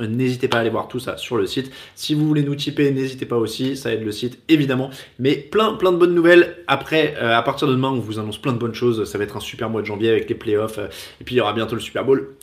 N'hésitez 0.01 0.49
pas 0.49 0.59
à 0.59 0.61
aller 0.61 0.71
voir 0.71 0.89
tout 0.89 1.01
ça 1.01 1.17
sur 1.17 1.37
le 1.37 1.47
site. 1.47 1.71
Si 1.95 2.15
vous 2.15 2.27
voulez 2.27 2.43
nous 2.43 2.55
tiper, 2.55 2.91
n'hésitez 2.91 3.27
pas 3.27 3.37
aussi, 3.37 3.77
ça 3.77 3.93
aide 3.93 4.05
le 4.05 4.13
site 4.13 4.39
évidemment. 4.49 4.91
Mais 5.19 5.35
plein 5.35 5.75
plein 5.75 5.93
de 5.93 5.97
bonnes 5.97 6.15
nouvelles. 6.15 6.57
Après, 6.67 7.15
euh, 7.21 7.37
à 7.37 7.43
partir 7.43 7.67
de 7.67 7.73
demain, 7.73 7.91
on 7.91 7.99
vous 7.99 8.19
annonce 8.19 8.39
plein 8.39 8.53
de 8.53 8.59
bonnes 8.59 8.75
choses. 8.75 9.11
Ça 9.11 9.19
va 9.19 9.25
être 9.25 9.37
un 9.37 9.41
super 9.41 9.71
mois 9.71 9.81
de 9.81 9.87
janvier 9.87 10.11
avec 10.11 10.29
les 10.29 10.35
playoffs. 10.35 10.79
et 11.21 11.25
puis 11.25 11.35
il 11.35 11.39
y 11.39 11.41
aura 11.41 11.53
bientôt 11.53 11.75
le 11.75 11.81
Super 11.81 12.05
Bowl. 12.05 12.35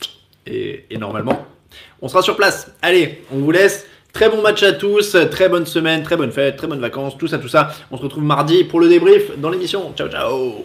Et, 0.46 0.84
et 0.90 0.98
normalement, 0.98 1.46
on 2.02 2.08
sera 2.08 2.22
sur 2.22 2.36
place. 2.36 2.72
Allez, 2.82 3.22
on 3.32 3.38
vous 3.38 3.50
laisse. 3.50 3.86
Très 4.16 4.30
bon 4.30 4.40
match 4.40 4.62
à 4.62 4.72
tous, 4.72 5.14
très 5.30 5.50
bonne 5.50 5.66
semaine, 5.66 6.02
très 6.02 6.16
bonne 6.16 6.32
fête, 6.32 6.56
très 6.56 6.66
bonnes 6.66 6.80
vacances, 6.80 7.18
tout 7.18 7.28
ça, 7.28 7.36
tout 7.36 7.48
ça. 7.48 7.70
On 7.90 7.98
se 7.98 8.02
retrouve 8.02 8.24
mardi 8.24 8.64
pour 8.64 8.80
le 8.80 8.88
débrief 8.88 9.38
dans 9.38 9.50
l'émission. 9.50 9.92
Ciao, 9.94 10.08
ciao 10.08 10.64